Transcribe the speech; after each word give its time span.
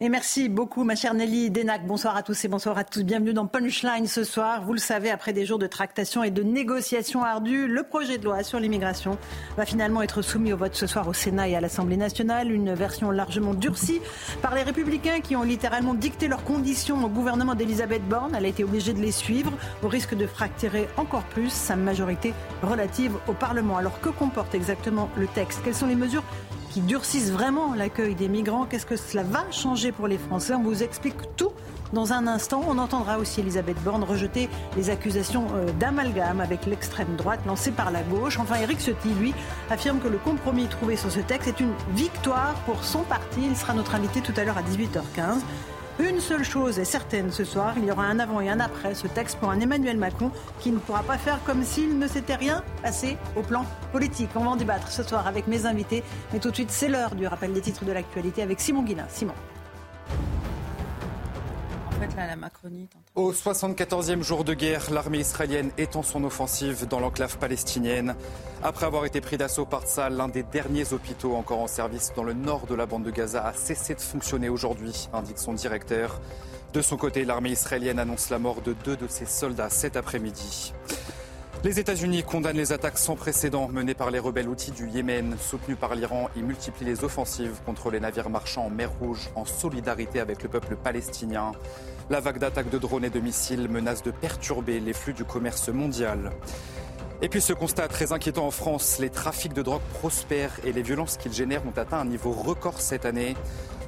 Et 0.00 0.08
merci 0.08 0.48
beaucoup, 0.48 0.82
ma 0.82 0.96
chère 0.96 1.14
Nelly 1.14 1.52
Denac. 1.52 1.86
Bonsoir 1.86 2.16
à 2.16 2.24
tous 2.24 2.44
et 2.44 2.48
bonsoir 2.48 2.76
à 2.76 2.82
tous. 2.82 3.04
Bienvenue 3.04 3.32
dans 3.32 3.46
Punchline 3.46 4.08
ce 4.08 4.24
soir. 4.24 4.64
Vous 4.64 4.72
le 4.72 4.80
savez, 4.80 5.08
après 5.08 5.32
des 5.32 5.46
jours 5.46 5.60
de 5.60 5.68
tractation 5.68 6.24
et 6.24 6.32
de 6.32 6.42
négociations 6.42 7.22
ardues, 7.22 7.68
le 7.68 7.84
projet 7.84 8.18
de 8.18 8.24
loi 8.24 8.42
sur 8.42 8.58
l'immigration 8.58 9.16
va 9.56 9.64
finalement 9.64 10.02
être 10.02 10.20
soumis 10.20 10.52
au 10.52 10.56
vote 10.56 10.74
ce 10.74 10.88
soir 10.88 11.06
au 11.06 11.12
Sénat 11.12 11.48
et 11.48 11.54
à 11.54 11.60
l'Assemblée 11.60 11.96
nationale. 11.96 12.50
Une 12.50 12.74
version 12.74 13.12
largement 13.12 13.54
durcie 13.54 14.00
par 14.42 14.56
les 14.56 14.64
Républicains 14.64 15.20
qui 15.20 15.36
ont 15.36 15.44
littéralement 15.44 15.94
dicté 15.94 16.26
leurs 16.26 16.42
conditions 16.42 17.04
au 17.04 17.08
gouvernement 17.08 17.54
d'Elisabeth 17.54 18.02
Borne. 18.08 18.34
Elle 18.36 18.46
a 18.46 18.48
été 18.48 18.64
obligée 18.64 18.94
de 18.94 19.00
les 19.00 19.12
suivre 19.12 19.52
au 19.84 19.86
risque 19.86 20.16
de 20.16 20.26
fracturer 20.26 20.88
encore 20.96 21.22
plus 21.22 21.52
sa 21.52 21.76
majorité 21.76 22.34
relative 22.64 23.14
au 23.28 23.32
Parlement. 23.32 23.76
Alors 23.76 24.00
que 24.00 24.08
comporte 24.08 24.56
exactement 24.56 25.08
le 25.16 25.28
texte? 25.28 25.60
Quelles 25.62 25.76
sont 25.76 25.86
les 25.86 25.94
mesures 25.94 26.24
qui 26.74 26.80
durcissent 26.80 27.30
vraiment 27.30 27.72
l'accueil 27.72 28.16
des 28.16 28.26
migrants. 28.26 28.66
Qu'est-ce 28.66 28.84
que 28.84 28.96
cela 28.96 29.22
va 29.22 29.48
changer 29.52 29.92
pour 29.92 30.08
les 30.08 30.18
Français? 30.18 30.54
On 30.54 30.62
vous 30.64 30.82
explique 30.82 31.14
tout 31.36 31.52
dans 31.92 32.12
un 32.12 32.26
instant. 32.26 32.64
On 32.66 32.78
entendra 32.78 33.18
aussi 33.18 33.38
Elisabeth 33.38 33.80
Borne 33.84 34.02
rejeter 34.02 34.48
les 34.76 34.90
accusations 34.90 35.46
euh, 35.54 35.70
d'amalgame 35.78 36.40
avec 36.40 36.66
l'extrême 36.66 37.14
droite 37.14 37.38
lancée 37.46 37.70
par 37.70 37.92
la 37.92 38.02
gauche. 38.02 38.40
Enfin, 38.40 38.56
Éric 38.56 38.80
Ciotti, 38.80 39.10
lui, 39.20 39.32
affirme 39.70 40.00
que 40.00 40.08
le 40.08 40.18
compromis 40.18 40.66
trouvé 40.66 40.96
sur 40.96 41.12
ce 41.12 41.20
texte 41.20 41.46
est 41.46 41.60
une 41.60 41.74
victoire 41.94 42.54
pour 42.66 42.82
son 42.82 43.02
parti. 43.02 43.42
Il 43.44 43.56
sera 43.56 43.72
notre 43.72 43.94
invité 43.94 44.20
tout 44.20 44.34
à 44.36 44.42
l'heure 44.42 44.58
à 44.58 44.62
18h15. 44.62 45.42
Une 46.00 46.18
seule 46.18 46.42
chose 46.42 46.80
est 46.80 46.84
certaine 46.84 47.30
ce 47.30 47.44
soir, 47.44 47.74
il 47.76 47.84
y 47.84 47.92
aura 47.92 48.06
un 48.06 48.18
avant 48.18 48.40
et 48.40 48.48
un 48.48 48.58
après 48.58 48.96
ce 48.96 49.06
texte 49.06 49.38
pour 49.38 49.50
un 49.50 49.60
Emmanuel 49.60 49.96
Macron 49.96 50.32
qui 50.58 50.72
ne 50.72 50.78
pourra 50.78 51.04
pas 51.04 51.18
faire 51.18 51.38
comme 51.44 51.62
s'il 51.62 52.00
ne 52.00 52.08
s'était 52.08 52.34
rien 52.34 52.64
passé 52.82 53.16
au 53.36 53.42
plan 53.42 53.64
politique. 53.92 54.30
On 54.34 54.40
va 54.40 54.50
en 54.50 54.56
débattre 54.56 54.90
ce 54.90 55.04
soir 55.04 55.28
avec 55.28 55.46
mes 55.46 55.66
invités, 55.66 56.02
mais 56.32 56.40
tout 56.40 56.50
de 56.50 56.54
suite 56.56 56.72
c'est 56.72 56.88
l'heure 56.88 57.14
du 57.14 57.28
rappel 57.28 57.52
des 57.52 57.60
titres 57.60 57.84
de 57.84 57.92
l'actualité 57.92 58.42
avec 58.42 58.58
Simon 58.58 58.82
Guillain. 58.82 59.06
Simon. 59.08 59.34
En 62.04 62.10
fait, 62.10 62.16
là, 62.16 62.26
la 62.26 62.36
Macronie. 62.36 62.88
Au 63.14 63.32
74e 63.32 64.22
jour 64.22 64.44
de 64.44 64.52
guerre, 64.52 64.90
l'armée 64.90 65.20
israélienne 65.20 65.70
étend 65.78 66.02
son 66.02 66.24
offensive 66.24 66.86
dans 66.86 67.00
l'enclave 67.00 67.38
palestinienne. 67.38 68.14
Après 68.62 68.84
avoir 68.84 69.06
été 69.06 69.22
pris 69.22 69.38
d'assaut 69.38 69.64
par 69.64 69.86
Tzal, 69.86 70.14
l'un 70.14 70.28
des 70.28 70.42
derniers 70.42 70.92
hôpitaux 70.92 71.34
encore 71.34 71.60
en 71.60 71.66
service 71.66 72.12
dans 72.14 72.24
le 72.24 72.34
nord 72.34 72.66
de 72.66 72.74
la 72.74 72.84
bande 72.84 73.04
de 73.04 73.10
Gaza 73.10 73.46
a 73.46 73.54
cessé 73.54 73.94
de 73.94 74.00
fonctionner 74.00 74.50
aujourd'hui, 74.50 75.08
indique 75.14 75.38
son 75.38 75.54
directeur. 75.54 76.20
De 76.74 76.82
son 76.82 76.98
côté, 76.98 77.24
l'armée 77.24 77.50
israélienne 77.50 77.98
annonce 77.98 78.28
la 78.28 78.38
mort 78.38 78.60
de 78.60 78.74
deux 78.84 78.96
de 78.96 79.06
ses 79.08 79.26
soldats 79.26 79.70
cet 79.70 79.96
après-midi. 79.96 80.74
Les 81.64 81.80
États-Unis 81.80 82.24
condamnent 82.24 82.58
les 82.58 82.72
attaques 82.72 82.98
sans 82.98 83.16
précédent 83.16 83.68
menées 83.68 83.94
par 83.94 84.10
les 84.10 84.18
rebelles 84.18 84.48
outils 84.48 84.72
du 84.72 84.86
Yémen, 84.86 85.34
soutenus 85.40 85.78
par 85.78 85.94
l'Iran, 85.94 86.28
et 86.36 86.42
multiplient 86.42 86.84
les 86.84 87.04
offensives 87.04 87.54
contre 87.64 87.90
les 87.90 88.00
navires 88.00 88.28
marchands 88.28 88.66
en 88.66 88.70
mer 88.70 88.90
Rouge 89.00 89.30
en 89.34 89.46
solidarité 89.46 90.20
avec 90.20 90.42
le 90.42 90.50
peuple 90.50 90.76
palestinien. 90.76 91.52
La 92.10 92.20
vague 92.20 92.38
d'attaques 92.38 92.68
de 92.68 92.76
drones 92.76 93.06
et 93.06 93.10
de 93.10 93.18
missiles 93.18 93.66
menace 93.68 94.02
de 94.02 94.10
perturber 94.10 94.78
les 94.78 94.92
flux 94.92 95.14
du 95.14 95.24
commerce 95.24 95.70
mondial. 95.70 96.32
Et 97.22 97.30
puis 97.30 97.40
ce 97.40 97.54
constat 97.54 97.88
très 97.88 98.12
inquiétant 98.12 98.46
en 98.46 98.50
France, 98.50 98.98
les 98.98 99.08
trafics 99.08 99.54
de 99.54 99.62
drogue 99.62 99.80
prospèrent 99.94 100.60
et 100.64 100.72
les 100.72 100.82
violences 100.82 101.16
qu'ils 101.16 101.32
génèrent 101.32 101.66
ont 101.66 101.78
atteint 101.78 102.00
un 102.00 102.04
niveau 102.04 102.30
record 102.32 102.82
cette 102.82 103.06
année. 103.06 103.34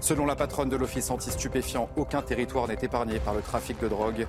Selon 0.00 0.24
la 0.24 0.34
patronne 0.34 0.70
de 0.70 0.76
l'Office 0.76 1.10
anti-stupéfiant, 1.10 1.90
aucun 1.96 2.22
territoire 2.22 2.68
n'est 2.68 2.78
épargné 2.80 3.18
par 3.18 3.34
le 3.34 3.42
trafic 3.42 3.78
de 3.80 3.88
drogue. 3.88 4.26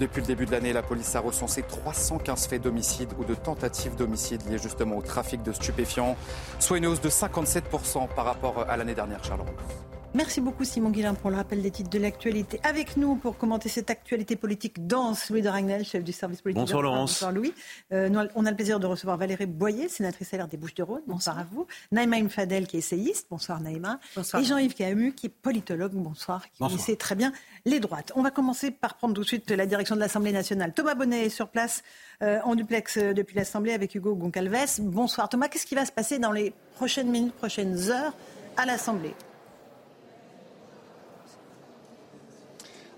Depuis 0.00 0.20
le 0.20 0.26
début 0.26 0.46
de 0.46 0.50
l'année, 0.50 0.72
la 0.72 0.82
police 0.82 1.14
a 1.14 1.20
recensé 1.20 1.62
315 1.62 2.48
faits 2.48 2.62
d'homicide 2.62 3.10
ou 3.20 3.24
de 3.24 3.34
tentatives 3.34 3.94
d'homicide 3.94 4.42
liés 4.50 4.58
justement 4.58 4.96
au 4.96 5.02
trafic 5.02 5.44
de 5.44 5.52
stupéfiants, 5.52 6.16
soit 6.58 6.78
une 6.78 6.86
hausse 6.86 7.00
de 7.00 7.10
57% 7.10 8.08
par 8.16 8.24
rapport 8.24 8.64
à 8.68 8.76
l'année 8.76 8.94
dernière, 8.96 9.22
Charles 9.22 9.42
Merci 10.14 10.40
beaucoup 10.40 10.64
Simon 10.64 10.88
Guillain 10.90 11.12
pour 11.14 11.28
le 11.30 11.36
rappel 11.36 11.60
des 11.60 11.70
titres 11.70 11.90
de 11.90 11.98
l'actualité. 11.98 12.58
Avec 12.64 12.96
nous 12.96 13.14
pour 13.16 13.36
commenter 13.36 13.68
cette 13.68 13.90
actualité 13.90 14.36
politique 14.36 14.86
dense, 14.86 15.28
Louis 15.28 15.42
de 15.42 15.48
Ragnel, 15.50 15.84
chef 15.84 16.02
du 16.02 16.12
service 16.12 16.40
politique. 16.40 16.60
Bonsoir 16.62 16.80
Laurence. 16.82 17.10
Bonsoir 17.12 17.32
Louis. 17.32 17.52
Euh, 17.92 18.08
nous, 18.08 18.18
on 18.34 18.46
a 18.46 18.50
le 18.50 18.56
plaisir 18.56 18.80
de 18.80 18.86
recevoir 18.86 19.18
Valérie 19.18 19.44
Boyer, 19.46 19.88
sénatrice 19.88 20.32
LR 20.32 20.48
des 20.48 20.56
Bouches-du-Rhône. 20.56 21.02
Bonsoir. 21.06 21.38
à 21.38 21.44
vous. 21.52 21.66
Naïma 21.92 22.16
Imfadel 22.16 22.66
qui 22.66 22.76
est 22.76 22.78
essayiste. 22.80 23.26
Bonsoir 23.30 23.60
Naïma. 23.60 24.00
Bonsoir. 24.16 24.42
Et 24.42 24.46
Jean-Yves 24.46 24.74
Camus 24.74 25.12
qui 25.12 25.26
est 25.26 25.30
politologue. 25.30 25.92
Bonsoir. 25.92 26.42
Qui 26.44 26.50
Bonsoir. 26.58 26.70
connaissait 26.70 26.96
très 26.96 27.14
bien 27.14 27.32
les 27.66 27.78
droites. 27.78 28.10
On 28.16 28.22
va 28.22 28.30
commencer 28.30 28.70
par 28.70 28.96
prendre 28.96 29.14
tout 29.14 29.22
de 29.22 29.26
suite 29.26 29.50
la 29.50 29.66
direction 29.66 29.94
de 29.94 30.00
l'Assemblée 30.00 30.32
nationale. 30.32 30.72
Thomas 30.72 30.94
Bonnet 30.94 31.26
est 31.26 31.28
sur 31.28 31.48
place 31.48 31.82
euh, 32.22 32.40
en 32.44 32.54
duplex 32.54 32.96
euh, 32.96 33.12
depuis 33.12 33.36
l'Assemblée 33.36 33.72
avec 33.72 33.94
Hugo 33.94 34.14
Goncalves. 34.14 34.80
Bonsoir 34.80 35.28
Thomas. 35.28 35.48
Qu'est-ce 35.48 35.66
qui 35.66 35.74
va 35.74 35.84
se 35.84 35.92
passer 35.92 36.18
dans 36.18 36.32
les 36.32 36.54
prochaines 36.76 37.10
minutes, 37.10 37.34
prochaines 37.34 37.90
heures 37.90 38.14
à 38.56 38.64
l'Assemblée? 38.64 39.14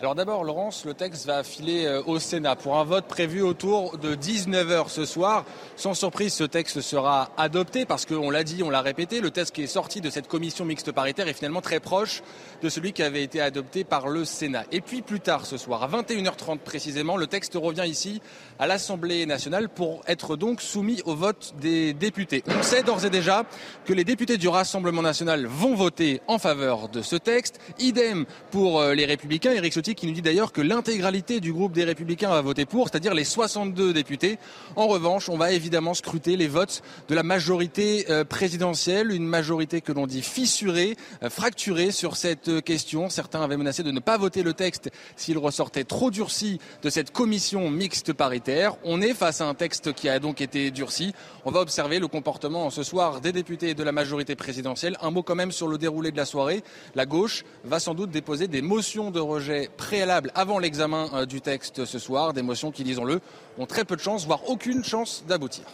Alors 0.02 0.14
d'abord, 0.14 0.44
Laurence, 0.44 0.86
le 0.86 0.94
texte 0.94 1.26
va 1.26 1.42
filer 1.42 1.84
euh, 1.84 2.02
au 2.06 2.18
Sénat 2.18 2.56
pour 2.56 2.78
un 2.78 2.84
vote 2.84 3.04
prévu 3.04 3.42
autour 3.42 3.98
de 3.98 4.14
19h 4.14 4.88
ce 4.88 5.04
soir. 5.04 5.44
Sans 5.76 5.92
surprise, 5.92 6.32
ce 6.32 6.44
texte 6.44 6.80
sera 6.80 7.28
adopté 7.36 7.84
parce 7.84 8.06
qu'on 8.06 8.30
l'a 8.30 8.42
dit, 8.42 8.62
on 8.62 8.70
l'a 8.70 8.80
répété, 8.80 9.20
le 9.20 9.30
texte 9.30 9.54
qui 9.54 9.62
est 9.62 9.66
sorti 9.66 10.00
de 10.00 10.08
cette 10.08 10.26
commission 10.26 10.64
mixte 10.64 10.90
paritaire 10.90 11.28
est 11.28 11.34
finalement 11.34 11.60
très 11.60 11.80
proche 11.80 12.22
de 12.62 12.70
celui 12.70 12.94
qui 12.94 13.02
avait 13.02 13.22
été 13.22 13.42
adopté 13.42 13.84
par 13.84 14.08
le 14.08 14.24
Sénat. 14.24 14.64
Et 14.72 14.80
puis 14.80 15.02
plus 15.02 15.20
tard 15.20 15.44
ce 15.44 15.58
soir, 15.58 15.82
à 15.82 15.88
21h30 15.88 16.60
précisément, 16.60 17.18
le 17.18 17.26
texte 17.26 17.52
revient 17.56 17.86
ici 17.86 18.22
à 18.58 18.66
l'Assemblée 18.66 19.26
nationale 19.26 19.68
pour 19.68 20.00
être 20.06 20.36
donc 20.36 20.62
soumis 20.62 21.02
au 21.04 21.14
vote 21.14 21.52
des 21.60 21.92
députés. 21.92 22.42
On 22.58 22.62
sait 22.62 22.82
d'ores 22.82 23.04
et 23.04 23.10
déjà 23.10 23.44
que 23.84 23.92
les 23.92 24.04
députés 24.04 24.38
du 24.38 24.48
Rassemblement 24.48 25.02
national 25.02 25.44
vont 25.44 25.74
voter 25.74 26.22
en 26.26 26.38
faveur 26.38 26.88
de 26.88 27.02
ce 27.02 27.16
texte. 27.16 27.60
Idem 27.78 28.24
pour 28.50 28.80
euh, 28.80 28.94
les 28.94 29.04
Républicains. 29.04 29.52
Qui 29.94 30.06
nous 30.06 30.12
dit 30.12 30.22
d'ailleurs 30.22 30.52
que 30.52 30.60
l'intégralité 30.60 31.40
du 31.40 31.52
groupe 31.52 31.72
des 31.72 31.84
Républicains 31.84 32.30
va 32.30 32.40
voter 32.40 32.66
pour, 32.66 32.88
c'est-à-dire 32.88 33.14
les 33.14 33.24
62 33.24 33.92
députés. 33.92 34.38
En 34.76 34.86
revanche, 34.86 35.28
on 35.28 35.36
va 35.36 35.52
évidemment 35.52 35.94
scruter 35.94 36.36
les 36.36 36.48
votes 36.48 36.82
de 37.08 37.14
la 37.14 37.22
majorité 37.22 38.06
euh, 38.10 38.24
présidentielle, 38.24 39.12
une 39.12 39.26
majorité 39.26 39.80
que 39.80 39.92
l'on 39.92 40.06
dit 40.06 40.22
fissurée, 40.22 40.96
euh, 41.22 41.30
fracturée 41.30 41.90
sur 41.90 42.16
cette 42.16 42.48
euh, 42.48 42.60
question. 42.60 43.08
Certains 43.08 43.42
avaient 43.42 43.56
menacé 43.56 43.82
de 43.82 43.90
ne 43.90 44.00
pas 44.00 44.18
voter 44.18 44.42
le 44.42 44.52
texte 44.52 44.90
s'il 45.16 45.38
ressortait 45.38 45.84
trop 45.84 46.10
durci 46.10 46.58
de 46.82 46.90
cette 46.90 47.12
commission 47.12 47.70
mixte 47.70 48.12
paritaire. 48.12 48.76
On 48.84 49.00
est 49.00 49.14
face 49.14 49.40
à 49.40 49.46
un 49.46 49.54
texte 49.54 49.92
qui 49.92 50.08
a 50.08 50.18
donc 50.18 50.40
été 50.40 50.70
durci. 50.70 51.14
On 51.44 51.50
va 51.50 51.60
observer 51.60 51.98
le 51.98 52.08
comportement 52.08 52.70
ce 52.70 52.82
soir 52.82 53.20
des 53.20 53.32
députés 53.32 53.74
de 53.74 53.82
la 53.82 53.92
majorité 53.92 54.36
présidentielle. 54.36 54.96
Un 55.00 55.10
mot 55.10 55.22
quand 55.22 55.34
même 55.34 55.52
sur 55.52 55.68
le 55.68 55.78
déroulé 55.78 56.10
de 56.10 56.16
la 56.16 56.24
soirée. 56.24 56.62
La 56.94 57.06
gauche 57.06 57.44
va 57.64 57.80
sans 57.80 57.94
doute 57.94 58.10
déposer 58.10 58.48
des 58.48 58.62
motions 58.62 59.10
de 59.10 59.20
rejet 59.20 59.70
préalables 59.80 60.30
avant 60.34 60.58
l'examen 60.58 61.08
euh, 61.14 61.24
du 61.24 61.40
texte 61.40 61.86
ce 61.86 61.98
soir. 61.98 62.34
Des 62.34 62.42
motions 62.42 62.70
qui, 62.70 62.84
disons-le, 62.84 63.20
ont 63.58 63.64
très 63.64 63.86
peu 63.86 63.96
de 63.96 64.00
chance, 64.00 64.26
voire 64.26 64.48
aucune 64.48 64.84
chance 64.84 65.24
d'aboutir. 65.26 65.64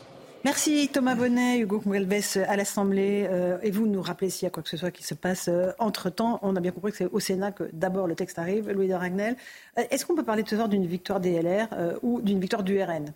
Merci 0.45 0.89
Thomas 0.93 1.17
Bonnet, 1.17 1.59
Hugo 1.59 1.81
Congalves 1.81 2.39
à 2.47 2.57
l'Assemblée. 2.57 3.27
Euh, 3.29 3.59
et 3.65 3.73
vous 3.73 3.89
nous 3.89 4.01
rappelez 4.01 4.31
s'il 4.31 4.45
y 4.45 4.47
a 4.47 4.51
quoi 4.51 4.63
que 4.63 4.69
ce 4.69 4.77
soit 4.77 4.93
qui 4.93 5.03
se 5.03 5.15
passe 5.15 5.49
euh, 5.49 5.73
entre-temps. 5.81 6.39
On 6.43 6.55
a 6.55 6.61
bien 6.61 6.71
compris 6.71 6.93
que 6.93 6.99
c'est 6.99 7.11
au 7.11 7.19
Sénat 7.19 7.51
que 7.51 7.65
d'abord 7.73 8.07
le 8.07 8.15
texte 8.15 8.39
arrive, 8.39 8.71
Louis 8.71 8.87
de 8.87 8.95
Ragnel. 8.95 9.37
Est-ce 9.77 10.07
qu'on 10.07 10.15
peut 10.15 10.23
parler 10.23 10.45
ce 10.47 10.55
soir 10.55 10.69
d'une 10.69 10.87
victoire 10.87 11.19
des 11.19 11.43
LR 11.43 11.67
ou 12.03 12.21
d'une 12.21 12.39
victoire 12.39 12.63
du 12.63 12.81
RN 12.81 13.13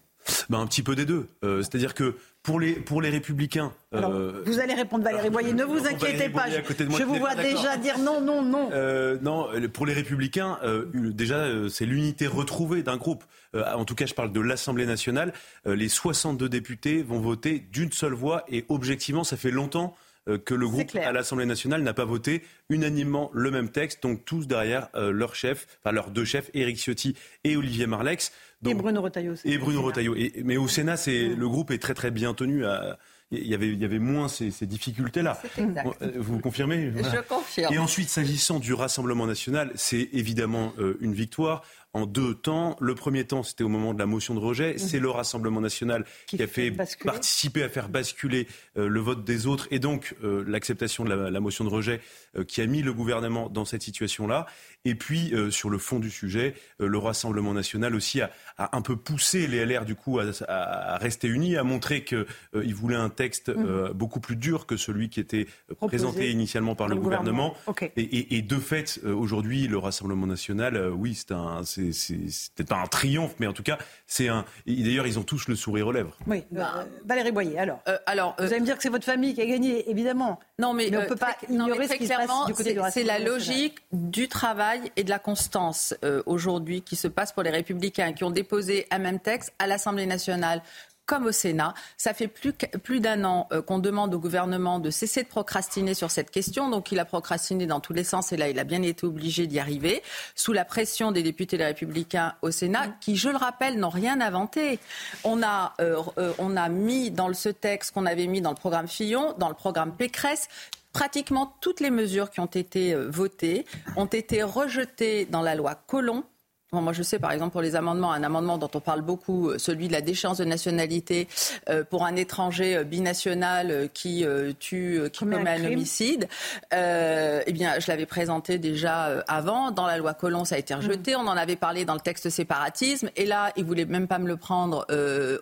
Ben, 0.49 0.61
un 0.61 0.67
petit 0.67 0.83
peu 0.83 0.95
des 0.95 1.05
deux. 1.05 1.29
Euh, 1.45 1.63
C'est-à-dire 1.63 1.95
que 1.95 2.17
pour 2.43 2.59
les, 2.59 2.73
pour 2.73 3.03
les 3.03 3.11
républicains. 3.11 3.73
Alors, 3.93 4.13
euh, 4.13 4.43
Vous 4.47 4.61
allez 4.61 4.75
répondre 4.75 5.05
Valérie 5.05 5.31
Boyer, 5.31 5.53
ne 5.53 5.65
vous 5.65 5.87
inquiétez 5.87 6.31
pas. 6.31 6.47
Moi 6.89 6.99
Je 6.99 7.05
vous 7.05 7.17
vois 7.17 7.35
déjà 7.35 7.77
dire 7.77 7.99
non, 7.99 8.21
non, 8.21 8.43
non. 8.43 8.71
euh, 8.73 9.19
non, 9.21 9.49
pour 9.73 9.85
les 9.87 9.93
républicains, 9.93 10.59
euh, 10.63 10.87
déjà, 10.95 11.47
c'est 11.69 11.85
l'unité 11.85 12.27
retrouvée 12.27 12.83
d'un 12.83 12.97
groupe. 12.97 13.25
En 13.55 13.85
tout 13.85 13.95
cas, 13.95 14.07
je 14.07 14.15
parle 14.15 14.33
de 14.33 14.41
l'Assemblée 14.41 14.87
nationale. 14.87 15.33
Les 15.67 15.89
62 15.89 16.49
députés 16.49 17.03
vont 17.03 17.21
voter 17.21 17.59
d'une 17.59 17.93
seule 17.93 18.15
voix 18.15 18.45
et 18.49 18.65
objectivement, 18.69 19.25
ça 19.25 19.37
fait 19.37 19.51
longtemps 19.51 19.97
que 20.39 20.55
le 20.55 20.69
groupe 20.69 20.95
à 20.97 21.13
l'Assemblée 21.13 21.47
nationale 21.47 21.83
n'a 21.83 21.95
pas 21.95 22.05
voté 22.05 22.43
unanimement 22.69 23.31
le 23.33 23.51
même 23.51 23.69
texte, 23.71 24.03
donc 24.03 24.25
tous 24.25 24.47
derrière 24.47 24.89
euh, 24.95 25.11
leur 25.13 25.35
chef, 25.35 25.67
enfin 25.83 25.93
leurs 25.93 26.11
deux 26.11 26.25
chefs, 26.25 26.51
Éric 26.55 26.79
Ciotti 26.79 27.17
et 27.45 27.57
Olivier 27.57 27.87
Marlex. 27.87 28.33
Et 28.67 28.75
Bruno 28.75 29.01
Retailleau 29.01 29.33
aussi. 29.33 29.51
Et 29.51 29.59
Bruno 29.59 29.83
Retailleau. 29.83 30.15
Et, 30.17 30.43
mais 30.45 30.57
au 30.57 30.69
Sénat, 30.69 30.97
c'est 30.97 31.29
le 31.29 31.49
groupe 31.49 31.71
est 31.71 31.79
très 31.79 31.95
très 31.95 32.11
bien 32.11 32.35
tenu. 32.35 32.67
À, 32.67 32.99
il 33.33 33.47
y 33.47 33.55
avait, 33.55 33.69
il 33.69 33.81
y 33.81 33.85
avait 33.85 34.01
moins 34.01 34.29
ces, 34.29 34.51
ces 34.51 34.67
difficultés-là. 34.67 35.41
exact. 35.57 36.05
Vous 36.17 36.41
confirmez? 36.41 36.93
Je 36.97 37.21
confirme. 37.23 37.73
Et 37.73 37.79
ensuite, 37.79 38.09
s'agissant 38.09 38.59
du 38.59 38.75
Rassemblement 38.75 39.27
national, 39.27 39.71
c'est 39.77 40.09
évidemment 40.13 40.73
euh, 40.79 40.99
une 41.01 41.15
victoire 41.15 41.63
en 41.93 42.07
deux 42.07 42.35
temps. 42.35 42.77
Le 42.81 42.95
premier 42.95 43.25
temps, 43.25 43.43
c'était 43.43 43.65
au 43.65 43.69
moment 43.69 43.95
de 43.95 43.99
la 43.99 44.07
motion 44.07 44.35
de 44.35 44.41
rejet. 44.41 44.79
C'est 44.79 45.01
le 45.01 45.11
Rassemblement 45.11 45.61
national 45.61 46.05
qui, 46.27 46.37
Qui 46.37 46.43
a 46.43 46.47
fait 46.47 46.71
participer 47.05 47.63
à 47.63 47.69
faire 47.69 47.89
basculer 47.89 48.47
euh, 48.77 48.89
le 48.89 49.01
vote 49.01 49.25
des 49.25 49.47
autres 49.47 49.67
et 49.71 49.79
donc 49.79 50.15
euh, 50.23 50.45
l'acceptation 50.47 51.05
de 51.05 51.13
la, 51.13 51.31
la 51.31 51.41
motion 51.41 51.65
de 51.65 51.71
rejet 51.71 52.01
euh, 52.37 52.45
qui 52.45 52.61
a 52.61 52.67
mis 52.67 52.83
le 52.83 52.93
gouvernement 52.93 53.49
dans 53.49 53.65
cette 53.65 53.83
situation-là. 53.83 54.47
Et 54.87 54.95
puis, 54.95 55.35
euh, 55.35 55.51
sur 55.51 55.69
le 55.69 55.77
fond 55.77 55.99
du 55.99 56.11
sujet, 56.11 56.55
euh, 56.81 56.87
le 56.89 56.97
Rassemblement 56.99 57.53
national 57.53 57.95
aussi 57.95 58.23
a, 58.23 58.31
a 58.57 58.75
un 58.77 58.81
peu 58.81 58.97
poussé 58.97 59.47
les 59.47 59.65
LR 59.67 59.85
du 59.85 59.95
coup 59.95 60.19
à, 60.21 60.25
à- 60.49 60.95
à 60.95 60.99
rester 60.99 61.29
unis, 61.29 61.57
à 61.59 61.65
montrer 61.65 62.03
qu'il 62.03 62.75
voulait 62.75 62.97
un 62.97 63.11
texte 63.11 63.51
euh, 63.51 63.93
beaucoup 63.93 64.21
plus 64.21 64.37
dur 64.37 64.67
que 64.67 64.77
celui 64.79 65.11
qui 65.11 65.21
était 65.21 65.47
euh, 65.71 65.75
Proposé 65.75 65.97
présenté 65.99 66.31
initialement 66.31 66.75
par 66.75 66.89
le 66.89 66.95
le 66.95 67.01
gouvernement. 67.01 67.55
Et, 67.97 68.01
et- 68.03 68.37
et 68.39 68.43
de 68.43 68.57
fait, 68.57 69.01
euh, 69.05 69.13
aujourd'hui, 69.15 69.67
le 69.69 69.77
Rassemblement 69.77 70.27
national, 70.27 70.77
euh, 70.77 70.89
oui, 70.91 71.15
c'est 71.15 71.33
un, 71.33 71.63
c'est, 71.65 71.93
c'est, 71.93 72.19
c'est 72.31 72.53
peut-être 72.55 72.69
pas 72.71 72.77
un 72.83 72.87
triomphe, 72.87 73.35
mais 73.39 73.47
en 73.47 73.53
tout 73.53 73.63
cas, 73.63 73.77
c'est 74.07 74.29
un. 74.29 74.45
et 74.67 74.83
D'ailleurs, 74.83 75.07
ils 75.07 75.19
ont 75.19 75.23
tous 75.25 75.47
le 75.49 75.57
sourire 75.57 75.89
aux 75.89 75.93
lèvres. 75.93 76.17
Oui, 76.27 76.45
euh, 76.57 76.63
Valérie 77.05 77.33
Boyer, 77.33 77.59
alors. 77.59 77.81
Euh, 77.87 77.99
alors, 78.07 78.35
euh, 78.41 78.47
Vous 78.47 78.53
allez 78.53 78.61
me 78.61 78.67
dire 78.67 78.77
que 78.77 78.83
c'est 78.83 78.89
votre 78.89 79.05
famille 79.05 79.35
qui 79.35 79.43
a 79.43 79.47
gagné, 79.47 79.91
évidemment. 79.91 80.41
Non, 80.59 80.73
mais, 80.73 80.89
Mais 80.91 80.97
on 80.97 81.01
euh, 81.01 81.07
peut 81.07 81.17
pas 81.17 81.37
ignorer 81.51 81.87
très 81.87 81.89
ce 81.89 81.99
qui 81.99 82.05
se 82.05 82.09
passe 82.09 82.25
clairement, 82.25 82.47
du 82.47 82.53
côté 82.55 82.71
c'est- 82.71 82.71
du 82.71 82.81
C'est 82.93 83.05
la 83.05 83.13
Rassemblement 83.15 83.35
national. 83.37 83.57
logique 83.59 83.79
du 83.93 84.29
travail 84.29 84.70
et 84.97 85.05
de 85.05 85.11
la 85.11 85.19
constance 85.19 85.95
euh, 86.05 86.23
aujourd'hui 86.27 86.83
qui 86.83 86.97
se 86.97 87.09
passe 87.09 87.33
pour 87.33 87.43
les 87.43 87.51
Républicains 87.51 88.13
qui 88.13 88.25
ont 88.25 88.31
déposé 88.31 88.87
un 88.91 88.99
même 88.99 89.21
texte 89.21 89.53
à 89.59 89.67
l'Assemblée 89.67 90.07
nationale 90.07 90.63
comme 91.11 91.27
au 91.27 91.33
Sénat. 91.33 91.75
Ça 91.97 92.15
fait 92.15 92.29
plus, 92.29 93.01
d'un 93.01 93.25
an 93.25 93.49
euh, 93.51 93.63
qu'on 93.63 93.81
demande 93.81 94.15
au 94.15 94.21
gouvernement 94.21 94.79
de 94.79 94.91
cesser 94.91 95.25
de 95.25 95.29
procrastiner 95.29 95.93
sur 95.93 96.09
cette 96.09 96.31
question. 96.31 96.71
Donc 96.71 96.93
il 96.93 97.01
a 97.01 97.05
procrastiné 97.05 97.67
dans 97.67 97.81
tous 97.81 97.93
les 97.93 98.05
sens 98.05 98.31
et 98.31 98.37
là 98.37 98.49
il 98.49 98.61
a 98.61 98.65
bien 98.65 98.81
été 98.83 99.05
obligé 99.05 99.49
d'y 99.49 99.59
arriver 99.59 100.05
sous 100.37 100.53
la 100.53 100.65
pression 100.65 101.11
des 101.11 101.25
députés 101.25 101.59
des 101.59 101.65
Républicains 101.65 102.35
au 102.43 102.53
Sénat 102.53 102.87
qui, 103.01 103.17
je 103.17 103.29
le 103.29 103.37
rappelle, 103.37 103.81
n'ont 103.81 103.89
rien 103.89 104.21
inventé. 104.21 104.79
On 105.25 105.43
a, 105.43 105.75
euh, 105.81 106.01
euh, 106.19 106.33
on 106.39 106.57
a 106.57 106.69
mis 106.69 107.11
dans 107.11 107.33
ce 107.35 107.49
texte 107.49 107.93
qu'on 107.93 108.07
avait 108.07 108.29
mis 108.29 108.41
dans 108.41 108.51
le 108.51 108.57
programme 108.57 108.87
Fillon, 108.87 109.35
dans 109.37 109.49
le 109.49 109.57
programme 109.57 109.97
Pécresse, 109.97 110.47
pratiquement 110.93 111.55
toutes 111.61 111.81
les 111.81 111.91
mesures 111.91 112.31
qui 112.31 112.41
ont 112.41 112.47
été 112.47 112.95
euh, 112.95 113.09
votées 113.11 113.67
ont 113.97 114.07
été 114.07 114.43
rejetées 114.43 115.25
dans 115.27 115.43
la 115.43 115.55
loi 115.55 115.75
Collomb. 115.87 116.25
Bon, 116.73 116.81
moi, 116.81 116.93
je 116.93 117.03
sais, 117.03 117.19
par 117.19 117.33
exemple, 117.33 117.51
pour 117.51 117.63
les 117.63 117.75
amendements, 117.75 118.13
un 118.13 118.23
amendement 118.23 118.57
dont 118.57 118.71
on 118.73 118.79
parle 118.79 119.01
beaucoup, 119.03 119.51
euh, 119.51 119.59
celui 119.59 119.89
de 119.89 119.93
la 119.93 120.03
déchéance 120.03 120.39
de 120.39 120.45
nationalité 120.45 121.27
euh, 121.69 121.83
pour 121.83 122.05
un 122.05 122.15
étranger 122.15 122.85
binational 122.85 123.89
qui 123.93 124.25
euh, 124.25 124.53
tue, 124.57 125.01
qui 125.13 125.19
Commet 125.19 125.39
un 125.39 125.57
crime. 125.57 125.67
homicide. 125.67 126.29
Euh, 126.73 127.43
eh 127.45 127.53
bien, 127.53 127.81
je 127.81 127.89
l'avais 127.89 128.07
présenté 128.07 128.59
déjà 128.59 129.25
avant. 129.27 129.73
Dans 129.73 129.87
la 129.87 129.99
loi 129.99 130.15
Collomb, 130.15 130.45
ça 130.45 130.55
a 130.55 130.59
été 130.59 130.73
rejeté. 130.73 131.17
On 131.17 131.27
en 131.27 131.37
avait 131.37 131.57
parlé 131.57 131.85
dans 131.85 131.95
le 131.95 132.01
texte 132.01 132.31
séparatisme. 132.31 133.11
Et 133.17 133.27
là, 133.27 133.53
ils 133.57 133.65
voulaient 133.65 133.85
même 133.85 134.07
pas 134.07 134.21
me 134.21 134.29
le 134.29 134.37
prendre 134.37 134.87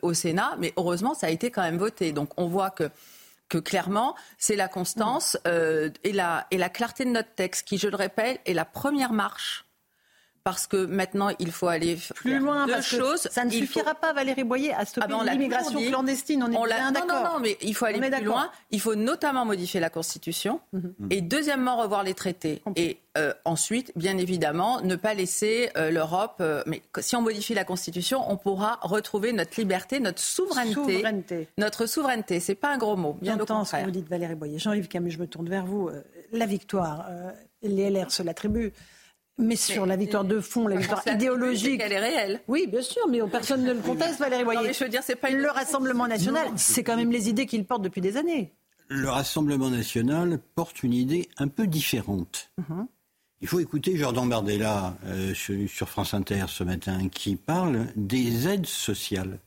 au 0.00 0.14
Sénat. 0.14 0.56
Mais 0.58 0.72
heureusement, 0.78 1.12
ça 1.12 1.26
a 1.26 1.30
été 1.30 1.50
quand 1.50 1.62
même 1.62 1.76
voté. 1.76 2.12
Donc, 2.12 2.30
on 2.38 2.46
voit 2.46 2.70
que 2.70 2.88
que 3.48 3.58
clairement, 3.58 4.14
c'est 4.36 4.56
la 4.56 4.68
constance 4.68 5.38
euh, 5.46 5.90
et, 6.04 6.12
la, 6.12 6.46
et 6.50 6.58
la 6.58 6.68
clarté 6.68 7.04
de 7.04 7.10
notre 7.10 7.34
texte 7.34 7.66
qui, 7.66 7.78
je 7.78 7.88
le 7.88 7.96
répète, 7.96 8.40
est 8.44 8.54
la 8.54 8.64
première 8.64 9.12
marche. 9.12 9.67
Parce 10.48 10.66
que 10.66 10.86
maintenant, 10.86 11.28
il 11.38 11.52
faut 11.52 11.68
aller 11.68 11.98
Plus 12.14 12.38
loin, 12.38 12.64
deux 12.64 12.72
parce 12.72 12.88
que 12.90 12.96
choses. 12.96 13.28
ça 13.30 13.44
ne 13.44 13.50
Il 13.50 13.58
suffira 13.58 13.90
faut- 13.90 14.00
pas, 14.00 14.14
Valérie 14.14 14.44
Boyer, 14.44 14.72
à 14.72 14.86
stopper 14.86 15.06
Ah 15.10 15.24
ben, 15.24 15.30
l'immigration 15.30 15.78
clandestine. 15.90 16.42
On 16.42 16.50
est 16.50 16.56
on 16.56 16.64
bien 16.64 16.86
non, 16.86 16.90
d'accord. 16.92 17.22
non, 17.22 17.32
non, 17.34 17.38
mais 17.40 17.58
il 17.60 17.74
faut 17.74 17.84
aller 17.84 18.00
plus 18.00 18.24
loin. 18.24 18.50
Il 18.70 18.80
faut 18.80 18.94
notamment 18.94 19.44
modifier 19.44 19.78
la 19.78 19.90
Constitution 19.90 20.60
et 21.10 21.20
deuxièmement 21.20 21.76
revoir 21.76 22.02
les 22.02 22.14
traités. 22.14 22.62
Et 22.76 22.96
euh, 23.18 23.34
ensuite, 23.44 23.92
bien 23.94 24.16
évidemment, 24.16 24.80
ne 24.80 24.96
pas 24.96 25.12
laisser 25.12 25.68
euh, 25.76 25.90
l'Europe. 25.90 26.36
euh, 26.40 26.62
mais 26.64 26.80
si 27.00 27.14
on 27.14 27.20
modifie 27.20 27.52
la 27.52 27.64
Constitution, 27.64 28.24
on 28.32 28.38
pourra 28.38 28.78
retrouver 28.80 29.34
notre 29.34 29.60
liberté, 29.60 30.00
notre 30.00 30.20
souveraineté. 30.22 30.74
Souveraineté. 30.96 31.48
Notre 31.58 31.84
souveraineté, 31.84 32.40
c'est 32.40 32.54
pas 32.54 32.72
un 32.72 32.78
gros 32.78 32.96
mot, 32.96 33.18
bien 33.20 33.36
J'entends 33.36 33.66
ce 33.66 33.76
que 33.76 33.84
vous 33.84 33.90
dites, 33.90 34.08
Valérie 34.08 34.34
Boyer. 34.34 34.58
Jean-Yves 34.58 34.88
Camus, 34.88 35.10
je 35.10 35.18
me 35.18 35.26
tourne 35.26 35.50
vers 35.50 35.66
vous. 35.66 35.90
La 36.32 36.46
victoire, 36.46 37.04
les 37.62 37.90
LR 37.90 38.10
se 38.10 38.22
l'attribuent. 38.22 38.72
Mais 39.38 39.56
sur 39.56 39.86
la 39.86 39.96
victoire 39.96 40.24
de 40.24 40.40
fond, 40.40 40.66
la 40.66 40.76
victoire 40.80 41.02
idéologique. 41.06 41.80
Elle 41.84 41.92
est 41.92 41.98
réelle. 42.00 42.40
Oui, 42.48 42.66
bien 42.66 42.82
sûr, 42.82 43.06
mais 43.08 43.20
personne 43.30 43.62
ne 43.64 43.72
le 43.72 43.80
conteste, 43.80 44.18
Valérie 44.18 44.42
Non, 44.42 44.52
Boyer. 44.52 44.68
mais 44.68 44.72
je 44.74 44.84
veux 44.84 44.90
dire, 44.90 45.02
c'est 45.04 45.16
pas 45.16 45.30
une- 45.30 45.38
Le 45.38 45.50
Rassemblement 45.50 46.06
national, 46.08 46.48
c'est 46.56 46.82
quand 46.82 46.96
même 46.96 47.12
les 47.12 47.28
idées 47.28 47.46
qu'il 47.46 47.64
porte 47.64 47.82
depuis 47.82 48.00
des 48.00 48.16
années. 48.16 48.52
Le 48.88 49.08
Rassemblement 49.08 49.70
national 49.70 50.38
porte 50.54 50.82
une 50.82 50.94
idée 50.94 51.28
un 51.38 51.48
peu 51.48 51.66
différente. 51.66 52.50
Il 53.40 53.46
faut 53.46 53.60
écouter 53.60 53.96
Jordan 53.96 54.28
Bardella 54.28 54.96
euh, 55.06 55.32
sur, 55.34 55.68
sur 55.68 55.88
France 55.88 56.12
Inter 56.14 56.46
ce 56.48 56.64
matin 56.64 57.08
qui 57.08 57.36
parle 57.36 57.86
des 57.94 58.48
aides 58.48 58.66
sociales. 58.66 59.38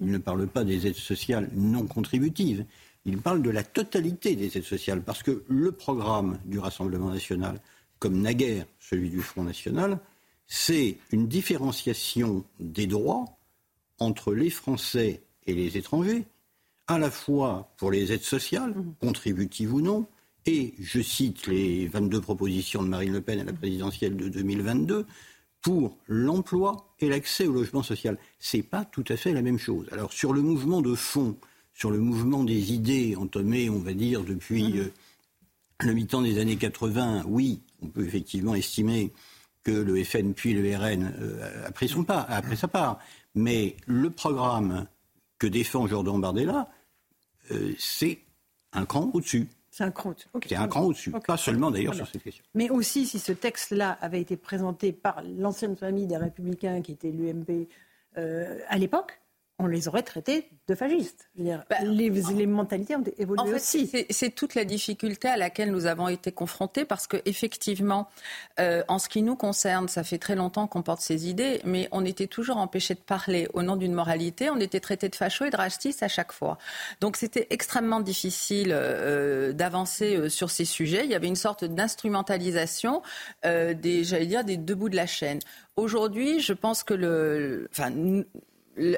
Il 0.00 0.08
ne 0.10 0.18
parle 0.18 0.46
pas 0.46 0.64
des 0.64 0.86
aides 0.86 0.96
sociales 0.96 1.48
non 1.54 1.86
contributives. 1.86 2.66
Il 3.06 3.16
parle 3.18 3.40
de 3.40 3.48
la 3.48 3.62
totalité 3.62 4.36
des 4.36 4.58
aides 4.58 4.64
sociales 4.64 5.00
parce 5.00 5.22
que 5.22 5.44
le 5.48 5.72
programme 5.72 6.38
du 6.44 6.58
Rassemblement 6.58 7.08
national, 7.10 7.60
comme 8.00 8.20
naguère 8.20 8.66
celui 8.80 9.10
du 9.10 9.20
Front 9.20 9.44
national, 9.44 10.00
c'est 10.48 10.96
une 11.12 11.28
différenciation 11.28 12.44
des 12.58 12.88
droits 12.88 13.26
entre 14.00 14.34
les 14.34 14.50
Français 14.50 15.22
et 15.46 15.54
les 15.54 15.76
étrangers, 15.76 16.24
à 16.88 16.98
la 16.98 17.10
fois 17.10 17.72
pour 17.76 17.92
les 17.92 18.10
aides 18.12 18.22
sociales, 18.22 18.74
contributives 19.00 19.72
ou 19.72 19.80
non, 19.80 20.06
et 20.46 20.74
je 20.80 21.00
cite 21.00 21.46
les 21.46 21.86
22 21.86 22.20
propositions 22.20 22.82
de 22.82 22.88
Marine 22.88 23.12
Le 23.12 23.20
Pen 23.20 23.40
à 23.40 23.44
la 23.44 23.52
présidentielle 23.52 24.16
de 24.16 24.28
2022, 24.28 25.06
pour 25.60 25.96
l'emploi 26.08 26.94
et 27.00 27.08
l'accès 27.08 27.46
au 27.46 27.52
logement 27.52 27.82
social. 27.82 28.18
C'est 28.38 28.62
pas 28.62 28.84
tout 28.84 29.04
à 29.08 29.16
fait 29.16 29.32
la 29.32 29.42
même 29.42 29.58
chose. 29.58 29.86
Alors 29.92 30.12
sur 30.12 30.32
le 30.32 30.40
mouvement 30.40 30.80
de 30.80 30.94
fond, 30.94 31.36
sur 31.74 31.90
le 31.90 31.98
mouvement 31.98 32.44
des 32.44 32.72
idées 32.72 33.14
entamées, 33.16 33.70
on 33.70 33.78
va 33.78 33.92
dire, 33.92 34.24
depuis 34.24 34.78
euh, 34.78 34.92
le 35.80 35.92
mi-temps 35.92 36.22
des 36.22 36.38
années 36.38 36.56
80, 36.56 37.24
oui, 37.28 37.60
on 37.82 37.88
peut 37.88 38.04
effectivement 38.04 38.54
estimer 38.54 39.12
que 39.62 39.70
le 39.70 40.02
FN 40.04 40.32
puis 40.32 40.54
le 40.54 40.76
RN 40.76 41.12
euh, 41.20 41.66
a 41.66 41.72
pris 41.72 41.88
son 41.88 42.04
pas, 42.04 42.20
a 42.20 42.40
pris 42.42 42.56
sa 42.56 42.68
part. 42.68 42.98
Mais 43.34 43.76
le 43.86 44.10
programme 44.10 44.86
que 45.38 45.46
défend 45.46 45.86
Jordan 45.86 46.20
Bardella, 46.20 46.68
euh, 47.50 47.72
c'est 47.78 48.18
un 48.72 48.86
cran 48.86 49.10
au-dessus. 49.12 49.48
C'est 49.70 49.84
un. 49.84 49.92
C'est 50.46 50.68
cran 50.68 50.82
au-dessus. 50.82 51.12
Pas 51.26 51.36
seulement 51.36 51.70
d'ailleurs 51.70 51.94
sur 51.94 52.06
cette 52.06 52.22
question. 52.22 52.44
Mais 52.54 52.70
aussi, 52.70 53.06
si 53.06 53.18
ce 53.18 53.32
texte-là 53.32 53.98
avait 54.00 54.20
été 54.20 54.36
présenté 54.36 54.92
par 54.92 55.22
l'ancienne 55.22 55.76
famille 55.76 56.06
des 56.06 56.16
Républicains, 56.16 56.82
qui 56.82 56.92
était 56.92 57.10
l'UMP 57.10 57.68
euh, 58.18 58.58
à 58.68 58.78
l'époque, 58.78 59.20
on 59.62 59.66
les 59.66 59.88
aurait 59.88 60.02
traités 60.02 60.48
de 60.68 60.74
fascistes. 60.74 61.28
Je 61.36 61.42
veux 61.42 61.48
dire, 61.48 61.64
Bah, 61.68 61.76
les, 61.82 62.08
les 62.10 62.46
mentalités 62.46 62.96
ont 62.96 63.04
évolué 63.18 63.40
En 63.40 63.46
fait, 63.46 63.54
aussi. 63.56 63.90
c'est- 64.10 64.30
toute 64.34 64.54
la 64.54 64.64
difficulté 64.64 65.28
à 65.28 65.36
laquelle 65.36 65.70
nous 65.70 65.86
avons 65.86 66.08
été 66.08 66.32
confrontés 66.32 66.84
parce 66.84 67.06
que 67.06 67.18
effectivement, 67.26 68.08
euh, 68.58 68.82
en 68.88 68.98
ce 68.98 69.08
qui 69.08 69.22
nous 69.22 69.36
concerne, 69.36 69.88
ça 69.88 70.02
fait 70.04 70.18
très 70.18 70.34
longtemps 70.36 70.66
qu'on 70.66 70.82
porte 70.82 71.00
ces 71.00 71.28
idées, 71.28 71.60
mais 71.64 71.88
on 71.92 72.04
était 72.04 72.26
toujours 72.26 72.56
empêchés 72.56 72.94
de 72.94 73.00
parler 73.00 73.48
au 73.52 73.62
nom 73.62 73.76
d'une 73.76 73.92
moralité. 73.92 74.48
On 74.50 74.58
était 74.60 74.80
traités 74.80 75.08
de 75.08 75.16
fachos 75.16 75.44
et 75.46 75.50
de 75.50 75.56
racistes 75.56 76.02
à 76.02 76.08
chaque 76.08 76.32
fois. 76.32 76.56
Donc 77.00 77.16
c'était 77.16 77.46
extrêmement 77.50 78.00
difficile 78.00 78.70
euh, 78.72 79.52
d'avancer 79.52 80.16
euh, 80.16 80.28
sur 80.28 80.50
ces 80.50 80.64
sujets. 80.64 81.04
Il 81.04 81.10
y 81.10 81.14
avait 81.14 81.28
une 81.28 81.36
sorte 81.36 81.64
d'instrumentalisation 81.64 83.02
des, 83.44 84.04
j'allais 84.04 84.26
dire, 84.26 84.44
des 84.44 84.56
deux 84.56 84.74
bouts 84.74 84.88
de 84.88 84.96
la 84.96 85.06
chaîne. 85.06 85.40
Aujourd'hui, 85.76 86.40
je 86.40 86.52
pense 86.52 86.82
que 86.82 86.94
le, 86.94 87.68
enfin, 87.72 87.90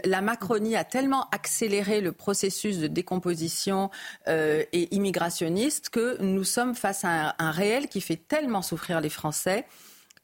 la 0.04 0.20
Macronie 0.20 0.76
a 0.76 0.84
tellement 0.84 1.28
accéléré 1.30 2.00
le 2.00 2.12
processus 2.12 2.78
de 2.78 2.86
décomposition 2.86 3.90
euh, 4.28 4.62
et 4.72 4.94
immigrationniste 4.94 5.90
que 5.90 6.20
nous 6.22 6.44
sommes 6.44 6.74
face 6.74 7.04
à 7.04 7.28
un, 7.28 7.34
un 7.38 7.50
réel 7.50 7.88
qui 7.88 8.00
fait 8.00 8.16
tellement 8.16 8.62
souffrir 8.62 9.00
les 9.00 9.10
Français 9.10 9.66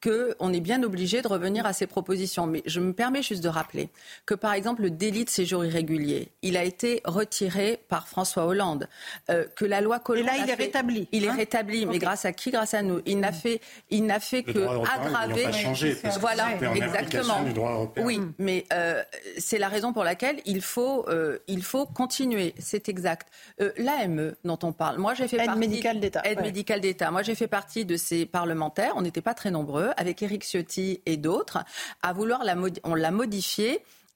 qu'on 0.02 0.52
est 0.52 0.60
bien 0.60 0.82
obligé 0.82 1.22
de 1.22 1.28
revenir 1.28 1.66
à 1.66 1.72
ces 1.72 1.86
propositions. 1.86 2.46
Mais 2.46 2.62
je 2.66 2.80
me 2.80 2.92
permets 2.92 3.22
juste 3.22 3.42
de 3.42 3.48
rappeler 3.48 3.88
que, 4.26 4.34
par 4.34 4.52
exemple, 4.52 4.82
le 4.82 4.90
délit 4.90 5.24
de 5.24 5.30
séjour 5.30 5.64
irrégulier, 5.64 6.28
il 6.42 6.56
a 6.56 6.64
été 6.64 7.00
retiré 7.04 7.80
par 7.88 8.08
François 8.08 8.46
Hollande, 8.46 8.88
euh, 9.30 9.44
que 9.56 9.64
la 9.64 9.80
loi 9.80 9.98
Collomb... 9.98 10.22
Et 10.22 10.26
là, 10.26 10.32
il 10.36 10.44
est 10.50 10.56
fait- 10.56 10.64
rétabli, 10.64 11.08
Il 11.12 11.24
est 11.24 11.28
hein 11.28 11.34
rétabli, 11.36 11.86
mais 11.86 11.98
grâce 11.98 12.24
à 12.24 12.32
qui? 12.32 12.50
Grâce 12.50 12.74
à 12.74 12.82
nous. 12.82 13.00
Il 13.06 13.18
n'a 13.20 13.32
fait, 13.32 13.60
il 13.90 14.06
n'a 14.06 14.20
fait 14.20 14.44
Le 14.46 14.52
que 14.52 14.58
aggraver... 14.60 15.42
pas 15.44 15.52
changé, 15.52 15.94
parce 15.94 16.16
que 16.16 16.20
voilà, 16.20 16.46
en 16.46 16.74
exactement. 16.74 16.94
application 16.94 17.42
du 17.44 17.52
droit 17.52 17.72
européen. 17.72 18.04
Oui, 18.04 18.20
mais 18.38 18.64
euh, 18.72 19.02
c'est 19.38 19.58
la 19.58 19.68
raison 19.68 19.92
pour 19.92 20.04
laquelle 20.04 20.40
il 20.44 20.62
faut, 20.62 21.08
euh, 21.08 21.38
il 21.48 21.62
faut 21.62 21.86
continuer. 21.86 22.54
C'est 22.58 22.88
exact. 22.88 23.28
Euh, 23.60 23.72
L'AME 23.76 24.34
dont 24.44 24.58
on 24.62 24.72
parle, 24.72 24.98
moi 24.98 25.14
j'ai 25.14 25.28
fait 25.28 25.38
Aide 25.38 25.46
partie 25.46 25.60
médicale 25.60 26.00
d'État, 26.00 26.22
Aide 26.24 26.38
ouais. 26.38 26.44
médicale 26.44 26.80
d'État. 26.80 27.10
Moi 27.10 27.22
j'ai 27.22 27.34
fait 27.34 27.48
partie 27.48 27.84
de 27.84 27.96
ces 27.96 28.26
parlementaires. 28.26 28.92
On 28.96 29.02
n'était 29.02 29.20
pas 29.22 29.34
très 29.34 29.50
nombreux 29.50 29.87
avec 29.96 30.22
Éric 30.22 30.44
Ciotti 30.44 31.00
et 31.06 31.16
d'autres 31.16 31.64
à 32.02 32.12
vouloir 32.12 32.44
la 32.44 32.56
on 32.84 32.94
l'a 32.94 33.10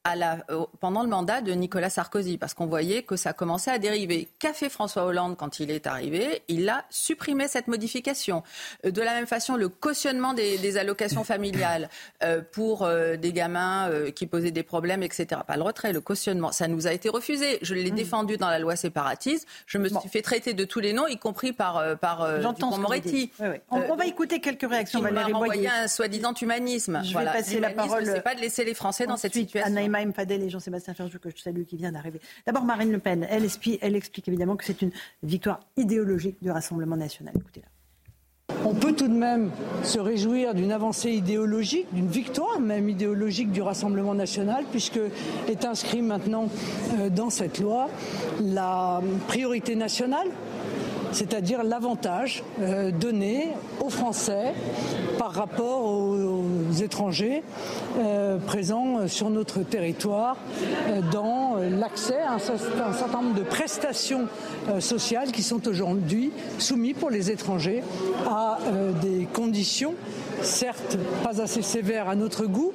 modifié. 0.05 0.43
pendant 0.81 1.03
le 1.03 1.09
mandat 1.09 1.41
de 1.41 1.53
Nicolas 1.53 1.91
Sarkozy, 1.91 2.39
parce 2.39 2.55
qu'on 2.55 2.67
voyait 2.67 3.03
que 3.03 3.17
ça 3.17 3.33
commençait 3.33 3.71
à 3.71 3.79
dériver. 3.79 4.29
Qu'a 4.39 4.53
fait 4.53 4.69
François 4.69 5.05
Hollande 5.05 5.37
quand 5.37 5.61
il 5.61 5.71
est 5.71 5.87
arrivé? 5.87 6.43
Il 6.49 6.69
a 6.69 6.85
supprimé 6.91 7.49
cette 7.49 7.69
modification. 7.69 8.43
Euh, 8.85 8.91
de 8.91 9.01
la 9.01 9.15
même 9.15 9.27
façon, 9.27 9.57
le 9.57 9.69
cautionnement 9.69 10.35
des, 10.35 10.77
allocations 10.77 11.25
familiales 11.25 11.91
euh, 12.23 12.41
pour 12.53 12.83
euh, 12.83 13.17
des 13.17 13.33
gamins 13.33 13.91
qui 14.15 14.27
posaient 14.27 14.51
des 14.51 14.63
problèmes, 14.63 15.03
etc. 15.03 15.43
Pas 15.47 15.57
le 15.57 15.63
retrait, 15.63 15.93
le 15.93 16.01
cautionnement, 16.01 16.51
ça 16.51 16.67
nous 16.67 16.87
a 16.87 16.93
été 16.93 17.09
refusé. 17.09 17.59
Je 17.63 17.75
l'ai 17.75 17.91
mm. 17.91 17.95
défendu 17.95 18.37
dans 18.37 18.49
la 18.49 18.59
loi 18.59 18.75
séparatiste. 18.77 19.47
Je 19.67 19.79
me 19.79 19.89
suis 19.89 20.09
fait 20.09 20.23
traiter 20.23 20.55
de 20.55 20.65
tous 20.65 20.81
les 20.81 20.93
noms, 20.93 21.07
y 21.07 21.19
compris 21.19 21.53
par, 21.53 21.99
par 21.99 22.41
Dupond-Moretti. 22.41 23.31
On, 23.71 23.95
va 23.95 24.07
écouter 24.07 24.41
quelques 24.41 24.69
réactions. 24.69 25.03
M'a 25.03 25.25
renvoyé 25.25 25.69
un 25.69 25.89
soi-disant 25.89 26.33
humanisme. 26.35 27.03
Je 27.05 27.17
vais 27.17 27.25
passer 27.25 27.61
la 27.61 27.71
parole. 27.71 28.07
C'est 28.07 28.23
pas 28.23 28.35
de 28.35 28.41
laisser 28.41 28.65
les 28.65 28.75
Français 28.75 29.07
dans 29.07 29.17
cette 29.17 29.35
situation. 29.35 29.71
Naïma 29.93 30.13
Fadel 30.13 30.43
et 30.43 30.51
Jean-Sébastien 30.51 30.95
Ferjou, 30.95 31.19
que 31.19 31.31
je 31.31 31.41
salue, 31.41 31.63
qui 31.63 31.77
vient 31.77 31.93
d'arriver. 31.93 32.21
D'abord, 32.47 32.65
Marine 32.65 32.91
Le 32.91 32.99
Pen, 32.99 33.27
elle 33.31 33.45
explique, 33.45 33.79
elle 33.83 33.97
explique 33.97 34.29
évidemment 34.29 34.57
que 34.57 34.65
c'est 34.65 34.83
une 34.83 34.93
victoire 35.23 35.61
idéologique 35.77 36.37
du 36.43 36.51
Rassemblement 36.51 36.97
national. 36.97 37.35
Écoutez-la. 37.37 37.69
On 38.65 38.75
peut 38.75 38.93
tout 38.93 39.09
de 39.09 39.15
même 39.15 39.51
se 39.83 39.99
réjouir 39.99 40.55
d'une 40.55 40.71
avancée 40.71 41.11
idéologique, 41.11 41.87
d'une 41.93 42.09
victoire 42.09 42.61
même 42.61 42.89
idéologique 42.89 43.51
du 43.51 43.61
Rassemblement 43.61 44.15
national, 44.15 44.65
puisque 44.71 45.01
est 45.49 45.65
inscrit 45.65 46.03
maintenant 46.03 46.49
euh, 46.99 47.09
dans 47.09 47.31
cette 47.31 47.59
loi 47.59 47.89
la 48.41 49.01
priorité 49.27 49.75
nationale 49.75 50.29
c'est-à-dire 51.13 51.63
l'avantage 51.63 52.43
euh, 52.61 52.91
donné 52.91 53.49
aux 53.81 53.91
Français 53.91 54.55
par 55.19 55.33
rapport 55.33 55.85
aux, 55.85 56.43
étrangers 56.83 57.43
euh, 57.99 58.39
présents 58.39 59.07
sur 59.07 59.29
notre 59.29 59.63
territoire 59.63 60.37
euh, 60.89 61.01
dans 61.13 61.57
l'accès 61.57 62.19
à 62.19 62.35
un, 62.35 62.39
certain 62.39 63.23
nombre 63.23 63.35
de 63.35 63.43
prestations 63.43 64.27
sociales 64.81 65.33
qui 65.33 65.43
sont 65.43 65.69
aujourd'hui 65.69 66.33
soumises 66.59 66.97
pour 66.99 67.11
les 67.11 67.31
étrangers 67.31 67.83
à 68.27 68.59
des 69.03 69.27
conditions 69.33 69.95
certes 70.43 70.97
pas 71.23 71.41
assez 71.41 71.63
sévères 71.63 72.09
à 72.09 72.17
notre 72.17 72.47
goût, 72.47 72.73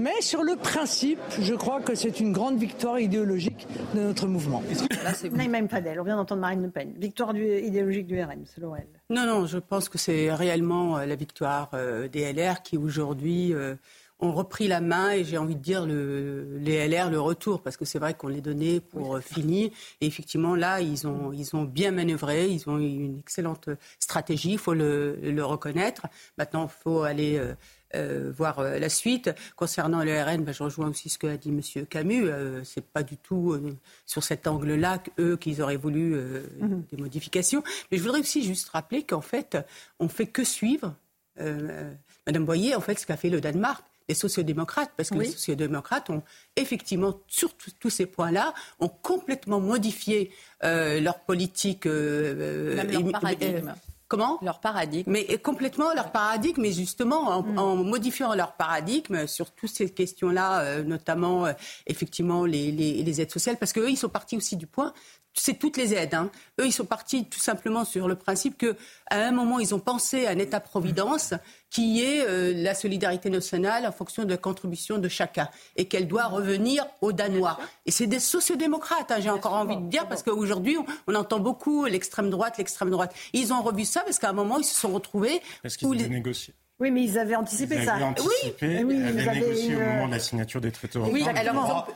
mais 0.00 0.20
sur 0.20 0.42
le 0.42 0.56
principe, 0.56 1.20
je 1.40 1.54
crois 1.54 1.80
que 1.80 1.94
c'est 1.94 2.20
une 2.20 2.32
grande 2.32 2.58
victoire 2.58 2.98
idéologique 2.98 3.66
de 3.94 4.00
notre 4.00 4.26
mouvement. 4.26 4.62
Naïm 5.32 5.68
Fadel, 5.68 6.00
on 6.00 6.04
vient 6.04 6.16
d'entendre 6.16 6.40
Marine 6.40 6.62
Le 6.62 6.70
Pen. 6.70 6.92
Victoire 6.98 7.36
idéologique 7.36 8.06
du 8.06 8.20
RN, 8.22 8.44
selon 8.44 8.76
elle. 8.76 8.86
Non, 9.10 9.26
non, 9.26 9.46
je 9.46 9.58
pense 9.58 9.88
que 9.88 9.98
c'est 9.98 10.32
réellement 10.32 10.98
euh, 10.98 11.06
la 11.06 11.16
victoire 11.16 11.70
euh, 11.74 12.08
des 12.08 12.32
LR 12.32 12.62
qui 12.62 12.76
aujourd'hui 12.76 13.52
euh, 13.52 13.74
ont 14.20 14.32
repris 14.32 14.68
la 14.68 14.80
main 14.80 15.12
et 15.12 15.24
j'ai 15.24 15.38
envie 15.38 15.56
de 15.56 15.60
dire 15.60 15.86
le, 15.86 16.58
les 16.58 16.86
LR 16.88 17.10
le 17.10 17.20
retour 17.20 17.62
parce 17.62 17.76
que 17.76 17.84
c'est 17.84 17.98
vrai 17.98 18.14
qu'on 18.14 18.28
les 18.28 18.40
donnait 18.40 18.80
pour 18.80 19.18
finir 19.20 19.70
et 20.00 20.06
effectivement 20.06 20.54
là 20.54 20.80
ils 20.80 21.06
ont 21.06 21.32
ils 21.32 21.56
ont 21.56 21.64
bien 21.64 21.90
manœuvré 21.90 22.48
ils 22.48 22.68
ont 22.68 22.78
eu 22.78 22.86
une 22.86 23.18
excellente 23.18 23.68
stratégie 23.98 24.52
il 24.52 24.58
faut 24.58 24.74
le, 24.74 25.16
le 25.22 25.44
reconnaître 25.44 26.06
maintenant 26.38 26.64
il 26.64 26.82
faut 26.82 27.02
aller 27.02 27.38
euh, 27.38 27.54
euh 27.94 28.32
voir 28.36 28.60
euh, 28.60 28.78
la 28.78 28.88
suite. 28.88 29.30
Concernant 29.56 30.04
le 30.04 30.22
RN, 30.22 30.44
ben, 30.44 30.52
je 30.52 30.62
rejoins 30.62 30.88
aussi 30.88 31.08
ce 31.08 31.18
que 31.18 31.26
a 31.26 31.36
dit 31.36 31.50
M. 31.50 31.86
Camus. 31.86 32.28
Euh, 32.28 32.62
c'est 32.64 32.84
pas 32.84 33.02
du 33.02 33.16
tout 33.16 33.52
euh, 33.52 33.76
sur 34.06 34.22
cet 34.22 34.46
angle-là 34.46 34.98
qu'eux 34.98 35.36
qu'ils 35.36 35.62
auraient 35.62 35.76
voulu 35.76 36.16
mm-hmm. 36.16 36.82
des 36.90 36.96
modifications. 37.02 37.62
Mais 37.90 37.98
je 37.98 38.02
voudrais 38.02 38.20
aussi 38.20 38.42
juste 38.44 38.68
rappeler 38.70 39.02
qu'en 39.02 39.20
fait, 39.20 39.58
on 39.98 40.08
fait 40.08 40.26
que 40.26 40.44
suivre. 40.44 40.94
Madame 42.26 42.44
Boyer, 42.44 42.74
en 42.74 42.82
fait, 42.82 42.98
ce 42.98 43.06
qu'a 43.06 43.16
fait 43.16 43.30
le 43.30 43.40
Danemark 43.40 43.82
les 44.10 44.14
sociodémocrates, 44.14 44.90
parce 44.96 45.10
que 45.10 45.14
les 45.14 45.30
sociodémocrates 45.30 46.10
ont 46.10 46.22
effectivement, 46.56 47.20
sur 47.28 47.50
tous 47.54 47.90
ces 47.90 48.06
points-là, 48.06 48.52
ont 48.80 48.88
complètement 48.88 49.60
modifié 49.60 50.32
euh, 50.64 51.00
leur 51.00 51.20
politique. 51.20 51.86
Euh, 51.86 52.74
Même 52.74 52.90
leur 52.90 53.20
paradigme. 53.20 53.74
Comment? 54.08 54.40
Leur 54.42 54.58
paradigme. 54.58 55.08
Mais 55.12 55.38
complètement 55.38 55.94
leur 55.94 56.10
paradigme, 56.10 56.62
mais 56.62 56.72
justement 56.72 57.28
en, 57.28 57.76
mm. 57.76 57.88
modifiant 57.88 58.34
leur 58.34 58.56
paradigme 58.56 59.28
sur 59.28 59.52
toutes 59.52 59.70
ces 59.70 59.88
questions-là, 59.90 60.62
euh, 60.62 60.82
notamment 60.82 61.46
effectivement 61.86 62.44
les, 62.44 62.72
les, 62.72 63.20
aides 63.20 63.30
sociales, 63.30 63.58
parce 63.58 63.72
qu'eux, 63.72 63.88
ils 63.88 63.96
sont 63.96 64.08
partis 64.08 64.36
aussi 64.36 64.56
du 64.56 64.66
point 64.66 64.92
c'est 65.34 65.58
toutes 65.58 65.76
les 65.76 65.94
aides. 65.94 66.14
Hein. 66.14 66.30
Eux, 66.60 66.66
ils 66.66 66.72
sont 66.72 66.84
partis 66.84 67.24
tout 67.24 67.38
simplement 67.38 67.84
sur 67.84 68.08
le 68.08 68.14
principe 68.14 68.58
qu'à 68.58 68.74
un 69.10 69.32
moment, 69.32 69.58
ils 69.58 69.74
ont 69.74 69.78
pensé 69.78 70.26
à 70.26 70.30
un 70.30 70.38
État-providence 70.38 71.34
qui 71.70 72.02
est 72.02 72.26
euh, 72.26 72.52
la 72.54 72.74
solidarité 72.74 73.30
nationale 73.30 73.86
en 73.86 73.92
fonction 73.92 74.24
de 74.24 74.30
la 74.30 74.36
contribution 74.36 74.98
de 74.98 75.08
chacun 75.08 75.48
et 75.76 75.86
qu'elle 75.86 76.08
doit 76.08 76.26
revenir 76.26 76.84
aux 77.00 77.12
Danois. 77.12 77.58
Et 77.86 77.90
c'est 77.90 78.08
des 78.08 78.18
sociodémocrates, 78.18 79.10
hein, 79.10 79.20
j'ai 79.20 79.30
encore 79.30 79.54
envie 79.54 79.76
de 79.76 79.88
dire, 79.88 80.08
parce 80.08 80.22
qu'aujourd'hui, 80.22 80.76
on, 81.06 81.14
entend 81.14 81.38
beaucoup 81.38 81.84
l'extrême 81.84 82.30
droite, 82.30 82.58
l'extrême 82.58 82.90
droite. 82.90 83.14
Ils 83.32 83.52
ont 83.52 83.62
revu 83.62 83.84
ça 83.84 84.00
parce 84.00 84.18
qu'à 84.18 84.30
un 84.30 84.32
moment, 84.32 84.58
ils 84.58 84.64
se 84.64 84.74
sont 84.74 84.92
retrouvés. 84.92 85.40
Parce 85.62 85.76
qu'ils 85.76 85.90
les... 85.90 86.08
négocié. 86.08 86.54
Oui, 86.80 86.90
mais 86.90 87.02
ils 87.02 87.18
avaient 87.18 87.36
anticipé 87.36 87.74
ils 87.74 87.88
avaient 87.88 88.00
ça. 88.00 88.06
Anticipé, 88.06 88.82
oui, 88.84 88.96
ils 88.98 89.28
avaient 89.28 89.40
négocié 89.40 89.76
au 89.76 89.80
moment 89.80 90.06
de 90.06 90.12
la 90.12 90.18
signature 90.18 90.60
des 90.60 90.72
traités 90.72 90.98
Oui, 90.98 91.24
alors, 91.28 91.86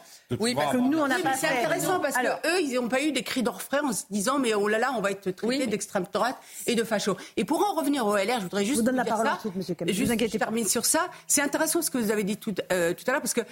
oui, 0.40 0.54
parce 0.54 0.72
que 0.72 0.76
nous, 0.76 0.98
on 0.98 1.06
n'a 1.06 1.18
pas 1.18 1.34
C'est 1.34 1.48
intéressant 1.48 2.00
parce 2.00 2.16
qu'eux, 2.16 2.60
ils 2.62 2.74
n'ont 2.74 2.88
pas 2.88 3.02
eu 3.02 3.12
des 3.12 3.22
cris 3.22 3.42
d'orfraie 3.42 3.80
en 3.80 3.92
se 3.92 4.04
disant 4.10 4.38
mais 4.38 4.54
oh 4.54 4.68
là 4.68 4.78
là, 4.78 4.92
on 4.96 5.00
va 5.00 5.10
être 5.10 5.30
traité 5.30 5.66
d'extrême 5.66 6.04
droite 6.12 6.36
et 6.66 6.74
de 6.74 6.84
facho. 6.84 7.16
Et 7.36 7.44
pour 7.44 7.64
en 7.66 7.74
revenir 7.74 8.06
au 8.06 8.16
LR, 8.16 8.38
je 8.38 8.42
voudrais 8.42 8.64
juste 8.64 8.80
vous 8.80 8.86
donne 8.86 8.96
la 8.96 9.04
parole 9.04 9.26
ça. 9.26 9.34
Ensuite, 9.36 9.56
monsieur 9.56 9.76
juste, 9.88 10.32
je 10.32 10.38
termine 10.38 10.66
sur 10.66 10.84
ça. 10.84 11.08
C'est 11.26 11.42
intéressant 11.42 11.82
ce 11.82 11.90
que 11.90 11.98
vous 11.98 12.10
avez 12.10 12.24
dit 12.24 12.36
tout, 12.36 12.54
euh, 12.72 12.92
tout 12.94 13.04
à 13.06 13.12
l'heure 13.12 13.20
parce 13.20 13.34
que 13.34 13.42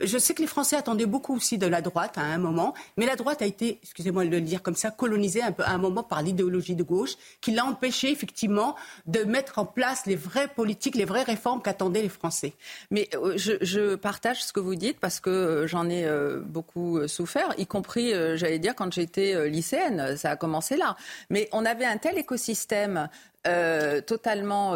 je 0.00 0.18
sais 0.18 0.34
que 0.34 0.42
les 0.42 0.48
Français 0.48 0.76
attendaient 0.76 1.06
beaucoup 1.06 1.34
aussi 1.34 1.58
de 1.58 1.66
la 1.66 1.80
droite 1.80 2.18
à 2.18 2.22
un 2.22 2.38
moment, 2.38 2.74
mais 2.96 3.06
la 3.06 3.16
droite 3.16 3.42
a 3.42 3.46
été, 3.46 3.78
excusez-moi 3.82 4.24
de 4.24 4.30
le 4.30 4.40
dire 4.40 4.62
comme 4.62 4.76
ça, 4.76 4.90
colonisée 4.90 5.42
un 5.42 5.52
peu 5.52 5.62
à 5.62 5.70
un 5.70 5.78
moment 5.78 6.02
par 6.02 6.22
l'idéologie 6.22 6.74
de 6.74 6.82
gauche, 6.82 7.12
qui 7.40 7.52
l'a 7.52 7.64
empêché 7.64 8.10
effectivement 8.10 8.76
de 9.06 9.24
mettre 9.24 9.58
en 9.58 9.66
place 9.66 10.06
les 10.06 10.16
vraies 10.16 10.48
politiques, 10.48 10.94
les 10.94 11.04
vraies 11.04 11.22
réformes 11.22 11.62
qu'attendaient 11.62 12.02
les 12.02 12.08
Français. 12.08 12.54
Mais 12.90 13.08
euh, 13.14 13.34
je, 13.36 13.52
je, 13.60 13.94
partage 13.94 14.42
ce 14.42 14.52
que 14.52 14.60
vous 14.60 14.74
dites 14.74 14.98
parce 14.98 15.20
que 15.20 15.30
euh, 15.30 15.66
j'en 15.66 15.88
ai 15.88 16.06
beaucoup 16.44 17.06
souffert, 17.08 17.54
y 17.58 17.66
compris, 17.66 18.12
euh, 18.12 18.36
j'allais 18.36 18.58
dire, 18.58 18.74
quand 18.74 18.92
j'étais 18.92 19.34
euh, 19.34 19.48
lycéenne. 19.48 20.16
Ça 20.16 20.30
a 20.30 20.36
commencé 20.36 20.76
là. 20.76 20.96
Mais 21.30 21.48
on 21.52 21.64
avait 21.64 21.84
un 21.84 21.98
tel 21.98 22.18
écosystème 22.18 23.08
euh, 23.46 24.00
totalement 24.00 24.74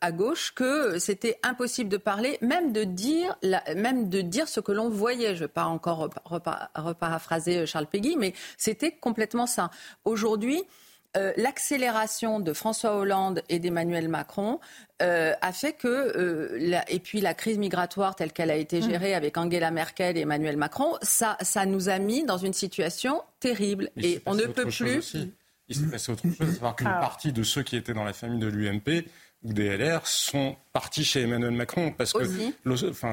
à 0.00 0.12
gauche 0.12 0.52
que 0.54 0.98
c'était 0.98 1.38
impossible 1.42 1.88
de 1.88 1.96
parler, 1.96 2.38
même 2.40 2.72
de 2.72 2.84
dire, 2.84 3.36
même 3.76 4.08
de 4.08 4.20
dire 4.20 4.48
ce 4.48 4.60
que 4.60 4.72
l'on 4.72 4.88
voyait. 4.88 5.34
Je 5.34 5.42
ne 5.42 5.46
vais 5.46 5.48
pas 5.48 5.64
encore 5.64 6.10
reparaphraser 6.74 7.66
Charles 7.66 7.86
Péguy, 7.86 8.16
mais 8.16 8.34
c'était 8.56 8.92
complètement 8.92 9.46
ça. 9.46 9.70
Aujourd'hui, 10.04 10.64
euh, 11.16 11.32
l'accélération 11.36 12.40
de 12.40 12.52
François 12.52 12.96
Hollande 12.96 13.42
et 13.48 13.60
d'Emmanuel 13.60 14.08
Macron 14.08 14.58
euh, 15.00 15.32
a 15.40 15.52
fait 15.52 15.72
que, 15.72 15.86
euh, 15.86 16.80
et 16.88 16.98
puis 16.98 17.20
la 17.20 17.34
crise 17.34 17.56
migratoire 17.56 18.16
telle 18.16 18.32
qu'elle 18.32 18.50
a 18.50 18.56
été 18.56 18.80
mm. 18.80 18.90
gérée 18.90 19.14
avec 19.14 19.36
Angela 19.36 19.70
Merkel 19.70 20.16
et 20.16 20.22
Emmanuel 20.22 20.56
Macron, 20.56 20.96
ça, 21.02 21.36
ça 21.40 21.66
nous 21.66 21.88
a 21.88 22.00
mis 22.00 22.24
dans 22.24 22.38
une 22.38 22.52
situation 22.52 23.22
terrible. 23.38 23.90
et 23.96 24.22
on 24.26 24.34
ne 24.34 24.46
peut 24.46 24.66
plus. 24.66 25.14
Il 25.74 25.84
s'est 25.84 25.90
passé 25.90 26.12
autre 26.12 26.22
chose, 26.22 26.48
à 26.48 26.52
savoir 26.52 26.76
qu'une 26.76 26.86
ah. 26.86 27.00
partie 27.00 27.32
de 27.32 27.42
ceux 27.42 27.62
qui 27.62 27.76
étaient 27.76 27.94
dans 27.94 28.04
la 28.04 28.12
famille 28.12 28.38
de 28.38 28.46
l'UMP 28.46 29.04
ou 29.44 29.52
des 29.52 29.76
LR 29.76 30.06
sont 30.06 30.56
partis 30.72 31.04
chez 31.04 31.20
Emmanuel 31.20 31.50
Macron 31.50 31.92
parce 31.92 32.14
que 32.14 32.24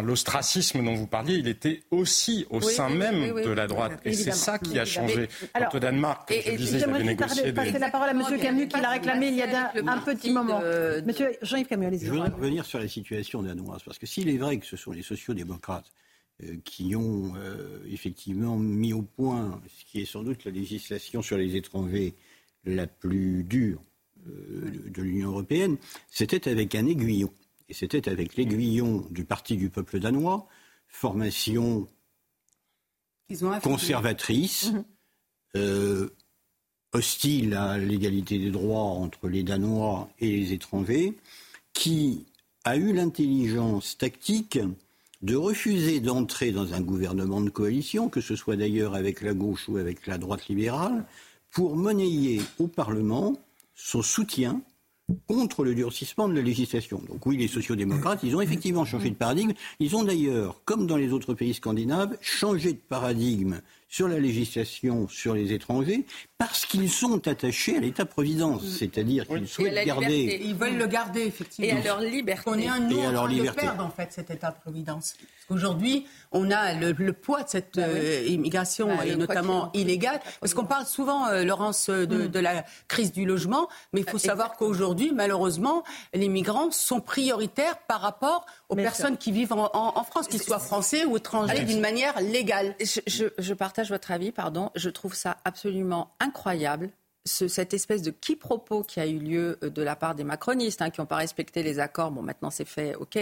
l'ostracisme 0.01 0.83
dont 0.83 0.93
vous 0.93 1.07
parliez, 1.07 1.35
il 1.35 1.47
était 1.47 1.81
aussi 1.91 2.45
au 2.49 2.61
sein 2.61 2.89
même 2.89 3.35
de 3.41 3.49
la 3.49 3.67
droite. 3.67 3.99
et 4.05 4.13
c'est 4.13 4.31
ça 4.31 4.57
qui 4.57 4.79
a 4.79 4.85
changé. 4.85 5.27
Quant 5.53 5.69
au 5.73 5.79
Danemark, 5.79 6.33
je 6.33 6.55
disais, 6.55 6.79
j'aimerais 6.79 7.03
négocié 7.03 7.51
passer 7.51 7.79
la 7.79 7.89
parole 7.89 8.09
à 8.09 8.11
M. 8.11 8.23
Camus 8.39 8.67
qui 8.67 8.79
l'a 8.79 8.89
réclamé 8.89 9.27
il 9.27 9.35
y 9.35 9.43
a 9.43 9.71
un, 9.75 9.97
petit 9.99 10.31
moment. 10.31 10.61
Monsieur 11.05 11.31
Jean-Yves 11.41 11.67
Camus, 11.67 11.87
allez-y. 11.87 12.05
Je 12.05 12.11
voudrais 12.11 12.29
revenir 12.29 12.65
sur 12.65 12.79
la 12.79 12.87
situation 12.87 13.43
danoise 13.43 13.83
parce 13.83 13.99
que 13.99 14.05
s'il 14.05 14.29
est 14.29 14.37
vrai 14.37 14.57
que 14.57 14.65
ce 14.65 14.77
sont 14.77 14.91
les 14.91 15.03
sociaux-démocrates 15.03 15.91
euh, 16.43 16.55
qui 16.63 16.95
ont 16.95 17.33
euh, 17.35 17.79
effectivement 17.89 18.55
mis 18.57 18.93
au 18.93 19.01
point 19.01 19.61
ce 19.67 19.85
qui 19.85 20.01
est 20.01 20.05
sans 20.05 20.23
doute 20.23 20.45
la 20.45 20.51
législation 20.51 21.21
sur 21.21 21.37
les 21.37 21.55
étrangers 21.55 22.15
la 22.65 22.87
plus 22.87 23.43
dure 23.43 23.81
euh, 24.27 24.89
de 24.89 25.01
l'Union 25.01 25.29
européenne, 25.29 25.77
c'était 26.09 26.49
avec 26.49 26.75
un 26.75 26.85
aiguillon. 26.85 27.33
Et 27.69 27.73
c'était 27.73 28.09
avec 28.09 28.35
l'aiguillon 28.35 29.07
du 29.11 29.23
Parti 29.23 29.55
du 29.55 29.69
peuple 29.69 29.99
danois, 29.99 30.47
formation 30.87 31.87
conservatrice, 33.63 34.71
mhm. 34.71 34.83
euh, 35.55 36.09
hostile 36.93 37.53
à 37.53 37.77
l'égalité 37.77 38.37
des 38.37 38.51
droits 38.51 38.81
entre 38.81 39.29
les 39.29 39.43
Danois 39.43 40.09
et 40.19 40.29
les 40.29 40.53
étrangers, 40.53 41.17
qui 41.73 42.25
a 42.63 42.75
eu 42.75 42.93
l'intelligence 42.93 43.97
tactique 43.97 44.59
de 45.21 45.35
refuser 45.35 45.99
d'entrer 45.99 46.51
dans 46.51 46.73
un 46.73 46.81
gouvernement 46.81 47.41
de 47.41 47.49
coalition, 47.49 48.09
que 48.09 48.21
ce 48.21 48.35
soit 48.35 48.55
d'ailleurs 48.55 48.95
avec 48.95 49.21
la 49.21 49.33
gauche 49.33 49.69
ou 49.69 49.77
avec 49.77 50.07
la 50.07 50.17
droite 50.17 50.47
libérale, 50.47 51.05
pour 51.51 51.75
monnayer 51.75 52.41
au 52.59 52.67
Parlement 52.67 53.37
son 53.75 54.01
soutien 54.01 54.61
contre 55.27 55.63
le 55.65 55.75
durcissement 55.75 56.29
de 56.29 56.33
la 56.33 56.41
législation. 56.41 57.01
Donc 57.09 57.25
oui, 57.25 57.37
les 57.37 57.47
sociodémocrates, 57.47 58.21
ils 58.23 58.35
ont 58.35 58.41
effectivement 58.41 58.85
changé 58.85 59.09
de 59.09 59.15
paradigme. 59.15 59.51
Ils 59.79 59.95
ont 59.95 60.03
d'ailleurs, 60.03 60.61
comme 60.63 60.87
dans 60.87 60.95
les 60.95 61.11
autres 61.11 61.33
pays 61.33 61.53
scandinaves, 61.53 62.17
changé 62.21 62.73
de 62.73 62.77
paradigme 62.77 63.59
sur 63.91 64.07
la 64.07 64.19
législation 64.19 65.09
sur 65.09 65.35
les 65.35 65.51
étrangers 65.51 66.05
parce 66.37 66.65
qu'ils 66.65 66.89
sont 66.89 67.27
attachés 67.27 67.77
à 67.77 67.81
l'État-providence, 67.81 68.63
mm. 68.63 68.69
c'est-à-dire 68.69 69.27
qu'ils 69.27 69.47
souhaitent 69.47 69.85
garder. 69.85 70.41
Ils 70.43 70.55
veulent 70.55 70.77
le 70.77 70.87
garder, 70.87 71.21
effectivement. 71.21 71.67
Et 71.67 71.77
à 71.77 71.83
leur 71.83 71.99
liberté. 71.99 72.43
On 72.47 72.57
est 72.57 72.67
un 72.67 72.79
nous 72.79 72.99
en 72.99 73.11
train 73.11 73.27
de 73.27 73.49
perdre, 73.51 73.85
en 73.85 73.91
fait, 73.91 74.11
cet 74.11 74.31
État-providence. 74.31 75.13
Aujourd'hui, 75.49 76.07
on 76.31 76.49
a 76.49 76.73
le, 76.73 77.13
poids 77.13 77.43
de 77.43 77.49
cette 77.49 77.75
bah 77.75 77.83
euh, 77.85 78.25
immigration, 78.25 78.87
bah, 78.87 79.05
et 79.05 79.15
notamment 79.15 79.69
illégale, 79.73 80.19
parce 80.39 80.53
qu'on 80.53 80.65
parle 80.65 80.85
souvent, 80.85 81.27
euh, 81.27 81.43
Laurence, 81.43 81.89
mm. 81.89 82.05
de, 82.05 82.39
la 82.39 82.65
crise 82.87 83.11
du 83.11 83.25
logement, 83.25 83.67
mais 83.93 84.01
il 84.01 84.09
faut 84.09 84.17
savoir 84.17 84.55
qu'aujourd'hui, 84.55 85.11
malheureusement, 85.13 85.83
les 86.13 86.29
migrants 86.29 86.71
sont 86.71 87.01
prioritaires 87.01 87.77
par 87.87 88.01
rapport 88.01 88.45
aux 88.71 88.75
personnes 88.75 89.17
qui 89.17 89.31
vivent 89.31 89.53
en, 89.53 90.03
France, 90.03 90.27
qu'ils 90.27 90.41
soient 90.41 90.59
français 90.59 91.05
ou 91.05 91.17
étrangers, 91.17 91.63
d'une 91.63 91.81
manière 91.81 92.19
légale. 92.21 92.75
Je, 92.79 93.25
je 93.37 93.53
partage 93.53 93.89
votre 93.89 94.11
avis, 94.11 94.31
pardon. 94.31 94.71
Je 94.75 94.89
trouve 94.89 95.13
ça 95.13 95.37
absolument 95.45 96.09
incroyable 96.19 96.89
cette 97.25 97.73
espèce 97.73 98.01
de 98.01 98.11
quiproquo 98.11 98.83
qui 98.83 98.99
a 98.99 99.05
eu 99.05 99.19
lieu 99.19 99.59
euh, 99.63 99.69
de 99.69 99.81
la 99.81 99.95
part 99.95 100.15
des 100.15 100.23
macronistes, 100.23 100.81
hein, 100.81 100.89
qui 100.89 100.99
n'ont 101.01 101.07
pas 101.07 101.17
respecté 101.17 101.63
les 101.63 101.79
accords, 101.79 102.11
bon 102.11 102.21
maintenant 102.21 102.49
c'est 102.49 102.65
fait, 102.65 102.95
ok, 102.95 103.17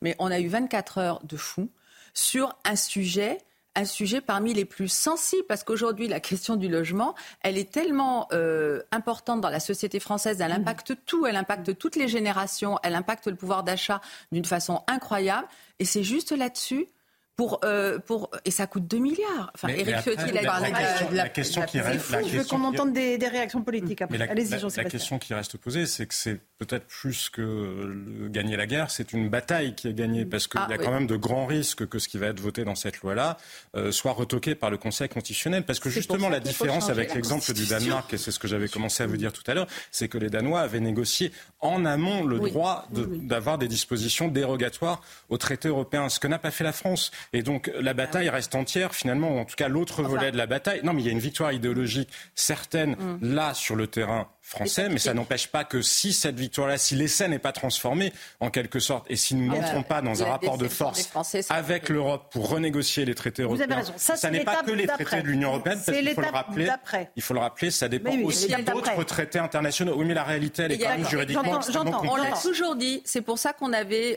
mais 0.00 0.16
on 0.18 0.30
a 0.30 0.40
eu 0.40 0.48
24 0.48 0.98
heures 0.98 1.20
de 1.24 1.36
fou 1.36 1.70
sur 2.14 2.56
un 2.64 2.76
sujet 2.76 3.38
un 3.74 3.84
sujet 3.84 4.20
parmi 4.20 4.54
les 4.54 4.64
plus 4.64 4.88
sensibles, 4.88 5.44
parce 5.48 5.64
qu'aujourd'hui, 5.64 6.08
la 6.08 6.20
question 6.20 6.56
du 6.56 6.68
logement, 6.68 7.14
elle 7.40 7.58
est 7.58 7.70
tellement 7.70 8.28
euh, 8.32 8.82
importante 8.92 9.40
dans 9.40 9.50
la 9.50 9.60
société 9.60 10.00
française, 10.00 10.40
elle 10.40 10.52
impacte 10.52 10.96
tout, 11.06 11.26
elle 11.26 11.36
impacte 11.36 11.76
toutes 11.78 11.96
les 11.96 12.08
générations, 12.08 12.78
elle 12.82 12.94
impacte 12.94 13.26
le 13.26 13.34
pouvoir 13.34 13.64
d'achat 13.64 14.00
d'une 14.32 14.44
façon 14.44 14.82
incroyable, 14.86 15.48
et 15.78 15.84
c'est 15.84 16.04
juste 16.04 16.32
là-dessus 16.32 16.86
pour, 17.36 17.60
euh, 17.64 17.98
pour, 17.98 18.30
et 18.44 18.50
ça 18.52 18.66
coûte 18.66 18.86
2 18.86 18.98
milliards. 18.98 19.50
Enfin, 19.54 19.68
Eric 19.68 19.96
Ciotti, 20.02 20.24
il 20.28 20.38
a 20.38 20.42
parlé 20.42 20.70
de 20.70 21.16
la, 21.16 21.28
question 21.28 21.62
qui 21.62 21.80
reste. 21.80 22.14
Je 22.26 22.38
veux 22.38 22.44
qu'on 22.44 22.62
entende 22.62 22.92
des, 22.92 23.18
des, 23.18 23.28
réactions 23.28 23.62
politiques 23.62 24.02
après. 24.02 24.20
Allez-y, 24.28 24.58
jean 24.58 24.68
La 24.76 24.84
question 24.84 25.18
qui 25.18 25.34
reste 25.34 25.56
posée, 25.56 25.86
c'est 25.86 26.06
que 26.06 26.14
c'est 26.14 26.40
peut-être 26.58 26.86
plus 26.86 27.30
que 27.30 28.28
gagner 28.28 28.56
la 28.56 28.66
guerre, 28.66 28.90
c'est 28.90 29.12
une 29.12 29.28
bataille 29.28 29.74
qui 29.74 29.88
est 29.88 29.94
gagnée, 29.94 30.24
parce 30.24 30.46
qu'il 30.46 30.60
ah, 30.62 30.68
y 30.70 30.74
a 30.74 30.78
quand 30.78 30.92
même 30.92 31.08
de 31.08 31.16
grands 31.16 31.46
risques 31.46 31.88
que 31.88 31.98
ce 31.98 32.08
qui 32.08 32.18
va 32.18 32.28
être 32.28 32.40
voté 32.40 32.64
dans 32.64 32.76
cette 32.76 33.00
loi-là 33.00 33.36
euh, 33.74 33.90
soit 33.90 34.12
retoqué 34.12 34.54
par 34.54 34.70
le 34.70 34.78
Conseil 34.78 35.08
constitutionnel. 35.08 35.64
Parce 35.64 35.80
que 35.80 35.90
justement, 35.90 36.28
la 36.28 36.40
différence 36.40 36.88
avec 36.88 37.14
l'exemple 37.14 37.52
du 37.52 37.66
Danemark, 37.66 38.12
et 38.14 38.18
c'est 38.18 38.30
ce 38.30 38.38
que 38.38 38.46
j'avais 38.46 38.68
commencé 38.68 39.02
à 39.02 39.06
vous 39.06 39.16
dire 39.16 39.32
tout 39.32 39.42
à 39.48 39.54
l'heure, 39.54 39.66
c'est 39.90 40.08
que 40.08 40.18
les 40.18 40.30
Danois 40.30 40.60
avaient 40.60 40.80
négocié 40.80 41.32
en 41.60 41.84
amont 41.84 42.24
le 42.24 42.38
droit 42.38 42.86
d'avoir 42.92 43.58
des 43.58 43.68
dispositions 43.68 44.28
dérogatoires 44.28 45.02
au 45.28 45.38
traité 45.38 45.68
européen, 45.68 46.08
ce 46.08 46.20
que 46.20 46.28
n'a 46.28 46.38
pas 46.38 46.52
fait 46.52 46.64
la 46.64 46.72
France. 46.72 47.10
Et 47.32 47.42
donc 47.42 47.70
la 47.80 47.94
bataille 47.94 48.28
reste 48.28 48.54
entière, 48.54 48.94
finalement, 48.94 49.40
en 49.40 49.44
tout 49.44 49.56
cas 49.56 49.68
l'autre 49.68 50.02
volet 50.02 50.30
de 50.32 50.36
la 50.36 50.46
bataille. 50.46 50.80
Non, 50.84 50.92
mais 50.92 51.02
il 51.02 51.06
y 51.06 51.08
a 51.08 51.12
une 51.12 51.18
victoire 51.18 51.52
idéologique 51.52 52.10
certaine 52.34 52.92
mm. 52.92 53.34
là 53.34 53.54
sur 53.54 53.76
le 53.76 53.86
terrain 53.86 54.28
français, 54.44 54.90
mais 54.90 54.98
ça 54.98 55.14
n'empêche 55.14 55.48
pas 55.48 55.64
que 55.64 55.80
si 55.80 56.12
cette 56.12 56.38
victoire-là, 56.38 56.76
si 56.76 56.94
l'essai 56.94 57.28
n'est 57.28 57.38
pas 57.38 57.52
transformé 57.52 58.12
en 58.40 58.50
quelque 58.50 58.78
sorte, 58.78 59.06
et 59.10 59.16
si 59.16 59.34
nous 59.34 59.46
ne 59.46 59.56
ah 59.56 59.62
montrons 59.62 59.80
bah, 59.80 59.86
pas 59.88 60.02
dans 60.02 60.22
un 60.22 60.26
rapport 60.26 60.58
de 60.58 60.68
force 60.68 61.10
avec 61.48 61.88
l'Europe 61.88 62.30
pour 62.30 62.50
renégocier 62.50 63.06
les 63.06 63.14
traités 63.14 63.42
européens, 63.42 63.82
ça, 63.96 64.30
n'est 64.30 64.44
pas 64.44 64.62
que 64.62 64.72
les 64.72 64.86
traités 64.86 65.22
de 65.22 65.28
l'Union 65.28 65.48
européenne, 65.48 65.80
parce 65.84 65.98
qu'il 65.98 66.10
faut 66.10 66.20
le 66.20 66.26
rappeler. 66.28 66.68
Il 67.16 67.22
faut 67.22 67.34
le 67.34 67.40
rappeler, 67.40 67.70
ça 67.70 67.88
dépend 67.88 68.14
aussi 68.18 68.48
d'autres 68.48 69.04
traités 69.04 69.38
internationaux. 69.38 69.94
Oui, 69.96 70.04
mais 70.04 70.14
la 70.14 70.24
réalité, 70.24 70.64
elle 70.64 70.72
est 70.72 70.78
quand 70.78 70.90
même 70.90 71.08
juridiquement 71.08 71.60
On 72.02 72.16
l'a 72.16 72.32
toujours 72.32 72.76
dit. 72.76 73.00
C'est 73.06 73.22
pour 73.22 73.38
ça 73.38 73.54
qu'on 73.54 73.72
avait, 73.72 74.16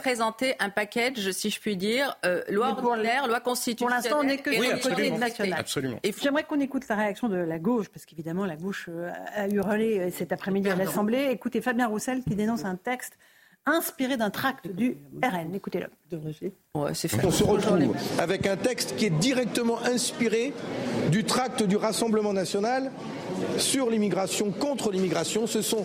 présenté 0.00 0.56
un 0.58 0.70
package, 0.70 1.30
si 1.30 1.50
je 1.50 1.60
puis 1.60 1.76
dire, 1.76 2.16
euh, 2.26 2.42
loi 2.48 2.68
ordinaire, 2.68 3.28
loi 3.28 3.40
constitutionnelle. 3.40 4.00
Pour 4.00 4.10
l'instant, 4.10 4.20
on 4.20 4.24
n'est 4.24 4.38
que 4.38 4.52
sur 4.52 4.62
le 4.62 4.78
côté 4.80 5.10
national. 5.12 5.60
Absolument. 5.60 6.00
Et 6.02 6.12
j'aimerais 6.20 6.42
qu'on 6.44 6.60
écoute 6.60 6.88
la 6.88 6.96
réaction 6.96 7.28
de 7.28 7.36
la 7.36 7.58
gauche, 7.58 7.88
parce 7.88 8.04
qu'évidemment, 8.04 8.44
la 8.44 8.56
gauche 8.56 8.86
euh, 8.88 9.10
a 9.34 9.46
eu 9.46 9.60
euh, 9.70 10.10
cet 10.10 10.32
après-midi 10.32 10.68
à 10.68 10.76
l'Assemblée. 10.76 11.28
Écoutez 11.30 11.60
Fabien 11.60 11.86
Roussel 11.86 12.22
qui 12.22 12.34
dénonce 12.34 12.64
un 12.64 12.76
texte 12.76 13.18
inspiré 13.66 14.16
d'un 14.16 14.30
tract 14.30 14.66
du 14.68 14.96
RN. 15.22 15.54
Écoutez-le. 15.54 15.88
On 16.74 16.92
se 16.94 17.44
retrouve 17.44 17.94
avec 18.18 18.46
un 18.46 18.56
texte 18.56 18.96
qui 18.96 19.06
est 19.06 19.10
directement 19.10 19.82
inspiré 19.84 20.52
du 21.10 21.24
tract 21.24 21.62
du 21.62 21.76
Rassemblement 21.76 22.32
national 22.32 22.90
sur 23.56 23.90
l'immigration, 23.90 24.50
contre 24.50 24.90
l'immigration. 24.90 25.46
Ce 25.46 25.62
sont 25.62 25.84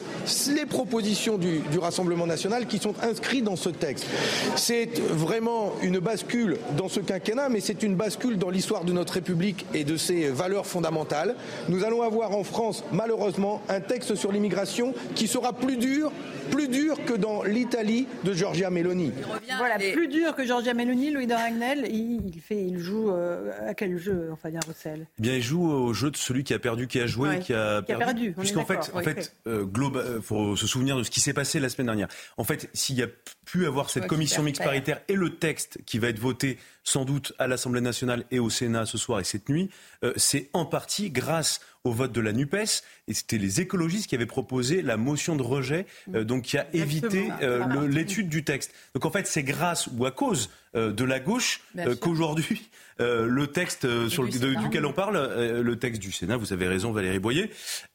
les 0.53 0.65
propositions 0.65 1.37
du, 1.37 1.61
Rassemblement 1.83 2.25
national 2.25 2.65
qui 2.65 2.77
sont 2.77 2.93
inscrites 3.01 3.43
dans 3.43 3.57
ce 3.57 3.67
texte. 3.67 4.05
C'est 4.55 4.99
vraiment 4.99 5.73
une 5.81 5.99
bascule 5.99 6.57
dans 6.77 6.87
ce 6.87 7.01
quinquennat, 7.01 7.49
mais 7.49 7.59
c'est 7.59 7.83
une 7.83 7.95
bascule 7.95 8.37
dans 8.37 8.49
l'histoire 8.49 8.85
de 8.85 8.93
notre 8.93 9.13
République 9.13 9.65
et 9.73 9.83
de 9.83 9.97
ses 9.97 10.29
valeurs 10.29 10.65
fondamentales. 10.65 11.35
Nous 11.67 11.83
allons 11.83 12.01
avoir 12.01 12.31
en 12.31 12.45
France, 12.45 12.85
malheureusement, 12.93 13.61
un 13.67 13.81
texte 13.81 14.15
sur 14.15 14.31
l'immigration 14.31 14.93
qui 15.13 15.27
sera 15.27 15.51
plus 15.51 15.75
dur 15.75 16.11
plus 16.51 16.67
dur 16.67 17.03
que 17.05 17.13
dans 17.13 17.43
l'Italie 17.43 18.07
de 18.23 18.33
Giorgia 18.33 18.69
Meloni. 18.69 19.11
Voilà, 19.57 19.77
plus 19.77 20.07
dur 20.07 20.35
que 20.35 20.45
Giorgia 20.45 20.73
Meloni, 20.73 21.11
Louis 21.11 21.27
de 21.27 21.33
Ragnel, 21.33 21.87
il, 21.91 22.39
fait, 22.41 22.63
il 22.63 22.79
joue 22.79 23.11
euh, 23.11 23.51
à 23.67 23.73
quel 23.73 23.97
jeu, 23.97 24.29
enfin, 24.31 24.49
bien 24.49 24.59
Roussel 24.65 25.07
eh 25.19 25.21
Bien, 25.21 25.35
il 25.35 25.41
joue 25.41 25.69
au 25.69 25.93
jeu 25.93 26.11
de 26.11 26.17
celui 26.17 26.43
qui 26.43 26.53
a 26.53 26.59
perdu, 26.59 26.87
qui 26.87 26.99
a 26.99 27.07
joué, 27.07 27.39
qui 27.43 27.53
a 27.53 27.81
perdu. 27.81 28.33
Puisqu'en 28.33 28.65
fait, 28.65 28.91
en 28.93 29.01
fait, 29.01 29.35
euh, 29.47 29.63
global, 29.65 30.05
euh, 30.05 30.21
faut 30.21 30.55
se 30.55 30.67
souvenir 30.67 30.97
de 30.97 31.03
ce 31.03 31.11
qui 31.11 31.19
s'est 31.19 31.33
passé 31.33 31.59
la 31.59 31.69
semaine 31.69 31.87
dernière. 31.87 32.07
En 32.37 32.43
fait, 32.43 32.69
s'il 32.73 32.95
y 32.95 33.03
a 33.03 33.07
pu 33.45 33.65
avoir 33.65 33.89
cette 33.89 34.07
commission 34.07 34.43
mixte 34.43 34.63
paritaire 34.63 35.01
et 35.07 35.15
le 35.15 35.35
texte 35.35 35.79
qui 35.85 35.99
va 35.99 36.09
être 36.09 36.19
voté 36.19 36.57
sans 36.83 37.05
doute 37.05 37.33
à 37.39 37.47
l'Assemblée 37.47 37.81
nationale 37.81 38.25
et 38.31 38.39
au 38.39 38.49
Sénat 38.49 38.85
ce 38.85 38.97
soir 38.97 39.19
et 39.19 39.23
cette 39.23 39.49
nuit, 39.49 39.69
c'est 40.17 40.49
en 40.53 40.65
partie 40.65 41.09
grâce 41.09 41.61
au 41.83 41.91
vote 41.91 42.11
de 42.11 42.21
la 42.21 42.31
NUPES. 42.31 42.83
Et 43.07 43.13
c'était 43.13 43.37
les 43.37 43.59
écologistes 43.61 44.07
qui 44.07 44.15
avaient 44.15 44.25
proposé 44.25 44.81
la 44.81 44.97
motion 44.97 45.35
de 45.35 45.43
rejet, 45.43 45.85
euh, 46.13 46.23
donc 46.23 46.43
qui 46.43 46.57
a 46.57 46.67
évité 46.73 47.29
euh, 47.41 47.87
l'étude 47.87 48.29
du 48.29 48.43
texte. 48.43 48.73
Donc 48.93 49.05
en 49.05 49.11
fait, 49.11 49.27
c'est 49.27 49.43
grâce 49.43 49.89
ou 49.97 50.05
à 50.05 50.11
cause 50.11 50.49
euh, 50.75 50.93
de 50.93 51.03
la 51.03 51.19
gauche 51.19 51.61
qu'aujourd'hui, 51.99 52.69
le 52.99 53.47
texte 53.47 54.07
sur 54.07 54.23
duquel 54.25 54.85
on 54.85 54.93
parle, 54.93 55.17
le 55.61 55.75
texte 55.77 56.01
du 56.01 56.11
Sénat, 56.11 56.37
vous 56.37 56.53
avez 56.53 56.67
raison 56.67 56.91
Valérie 56.91 57.19
Boyer, 57.19 57.49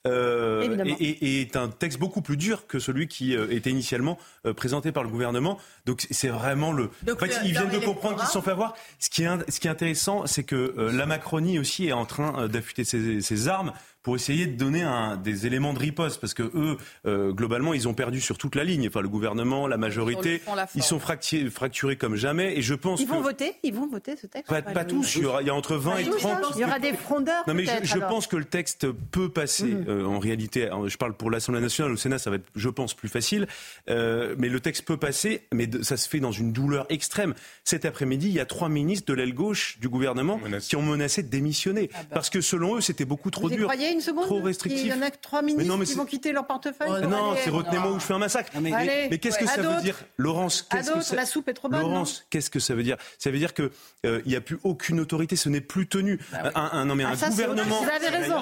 est, 0.05 1.57
un 1.57 1.69
texte 1.69 1.99
beaucoup 1.99 2.21
plus 2.21 2.37
dur 2.37 2.67
que 2.67 2.79
celui 2.79 3.07
qui 3.07 3.33
était 3.33 3.71
initialement 3.71 4.19
présenté 4.57 4.91
par 4.93 5.05
le 5.05 5.09
gouvernement. 5.09 5.38
Donc 5.87 6.07
c'est 6.11 6.29
vraiment 6.29 6.73
le... 6.73 6.91
en 7.11 7.17
fait, 7.17 7.41
ils 7.45 7.53
viennent 7.53 7.71
de 7.71 7.79
comprendre 7.79 8.17
qu'ils 8.17 8.27
se 8.27 8.33
sont 8.33 8.43
fait 8.43 8.51
avoir. 8.51 8.75
Ce 8.99 9.11
qui 9.11 9.25
est, 9.25 9.51
ce 9.51 9.61
qui 9.61 9.67
est 9.67 9.71
intéressant, 9.71 10.27
c'est 10.27 10.45
que 10.45 10.75
la 10.93 11.07
Macronie 11.07 11.59
aussi 11.59 11.89
est 11.89 11.93
en 11.93 12.07
train 12.07 12.49
d'affûter 12.49 12.85
ses 12.85 13.49
armes 13.49 13.73
pour 14.09 14.17
essayer 14.17 14.47
de 14.47 14.57
donner 14.57 14.85
un, 14.85 15.19
des 15.19 15.47
éléments 15.47 15.75
de 15.75 15.79
riposte, 15.79 16.19
parce 16.19 16.33
que 16.33 16.43
eux, 16.43 16.79
euh, 17.05 17.31
globalement, 17.31 17.75
ils 17.75 17.89
ont 17.89 17.93
perdu 17.93 18.23
sur 18.23 18.39
toute 18.39 18.55
la 18.55 18.65
ligne. 18.65 18.89
Enfin, 18.89 19.03
le 19.03 19.09
gouvernement, 19.11 19.67
la 19.67 19.77
majorité, 19.77 20.41
ils 20.75 20.83
sont 20.83 20.99
fracturés, 20.99 21.51
fracturés 21.51 21.97
comme 21.97 22.17
jamais. 22.17 22.57
Et 22.57 22.63
je 22.63 22.73
pense 22.73 23.03
ils 23.03 23.07
vont 23.07 23.21
voter, 23.21 23.57
ils 23.63 23.75
vont 23.75 23.87
voter 23.87 24.17
ce 24.17 24.27
texte? 24.27 24.49
Pas, 24.49 24.85
tous. 24.87 25.17
Il 25.17 25.25
y, 25.25 25.27
aura, 25.27 25.43
il 25.43 25.49
y, 25.49 25.51
a 25.51 25.55
entre 25.55 25.77
20 25.77 25.99
et 25.99 26.05
30. 26.09 26.39
Il 26.55 26.61
y 26.63 26.65
aura 26.65 26.79
des 26.79 26.95
frondeurs. 26.95 27.45
Non, 27.47 27.53
mais 27.53 27.67
je, 27.83 27.99
pense 27.99 28.27
que 28.27 28.37
le 28.37 28.47
texte 28.47 28.91
peut 28.91 29.29
passer. 29.29 29.65
Mhm. 29.65 29.85
Euh, 29.89 30.07
en 30.07 30.19
réalité, 30.19 30.71
je 30.87 30.97
parle 30.97 31.13
pour 31.13 31.31
l'Assemblée 31.31 31.61
nationale, 31.61 31.93
au 31.93 31.99
Sénat, 31.99 32.17
ça 32.19 32.31
va 32.31 32.37
être, 32.37 32.49
je 32.57 32.71
pense, 32.71 32.95
plus 32.95 33.11
facile. 33.11 33.47
Euh, 33.91 34.35
mais 34.39 34.49
le 34.49 34.61
texte 34.61 34.87
peut 34.87 34.97
passer, 34.97 35.43
mais 35.53 35.69
ça 35.83 35.99
se 35.99 36.09
fait 36.09 36.21
dans 36.21 36.33
une 36.33 36.55
douleur 36.55 36.87
extrême. 36.89 37.35
Cet 37.63 37.85
après-midi, 37.85 38.29
il 38.29 38.35
y 38.35 38.41
a 38.41 38.47
trois 38.47 38.71
ministres 38.71 39.07
de 39.07 39.13
l'aile 39.13 39.35
gauche 39.35 39.79
du 39.81 39.91
gouvernement 39.91 40.41
qui 40.67 40.77
ont 40.77 40.83
menacé 40.83 41.23
de 41.23 41.29
démissionner, 41.29 41.91
ah 41.93 41.99
bah. 41.99 42.09
parce 42.15 42.31
que 42.31 42.41
selon 42.41 42.77
eux, 42.77 42.81
c'était 42.81 43.05
beaucoup 43.05 43.31
trop 43.31 43.51
dur 43.51 43.69
une 43.99 44.05
seconde 44.05 44.27
Trop 44.27 44.41
restrictif. 44.41 44.83
Il 44.83 44.89
y 44.89 44.93
en 44.93 45.03
a 45.03 45.11
que 45.11 45.19
trois 45.21 45.43
ministres 45.43 45.85
qui 45.85 45.95
vont 45.95 46.05
quitter 46.05 46.33
leur 46.33 46.47
portefeuille. 46.47 46.89
Oh, 46.89 47.07
non, 47.07 47.35
c'est 47.43 47.51
retenez-moi 47.51 47.93
ou 47.93 48.01
je 48.01 48.05
fais 48.05 48.15
un 48.15 48.19
massacre. 48.19 48.53
mais, 48.61 49.19
qu'est-ce 49.19 49.39
que 49.39 49.47
ça 49.47 49.63
veut 49.63 49.83
dire, 49.83 49.97
Laurence 50.17 50.67
qu'est-ce 50.71 50.93
que 50.93 51.01
ça... 51.01 51.17
La 51.17 51.27
soupe 51.27 51.49
est 51.49 51.55
trop 51.55 51.69
bonne. 51.69 51.81
Laurence, 51.81 52.27
qu'est-ce 52.31 52.51
que 52.51 52.61
ça 52.61 52.75
veut 52.75 52.83
dire? 52.83 52.97
Ça 53.19 53.31
veut 53.31 53.39
dire 53.39 53.55
que 53.55 53.71
euh, 54.07 54.23
il 54.25 54.31
n'y 54.31 54.37
a 54.37 54.41
plus 54.41 54.59
aucune 54.63 55.01
autorité, 55.01 55.35
ce 55.37 55.49
n'est 55.49 55.61
plus 55.61 55.89
tenu. 55.89 56.21
Bah 56.31 56.53
un, 56.55 56.85
non 56.85 56.95
mais 56.95 57.05
ah, 57.05 57.11
un 57.11 57.29
gouvernement, 57.31 57.81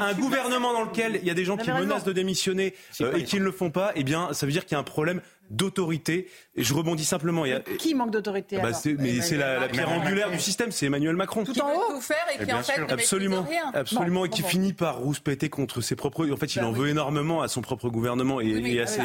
un 0.01 0.15
gouvernement 0.15 0.73
dans 0.73 0.85
lequel 0.85 1.19
il 1.23 1.27
y 1.27 1.31
a 1.31 1.35
des 1.35 1.45
gens 1.45 1.57
qui 1.57 1.71
menacent 1.71 2.05
de 2.05 2.13
démissionner 2.13 2.75
euh, 3.01 3.15
et 3.15 3.25
qui 3.25 3.39
ne 3.39 3.45
le 3.45 3.53
font 3.53 3.71
pas, 3.71 3.93
eh 3.95 4.05
bien, 4.05 4.33
ça 4.33 4.47
veut 4.47 4.53
dire 4.53 4.65
qu'il 4.65 4.73
y 4.73 4.77
a 4.77 4.81
un 4.81 4.85
problème 4.85 5.21
d'autorité. 5.51 6.29
Et 6.55 6.63
je 6.63 6.75
rebondis 6.75 7.05
simplement. 7.05 7.45
Il 7.45 7.51
y 7.51 7.55
a... 7.55 7.61
Qui 7.61 7.95
manque 7.95 8.11
d'autorité 8.11 8.59
bah, 8.59 8.71
Mais 8.99 9.21
c'est 9.21 9.37
la, 9.37 9.69
pierre 9.69 9.91
angulaire 9.91 10.31
du 10.31 10.39
système, 10.39 10.73
c'est 10.73 10.87
Emmanuel 10.87 11.17
Macron. 11.17 11.45
Tout 11.45 11.59
en 11.61 11.73
haut. 11.73 11.95
Tout 11.95 12.01
faire 12.01 12.17
et 12.35 12.45
qui 12.45 12.53
en 12.53 12.63
fait 12.63 12.81
ne 12.81 12.93
absolument, 12.93 13.43
rien. 13.43 13.71
absolument, 13.75 14.25
et 14.25 14.29
qui 14.29 14.43
finit 14.43 14.73
par 14.73 14.99
rouspéter 14.99 15.49
contre 15.49 15.81
ses 15.81 15.97
propres. 15.97 16.29
En 16.31 16.37
fait, 16.37 16.55
il 16.55 16.61
bah 16.61 16.69
en 16.69 16.73
veut 16.73 16.89
énormément 16.89 17.43
à 17.43 17.49
son 17.49 17.63
propre 17.63 17.89
gouvernement 17.89 18.41
et, 18.41 18.47
et 18.47 18.81
à 18.81 18.87
ses, 18.87 19.01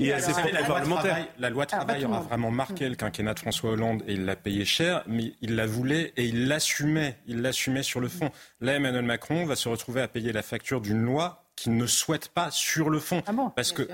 et 0.00 0.12
à 0.12 0.20
ses 0.20 0.32
propres 0.32 0.66
parlementaires. 0.66 1.26
La 1.38 1.50
loi 1.50 1.66
travail 1.66 2.04
aura 2.04 2.20
vraiment 2.20 2.50
marqué 2.50 2.88
le 2.88 2.94
quinquennat 2.94 3.34
de 3.34 3.40
François 3.40 3.70
Hollande 3.70 4.02
et 4.06 4.14
il 4.14 4.24
l'a 4.24 4.36
payé 4.36 4.64
cher, 4.64 5.02
mais 5.06 5.34
il 5.40 5.56
la 5.56 5.66
voulait 5.66 6.12
et 6.16 6.24
il 6.24 6.48
l'assumait. 6.48 7.18
Il 7.26 7.42
l'assumait 7.42 7.82
sur 7.82 8.00
le 8.00 8.08
fond. 8.08 8.30
Là, 8.60 8.74
Emmanuel 8.74 9.04
Macron 9.04 9.46
va 9.46 9.56
se 9.56 9.68
retrouver 9.68 10.00
à 10.00 10.08
payer 10.08 10.32
la 10.32 10.42
facture 10.42 10.80
d'une 10.80 11.02
loi 11.02 11.44
qu'il 11.56 11.76
ne 11.76 11.86
souhaite 11.86 12.28
pas 12.28 12.50
sur 12.50 12.90
le 12.90 12.98
fond. 12.98 13.22
Ah 13.26 13.32
bon, 13.32 13.50
parce 13.50 13.72
que 13.72 13.88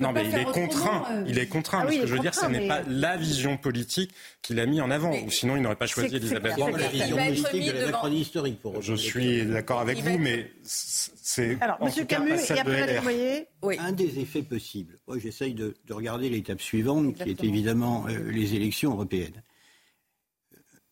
non, 0.00 0.12
mais 0.12 0.24
il 0.26 0.34
est 0.34 0.44
contraint. 0.44 1.04
Euh. 1.10 1.24
Il 1.28 1.38
est 1.38 1.46
contraint. 1.46 1.84
Ah 1.86 1.92
ce 1.92 1.98
que 1.98 2.06
je 2.06 2.14
veux 2.14 2.20
dire, 2.20 2.34
ce 2.34 2.46
n'est 2.46 2.66
pas 2.66 2.80
la 2.88 3.16
vision 3.16 3.58
politique 3.58 4.12
qu'il 4.40 4.58
a 4.58 4.66
mis 4.66 4.80
en 4.80 4.90
avant. 4.90 5.12
ou 5.14 5.30
sinon, 5.30 5.56
il 5.56 5.62
n'aurait 5.62 5.76
pas 5.76 5.86
choisi 5.86 6.16
Elisabeth 6.16 6.56
Borne. 6.56 6.76
La 6.76 6.88
vision 6.88 7.16
politique 7.16 7.66
de 7.66 7.72
la 7.72 7.86
Macronie 7.86 8.20
historique. 8.20 8.60
Pour 8.60 8.80
je 8.80 8.94
suis 8.94 9.44
d'accord 9.44 9.80
avec 9.80 9.98
vous, 9.98 10.18
mais 10.18 10.50
c'est. 10.62 11.58
Alors, 11.60 11.78
M. 11.82 12.06
Camus, 12.06 12.32
et 12.32 12.58
après, 12.58 12.98
voyez. 13.00 13.46
Oui. 13.62 13.76
Un 13.78 13.92
des 13.92 14.20
effets 14.20 14.42
possibles. 14.42 14.98
Moi, 15.06 15.18
j'essaye 15.18 15.54
de, 15.54 15.74
regarder 15.90 16.28
l'étape 16.30 16.60
suivante, 16.60 17.14
qui 17.14 17.30
est 17.30 17.44
évidemment 17.44 18.06
euh, 18.08 18.30
les 18.30 18.54
élections 18.54 18.92
européennes. 18.92 19.42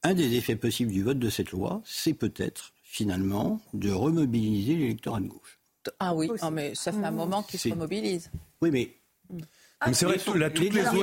Un 0.02 0.14
des 0.14 0.34
effets 0.34 0.56
possibles 0.56 0.90
du 0.90 1.02
vote 1.02 1.18
de 1.18 1.30
cette 1.30 1.52
loi, 1.52 1.80
c'est 1.84 2.14
peut-être, 2.14 2.72
finalement, 2.82 3.60
de 3.72 3.90
remobiliser 3.90 4.74
l'électorat 4.74 5.20
de 5.20 5.28
gauche. 5.28 5.61
Ah 5.98 6.14
oui, 6.14 6.30
ah, 6.40 6.50
mais 6.50 6.74
ça 6.74 6.92
fait 6.92 7.04
un 7.04 7.10
moment 7.10 7.42
qu'il 7.42 7.58
se 7.58 7.70
mobilise. 7.70 8.30
Oui, 8.60 8.70
mais 8.70 8.90
ah, 9.84 9.92
c'est 9.92 10.04
vrai 10.04 10.18
que 10.18 10.38
là, 10.38 10.48
toutes 10.48 10.72
les 10.72 10.86
ONG 10.86 10.96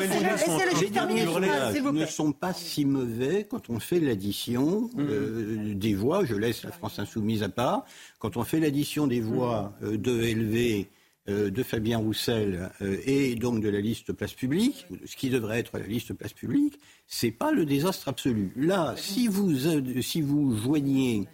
ne 1.93 2.05
sont 2.05 2.31
pas 2.31 2.53
si 2.53 2.85
mauvais 2.85 3.45
quand 3.49 3.69
on 3.69 3.79
fait 3.79 3.99
l'addition 3.99 4.89
mm. 4.93 4.99
euh, 4.99 5.73
des 5.75 5.93
voix. 5.93 6.23
Je 6.23 6.35
laisse 6.35 6.63
la 6.63 6.71
France 6.71 6.99
insoumise 6.99 7.43
à 7.43 7.49
part. 7.49 7.85
Quand 8.19 8.37
on 8.37 8.43
fait 8.43 8.59
l'addition 8.59 9.07
des 9.07 9.19
voix 9.19 9.73
euh, 9.83 9.97
de 9.97 10.11
LV 10.11 10.87
de 11.29 11.63
Fabien 11.63 11.97
Roussel 11.97 12.71
euh, 12.81 12.97
et 13.05 13.35
donc 13.35 13.61
de 13.61 13.69
la 13.69 13.79
liste 13.79 14.13
place 14.13 14.33
publique, 14.33 14.87
ce 15.05 15.15
qui 15.15 15.29
devrait 15.29 15.59
être 15.59 15.77
la 15.77 15.85
liste 15.85 16.13
place 16.13 16.33
publique, 16.33 16.79
c'est 17.07 17.31
pas 17.31 17.51
le 17.51 17.65
désastre 17.65 18.07
absolu. 18.07 18.53
Là, 18.55 18.93
si 18.95 19.27
vous, 19.27 19.67
euh, 19.67 20.01
si 20.01 20.21
vous 20.21 20.55
joignez 20.55 21.27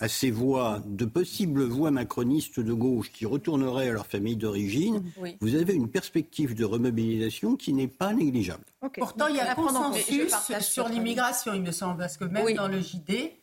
à 0.00 0.08
ces 0.08 0.30
voix 0.30 0.82
de 0.86 1.04
possibles 1.04 1.62
voix 1.64 1.90
macronistes 1.90 2.60
de 2.60 2.72
gauche 2.72 3.10
qui 3.12 3.26
retourneraient 3.26 3.88
à 3.88 3.92
leur 3.92 4.06
famille 4.06 4.36
d'origine, 4.36 5.02
vous 5.40 5.54
avez 5.54 5.74
une 5.74 5.88
perspective 5.88 6.54
de 6.54 6.64
remobilisation 6.64 7.56
qui 7.56 7.72
n'est 7.72 7.88
pas 7.88 8.12
négligeable. 8.12 8.64
Pourtant, 8.98 9.28
il 9.28 9.36
y 9.36 9.40
a 9.40 9.52
un 9.52 9.54
consensus 9.54 10.34
sur 10.60 10.88
l'immigration, 10.88 11.54
il 11.54 11.62
me 11.62 11.72
semble, 11.72 11.98
parce 11.98 12.16
que 12.16 12.24
même 12.24 12.54
dans 12.54 12.68
le 12.68 12.80
JD, 12.80 13.39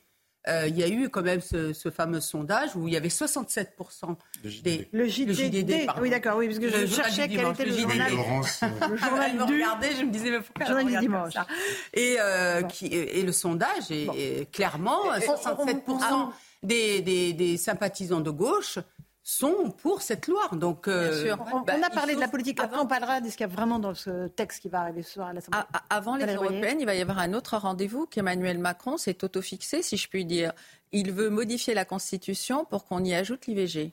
euh, 0.48 0.68
il 0.68 0.78
y 0.78 0.84
a 0.84 0.88
eu 0.88 1.10
quand 1.10 1.22
même 1.22 1.42
ce, 1.42 1.74
fameux 1.90 2.22
sondage 2.22 2.76
où 2.76 2.88
il 2.88 2.94
y 2.94 2.98
avait 2.98 3.08
67% 3.08 4.16
des... 4.64 4.88
Le 4.92 5.08
JDD, 5.08 5.88
oui 6.02 6.10
d'accord, 6.10 6.38
oui, 6.38 6.48
parce 6.48 6.60
que 6.60 6.70
je 6.70 6.86
cherchais 6.86 7.28
quel 7.28 7.48
était 7.48 7.66
le, 7.66 7.72
journal. 7.72 8.12
le 8.12 8.98
journal 8.98 9.32
du... 9.32 9.54
regardais, 9.54 9.96
je 9.96 10.04
me 10.04 10.12
disais, 10.12 10.32
mais 10.32 10.42
pourquoi 10.42 10.66
journal 10.66 10.86
du 10.86 10.98
dimanche. 10.98 11.34
Ça 11.34 11.48
et, 11.94 12.18
euh, 12.20 12.62
qui, 12.64 12.88
et 12.88 13.22
le 13.24 13.32
sondage 13.32 13.92
est, 13.92 14.52
clairement 14.52 15.12
67% 15.14 16.30
des, 16.64 17.02
des, 17.02 17.34
des 17.34 17.58
sympathisants 17.58 18.22
de 18.22 18.32
gauche 18.32 18.80
sont 19.28 19.72
pour 19.72 20.02
cette 20.02 20.28
loi. 20.28 20.48
Donc, 20.54 20.88
euh, 20.88 21.36
On, 21.54 21.60
bah, 21.60 21.74
a 21.84 21.90
parlé 21.90 22.16
de 22.16 22.20
la 22.22 22.30
politique. 22.30 22.62
Après, 22.62 22.80
on 22.80 22.88
parlera 22.88 23.20
de 23.20 23.30
ce 23.30 23.36
qu'il 23.36 23.46
y 23.46 23.50
a 23.50 23.54
vraiment 23.54 23.78
dans 23.78 23.94
ce 23.94 24.28
texte 24.30 24.62
qui 24.62 24.70
va 24.70 24.80
arriver 24.80 25.04
ce 25.04 25.16
soir 25.16 25.28
à 25.28 25.34
l'Assemblée. 25.34 25.60
Avant 25.90 26.16
les 26.16 26.34
européennes, 26.34 26.80
il 26.80 26.86
va 26.86 26.96
y 26.96 27.02
avoir 27.02 27.20
un 27.20 27.34
autre 27.34 27.58
rendez-vous 27.58 28.06
qu'Emmanuel 28.06 28.58
Macron 28.58 28.96
s'est 28.96 29.26
auto-fixé, 29.26 29.82
si 29.82 29.98
je 29.98 30.08
puis 30.08 30.24
dire. 30.24 30.54
Il 30.94 31.12
veut 31.12 31.30
modifier 31.30 31.74
la 31.74 31.84
Constitution 31.84 32.64
pour 32.64 32.86
qu'on 32.86 33.04
y 33.04 33.14
ajoute 33.14 33.48
l'IVG. 33.48 33.92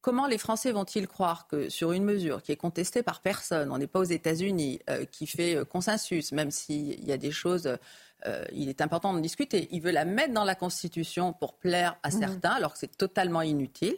Comment 0.00 0.26
les 0.26 0.38
Français 0.38 0.72
vont-ils 0.72 1.06
croire 1.06 1.46
que 1.46 1.68
sur 1.68 1.92
une 1.92 2.02
mesure 2.02 2.42
qui 2.42 2.50
est 2.50 2.56
contestée 2.56 3.04
par 3.04 3.20
personne, 3.20 3.70
on 3.70 3.78
n'est 3.78 3.86
pas 3.86 4.00
aux 4.00 4.04
États-Unis, 4.04 4.80
euh, 4.90 5.04
qui 5.04 5.28
fait 5.28 5.54
euh, 5.54 5.64
consensus, 5.64 6.32
même 6.32 6.50
s'il 6.50 7.04
y 7.04 7.12
a 7.12 7.16
des 7.16 7.30
choses, 7.30 7.78
il 8.52 8.68
est 8.68 8.80
important 8.80 9.14
de 9.14 9.20
discuter, 9.20 9.68
il 9.72 9.80
veut 9.80 9.90
la 9.90 10.04
mettre 10.04 10.32
dans 10.32 10.44
la 10.44 10.54
Constitution 10.54 11.32
pour 11.32 11.54
plaire 11.54 11.96
à 12.04 12.08
mmh. 12.08 12.18
certains, 12.20 12.50
alors 12.50 12.72
que 12.72 12.78
c'est 12.78 12.96
totalement 12.96 13.42
inutile 13.42 13.96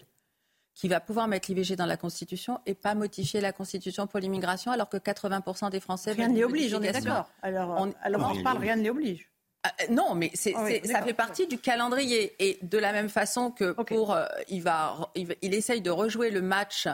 qui 0.75 0.89
va 0.89 1.01
pouvoir 1.01 1.29
mettre 1.29 1.51
l'IVG 1.51 1.77
dans 1.77 1.87
la 1.87 1.97
Constitution 1.97 2.61
et 2.67 2.75
pas 2.75 2.95
modifier 2.95 3.41
la 3.41 3.53
Constitution 3.53 4.07
pour 4.07 4.19
l'immigration, 4.19 4.73
alors 4.73 4.89
que 4.89 4.97
80% 4.97 5.71
des 5.71 5.81
Français... 5.81 6.13
Rien 6.13 6.29
ne 6.29 6.35
les 6.35 6.45
oblige, 6.45 6.75
on 6.75 6.83
est 6.83 6.93
d'accord. 6.93 7.31
Alors, 7.43 7.77
on, 7.79 7.93
alors 8.03 8.33
on 8.35 8.43
parle, 8.43 8.59
rien 8.59 8.77
ne 8.77 8.83
les 8.83 8.91
oblige. 8.91 9.31
Ah, 9.65 9.73
euh, 9.83 9.85
non, 9.91 10.15
mais 10.15 10.31
c'est, 10.35 10.53
ça 10.85 11.03
fait 11.03 11.15
partie 11.15 11.47
du 11.47 11.59
calendrier. 11.59 12.35
Et 12.39 12.59
de 12.63 12.77
la 12.77 12.93
même 12.93 13.09
façon 13.09 13.51
que 13.51 13.73
pour, 13.85 14.13
euh, 14.13 14.27
il, 14.49 14.63
va, 14.63 15.11
il, 15.15 15.55
essaye 15.55 15.81
de 15.81 15.91
rejouer 15.91 16.31
le 16.31 16.43
match 16.43 16.87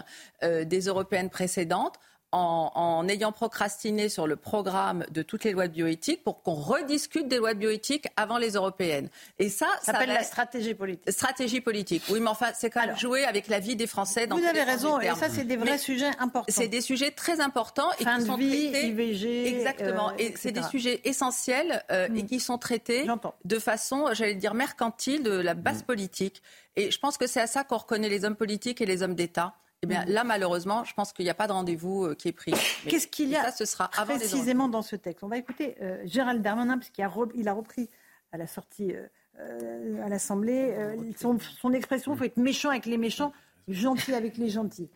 euh, 0.44 0.64
des 0.64 0.82
européennes 0.82 1.30
précédentes 1.30 1.96
en, 2.32 3.06
ayant 3.08 3.32
procrastiné 3.32 4.08
sur 4.08 4.26
le 4.26 4.36
programme 4.36 5.04
de 5.10 5.22
toutes 5.22 5.44
les 5.44 5.52
lois 5.52 5.68
de 5.68 5.72
bioéthique 5.72 6.22
pour 6.22 6.42
qu'on 6.42 6.54
rediscute 6.54 7.28
des 7.28 7.38
lois 7.38 7.54
de 7.54 7.58
bioéthique 7.58 8.06
avant 8.16 8.38
les 8.38 8.52
européennes. 8.52 9.08
Et 9.38 9.48
ça, 9.48 9.66
ça 9.82 9.92
s'appelle 9.92 10.10
la 10.10 10.22
stratégie 10.22 10.74
politique. 10.74 11.10
Stratégie 11.10 11.60
politique. 11.60 12.02
Oui, 12.08 12.20
mais 12.20 12.28
enfin, 12.28 12.48
c'est 12.54 12.70
quand 12.70 12.86
même 12.86 12.96
jouer 12.96 13.24
avec 13.24 13.48
la 13.48 13.58
vie 13.58 13.76
des 13.76 13.86
Français. 13.86 14.26
Dans 14.26 14.36
vous 14.36 14.44
avez 14.44 14.62
raison. 14.62 15.00
Et 15.00 15.08
ça, 15.08 15.28
c'est 15.28 15.44
des 15.44 15.56
vrais 15.56 15.78
sujets 15.78 16.10
importants. 16.18 16.52
C'est 16.52 16.68
des 16.68 16.80
sujets 16.80 17.10
très 17.10 17.40
importants 17.40 17.90
et 17.98 18.04
qui 18.04 18.26
sont 18.26 18.36
vie, 18.36 18.70
traités. 18.70 18.86
IVG, 18.88 19.46
exactement. 19.48 20.10
Euh, 20.10 20.18
et 20.18 20.34
c'est 20.36 20.52
des 20.52 20.62
sujets 20.62 21.00
essentiels 21.04 21.82
euh, 21.90 22.08
et 22.14 22.22
mm. 22.22 22.26
qui 22.26 22.40
sont 22.40 22.58
traités 22.58 23.06
de 23.44 23.58
façon, 23.58 24.06
j'allais 24.12 24.34
dire, 24.34 24.54
mercantile, 24.54 25.22
de 25.22 25.32
la 25.32 25.54
base 25.54 25.82
mm. 25.82 25.86
politique. 25.86 26.42
Et 26.76 26.90
je 26.90 26.98
pense 26.98 27.18
que 27.18 27.26
c'est 27.26 27.40
à 27.40 27.46
ça 27.46 27.64
qu'on 27.64 27.78
reconnaît 27.78 28.08
les 28.08 28.24
hommes 28.24 28.36
politiques 28.36 28.80
et 28.80 28.86
les 28.86 29.02
hommes 29.02 29.14
d'État. 29.14 29.54
Eh 29.82 29.86
bien, 29.86 30.04
là, 30.04 30.24
malheureusement, 30.24 30.84
je 30.84 30.92
pense 30.92 31.14
qu'il 31.14 31.24
n'y 31.24 31.30
a 31.30 31.34
pas 31.34 31.46
de 31.46 31.52
rendez-vous 31.52 32.04
euh, 32.04 32.14
qui 32.14 32.28
est 32.28 32.32
pris. 32.32 32.52
Qu'est-ce 32.86 33.08
qu'il 33.08 33.30
y 33.30 33.36
a 33.36 33.44
ça, 33.44 33.52
ce 33.52 33.64
sera 33.64 33.88
précisément 33.88 34.68
dans 34.68 34.82
ce 34.82 34.94
texte? 34.94 35.24
On 35.24 35.28
va 35.28 35.38
écouter 35.38 35.76
euh, 35.80 36.02
Gérald 36.04 36.42
Darmanin, 36.42 36.76
puisqu'il 36.76 37.02
a, 37.02 37.10
il 37.34 37.48
a 37.48 37.54
repris 37.54 37.88
à 38.30 38.36
la 38.36 38.46
sortie 38.46 38.92
euh, 39.38 40.04
à 40.04 40.10
l'Assemblée 40.10 40.76
son, 41.16 41.38
son, 41.38 41.72
expression 41.72 42.12
il 42.12 42.18
faut 42.18 42.24
être 42.24 42.36
méchant 42.36 42.68
avec 42.68 42.84
les 42.84 42.98
méchants, 42.98 43.32
gentil 43.68 44.12
avec 44.12 44.36
les 44.36 44.50
gentils. 44.50 44.90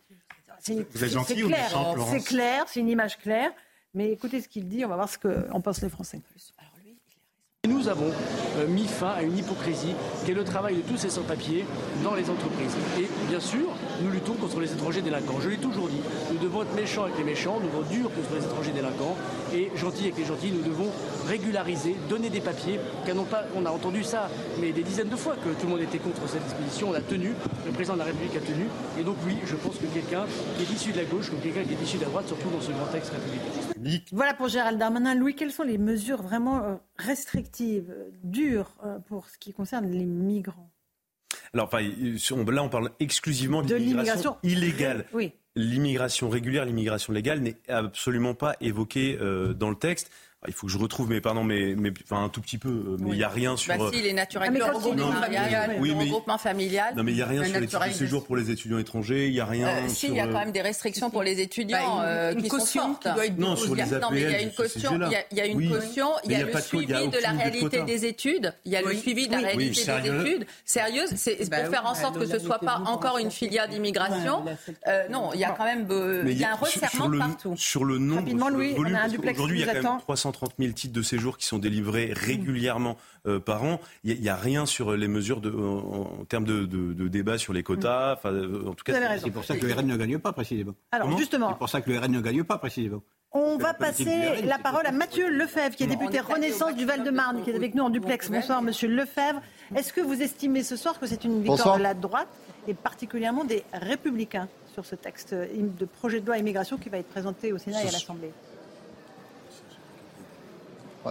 Vous 0.67 1.03
êtes 1.03 1.11
gentil 1.11 1.43
ou 1.43 1.47
clair, 1.47 1.95
C'est 2.11 2.23
clair, 2.23 2.65
c'est 2.67 2.79
une 2.79 2.89
image 2.89 3.17
claire. 3.17 3.51
Mais 3.95 4.11
écoutez 4.11 4.41
ce 4.41 4.47
qu'il 4.47 4.67
dit, 4.67 4.85
on 4.85 4.89
va 4.89 4.95
voir 4.95 5.09
ce 5.09 5.17
qu'en 5.17 5.61
pensent 5.61 5.81
les 5.81 5.89
Français. 5.89 6.21
Nous 7.67 7.87
avons 7.87 8.11
euh, 8.57 8.67
mis 8.67 8.85
fin 8.85 9.09
à 9.09 9.23
une 9.23 9.37
hypocrisie 9.37 9.95
qui 10.23 10.31
est 10.31 10.35
le 10.35 10.43
travail 10.43 10.75
de 10.75 10.81
tous 10.81 10.97
ces 10.97 11.09
sans-papiers 11.09 11.65
dans 12.03 12.13
les 12.13 12.29
entreprises. 12.29 12.75
Et 12.99 13.07
bien 13.27 13.39
sûr, 13.39 13.67
nous 14.03 14.11
luttons 14.11 14.33
contre 14.33 14.59
les 14.59 14.71
étrangers 14.71 15.01
délinquants. 15.01 15.39
Je 15.41 15.49
l'ai 15.49 15.57
toujours 15.57 15.87
dit, 15.87 16.01
devons 16.45 16.63
être 16.63 16.75
méchants 16.75 17.03
avec 17.03 17.17
les 17.17 17.23
méchants, 17.23 17.59
nous 17.59 17.67
devons 17.67 17.81
être 17.81 17.89
durs 17.89 18.13
contre 18.13 18.35
les 18.35 18.45
étrangers 18.45 18.71
délinquants 18.71 19.15
et 19.53 19.71
gentils 19.75 20.03
avec 20.03 20.17
les 20.17 20.25
gentils. 20.25 20.51
Nous 20.51 20.63
devons 20.63 20.89
régulariser, 21.27 21.95
donner 22.09 22.29
des 22.29 22.41
papiers. 22.41 22.79
Pas, 23.29 23.43
on 23.55 23.65
a 23.65 23.71
entendu 23.71 24.03
ça, 24.03 24.29
mais 24.59 24.71
des 24.71 24.83
dizaines 24.83 25.09
de 25.09 25.15
fois 25.15 25.35
que 25.35 25.49
tout 25.59 25.65
le 25.65 25.69
monde 25.69 25.81
était 25.81 25.97
contre 25.97 26.27
cette 26.27 26.43
disposition. 26.43 26.89
On 26.89 26.93
a 26.93 27.01
tenu, 27.01 27.33
le 27.65 27.71
président 27.71 27.93
de 27.93 27.99
la 27.99 28.05
République 28.05 28.35
a 28.35 28.41
tenu. 28.41 28.65
Et 28.99 29.03
donc 29.03 29.17
oui, 29.25 29.37
je 29.45 29.55
pense 29.55 29.77
que 29.77 29.85
quelqu'un 29.85 30.25
qui 30.57 30.63
est 30.63 30.75
issu 30.75 30.91
de 30.91 30.97
la 30.97 31.05
gauche, 31.05 31.31
ou 31.31 31.35
quelqu'un 31.41 31.63
qui 31.63 31.73
est 31.73 31.81
issu 31.81 31.97
de 31.97 32.03
la 32.03 32.09
droite, 32.09 32.27
surtout 32.27 32.49
dans 32.49 32.61
ce 32.61 32.71
grand 32.71 32.87
texte 32.87 33.11
républicain. 33.11 34.01
Voilà 34.11 34.33
pour 34.33 34.47
Gérald 34.47 34.77
Darmanin. 34.77 35.15
Louis, 35.15 35.35
quelles 35.35 35.51
sont 35.51 35.63
les 35.63 35.77
mesures 35.77 36.21
vraiment 36.21 36.63
euh, 36.63 36.75
restrictives 36.97 37.93
dure 38.23 38.75
euh, 38.85 38.99
pour 38.99 39.29
ce 39.29 39.37
qui 39.37 39.53
concerne 39.53 39.89
les 39.89 40.05
migrants? 40.05 40.69
Alors, 41.53 41.67
enfin, 41.67 41.81
là, 41.81 42.63
on 42.63 42.69
parle 42.69 42.89
exclusivement 42.99 43.61
de 43.61 43.75
l'immigration 43.75 44.37
illégale. 44.43 45.05
Oui. 45.13 45.33
L'immigration 45.55 46.27
régulière, 46.29 46.65
l'immigration 46.65 47.13
légale 47.13 47.39
n'est 47.39 47.55
absolument 47.69 48.33
pas 48.33 48.55
évoquée 48.59 49.17
euh, 49.21 49.53
dans 49.53 49.69
le 49.69 49.77
texte. 49.77 50.11
Il 50.47 50.53
faut 50.53 50.67
que 50.67 50.73
je 50.73 50.77
retrouve, 50.77 51.09
mais 51.09 51.21
pardon, 51.21 51.43
mais, 51.43 51.75
mais 51.77 51.91
enfin 52.03 52.23
un 52.23 52.29
tout 52.29 52.41
petit 52.41 52.57
peu. 52.57 52.69
Euh, 52.69 52.97
mais 52.99 53.11
il 53.11 53.17
n'y 53.17 53.23
a 53.23 53.29
rien 53.29 53.57
sur. 53.57 53.75
Bah 53.75 53.89
si, 53.91 54.01
les 54.01 54.13
naturels, 54.13 54.51
ah, 54.53 54.57
le 54.57 54.75
regroupement 54.75 55.11
familial. 55.11 55.75
Oui, 55.79 55.89
le 55.89 55.95
regroupement 55.95 56.37
familial. 56.37 56.93
Non, 56.95 57.03
mais 57.03 57.11
il 57.11 57.15
n'y 57.15 57.21
a 57.21 57.25
rien 57.25 57.43
sur 57.43 57.59
les 57.59 57.67
titres 57.67 57.87
de 57.87 57.93
séjour 57.93 58.25
pour 58.25 58.35
les 58.35 58.51
étudiants 58.51 58.77
étrangers. 58.77 59.27
Il 59.27 59.33
n'y 59.33 59.39
a 59.39 59.45
rien. 59.45 59.67
Euh, 59.67 59.87
si, 59.87 60.07
il 60.07 60.15
y 60.15 60.19
a 60.19 60.27
quand 60.27 60.39
même 60.39 60.51
des 60.51 60.61
restrictions 60.61 61.09
pour 61.09 61.23
les 61.23 61.39
étudiants 61.41 61.97
bah, 61.97 62.31
une, 62.31 62.41
qui 62.41 62.47
caution 62.47 62.81
sont 62.81 62.87
fortes. 62.89 63.03
Qui 63.03 63.13
doit 63.13 63.25
être 63.25 63.37
non, 63.37 63.55
sur 63.55 63.75
les 63.75 63.93
APL, 63.93 64.01
non, 64.01 64.07
mais 64.11 64.21
il 64.21 64.31
y 64.31 64.35
a 64.35 64.41
une 64.41 64.51
caution. 64.51 64.91
Il 65.31 65.37
y 65.37 65.41
a, 65.41 65.45
une 65.45 65.69
caution. 65.69 66.09
Il 66.23 66.31
y 66.31 66.35
a, 66.35 66.43
le 66.43 66.61
suivi 66.61 66.85
de 66.87 67.21
la 67.21 67.31
réalité 67.31 67.83
des 67.83 68.05
études. 68.05 68.53
Il 68.65 68.71
y 68.71 68.75
a 68.75 68.81
le 68.81 68.93
suivi 68.93 69.27
de 69.27 69.33
la 69.33 69.39
réalité 69.39 69.85
des 69.85 70.09
études 70.09 70.45
sérieuse. 70.65 71.09
C'est 71.15 71.49
pour 71.49 71.69
faire 71.69 71.85
en 71.85 71.95
sorte 71.95 72.19
que 72.19 72.25
ce 72.25 72.33
ne 72.33 72.39
soit 72.39 72.59
pas 72.59 72.81
encore 72.85 73.17
une 73.17 73.31
filière 73.31 73.67
d'immigration. 73.67 74.43
Non, 75.09 75.31
il 75.33 75.39
y 75.39 75.43
a 75.45 75.51
quand 75.51 75.65
même 75.65 75.87
il 76.27 76.37
y 76.37 76.43
a 76.43 76.51
un 76.51 76.55
resserrement 76.55 77.17
partout. 77.17 77.55
Sur 77.57 77.85
le 77.85 77.97
nombre, 77.97 78.31
aujourd'hui, 78.33 79.61
il 79.61 79.65
y 79.65 79.69
a 79.69 79.81
quand 79.81 79.93
même 79.93 80.01
330 80.35 80.55
000 80.59 80.73
titres 80.73 80.93
de 80.93 81.01
séjour 81.01 81.37
qui 81.37 81.45
sont 81.45 81.57
délivrés 81.57 82.11
régulièrement 82.13 82.97
euh, 83.25 83.39
par 83.39 83.63
an. 83.63 83.79
Il 84.03 84.19
n'y 84.19 84.29
a, 84.29 84.35
rien 84.35 84.65
sur 84.65 84.95
les 84.95 85.07
mesures 85.07 85.41
de, 85.41 85.51
en, 85.51 86.25
termes 86.25 86.45
de, 86.45 87.07
débat 87.07 87.37
sur 87.37 87.53
les 87.53 87.63
quotas. 87.63 88.19
Euh, 88.25 88.67
en 88.67 88.73
tout 88.73 88.83
cas, 88.83 89.17
c'est 89.17 89.31
pour 89.31 89.45
ça 89.45 89.57
que 89.57 89.65
le 89.65 89.73
RN 89.73 89.87
ne 89.87 89.97
gagne 89.97 90.19
pas 90.19 90.33
précisément. 90.33 90.73
Alors 90.91 91.17
justement, 91.17 91.49
c'est 91.49 91.57
pour 91.57 91.69
ça 91.69 91.81
que 91.81 91.89
le 91.89 91.99
RN 91.99 92.11
ne 92.11 92.21
gagne 92.21 92.43
pas 92.43 92.57
précisément. 92.57 93.01
On 93.31 93.57
va 93.57 93.73
passer 93.73 94.41
la 94.43 94.57
parole 94.57 94.85
à 94.85 94.91
Mathieu 94.91 95.29
Lefebvre, 95.29 95.75
qui 95.75 95.83
est 95.83 95.87
député 95.87 96.19
Renaissance 96.19 96.75
du 96.75 96.85
Val-de-Marne, 96.85 97.41
qui 97.43 97.49
est 97.49 97.55
avec 97.55 97.75
nous 97.75 97.83
en 97.83 97.89
duplex. 97.89 98.29
Bonsoir, 98.29 98.61
Monsieur 98.61 98.87
Lefebvre. 98.87 99.41
Est-ce 99.75 99.91
que 99.91 100.01
vous 100.01 100.21
estimez 100.21 100.63
ce 100.63 100.75
soir 100.75 100.99
que 100.99 101.07
c'est 101.07 101.23
une 101.23 101.41
victoire 101.41 101.77
de 101.77 101.83
la 101.83 101.93
droite 101.93 102.29
et 102.67 102.73
particulièrement 102.73 103.43
des 103.43 103.63
Républicains 103.73 104.47
sur 104.73 104.85
ce 104.85 104.95
texte 104.95 105.33
de 105.33 105.85
projet 105.85 106.19
de 106.21 106.25
loi 106.25 106.37
immigration 106.37 106.77
qui 106.77 106.89
va 106.89 106.97
être 106.97 107.09
présenté 107.09 107.51
au 107.51 107.57
Sénat 107.57 107.83
et 107.83 107.87
à 107.87 107.91
l'Assemblée? 107.91 108.31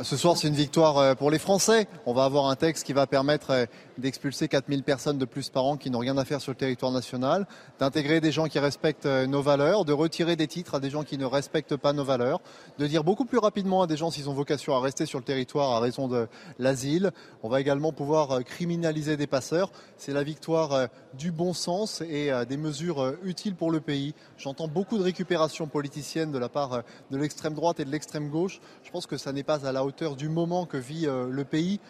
Ce 0.03 0.17
soir, 0.17 0.37
c'est 0.37 0.49
une 0.49 0.55
victoire 0.55 0.99
euh, 0.99 1.15
pour 1.15 1.31
les 1.31 1.39
Français. 1.39 1.87
On 2.07 2.15
va 2.15 2.25
avoir 2.25 2.49
un 2.49 2.57
texte 2.57 2.85
qui 2.85 2.93
va 2.93 3.07
permettre 3.07 3.51
euh, 3.51 3.67
d'expulser 3.99 4.49
4000 4.49 4.83
personnes 4.83 5.19
de 5.19 5.25
plus 5.25 5.51
par 5.51 5.65
an 5.65 5.77
qui 5.77 5.91
n'ont 5.91 5.99
rien 5.99 6.17
à 6.19 6.25
faire 6.25 6.41
sur 6.41 6.53
le 6.53 6.57
territoire 6.57 6.93
national, 6.93 7.47
d'intégrer 7.79 8.21
des 8.21 8.33
gens 8.33 8.47
qui 8.47 8.59
respectent 8.59 9.07
euh, 9.07 9.27
nos 9.27 9.43
valeurs, 9.43 9.85
de 9.85 9.93
retirer 9.93 10.37
des 10.37 10.47
titres 10.47 10.75
à 10.75 10.81
des 10.81 10.91
gens 10.91 11.05
qui 11.05 11.19
ne 11.19 11.25
respectent 11.25 11.77
pas 11.77 11.93
nos 11.93 12.05
valeurs, 12.05 12.41
de 12.79 12.87
dire 12.87 13.05
beaucoup 13.05 13.25
plus 13.25 13.39
rapidement 13.39 13.83
à 13.83 13.87
des 13.87 13.97
gens 13.97 14.11
s'ils 14.11 14.29
ont 14.29 14.35
vocation 14.35 14.75
à 14.75 14.81
rester 14.81 15.07
sur 15.07 15.19
le 15.19 15.25
territoire 15.25 15.73
à 15.73 15.81
raison 15.81 16.09
de 16.09 16.29
l'asile. 16.59 17.13
On 17.43 17.49
va 17.49 17.61
également 17.61 17.93
pouvoir 17.93 18.43
criminaliser 18.45 19.17
des 19.17 19.27
passeurs. 19.27 19.71
C'est 19.97 20.13
la 20.13 20.23
victoire 20.23 20.89
du 21.15 21.31
bon 21.31 21.53
sens 21.53 22.01
et 22.03 22.31
des 22.49 22.57
mesures 22.57 23.15
utiles 23.23 23.55
pour 23.55 23.71
le 23.71 23.81
pays. 23.81 24.15
J'entends 24.37 24.69
beaucoup 24.69 24.99
de 24.99 25.03
récupération 25.03 25.67
politicienne 25.67 26.33
de 26.33 26.39
la 26.39 26.49
part 26.49 26.83
de 27.11 27.17
l'extrême 27.17 27.55
droite 27.55 27.81
et 27.81 27.85
de 27.85 27.91
l'extrême 27.91 28.29
gauche. 28.29 28.61
Je 28.83 28.91
pense 28.91 29.07
que 29.07 29.17
ça 29.17 29.33
n'est 29.33 29.43
pas 29.43 29.67
à 29.67 29.73
la 29.73 29.85
hauteur 29.85 30.17
du 30.17 30.29
moment 30.29 30.67
que 30.67 30.77
vit 30.77 31.07
euh, 31.07 31.29
le 31.29 31.45
pays. 31.45 31.81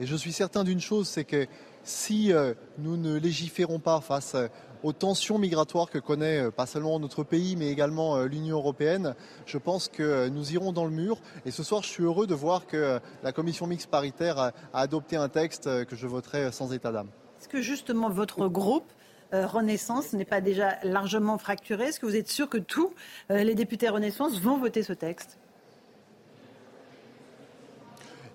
Et 0.00 0.06
je 0.06 0.16
suis 0.16 0.32
certain 0.32 0.64
d'une 0.64 0.80
chose, 0.80 1.08
c'est 1.08 1.24
que 1.24 1.46
si 1.84 2.32
euh, 2.32 2.54
nous 2.78 2.96
ne 2.96 3.16
légiférons 3.16 3.78
pas 3.78 4.00
face 4.00 4.34
euh, 4.34 4.48
aux 4.82 4.92
tensions 4.92 5.38
migratoires 5.38 5.88
que 5.88 5.98
connaît 5.98 6.50
pas 6.50 6.66
seulement 6.66 6.98
notre 6.98 7.22
pays, 7.22 7.56
mais 7.56 7.68
également 7.68 8.22
l'Union 8.24 8.58
européenne, 8.58 9.14
je 9.46 9.56
pense 9.56 9.88
que 9.88 10.28
nous 10.28 10.52
irons 10.52 10.72
dans 10.72 10.84
le 10.84 10.90
mur. 10.90 11.20
Et 11.46 11.50
ce 11.50 11.62
soir, 11.62 11.82
je 11.82 11.88
suis 11.88 12.02
heureux 12.02 12.26
de 12.26 12.34
voir 12.34 12.66
que 12.66 13.00
la 13.22 13.32
commission 13.32 13.66
mixte 13.66 13.88
paritaire 13.88 14.38
a 14.38 14.52
adopté 14.74 15.16
un 15.16 15.30
texte 15.30 15.86
que 15.86 15.96
je 15.96 16.06
voterai 16.06 16.52
sans 16.52 16.74
état 16.74 16.92
d'âme. 16.92 17.08
Est-ce 17.40 17.48
que 17.48 17.62
justement 17.62 18.10
votre 18.10 18.46
groupe 18.48 18.92
Renaissance 19.32 20.12
n'est 20.12 20.26
pas 20.26 20.42
déjà 20.42 20.74
largement 20.82 21.38
fracturé? 21.38 21.84
Est-ce 21.84 21.98
que 21.98 22.04
vous 22.04 22.16
êtes 22.16 22.28
sûr 22.28 22.50
que 22.50 22.58
tous 22.58 22.92
les 23.30 23.54
députés 23.54 23.88
Renaissance 23.88 24.38
vont 24.38 24.58
voter 24.58 24.82
ce 24.82 24.92
texte? 24.92 25.38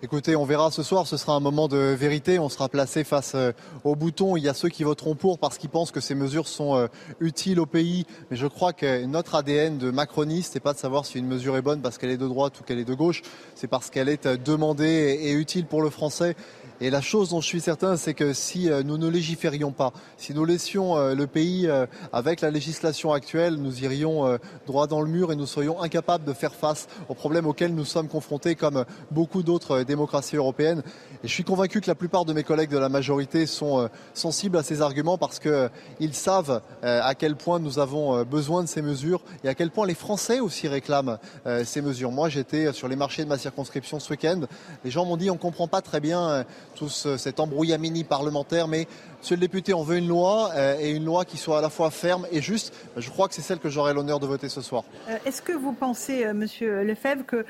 Écoutez, 0.01 0.37
on 0.37 0.45
verra 0.45 0.71
ce 0.71 0.81
soir, 0.81 1.07
ce 1.07 1.17
sera 1.17 1.33
un 1.33 1.41
moment 1.41 1.67
de 1.67 1.75
vérité. 1.77 2.39
On 2.39 2.47
sera 2.47 2.69
placé 2.69 3.03
face 3.03 3.33
euh, 3.35 3.51
au 3.83 3.97
bouton. 3.97 4.37
Il 4.37 4.43
y 4.43 4.47
a 4.47 4.53
ceux 4.53 4.69
qui 4.69 4.85
voteront 4.85 5.13
pour 5.13 5.39
parce 5.39 5.57
qu'ils 5.57 5.69
pensent 5.69 5.91
que 5.91 5.99
ces 5.99 6.15
mesures 6.15 6.47
sont 6.47 6.77
euh, 6.77 6.87
utiles 7.19 7.59
au 7.59 7.65
pays. 7.65 8.05
Mais 8.31 8.37
je 8.37 8.47
crois 8.47 8.71
que 8.71 9.03
notre 9.03 9.35
ADN 9.35 9.77
de 9.77 9.91
macroniste, 9.91 10.55
n'est 10.55 10.61
pas 10.61 10.71
de 10.71 10.77
savoir 10.77 11.05
si 11.05 11.19
une 11.19 11.27
mesure 11.27 11.57
est 11.57 11.61
bonne 11.61 11.81
parce 11.81 11.97
qu'elle 11.97 12.11
est 12.11 12.17
de 12.17 12.29
droite 12.29 12.57
ou 12.61 12.63
qu'elle 12.63 12.79
est 12.79 12.85
de 12.85 12.93
gauche. 12.93 13.23
C'est 13.55 13.67
parce 13.67 13.89
qu'elle 13.89 14.07
est 14.07 14.25
euh, 14.25 14.37
demandée 14.37 15.19
et 15.21 15.33
utile 15.33 15.65
pour 15.65 15.81
le 15.81 15.89
français. 15.89 16.37
Et 16.81 16.89
la 16.89 17.01
chose 17.01 17.29
dont 17.29 17.41
je 17.41 17.47
suis 17.47 17.61
certain, 17.61 17.97
c'est 17.97 18.13
que 18.13 18.33
si 18.33 18.69
nous 18.85 18.97
ne 18.97 19.09
légiférions 19.09 19.71
pas, 19.71 19.91
si 20.17 20.33
nous 20.33 20.45
laissions 20.45 20.97
le 21.13 21.27
pays 21.27 21.69
avec 22.13 22.41
la 22.41 22.51
législation 22.51 23.11
actuelle, 23.11 23.55
nous 23.55 23.83
irions 23.83 24.39
droit 24.65 24.87
dans 24.87 25.01
le 25.01 25.09
mur 25.09 25.31
et 25.31 25.35
nous 25.35 25.45
serions 25.45 25.81
incapables 25.81 26.23
de 26.23 26.33
faire 26.33 26.55
face 26.55 26.87
aux 27.09 27.15
problèmes 27.15 27.47
auxquels 27.47 27.75
nous 27.75 27.85
sommes 27.85 28.07
confrontés, 28.07 28.55
comme 28.55 28.85
beaucoup 29.11 29.43
d'autres 29.43 29.83
démocratie 29.83 30.35
européenne. 30.35 30.83
Et 31.23 31.27
je 31.27 31.33
suis 31.33 31.43
convaincu 31.43 31.81
que 31.81 31.87
la 31.87 31.95
plupart 31.95 32.25
de 32.25 32.33
mes 32.33 32.43
collègues 32.43 32.69
de 32.69 32.77
la 32.77 32.89
majorité 32.89 33.45
sont 33.45 33.79
euh, 33.79 33.87
sensibles 34.13 34.57
à 34.57 34.63
ces 34.63 34.81
arguments 34.81 35.17
parce 35.17 35.39
qu'ils 35.39 35.51
euh, 35.51 35.69
savent 36.11 36.61
euh, 36.83 37.01
à 37.03 37.15
quel 37.15 37.35
point 37.35 37.59
nous 37.59 37.79
avons 37.79 38.23
besoin 38.23 38.63
de 38.63 38.67
ces 38.67 38.81
mesures 38.81 39.21
et 39.43 39.49
à 39.49 39.55
quel 39.55 39.71
point 39.71 39.85
les 39.85 39.95
Français 39.95 40.39
aussi 40.39 40.67
réclament 40.67 41.17
ces 41.63 41.81
mesures. 41.81 42.11
Moi, 42.11 42.29
j'étais 42.29 42.71
sur 42.73 42.87
les 42.87 42.95
marchés 42.95 43.23
de 43.23 43.29
ma 43.29 43.37
circonscription 43.37 43.99
ce 43.99 44.11
week-end. 44.11 44.41
Les 44.83 44.91
gens 44.91 45.05
m'ont 45.05 45.17
dit 45.17 45.29
on 45.29 45.35
ne 45.35 45.39
comprend 45.39 45.67
pas 45.67 45.81
très 45.81 45.99
bien 45.99 46.45
tout 46.75 46.89
cet 46.89 47.39
embrouillamini 47.39 48.03
parlementaire, 48.03 48.67
mais 48.67 48.87
Monsieur 49.19 49.35
le 49.35 49.41
député, 49.41 49.73
on 49.73 49.83
veut 49.83 49.97
une 49.97 50.07
loi 50.07 50.51
et 50.79 50.91
une 50.91 51.03
loi 51.03 51.25
qui 51.25 51.35
soit 51.35 51.57
à 51.57 51.61
la 51.61 51.69
fois 51.69 51.91
ferme 51.91 52.25
et 52.31 52.41
juste. 52.41 52.73
Je 52.95 53.09
crois 53.09 53.27
que 53.27 53.33
c'est 53.33 53.41
celle 53.41 53.59
que 53.59 53.67
j'aurai 53.67 53.93
l'honneur 53.93 54.19
de 54.21 54.25
voter 54.25 54.47
ce 54.47 54.61
soir. 54.61 54.83
Est-ce 55.25 55.41
que 55.41 55.51
vous 55.51 55.73
pensez, 55.73 56.31
Monsieur 56.33 56.83
Lefebvre, 56.83 57.25
que 57.25 57.45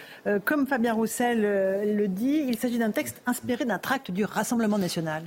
comme 0.46 0.66
Fabien 0.66 0.94
Roussel 0.94 1.42
le 1.42 2.08
dit, 2.08 2.44
il 2.48 2.58
s'agit 2.58 2.80
d'un 2.80 2.90
texte 2.90 3.22
inspiré 3.28 3.66
d'un 3.66 3.78
tract 3.78 4.10
du 4.10 4.26
Rassemblement 4.26 4.80
national? 4.80 5.24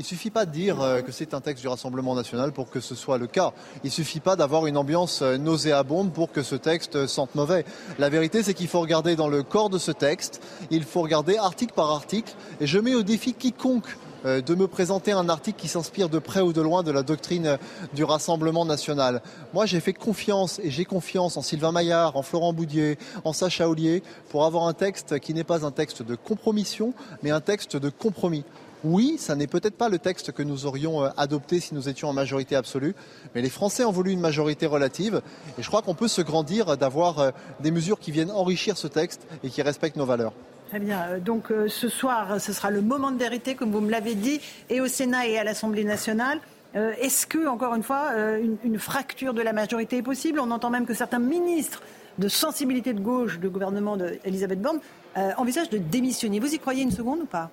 Il 0.00 0.04
ne 0.04 0.06
suffit 0.06 0.30
pas 0.30 0.46
de 0.46 0.50
dire 0.50 0.80
euh, 0.80 1.02
que 1.02 1.12
c'est 1.12 1.34
un 1.34 1.42
texte 1.42 1.60
du 1.60 1.68
Rassemblement 1.68 2.14
national 2.14 2.52
pour 2.52 2.70
que 2.70 2.80
ce 2.80 2.94
soit 2.94 3.18
le 3.18 3.26
cas. 3.26 3.52
Il 3.84 3.88
ne 3.88 3.92
suffit 3.92 4.20
pas 4.20 4.34
d'avoir 4.34 4.66
une 4.66 4.78
ambiance 4.78 5.20
euh, 5.20 5.36
nauséabonde 5.36 6.10
pour 6.10 6.32
que 6.32 6.42
ce 6.42 6.54
texte 6.54 6.96
euh, 6.96 7.06
sente 7.06 7.34
mauvais. 7.34 7.66
La 7.98 8.08
vérité, 8.08 8.42
c'est 8.42 8.54
qu'il 8.54 8.68
faut 8.68 8.80
regarder 8.80 9.14
dans 9.14 9.28
le 9.28 9.42
corps 9.42 9.68
de 9.68 9.76
ce 9.76 9.90
texte, 9.92 10.42
il 10.70 10.84
faut 10.84 11.02
regarder 11.02 11.36
article 11.36 11.74
par 11.74 11.90
article, 11.90 12.32
et 12.62 12.66
je 12.66 12.78
mets 12.78 12.94
au 12.94 13.02
défi 13.02 13.34
quiconque 13.34 13.94
de 14.24 14.54
me 14.54 14.66
présenter 14.66 15.12
un 15.12 15.30
article 15.30 15.58
qui 15.58 15.68
s'inspire 15.68 16.10
de 16.10 16.18
près 16.18 16.42
ou 16.42 16.52
de 16.52 16.60
loin 16.60 16.82
de 16.82 16.90
la 16.90 17.02
doctrine 17.02 17.56
du 17.94 18.04
Rassemblement 18.04 18.66
national. 18.66 19.22
Moi, 19.54 19.64
j'ai 19.64 19.80
fait 19.80 19.94
confiance 19.94 20.60
et 20.62 20.70
j'ai 20.70 20.84
confiance 20.84 21.38
en 21.38 21.42
Sylvain 21.42 21.72
Maillard, 21.72 22.18
en 22.18 22.22
Florent 22.22 22.52
Boudier, 22.52 22.98
en 23.24 23.32
Sacha 23.32 23.66
Ollier 23.66 24.02
pour 24.28 24.44
avoir 24.44 24.66
un 24.66 24.74
texte 24.74 25.18
qui 25.20 25.32
n'est 25.32 25.42
pas 25.42 25.64
un 25.64 25.70
texte 25.70 26.02
de 26.02 26.16
compromission, 26.16 26.92
mais 27.22 27.30
un 27.30 27.40
texte 27.40 27.76
de 27.76 27.88
compromis. 27.88 28.44
Oui, 28.84 29.16
ça 29.18 29.34
n'est 29.36 29.46
peut-être 29.46 29.76
pas 29.76 29.88
le 29.88 29.98
texte 29.98 30.32
que 30.32 30.42
nous 30.42 30.66
aurions 30.66 31.04
euh, 31.04 31.08
adopté 31.16 31.60
si 31.60 31.74
nous 31.74 31.88
étions 31.88 32.08
en 32.08 32.12
majorité 32.12 32.56
absolue, 32.56 32.94
mais 33.34 33.42
les 33.42 33.50
Français 33.50 33.84
ont 33.84 33.92
voulu 33.92 34.12
une 34.12 34.20
majorité 34.20 34.66
relative 34.66 35.22
et 35.58 35.62
je 35.62 35.68
crois 35.68 35.82
qu'on 35.82 35.94
peut 35.94 36.08
se 36.08 36.22
grandir 36.22 36.76
d'avoir 36.76 37.32
des 37.60 37.70
mesures 37.70 37.98
qui 37.98 38.10
viennent 38.10 38.30
enrichir 38.30 38.76
ce 38.76 38.86
texte 38.86 39.26
et 39.44 39.48
qui 39.50 39.62
respectent 39.62 39.96
nos 39.96 40.06
valeurs. 40.06 40.32
Très 40.70 40.78
bien. 40.78 41.00
Euh, 41.08 41.18
donc 41.18 41.50
euh, 41.50 41.66
ce 41.66 41.88
soir, 41.88 42.40
ce 42.40 42.52
sera 42.52 42.70
le 42.70 42.80
moment 42.80 43.10
de 43.10 43.18
vérité, 43.18 43.56
comme 43.56 43.72
vous 43.72 43.80
me 43.80 43.90
l'avez 43.90 44.14
dit, 44.14 44.40
et 44.68 44.80
au 44.80 44.86
Sénat 44.86 45.26
et 45.26 45.36
à 45.36 45.42
l'Assemblée 45.42 45.82
nationale. 45.82 46.38
Euh, 46.76 46.92
est-ce 47.00 47.26
que, 47.26 47.48
encore 47.48 47.74
une 47.74 47.82
fois, 47.82 48.12
une, 48.62 48.78
fracture 48.78 49.34
de 49.34 49.42
la 49.42 49.52
majorité 49.52 49.96
est 49.96 50.02
possible? 50.02 50.38
On 50.38 50.52
entend 50.52 50.70
même 50.70 50.86
que 50.86 50.94
certains 50.94 51.18
ministres 51.18 51.82
de 52.18 52.28
sensibilité 52.28 52.92
de 52.92 53.00
gauche 53.00 53.40
du 53.40 53.48
gouvernement 53.48 53.96
d'Elisabeth 53.96 54.62
Borne 54.62 54.78
envisagent 55.36 55.70
de 55.70 55.78
démissionner. 55.78 56.38
Vous 56.38 56.54
y 56.54 56.60
croyez 56.60 56.84
une 56.84 56.92
seconde 56.92 57.22
ou 57.22 57.26
pas? 57.26 57.50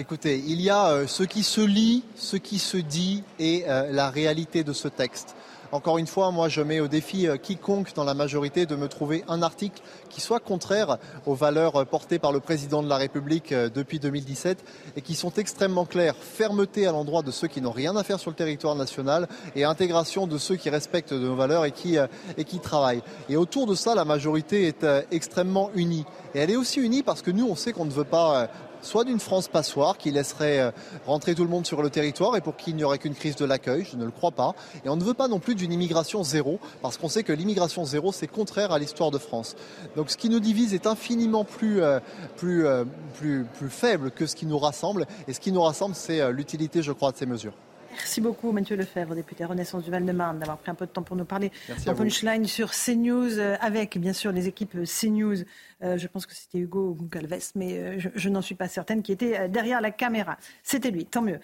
Écoutez, 0.00 0.40
il 0.46 0.60
y 0.60 0.70
a 0.70 1.08
ce 1.08 1.24
qui 1.24 1.42
se 1.42 1.60
lit, 1.60 2.04
ce 2.14 2.36
qui 2.36 2.60
se 2.60 2.76
dit 2.76 3.24
et 3.40 3.64
la 3.66 4.10
réalité 4.10 4.62
de 4.62 4.72
ce 4.72 4.86
texte. 4.86 5.34
Encore 5.70 5.98
une 5.98 6.06
fois, 6.06 6.30
moi, 6.30 6.48
je 6.48 6.62
mets 6.62 6.80
au 6.80 6.88
défi 6.88 7.28
euh, 7.28 7.36
quiconque 7.36 7.92
dans 7.94 8.04
la 8.04 8.14
majorité 8.14 8.64
de 8.64 8.74
me 8.74 8.88
trouver 8.88 9.22
un 9.28 9.42
article 9.42 9.82
qui 10.08 10.22
soit 10.22 10.40
contraire 10.40 10.96
aux 11.26 11.34
valeurs 11.34 11.76
euh, 11.76 11.84
portées 11.84 12.18
par 12.18 12.32
le 12.32 12.40
président 12.40 12.82
de 12.82 12.88
la 12.88 12.96
République 12.96 13.52
euh, 13.52 13.68
depuis 13.68 13.98
2017 13.98 14.64
et 14.96 15.02
qui 15.02 15.14
sont 15.14 15.30
extrêmement 15.32 15.84
claires. 15.84 16.14
Fermeté 16.16 16.86
à 16.86 16.92
l'endroit 16.92 17.20
de 17.20 17.30
ceux 17.30 17.48
qui 17.48 17.60
n'ont 17.60 17.70
rien 17.70 17.94
à 17.96 18.02
faire 18.02 18.18
sur 18.18 18.30
le 18.30 18.36
territoire 18.36 18.76
national 18.76 19.28
et 19.54 19.64
intégration 19.64 20.26
de 20.26 20.38
ceux 20.38 20.56
qui 20.56 20.70
respectent 20.70 21.12
nos 21.12 21.36
valeurs 21.36 21.66
et 21.66 21.72
qui, 21.72 21.98
et 22.38 22.44
qui 22.44 22.60
travaillent. 22.60 23.02
Et 23.28 23.36
autour 23.36 23.66
de 23.66 23.74
ça, 23.74 23.94
la 23.94 24.06
majorité 24.06 24.68
est 24.68 24.86
extrêmement 25.10 25.70
unie. 25.74 26.06
Et 26.34 26.38
elle 26.38 26.50
est 26.50 26.56
aussi 26.56 26.80
unie 26.80 27.02
parce 27.02 27.20
que 27.20 27.30
nous, 27.30 27.46
on 27.46 27.56
sait 27.56 27.72
qu'on 27.72 27.84
ne 27.84 27.90
veut 27.90 28.04
pas 28.04 28.48
soit 28.88 29.04
d'une 29.04 29.20
France 29.20 29.48
passoire 29.48 29.98
qui 29.98 30.10
laisserait 30.10 30.60
euh, 30.60 30.70
rentrer 31.06 31.34
tout 31.34 31.44
le 31.44 31.50
monde 31.50 31.66
sur 31.66 31.82
le 31.82 31.90
territoire 31.90 32.36
et 32.36 32.40
pour 32.40 32.56
qui 32.56 32.70
il 32.70 32.76
n'y 32.76 32.84
aurait 32.84 32.98
qu'une 32.98 33.14
crise 33.14 33.36
de 33.36 33.44
l'accueil, 33.44 33.86
je 33.90 33.96
ne 33.96 34.04
le 34.04 34.10
crois 34.10 34.30
pas. 34.30 34.54
Et 34.84 34.88
on 34.88 34.96
ne 34.96 35.04
veut 35.04 35.14
pas 35.14 35.28
non 35.28 35.38
plus 35.38 35.54
d'une 35.54 35.72
immigration 35.72 36.24
zéro, 36.24 36.58
parce 36.80 36.96
qu'on 36.96 37.08
sait 37.08 37.22
que 37.22 37.32
l'immigration 37.32 37.84
zéro, 37.84 38.12
c'est 38.12 38.26
contraire 38.26 38.72
à 38.72 38.78
l'histoire 38.78 39.10
de 39.10 39.18
France. 39.18 39.56
Donc 39.94 40.10
ce 40.10 40.16
qui 40.16 40.30
nous 40.30 40.40
divise 40.40 40.72
est 40.72 40.86
infiniment 40.86 41.44
plus, 41.44 41.82
euh, 41.82 42.00
euh, 42.44 42.84
plus 43.14 43.46
faible 43.68 44.10
que 44.10 44.26
ce 44.26 44.34
qui 44.34 44.46
nous 44.46 44.58
rassemble. 44.58 45.06
Et 45.26 45.34
ce 45.34 45.40
qui 45.40 45.52
nous 45.52 45.62
rassemble, 45.62 45.94
c'est 45.94 46.32
l'utilité, 46.32 46.82
je 46.82 46.92
crois, 46.92 47.12
de 47.12 47.16
ces 47.16 47.26
mesures. 47.26 47.52
Merci 47.98 48.20
beaucoup, 48.20 48.52
Mathieu 48.52 48.76
Lefebvre, 48.76 49.16
député 49.16 49.44
Renaissance 49.44 49.82
du 49.82 49.90
Val-de-Marne, 49.90 50.38
d'avoir 50.38 50.58
pris 50.58 50.70
un 50.70 50.76
peu 50.76 50.86
de 50.86 50.90
temps 50.90 51.02
pour 51.02 51.16
nous 51.16 51.24
parler 51.24 51.50
dans 51.84 51.96
Punchline 51.96 52.46
sur 52.46 52.70
CNews, 52.70 53.38
euh, 53.38 53.56
avec 53.60 53.98
bien 53.98 54.12
sûr 54.12 54.30
les 54.30 54.46
équipes 54.46 54.76
euh, 54.76 54.84
CNews. 54.84 55.38
Euh, 55.82 55.98
je 55.98 56.06
pense 56.06 56.24
que 56.24 56.32
c'était 56.32 56.58
Hugo 56.58 56.96
Galvez, 57.10 57.40
mais 57.56 57.98
je, 57.98 58.28
n'en 58.28 58.40
suis 58.40 58.54
pas 58.54 58.68
certaine, 58.68 59.02
qui 59.02 59.10
était 59.10 59.48
derrière 59.48 59.80
la 59.80 59.90
caméra. 59.90 60.38
C'était 60.62 60.92
lui, 60.92 61.06
tant 61.06 61.22
mieux. 61.22 61.40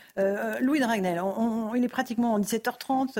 Louis 0.60 0.80
Dragnel, 0.80 1.20
il 1.74 1.84
est 1.84 1.88
pratiquement 1.88 2.34
en 2.34 2.40
17h30, 2.40 3.18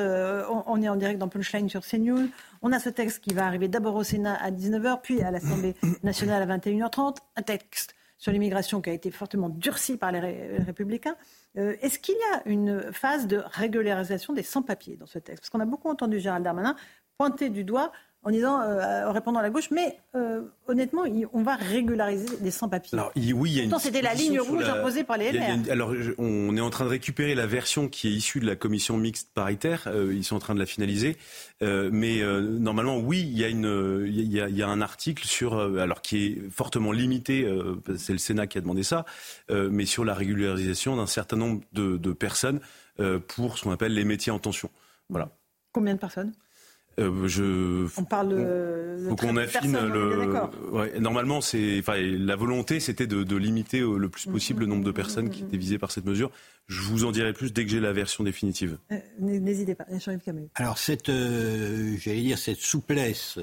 on, 0.67 0.83
est 0.83 0.89
en 0.89 0.97
direct 0.97 1.19
dans 1.19 1.29
Punchline 1.29 1.69
sur 1.69 1.85
CNews. 1.85 2.29
On 2.63 2.73
a 2.73 2.79
ce 2.79 2.89
texte 2.89 3.21
qui 3.21 3.35
va 3.35 3.47
arriver 3.47 3.69
d'abord 3.69 3.97
au 3.97 4.05
Sénat 4.05 4.37
à 4.43 4.51
19h, 4.51 5.01
puis 5.03 5.23
à 5.23 5.31
l'Assemblée 5.31 5.75
nationale 6.03 6.49
à 6.49 6.57
21h30. 6.57 7.17
Un 7.37 7.43
texte 7.43 7.95
sur 8.25 8.33
l'immigration 8.33 8.81
qui 8.81 8.89
a 8.89 8.95
été 8.95 9.11
fortement 9.11 9.51
durci 9.51 9.99
par 9.99 10.11
les 10.11 10.57
Républicains. 10.57 11.15
Euh, 11.59 11.77
est-ce 11.83 11.99
qu'il 11.99 12.15
y 12.15 12.35
a 12.35 12.41
une 12.47 12.91
phase 12.91 13.27
de 13.27 13.43
régularisation 13.45 14.33
des 14.33 14.43
sans-papiers 14.43 14.97
dans 14.97 15.05
ce 15.05 15.19
texte? 15.19 15.43
Parce 15.43 15.51
qu'on 15.51 15.61
a 15.61 15.67
beaucoup 15.67 15.91
entendu 15.91 16.19
Gérald 16.21 16.43
Darmanin 16.43 16.75
pointer 17.19 17.51
du 17.51 17.65
doigt 17.65 17.93
en 18.25 18.31
disant, 18.31 18.61
euh, 18.63 19.07
en 19.07 19.13
répondant 19.13 19.39
à 19.41 19.43
la 19.43 19.51
gauche, 19.51 19.71
mais 19.71 19.99
euh, 20.15 20.41
honnêtement, 20.67 21.05
on 21.35 21.43
va 21.43 21.57
régulariser 21.57 22.27
les 22.41 22.51
sans-papiers. 22.51 22.99
Alors 22.99 23.13
oui, 23.15 23.51
il 23.51 23.57
y 23.57 23.61
a 23.61 23.65
une 23.65 23.79
c'était 23.79 24.01
la 24.01 24.15
ligne 24.15 24.41
rouge 24.41 24.65
imposée 24.65 25.05
par 25.05 25.19
les 25.19 25.31
LR. 25.31 25.71
alors 25.71 25.93
on 26.17 26.57
est 26.57 26.61
en 26.61 26.71
train 26.71 26.85
de 26.85 26.91
récupérer 26.91 27.35
la 27.35 27.47
version 27.47 27.89
qui 27.89 28.09
est 28.09 28.13
issue 28.13 28.41
de 28.41 28.47
la 28.47 28.57
commission 28.57 28.97
mixte 28.97 29.31
paritaire. 29.35 29.83
Euh, 29.89 30.15
ils 30.15 30.25
sont 30.25 30.37
en 30.37 30.39
train 30.39 30.55
de 30.55 30.59
la 30.59 30.67
finaliser, 30.67 31.19
mais 31.61 32.23
normalement, 32.41 32.99
oui, 32.99 33.21
il 33.21 33.39
y 33.39 33.45
a 33.45 33.49
une, 33.49 34.05
il 34.07 34.33
y 34.33 34.41
a, 34.41 34.49
il 34.49 34.57
y 34.57 34.63
a 34.63 34.69
un 34.69 34.81
article 34.81 35.27
sur, 35.27 35.59
alors 35.59 36.01
qui 36.01 36.27
est 36.27 36.51
fortement 36.51 36.93
limité. 36.93 37.47
c'est 37.97 38.13
le 38.13 38.19
Sénat 38.19 38.47
qui 38.47 38.57
a 38.59 38.61
demandé 38.63 38.83
ça, 38.83 39.05
mais 39.51 39.85
sur 39.85 40.05
la 40.05 40.15
régularisation 40.15 40.97
d'un 40.97 41.07
certain 41.07 41.37
nombre 41.37 41.63
de, 41.73 41.99
de 41.99 42.13
personnes 42.13 42.61
pour 43.29 43.59
ce 43.59 43.65
qu'on 43.65 43.73
appelle 43.73 43.93
les 43.93 44.05
métiers 44.05 44.33
en 44.33 44.39
tension. 44.39 44.71
Voilà. 45.11 45.31
Combien 45.73 45.95
de 45.95 45.99
personnes? 45.99 46.33
Euh, 47.01 47.27
je, 47.27 47.87
on 47.99 48.05
parle 48.05 48.29
de. 48.29 49.07
Faut 49.09 49.17
qu'on 49.17 49.37
affine 49.37 49.73
le. 49.73 51.01
normalement, 51.01 51.41
c'est, 51.41 51.79
enfin, 51.81 51.97
la 51.97 52.37
volonté, 52.37 52.81
c'était 52.81 53.07
de, 53.07 53.37
limiter 53.37 53.81
le 53.81 54.09
plus 54.09 54.27
possible 54.27 54.61
le 54.61 54.67
nombre 54.67 54.85
de 54.85 54.93
personnes 54.93 55.31
qui 55.31 55.43
étaient 55.43 55.57
visées 55.57 55.79
par 55.79 55.91
cette 55.91 56.05
mesure. 56.05 56.31
Je 56.67 56.81
vous 56.81 57.05
en 57.05 57.13
dirai 57.13 57.33
plus 57.33 57.53
dès 57.53 57.65
que 57.65 57.71
j'ai 57.71 57.81
la 57.81 57.93
version 57.93 58.25
définitive. 58.25 58.79
Euh, 58.93 58.99
n'hésitez 59.21 59.75
pas, 59.75 59.85
Alors 60.55 60.79
cette, 60.79 61.09
euh, 61.09 61.97
j'allais 61.99 62.23
dire 62.23 62.39
cette 62.39 62.61
souplesse 62.61 63.39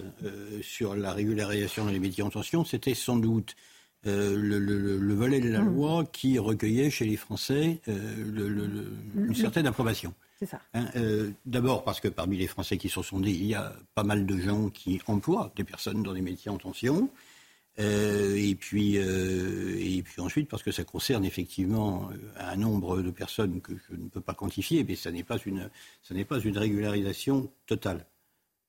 sur 0.62 0.96
la 0.96 1.12
régularisation 1.12 1.86
dans 1.86 1.92
les 1.92 2.00
métiers 2.00 2.24
en 2.24 2.30
tension, 2.30 2.66
c'était 2.66 2.96
sans 2.96 3.18
doute 3.18 3.56
le, 4.06 5.14
volet 5.14 5.40
de 5.40 5.50
la 5.50 5.62
mmh. 5.62 5.76
loi 5.76 6.06
qui 6.12 6.40
recueillait 6.40 6.90
chez 6.90 7.06
les 7.06 7.18
Français 7.18 7.80
une 7.86 9.28
mmh. 9.28 9.36
certaine 9.36 9.68
approbation. 9.68 10.14
Hein, 10.74 10.90
euh, 10.96 11.32
d'abord 11.46 11.84
parce 11.84 12.00
que 12.00 12.08
parmi 12.08 12.38
les 12.38 12.48
Français 12.48 12.78
qui 12.78 12.90
sont 12.90 13.20
dit, 13.20 13.32
il 13.32 13.46
y 13.46 13.56
a 13.56 13.76
pas 13.96 14.04
mal 14.04 14.26
de 14.26 14.38
gens 14.38 14.70
qui 14.70 15.02
emploient 15.08 15.52
des 15.56 15.64
personnes 15.64 16.04
dans 16.04 16.14
des 16.14 16.22
métiers 16.22 16.52
en 16.52 16.58
tension. 16.58 17.10
Euh, 17.80 18.36
et, 18.36 18.56
puis, 18.56 18.98
euh, 18.98 19.78
et 19.80 20.04
puis 20.04 20.22
ensuite 20.22 20.50
parce 20.50 20.62
que 20.62 20.72
ça 20.72 20.84
concerne 20.84 21.24
effectivement 21.24 22.10
un 22.38 22.58
nombre 22.58 23.02
de 23.02 23.12
personnes 23.12 23.62
que 23.62 23.74
je 23.90 23.96
ne 23.96 24.10
peux 24.10 24.20
pas 24.20 24.34
quantifier, 24.34 24.84
mais 24.84 24.96
ça 24.96 25.12
n'est 25.12 25.24
pas 25.24 25.38
une, 25.38 25.70
pas 26.28 26.40
une 26.40 26.58
régularisation 26.58 27.50
totale. 27.68 28.06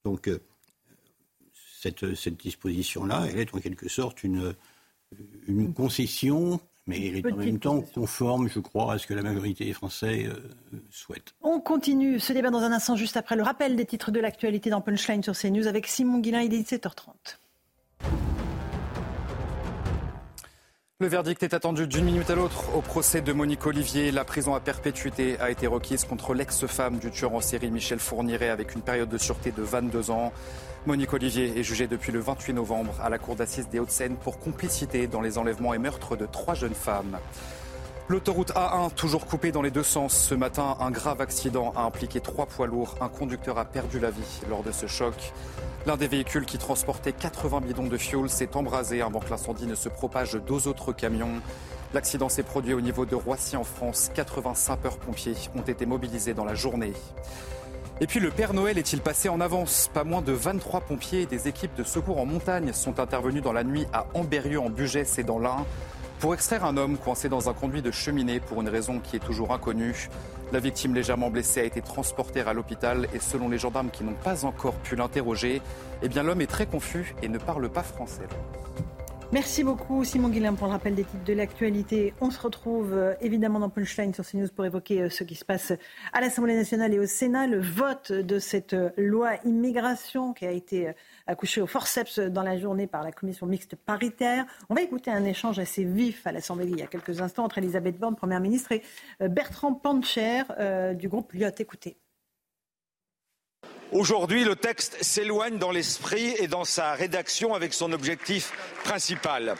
Donc 0.05 0.31
cette, 1.81 2.15
cette 2.15 2.41
disposition-là, 2.41 3.27
elle 3.29 3.41
est 3.41 3.55
en 3.55 3.59
quelque 3.59 3.89
sorte 3.89 4.23
une, 4.23 4.55
une 5.49 5.75
concession 5.75 6.61
mais 6.87 7.07
elle 7.07 7.17
est 7.17 7.33
en 7.33 7.37
même 7.37 7.59
temps 7.59 7.81
conforme, 7.81 8.49
je 8.49 8.59
crois, 8.59 8.95
à 8.95 8.99
ce 8.99 9.07
que 9.07 9.15
la 9.15 9.23
majorité 9.23 9.65
des 9.65 9.73
Français 9.73 10.27
euh, 10.27 10.79
souhaitent. 10.91 11.35
On 11.43 11.61
continue 11.61 12.19
ce 12.19 12.33
débat 12.33 12.51
dans 12.51 12.63
un 12.63 12.73
instant, 12.73 12.97
juste 12.97 13.17
après 13.17 13.37
le 13.37 13.43
rappel 13.43 13.77
des 13.77 13.87
titres 13.87 14.11
de 14.11 14.21
l'actualité 14.21 14.71
dans 14.71 14.81
Punchline 14.81 15.23
sur 15.23 15.37
CNews 15.37 15.67
avec 15.67 15.87
Simon 15.87 16.19
Guillain, 16.19 16.43
il 16.43 16.55
est 16.55 16.63
17h30. 16.63 17.39
Le 21.03 21.09
verdict 21.09 21.43
est 21.43 21.53
attendu 21.53 21.89
d'une 21.89 22.05
minute 22.05 22.31
à 22.31 22.37
l'autre 22.37 22.77
au 22.77 22.81
procès 22.81 23.23
de 23.23 23.33
Monique 23.33 23.67
Olivier. 23.67 24.13
La 24.13 24.25
prison 24.25 24.55
à 24.55 24.61
perpétuité 24.61 25.37
a 25.41 25.51
été 25.51 25.67
requise 25.67 26.05
contre 26.05 26.33
l'ex-femme 26.33 27.01
du 27.01 27.11
tueur 27.11 27.35
en 27.35 27.41
série 27.41 27.73
Michel 27.73 27.99
Fourniret 27.99 28.51
avec 28.51 28.77
une 28.77 28.83
période 28.83 29.09
de 29.09 29.19
sûreté 29.19 29.51
de 29.51 29.63
22 29.63 30.13
ans. 30.13 30.33
Monique 30.85 31.13
Olivier 31.13 31.61
est 31.61 31.63
jugée 31.63 31.87
depuis 31.87 32.11
le 32.11 32.19
28 32.19 32.55
novembre 32.55 32.95
à 33.01 33.09
la 33.09 33.17
cour 33.17 33.37
d'assises 33.37 33.69
des 33.69 33.79
Hauts-de-Seine 33.79 34.17
pour 34.17 34.41
complicité 34.41 35.07
dans 35.07 35.21
les 35.21 35.39
enlèvements 35.39 35.75
et 35.75 35.79
meurtres 35.79 36.17
de 36.17 36.27
trois 36.27 36.55
jeunes 36.55 36.75
femmes. 36.75 37.19
L'autoroute 38.09 38.51
A1, 38.55 38.93
toujours 38.93 39.27
coupée 39.27 39.53
dans 39.53 39.63
les 39.63 39.71
deux 39.71 39.85
sens. 39.85 40.13
Ce 40.13 40.35
matin, 40.35 40.77
un 40.81 40.91
grave 40.91 41.21
accident 41.21 41.73
a 41.77 41.83
impliqué 41.83 42.21
trois 42.21 42.47
poids 42.47 42.67
lourds. 42.67 42.97
Un 43.01 43.09
conducteur 43.09 43.59
a 43.59 43.65
perdu 43.65 44.01
la 44.01 44.11
vie 44.11 44.41
lors 44.51 44.65
de 44.65 44.73
ce 44.73 44.89
choc. 44.89 45.15
L'un 45.87 45.97
des 45.97 46.09
véhicules 46.09 46.47
qui 46.47 46.59
transportait 46.59 47.13
80 47.13 47.61
bidons 47.61 47.87
de 47.87 47.97
fioul 47.97 48.29
s'est 48.29 48.57
embrasé 48.57 49.03
avant 49.03 49.21
que 49.21 49.31
l'incendie 49.31 49.69
ne 49.69 49.77
se 49.77 49.89
propage 49.89 50.33
deux 50.35 50.67
autres 50.67 50.93
camions. 50.93 51.41
L'accident 51.95 52.29
s'est 52.29 52.43
produit 52.43 52.75
au 52.75 52.81
niveau 52.81 53.07
de 53.07 53.15
Roissy 53.15 53.57
en 53.57 53.65
France. 53.65 54.11
80 54.15 54.57
sapeurs-pompiers 54.57 55.37
ont 55.55 55.63
été 55.63 55.87
mobilisés 55.87 56.35
dans 56.35 56.45
la 56.45 56.57
journée. 56.57 56.93
Et 58.01 58.07
puis 58.07 58.21
le 58.21 58.31
Père 58.31 58.53
Noël 58.53 58.79
est-il 58.79 59.01
passé 59.01 59.29
en 59.29 59.41
avance? 59.41 59.91
Pas 59.93 60.05
moins 60.05 60.23
de 60.23 60.33
23 60.33 60.81
pompiers 60.81 61.23
et 61.23 61.27
des 61.27 61.47
équipes 61.47 61.75
de 61.77 61.85
secours 61.85 62.19
en 62.19 62.27
montagne 62.27 62.73
sont 62.73 62.99
intervenus 62.99 63.43
dans 63.43 63.53
la 63.53 63.63
nuit 63.65 63.87
à 63.93 64.07
Ambérieux 64.15 64.61
en 64.61 64.71
Bugès 64.71 65.19
et 65.19 65.23
dans 65.23 65.39
l'Ain 65.39 65.65
pour 66.19 66.35
extraire 66.35 66.65
un 66.65 66.77
homme 66.77 66.99
coincé 66.99 67.29
dans 67.29 67.49
un 67.49 67.53
conduit 67.53 67.83
de 67.83 67.91
cheminée 67.91 68.39
pour 68.39 68.61
une 68.61 68.69
raison 68.69 69.01
qui 69.01 69.17
est 69.17 69.19
toujours 69.19 69.53
inconnue. 69.53 70.09
La 70.53 70.61
victime 70.61 70.95
légèrement 70.95 71.31
blessée 71.31 71.61
a 71.61 71.65
été 71.65 71.83
transportée 71.83 72.41
à 72.43 72.53
l'hôpital 72.53 73.09
et 73.13 73.19
selon 73.19 73.49
les 73.49 73.59
gendarmes 73.59 73.91
qui 73.91 74.05
n'ont 74.05 74.15
pas 74.15 74.45
encore 74.45 74.75
pu 74.75 74.95
l'interroger, 74.95 75.61
eh 76.03 76.09
bien 76.09 76.23
l'homme 76.23 76.41
est 76.41 76.47
très 76.47 76.67
confus 76.67 77.15
et 77.23 77.29
ne 77.29 77.39
parle 77.39 77.69
pas 77.69 77.83
français. 77.83 78.29
Merci 79.33 79.65
beaucoup 79.65 80.05
Simon 80.05 80.29
Guillain 80.29 80.53
pour 80.53 80.67
le 80.67 80.75
rappel 80.75 80.95
des 80.95 81.05
titres 81.05 81.25
de 81.25 81.33
l'actualité. 81.33 82.13
On 82.21 82.31
se 82.31 82.39
retrouve 82.39 82.93
euh, 82.93 83.15
évidemment 83.23 83.61
dans 83.61 83.71
Punchline 83.71 84.13
sur 84.13 84.27
CNews 84.27 84.49
pour 84.55 84.67
évoquer 84.67 85.01
euh, 85.01 85.09
ce 85.09 85.25
qui 85.25 85.37
se 85.37 85.45
passe 85.47 85.73
à 86.13 86.21
l'Assemblée 86.21 86.55
nationale 86.55 86.93
et 86.93 86.99
au 86.99 87.07
Sénat, 87.07 87.47
le 87.47 87.59
vote 87.59 88.13
de 88.13 88.39
cette 88.39 88.75
euh, 88.75 88.91
loi 88.99 89.37
immigration 89.47 90.35
qui 90.35 90.45
a 90.45 90.51
été 90.51 90.93
accouchée 91.27 91.63
au 91.63 91.67
forceps 91.67 92.19
dans 92.19 92.43
la 92.43 92.59
journée 92.59 92.87
par 92.87 93.03
la 93.03 93.11
commission 93.11 93.47
mixte 93.47 93.75
paritaire. 93.75 94.45
On 94.69 94.75
va 94.75 94.83
écouter 94.83 95.11
un 95.11 95.25
échange 95.25 95.59
assez 95.59 95.85
vif 95.85 96.27
à 96.27 96.33
l'Assemblée 96.33 96.67
il 96.69 96.79
y 96.79 96.83
a 96.83 96.87
quelques 96.87 97.23
instants 97.23 97.45
entre 97.45 97.57
Elisabeth 97.57 97.99
Borne, 97.99 98.17
Première 98.17 98.41
ministre, 98.41 98.73
et 98.73 98.83
Bertrand 99.19 99.73
Pancher 99.73 100.43
du 100.95 101.09
groupe 101.09 101.33
Lyot. 101.33 101.49
Écoutez. 101.59 102.02
Aujourd'hui, 103.93 104.45
le 104.45 104.57
texte 104.57 104.97
s'éloigne 105.03 105.59
dans 105.59 105.71
l'esprit 105.71 106.35
et 106.39 106.49
dans 106.49 106.65
sa 106.65 106.95
rédaction 106.95 107.53
avec 107.53 107.75
son 107.75 107.93
objectif 107.93 108.51
principal. 108.85 109.55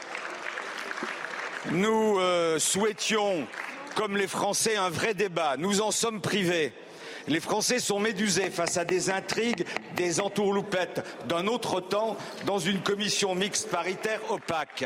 Nous 1.69 2.17
euh, 2.17 2.57
souhaitions, 2.57 3.45
comme 3.95 4.17
les 4.17 4.25
Français, 4.25 4.75
un 4.75 4.89
vrai 4.89 5.13
débat. 5.13 5.55
Nous 5.57 5.81
en 5.81 5.91
sommes 5.91 6.19
privés. 6.19 6.73
Les 7.27 7.39
Français 7.39 7.77
sont 7.77 7.99
médusés 7.99 8.49
face 8.49 8.77
à 8.77 8.85
des 8.85 9.11
intrigues, 9.11 9.67
des 9.95 10.19
entourloupettes 10.19 11.05
d'un 11.27 11.45
autre 11.45 11.79
temps 11.79 12.17
dans 12.47 12.57
une 12.57 12.81
commission 12.81 13.35
mixte 13.35 13.69
paritaire 13.69 14.19
opaque. 14.31 14.85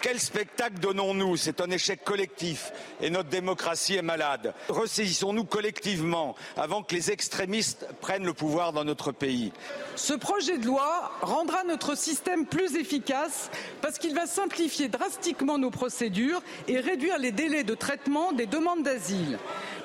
Quel 0.00 0.20
spectacle 0.20 0.78
donnons-nous? 0.78 1.36
C'est 1.36 1.60
un 1.60 1.70
échec 1.70 2.04
collectif 2.04 2.72
et 3.00 3.10
notre 3.10 3.28
démocratie 3.30 3.96
est 3.96 4.02
malade. 4.02 4.54
Ressaisissons-nous 4.68 5.44
collectivement 5.44 6.36
avant 6.56 6.84
que 6.84 6.94
les 6.94 7.10
extrémistes 7.10 7.88
prennent 8.00 8.24
le 8.24 8.32
pouvoir 8.32 8.72
dans 8.72 8.84
notre 8.84 9.10
pays. 9.10 9.52
Ce 9.96 10.14
projet 10.14 10.58
de 10.58 10.66
loi 10.66 11.10
rendra 11.20 11.64
notre 11.64 11.96
système 11.96 12.46
plus 12.46 12.76
efficace 12.76 13.50
parce 13.82 13.98
qu'il 13.98 14.14
va 14.14 14.26
simplifier 14.26 14.88
drastiquement 14.88 15.58
nos 15.58 15.70
procédures 15.70 16.42
et 16.68 16.78
réduire 16.78 17.18
les 17.18 17.32
délais 17.32 17.64
de 17.64 17.74
traitement 17.74 18.32
des 18.32 18.46
demandes 18.46 18.84
d'asile 18.84 19.38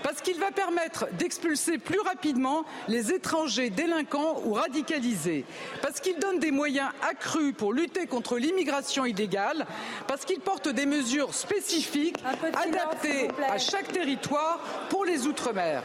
parce 0.04 0.22
qu'il 0.22 0.40
va 0.40 0.52
permettre 0.52 1.08
d'expulser 1.14 1.78
plus 1.78 2.00
rapidement 2.02 2.66
les 2.88 3.12
étrangers 3.12 3.70
délinquants 3.70 4.42
ou 4.46 4.54
radicalisés, 4.54 5.46
parce 5.82 6.00
qu'il 6.00 6.20
donne 6.20 6.40
des 6.40 6.52
moyens 6.52 6.90
accrus 7.10 7.54
pour 7.54 7.74
lutter 7.74 8.06
contre 8.06 8.38
l'immigration 8.38 9.06
illégale, 9.06 9.66
parce 10.08 10.26
qu'il 10.26 10.42
porte 10.42 10.68
des 10.68 10.86
mesures 10.86 11.34
spécifiques 11.34 12.18
adaptées 12.54 13.30
à 13.50 13.58
chaque 13.58 13.92
territoire 13.92 14.60
pour 14.90 15.06
les 15.06 15.26
Outre-mer. 15.26 15.84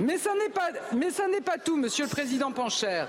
Mais 0.00 0.18
ça 0.18 0.30
n'est 0.34 0.50
pas, 0.50 1.52
pas, 1.52 1.58
tout, 1.58 1.76
Monsieur 1.76 2.04
le 2.04 2.10
Président 2.10 2.52
Pancher. 2.52 3.06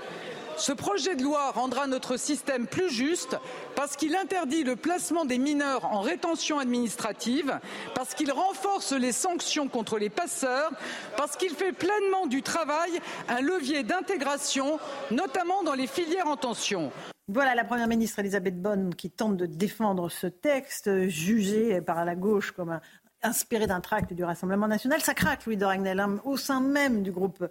Ce 0.58 0.72
projet 0.72 1.14
de 1.14 1.22
loi 1.22 1.52
rendra 1.52 1.86
notre 1.86 2.16
système 2.16 2.66
plus 2.66 2.90
juste 2.90 3.38
parce 3.76 3.94
qu'il 3.94 4.16
interdit 4.16 4.64
le 4.64 4.74
placement 4.74 5.24
des 5.24 5.38
mineurs 5.38 5.84
en 5.84 6.00
rétention 6.00 6.58
administrative, 6.58 7.60
parce 7.94 8.12
qu'il 8.14 8.32
renforce 8.32 8.92
les 8.92 9.12
sanctions 9.12 9.68
contre 9.68 9.98
les 9.98 10.10
passeurs, 10.10 10.72
parce 11.16 11.36
qu'il 11.36 11.50
fait 11.50 11.72
pleinement 11.72 12.26
du 12.26 12.42
travail 12.42 12.90
un 13.28 13.40
levier 13.40 13.84
d'intégration, 13.84 14.80
notamment 15.12 15.62
dans 15.62 15.74
les 15.74 15.86
filières 15.86 16.26
en 16.26 16.36
tension. 16.36 16.90
Voilà 17.30 17.54
la 17.54 17.64
Première 17.64 17.88
ministre 17.88 18.20
Elisabeth 18.20 18.60
Bonne 18.60 18.94
qui 18.94 19.10
tente 19.10 19.36
de 19.36 19.44
défendre 19.44 20.08
ce 20.08 20.26
texte 20.26 21.08
jugé 21.08 21.82
par 21.82 22.06
la 22.06 22.14
gauche 22.14 22.52
comme 22.52 22.70
un, 22.70 22.80
inspiré 23.22 23.66
d'un 23.66 23.80
tract 23.80 24.12
du 24.12 24.24
Rassemblement 24.24 24.68
national. 24.68 25.00
Ça 25.00 25.14
craque, 25.14 25.46
Louis 25.46 25.56
de 25.56 25.64
Ragnel, 25.64 25.98
hein. 25.98 26.20
au 26.24 26.36
sein 26.36 26.60
même 26.60 27.02
du 27.02 27.10
groupe 27.10 27.44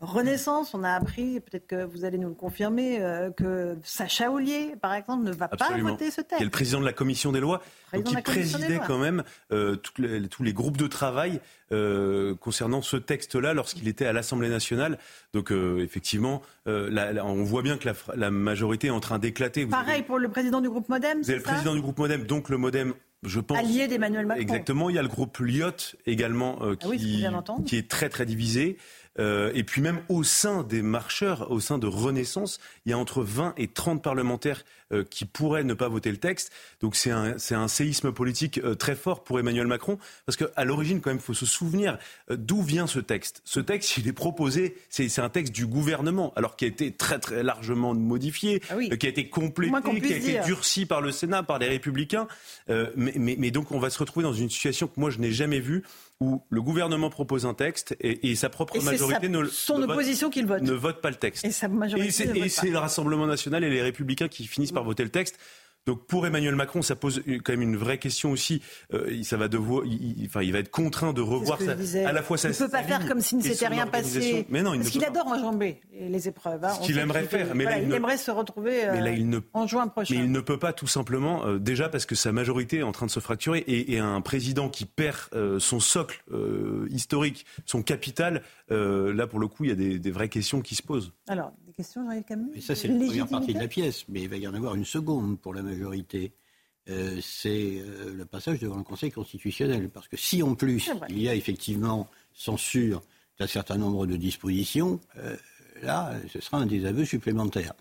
Renaissance. 0.00 0.74
On 0.74 0.82
a 0.82 0.92
appris, 0.92 1.40
peut-être 1.40 1.66
que 1.66 1.84
vous 1.84 2.04
allez 2.04 2.18
nous 2.18 2.28
le 2.28 2.34
confirmer, 2.34 3.00
euh, 3.00 3.30
que 3.30 3.76
Sacha 3.84 4.30
Ollier, 4.30 4.74
par 4.80 4.94
exemple, 4.94 5.24
ne 5.24 5.32
va 5.32 5.48
pas 5.48 5.76
voter 5.78 6.10
ce 6.10 6.20
texte. 6.20 6.36
Qui 6.36 6.42
est 6.42 6.46
le 6.46 6.50
président 6.50 6.80
de 6.80 6.84
la 6.84 6.92
commission 6.92 7.32
des 7.32 7.40
lois, 7.40 7.62
donc 7.92 8.04
qui 8.04 8.16
présidait 8.16 8.80
quand 8.86 8.98
même 8.98 9.22
euh, 9.52 9.76
tous 9.76 10.42
les 10.42 10.52
groupes 10.52 10.76
de 10.76 10.86
travail 10.86 11.40
euh, 11.72 12.34
concernant 12.34 12.82
ce 12.82 12.96
texte-là 12.96 13.54
lorsqu'il 13.54 13.88
était 13.88 14.06
à 14.06 14.12
l'Assemblée 14.12 14.48
nationale. 14.48 14.98
Donc 15.32 15.52
effectivement, 15.52 16.42
on 16.66 17.42
voit 17.44 17.62
bien 17.62 17.78
que 17.78 17.88
la, 18.14 18.30
majorité 18.30 18.88
est 18.88 18.90
en 18.90 19.00
train 19.00 19.18
d'éclater. 19.18 19.66
Pareil 19.66 20.02
pour 20.02 20.18
le 20.18 20.28
président 20.28 20.60
du 20.60 20.68
groupe 20.68 20.88
Modem. 20.88 21.20
Vous 21.22 21.30
avez 21.30 21.38
le 21.38 21.44
président 21.44 21.74
du 21.74 21.80
groupe 21.80 21.98
Modem, 21.98 22.24
donc 22.24 22.48
le 22.48 22.56
Modem 22.56 22.94
je 23.22 23.40
pense. 23.40 23.58
Allié 23.58 23.86
d'Emmanuel 23.88 24.26
Macron. 24.26 24.42
Exactement. 24.42 24.90
Il 24.90 24.96
y 24.96 24.98
a 24.98 25.02
le 25.02 25.08
groupe 25.08 25.38
Lyot 25.38 25.96
également 26.06 26.58
euh, 26.62 26.74
ah 26.82 26.86
qui, 26.96 27.24
qui, 27.66 27.76
est 27.76 27.88
très 27.88 28.08
très 28.08 28.26
divisé. 28.26 28.78
Euh, 29.18 29.50
et 29.54 29.62
puis 29.62 29.82
même 29.82 30.00
au 30.08 30.24
sein 30.24 30.62
des 30.62 30.82
marcheurs, 30.82 31.50
au 31.50 31.60
sein 31.60 31.78
de 31.78 31.86
Renaissance, 31.86 32.60
il 32.86 32.90
y 32.90 32.92
a 32.92 32.98
entre 32.98 33.22
20 33.22 33.54
et 33.58 33.68
30 33.68 34.02
parlementaires 34.02 34.64
euh, 34.92 35.04
qui 35.04 35.24
pourraient 35.24 35.64
ne 35.64 35.74
pas 35.74 35.88
voter 35.88 36.10
le 36.10 36.16
texte. 36.16 36.50
Donc 36.80 36.96
c'est 36.96 37.10
un, 37.10 37.36
un, 37.50 37.68
séisme 37.68 38.12
politique 38.12 38.58
euh, 38.58 38.74
très 38.74 38.96
fort 38.96 39.22
pour 39.22 39.38
Emmanuel 39.38 39.66
Macron, 39.66 39.98
parce 40.24 40.36
qu'à 40.36 40.64
l'origine, 40.64 41.00
quand 41.00 41.10
même, 41.10 41.18
il 41.18 41.22
faut 41.22 41.34
se 41.34 41.46
souvenir 41.46 41.98
d'où 42.30 42.62
vient 42.62 42.86
ce 42.86 43.00
texte. 43.00 43.42
Ce 43.44 43.60
texte, 43.60 43.96
il 43.98 44.08
est 44.08 44.12
proposé, 44.12 44.76
c'est 44.88 45.18
un 45.18 45.28
texte 45.28 45.52
du 45.52 45.66
gouvernement, 45.66 46.32
alors 46.36 46.56
qui 46.56 46.64
a 46.64 46.68
été 46.68 46.92
très 46.92 47.18
très 47.18 47.42
largement 47.42 47.94
modifié, 47.94 48.62
ah 48.70 48.96
qui 48.96 49.06
a 49.06 49.10
été 49.10 49.28
complété, 49.28 49.72
qui 50.00 50.12
a 50.12 50.16
été 50.16 50.40
durci 50.40 50.86
par 50.86 51.00
le 51.00 51.12
Sénat, 51.12 51.42
par 51.42 51.58
les 51.58 51.68
Républicains. 51.68 52.26
mais, 52.68 53.12
mais, 53.16 53.36
mais 53.38 53.50
donc 53.50 53.72
on 53.72 53.78
va 53.78 53.90
se 53.90 53.98
retrouver 53.98 54.24
dans 54.24 54.32
une 54.32 54.50
situation 54.50 54.86
que 54.86 54.98
moi 54.98 55.10
je 55.10 55.18
n'ai 55.18 55.32
jamais 55.32 55.60
vue 55.60 55.82
où 56.22 56.42
le 56.48 56.62
gouvernement 56.62 57.10
propose 57.10 57.44
un 57.46 57.54
texte 57.54 57.96
et, 58.00 58.34
sa 58.36 58.48
propre 58.48 58.80
majorité 58.80 59.28
ne, 59.28 59.44
son 59.44 59.82
opposition 59.82 60.30
vote, 60.30 60.44
vote. 60.44 60.62
ne 60.62 60.72
vote 60.72 61.00
pas 61.02 61.10
le 61.10 61.16
texte. 61.16 61.44
Et, 61.44 61.50
sa 61.50 61.68
majorité 61.68 62.08
et 62.38 62.48
c'est 62.48 62.70
le 62.70 62.78
Rassemblement 62.78 63.26
national 63.26 63.64
et 63.64 63.70
les 63.70 63.82
Républicains 63.82 64.28
qui 64.28 64.46
finissent 64.46 64.72
par 64.72 64.84
voter 64.84 65.02
le 65.02 65.10
texte. 65.10 65.38
Donc 65.86 66.06
pour 66.06 66.26
Emmanuel 66.26 66.54
Macron, 66.54 66.80
ça 66.80 66.94
pose 66.94 67.22
quand 67.44 67.52
même 67.52 67.62
une 67.62 67.76
vraie 67.76 67.98
question 67.98 68.30
aussi. 68.30 68.62
Euh, 68.94 69.22
ça 69.24 69.36
va 69.36 69.48
devoir, 69.48 69.84
il, 69.84 70.26
enfin, 70.26 70.42
il 70.42 70.52
va 70.52 70.60
être 70.60 70.70
contraint 70.70 71.12
de 71.12 71.20
revoir 71.20 71.58
à 71.60 72.12
la 72.12 72.22
fois 72.22 72.38
sa. 72.38 72.50
Il 72.50 72.52
ne 72.52 72.56
peut 72.56 72.68
pas 72.68 72.84
faire 72.84 73.06
comme 73.08 73.20
si 73.20 73.34
ne 73.34 73.42
s'était 73.42 73.66
rien 73.66 73.86
passé. 73.86 74.46
Mais 74.48 74.62
non, 74.62 74.74
il 74.74 74.80
Parce 74.80 74.90
qu'il 74.90 75.04
adore 75.04 75.26
enjamber 75.26 75.80
les 75.92 76.28
épreuves. 76.28 76.64
Hein. 76.64 76.74
Ce 76.80 76.86
qu'il 76.86 76.98
aimerait 76.98 77.24
faire, 77.24 77.54
mais 77.54 77.64
là, 77.64 77.78
il, 77.78 77.92
aimerait 77.92 78.16
se 78.16 78.30
retrouver 78.30 78.84
euh, 78.84 79.40
en 79.54 79.66
juin 79.66 79.88
prochain. 79.88 80.14
Mais 80.14 80.24
il 80.24 80.30
ne 80.30 80.40
peut 80.40 80.58
pas 80.58 80.72
tout 80.72 80.86
simplement, 80.86 81.46
euh, 81.46 81.58
déjà 81.58 81.88
parce 81.88 82.06
que 82.06 82.14
sa 82.14 82.30
majorité 82.30 82.78
est 82.78 82.82
en 82.82 82.92
train 82.92 83.06
de 83.06 83.10
se 83.10 83.20
fracturer 83.20 83.58
et, 83.58 83.94
et 83.94 83.98
un 83.98 84.20
président 84.20 84.68
qui 84.68 84.84
perd 84.84 85.30
son 85.58 85.80
socle 85.80 86.22
historique, 86.90 87.44
son 87.66 87.82
capital. 87.82 88.42
là, 88.70 89.26
pour 89.26 89.40
le 89.40 89.48
coup, 89.48 89.64
il 89.64 89.70
y 89.70 89.72
a 89.72 89.76
des, 89.76 89.98
des 89.98 90.10
vraies 90.10 90.28
questions 90.28 90.60
qui 90.60 90.76
se 90.76 90.82
posent. 90.82 91.12
Alors, 91.28 91.52
question, 91.72 92.04
Jean-Yves 92.04 92.24
Camus 92.24 92.60
Ça, 92.60 92.74
c'est 92.74 92.88
la 92.88 93.06
première 93.06 93.28
partie 93.28 93.54
de 93.54 93.58
la 93.58 93.68
pièce, 93.68 94.04
mais 94.08 94.22
il 94.22 94.28
va 94.28 94.36
y 94.36 94.46
en 94.46 94.54
avoir 94.54 94.74
une 94.74 94.84
seconde 94.84 95.38
pour 95.38 95.54
la 95.54 95.62
majorité. 95.62 96.32
Euh, 96.88 97.20
c'est 97.22 97.78
euh, 97.78 98.12
le 98.12 98.24
passage 98.24 98.58
devant 98.58 98.76
le 98.76 98.82
Conseil 98.82 99.10
constitutionnel. 99.10 99.88
Parce 99.88 100.08
que 100.08 100.16
si 100.16 100.42
en 100.42 100.54
plus 100.54 100.90
il 101.08 101.22
y 101.22 101.28
a 101.28 101.34
effectivement 101.34 102.08
censure 102.34 103.02
d'un 103.38 103.46
certain 103.46 103.76
nombre 103.76 104.06
de 104.06 104.16
dispositions, 104.16 105.00
euh, 105.16 105.36
là, 105.82 106.14
ce 106.28 106.40
sera 106.40 106.58
un 106.58 106.66
désaveu 106.66 107.04
supplémentaire. 107.04 107.74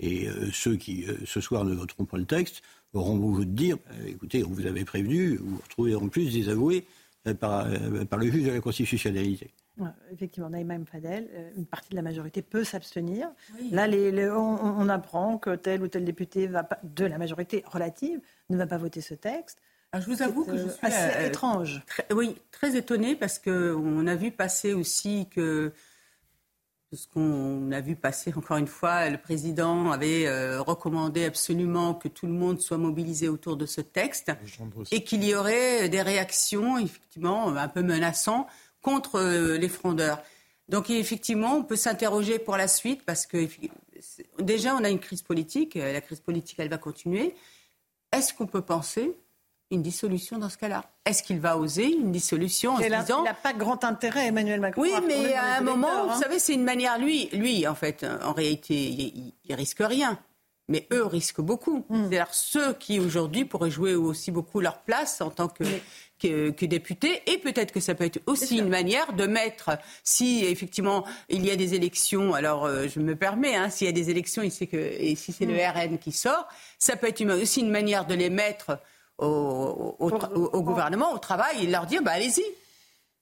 Et 0.00 0.26
ceux 0.52 0.74
qui, 0.74 1.06
ce 1.24 1.40
soir, 1.40 1.64
ne 1.64 1.72
voteront 1.72 2.04
pas 2.04 2.18
le 2.18 2.24
texte 2.24 2.62
auront 2.94 3.16
beau 3.16 3.30
vous 3.30 3.44
dire, 3.44 3.76
écoutez, 4.06 4.42
on 4.42 4.50
vous 4.50 4.66
avait 4.66 4.84
prévenu, 4.84 5.36
vous 5.36 5.50
vous 5.50 5.62
retrouvez 5.62 5.94
en 5.94 6.08
plus 6.08 6.32
désavoué 6.32 6.84
par, 7.38 7.68
par 8.10 8.18
le 8.18 8.28
juge 8.28 8.44
de 8.44 8.50
la 8.50 8.60
constitutionnalité 8.60 9.52
effectivement, 10.12 10.50
Naïma 10.50 10.76
Fadel, 10.90 11.28
euh, 11.32 11.50
une 11.56 11.66
partie 11.66 11.90
de 11.90 11.96
la 11.96 12.02
majorité 12.02 12.42
peut 12.42 12.64
s'abstenir. 12.64 13.28
Là, 13.70 13.86
les, 13.86 14.30
on, 14.30 14.88
apprend 14.88 15.38
que 15.38 15.56
tel 15.56 15.82
ou 15.82 15.88
tel 15.88 16.04
député 16.04 16.46
va 16.46 16.68
de 16.82 17.04
la 17.04 17.18
majorité 17.18 17.64
relative 17.66 18.20
ne 18.50 18.56
va 18.56 18.66
pas 18.66 18.78
voter 18.78 19.00
ce 19.00 19.14
texte. 19.14 19.58
Ah, 19.92 20.00
je 20.00 20.06
vous 20.06 20.22
avoue 20.22 20.44
que 20.44 20.56
je 20.56 20.64
euh, 20.64 20.70
suis 20.70 20.86
assez 20.86 21.16
euh, 21.16 21.26
étrange. 21.26 21.82
oui, 22.12 22.36
très 22.50 22.76
étonnée 22.76 23.16
parce 23.16 23.38
qu'on 23.38 24.06
a 24.06 24.14
vu 24.14 24.30
passer 24.30 24.74
aussi 24.74 25.28
que 25.30 25.72
ce 26.92 27.08
qu'on 27.08 27.72
a 27.72 27.80
vu 27.80 27.96
passer 27.96 28.32
encore 28.36 28.56
une 28.56 28.68
fois, 28.68 29.10
le 29.10 29.18
président 29.18 29.90
avait 29.90 30.28
recommandé 30.58 31.24
absolument 31.24 31.94
que 31.94 32.06
tout 32.06 32.26
le 32.26 32.32
monde 32.32 32.60
soit 32.60 32.78
mobilisé 32.78 33.28
autour 33.28 33.56
de 33.56 33.66
ce 33.66 33.80
texte 33.80 34.30
et 34.92 35.02
qu'il 35.02 35.24
y 35.24 35.34
aurait 35.34 35.88
des 35.88 36.02
réactions 36.02 36.78
effectivement 36.78 37.48
un 37.48 37.66
peu 37.66 37.82
menaçantes 37.82 38.46
contre 38.84 39.16
euh, 39.16 39.56
les 39.58 39.68
frondeurs. 39.68 40.22
Donc 40.68 40.90
effectivement, 40.90 41.56
on 41.56 41.64
peut 41.64 41.76
s'interroger 41.76 42.38
pour 42.38 42.56
la 42.56 42.68
suite 42.68 43.02
parce 43.04 43.26
que 43.26 43.48
déjà 44.38 44.76
on 44.76 44.84
a 44.84 44.90
une 44.90 45.00
crise 45.00 45.22
politique, 45.22 45.76
euh, 45.76 45.92
la 45.92 46.00
crise 46.00 46.20
politique 46.20 46.56
elle 46.58 46.68
va 46.68 46.78
continuer. 46.78 47.34
Est-ce 48.12 48.32
qu'on 48.32 48.46
peut 48.46 48.62
penser 48.62 49.16
une 49.70 49.82
dissolution 49.82 50.38
dans 50.38 50.48
ce 50.48 50.58
cas-là? 50.58 50.84
Est-ce 51.04 51.22
qu'il 51.22 51.40
va 51.40 51.58
oser 51.58 51.92
une 51.92 52.12
dissolution 52.12 52.74
en 52.74 52.78
se 52.78 52.84
disant... 52.84 53.22
Il 53.22 53.24
n'a 53.24 53.34
pas 53.34 53.52
grand 53.52 53.82
intérêt, 53.82 54.26
Emmanuel 54.26 54.60
Macron. 54.60 54.82
Oui, 54.82 54.92
mais 55.06 55.32
à 55.34 55.56
un 55.56 55.60
moment, 55.62 56.04
vous 56.04 56.10
hein. 56.10 56.20
savez, 56.20 56.38
c'est 56.38 56.54
une 56.54 56.62
manière... 56.62 56.98
Lui, 56.98 57.28
lui, 57.32 57.66
en 57.66 57.74
fait, 57.74 58.06
en 58.22 58.32
réalité, 58.32 58.74
il, 58.74 59.32
il 59.44 59.54
risque 59.54 59.80
rien 59.80 60.18
mais 60.68 60.86
eux 60.92 61.04
risquent 61.04 61.40
beaucoup. 61.40 61.84
Hmm. 61.88 62.08
C'est-à-dire 62.08 62.32
ceux 62.32 62.72
qui 62.74 63.00
aujourd'hui 63.00 63.44
pourraient 63.44 63.70
jouer 63.70 63.94
aussi 63.94 64.30
beaucoup 64.30 64.60
leur 64.60 64.78
place 64.78 65.20
en 65.20 65.30
tant 65.30 65.48
que, 65.48 65.64
que, 66.18 66.64
députés, 66.64 67.22
et 67.26 67.38
peut-être 67.38 67.72
que 67.72 67.80
ça 67.80 67.94
peut 67.94 68.04
être 68.04 68.22
aussi 68.26 68.58
une 68.58 68.68
manière 68.68 69.12
de 69.12 69.26
mettre, 69.26 69.70
si 70.02 70.44
effectivement 70.44 71.04
il 71.28 71.44
y 71.44 71.50
a 71.50 71.56
des 71.56 71.74
élections, 71.74 72.32
alors 72.32 72.64
euh, 72.64 72.86
je 72.88 73.00
me 73.00 73.14
permets, 73.14 73.56
hein, 73.56 73.68
s'il 73.68 73.86
y 73.86 73.90
a 73.90 73.92
des 73.92 74.08
élections 74.10 74.42
et, 74.42 74.50
que, 74.66 74.76
et 74.76 75.14
si 75.16 75.32
c'est 75.32 75.46
le 75.46 75.54
hmm. 75.54 75.92
RN 75.92 75.98
qui 75.98 76.12
sort, 76.12 76.48
ça 76.78 76.96
peut 76.96 77.08
être 77.08 77.24
aussi 77.24 77.60
une 77.60 77.70
manière 77.70 78.06
de 78.06 78.14
les 78.14 78.30
mettre 78.30 78.78
au, 79.18 79.96
au 79.98 80.62
gouvernement, 80.62 81.12
au 81.12 81.18
travail, 81.18 81.64
et 81.64 81.66
leur 81.66 81.86
dire, 81.86 82.02
bah, 82.02 82.12
allez-y. 82.12 82.42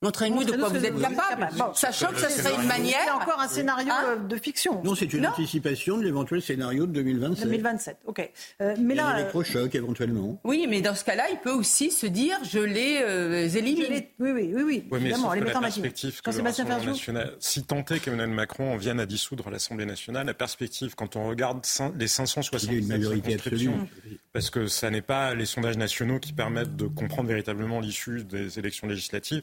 Montrez-nous 0.03 0.43
de 0.43 0.53
quoi 0.53 0.69
vous 0.69 0.85
êtes 0.85 1.01
capable, 1.01 1.49
sachant 1.75 2.09
que 2.09 2.19
ça 2.19 2.29
serait 2.29 2.55
une 2.55 2.67
manière. 2.67 2.99
C'est 3.05 3.11
encore 3.11 3.41
un 3.41 3.49
scénario 3.49 3.89
hein 3.91 4.05
euh, 4.09 4.17
de 4.17 4.37
fiction. 4.37 4.83
Non, 4.83 4.95
c'est 4.95 5.13
une 5.13 5.27
anticipation 5.27 5.97
de 5.97 6.03
l'éventuel 6.03 6.43
scénario 6.43 6.87
de 6.87 6.93
2027. 6.93 7.45
2027, 7.45 7.97
ok. 8.07 8.31
Euh, 8.61 8.75
mais 8.81 8.95
là, 8.95 9.19
électrochoc 9.21 9.75
éventuellement. 9.75 10.41
Oui, 10.45 10.67
mais 10.69 10.81
dans 10.81 10.95
ce 10.95 11.05
cas-là, 11.05 11.25
il 11.31 11.39
peut 11.39 11.53
aussi 11.53 11.91
se 11.91 12.07
dire 12.07 12.37
je 12.43 12.59
les 12.59 13.01
euh, 13.01 13.49
élimine. 13.49 14.03
Oui, 14.19 14.31
oui, 14.33 14.53
oui, 14.55 14.63
oui. 14.91 14.99
évidemment, 14.99 15.33
les 15.33 15.41
mettre 15.41 15.59
en 15.59 15.61
perspective 15.61 16.21
que 16.21 16.31
le 16.31 16.43
national, 16.43 16.81
si 17.39 17.65
tant 17.65 17.85
est 17.85 18.01
qu'Emmanuel 18.01 18.31
Macron 18.31 18.77
vienne 18.77 18.99
à 18.99 19.07
dissoudre 19.07 19.51
l'Assemblée 19.51 19.87
nationale, 19.87 20.27
la 20.27 20.35
perspective, 20.35 20.95
quand 20.97 21.15
on 21.15 21.29
regarde 21.29 21.65
les 21.97 22.09
560 22.09 22.73
une 22.73 22.89
majorité 22.89 23.35
absolue. 23.35 23.71
parce 24.33 24.51
que 24.51 24.67
ça 24.67 24.91
n'est 24.91 25.03
pas 25.03 25.35
les 25.35 25.47
sondages 25.47 25.77
nationaux 25.77 26.19
qui 26.19 26.33
permettent 26.33 26.77
de 26.77 26.87
comprendre 26.87 27.29
véritablement 27.29 27.81
l'issue 27.81 28.25
des 28.25 28.59
élections 28.59 28.89
législatives 28.89 29.43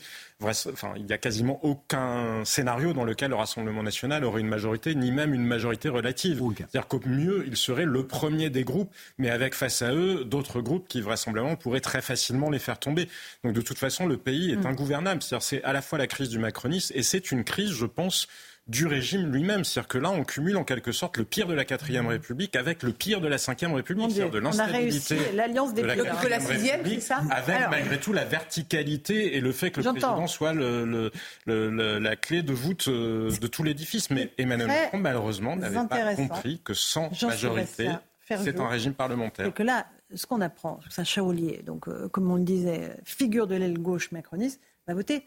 enfin, 0.50 0.93
il 0.95 1.06
n'y 1.06 1.14
a 1.14 1.18
quasiment 1.18 1.60
aucun 1.64 2.43
scénario 2.45 2.93
dans 2.93 3.04
lequel 3.04 3.30
le 3.30 3.36
Rassemblement 3.36 3.84
national 3.84 4.24
aurait 4.24 4.41
une 4.41 4.47
majorité, 4.47 4.95
ni 4.95 5.12
même 5.12 5.34
une 5.34 5.45
majorité 5.45 5.89
relative. 5.89 6.41
C'est-à-dire 6.58 6.88
qu'au 6.88 7.02
mieux, 7.06 7.45
il 7.47 7.58
serait 7.58 7.86
le 7.86 8.06
premier 8.06 8.50
des 8.50 8.64
groupes, 8.64 8.91
mais 9.18 9.30
avec 9.30 9.56
face 9.56 9.82
à 9.82 9.93
eux 9.93 10.26
d'autres 10.26 10.62
groupes 10.62 10.88
qui 10.88 11.02
vraisemblablement 11.02 11.56
pourraient 11.56 11.80
très 11.80 12.02
facilement 12.02 12.50
les 12.50 12.60
faire 12.60 12.80
tomber. 12.80 13.08
Donc 13.43 13.54
de 13.54 13.62
toute 13.62 13.78
façon, 13.78 14.08
le 14.08 14.18
pays 14.18 14.52
est 14.52 14.58
mm. 14.58 14.68
ingouvernable. 14.68 15.22
C'est-à-dire 15.22 15.45
c'est 15.45 15.64
à 15.64 15.74
la 15.74 15.82
fois 15.82 15.97
la 15.97 16.08
crise 16.08 16.30
du 16.30 16.39
macronisme 16.39 16.93
et 16.95 17.04
c'est 17.04 17.32
une 17.32 17.43
crise, 17.43 17.72
je 17.72 17.86
pense, 17.86 18.28
du 18.70 18.86
régime 18.86 19.32
lui-même. 19.32 19.64
C'est-à-dire 19.64 19.88
que 19.88 19.98
là, 19.98 20.12
on 20.12 20.24
cumule 20.24 20.56
en 20.56 20.64
quelque 20.64 20.92
sorte 20.92 21.18
le 21.18 21.26
pire 21.26 21.48
de 21.48 21.54
la 21.54 21.66
quatrième 21.66 22.08
République 22.08 22.56
avec 22.56 22.84
le 22.84 22.94
pire 22.94 23.20
de 23.20 23.28
la 23.28 23.38
cinquième 23.38 23.74
République, 23.74 24.12
c'est-à-dire 24.12 24.32
de 24.32 24.40
l'instabilité 24.40 25.18
l'alliance 25.34 25.74
des 25.74 25.82
de 25.82 25.88
la, 25.88 25.96
de 25.96 26.28
la 26.28 26.40
sixième, 26.40 26.82
c'est 26.86 27.00
ça 27.00 27.22
Avec 27.32 27.58
malgré 27.70 28.00
tout 28.00 28.14
la 28.14 28.26
verticalité 28.26 29.36
et 29.36 29.42
le 29.42 29.52
fait 29.52 29.72
que 29.72 29.82
le 29.82 29.92
président 29.92 30.28
soit 30.28 30.54
le, 30.54 31.12
le, 31.46 32.00
la 32.00 32.16
clé 32.16 32.44
de 32.44 32.54
voûte 32.54 32.88
euh, 32.88 33.32
de 33.42 33.48
tout 33.48 33.64
l'édifice. 33.64 34.12
Mais 34.12 34.32
Emmanuel 34.38 34.68
Macron, 34.68 34.98
malheureusement, 35.00 35.56
n'avait 35.56 35.88
pas 35.88 36.16
compris 36.16 36.62
que 36.64 36.74
sans 36.74 37.10
majorité, 37.24 37.90
c'est 38.28 38.60
un 38.60 38.68
régime 38.68 38.94
parlementaire. 38.94 39.48
Et 39.48 39.52
que 39.52 39.64
là, 39.64 39.88
ce 40.14 40.28
qu'on 40.28 40.42
apprend, 40.42 40.80
c'est 40.90 41.02
un 41.02 41.34
donc 41.66 41.88
euh, 41.88 42.08
comme 42.10 42.30
on 42.30 42.36
le 42.36 42.44
disait, 42.44 42.96
figure 43.04 43.48
de 43.48 43.56
l'aile 43.56 43.80
gauche 43.80 44.12
macroniste, 44.12 44.62
va 44.88 44.94
voter 44.94 45.24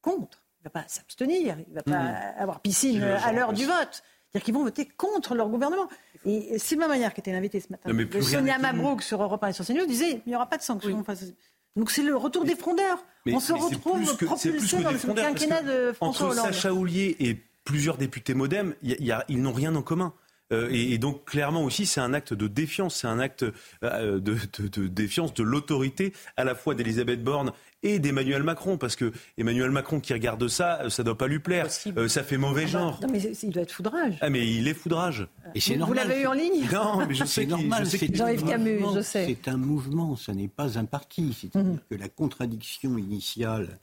contre 0.00 0.43
ne 0.64 0.70
va 0.72 0.82
pas 0.82 0.84
s'abstenir, 0.88 1.56
il 1.58 1.70
ne 1.70 1.74
va 1.74 1.82
pas 1.82 1.90
mmh. 1.90 2.34
avoir 2.38 2.60
piscine 2.60 3.02
à 3.02 3.32
l'heure 3.32 3.52
du 3.52 3.66
vote. 3.66 4.02
C'est-à-dire 4.34 4.44
qu'ils 4.46 4.54
vont 4.54 4.64
voter 4.64 4.88
contre 4.96 5.36
leur 5.36 5.48
gouvernement. 5.48 5.88
Et 6.26 6.58
Sylvain 6.58 6.88
Maillard, 6.88 7.14
qui 7.14 7.20
était 7.20 7.32
l'invité 7.32 7.60
ce 7.60 7.68
matin, 7.70 7.92
de 7.92 8.20
Sonia 8.20 8.58
Mabrouk 8.58 9.02
sur 9.02 9.22
Europe 9.22 9.44
1 9.44 9.48
et 9.48 9.52
sur 9.52 9.64
CNews, 9.64 9.86
disait 9.86 10.22
il 10.26 10.30
n'y 10.30 10.34
aura 10.34 10.48
pas 10.48 10.56
de 10.56 10.62
sanctions. 10.62 11.04
donc 11.76 11.90
c'est 11.90 12.02
le 12.02 12.16
retour 12.16 12.44
des 12.44 12.56
frondeurs. 12.56 13.04
On 13.26 13.40
se 13.40 13.52
retrouve 13.52 14.16
propulsé 14.16 14.82
dans 14.82 14.90
le 14.90 15.14
quinquennat 15.14 15.62
de 15.62 15.92
François 15.92 16.30
Hollande. 16.30 16.46
Entre 16.46 16.54
Sacha 16.54 16.72
Houlier 16.72 17.16
et 17.20 17.40
plusieurs 17.64 17.96
députés 17.96 18.34
modem, 18.34 18.74
ils 18.82 19.42
n'ont 19.42 19.52
rien 19.52 19.74
en 19.76 19.82
commun. 19.82 20.12
Euh, 20.52 20.68
et, 20.70 20.98
donc 20.98 21.24
clairement 21.24 21.64
aussi, 21.64 21.86
c'est 21.86 22.00
un 22.00 22.12
acte 22.12 22.34
de 22.34 22.46
défiance, 22.46 22.96
c'est 22.96 23.06
un 23.06 23.18
acte 23.18 23.44
euh, 23.82 24.20
de, 24.20 24.36
de, 24.58 24.86
défiance 24.86 25.32
de 25.32 25.42
l'autorité 25.42 26.12
à 26.36 26.44
la 26.44 26.54
fois 26.54 26.74
d'Elisabeth 26.74 27.24
Borne 27.24 27.52
et 27.82 27.98
d'Emmanuel 27.98 28.42
Macron, 28.42 28.76
parce 28.76 28.94
que 28.94 29.12
Emmanuel 29.38 29.70
Macron 29.70 30.00
qui 30.00 30.12
regarde 30.12 30.46
ça, 30.48 30.90
ça 30.90 31.02
doit 31.02 31.16
pas 31.16 31.28
lui 31.28 31.38
plaire, 31.38 31.68
euh, 31.96 32.08
ça 32.08 32.22
fait 32.22 32.36
mauvais 32.36 32.66
genre. 32.66 33.00
Non, 33.02 33.08
mais 33.10 33.20
il 33.20 33.50
doit 33.50 33.62
être 33.62 33.72
foudrage. 33.72 34.18
Ah 34.20 34.28
mais 34.28 34.46
il 34.46 34.68
est 34.68 34.74
foudrage. 34.74 35.26
Et 35.54 35.60
c'est 35.60 35.76
Vous 35.76 35.92
l'avez 35.92 36.22
eu 36.22 36.26
en 36.26 36.32
ligne 36.32 36.66
Non, 36.72 37.06
mais 37.06 37.14
je 37.14 37.24
sais 37.24 37.46
normal. 37.46 37.86
Jean-Yves 37.86 38.44
Camus, 38.44 38.80
je 38.96 39.00
sais. 39.00 39.26
C'est 39.26 39.50
un 39.50 39.56
mouvement, 39.56 40.16
ça 40.16 40.34
n'est 40.34 40.48
pas 40.48 40.78
un 40.78 40.84
parti. 40.84 41.36
C'est-à-dire 41.38 41.72
mhm. 41.72 41.80
que 41.90 41.94
la 41.94 42.08
contradiction 42.08 42.98
initiale 42.98 43.78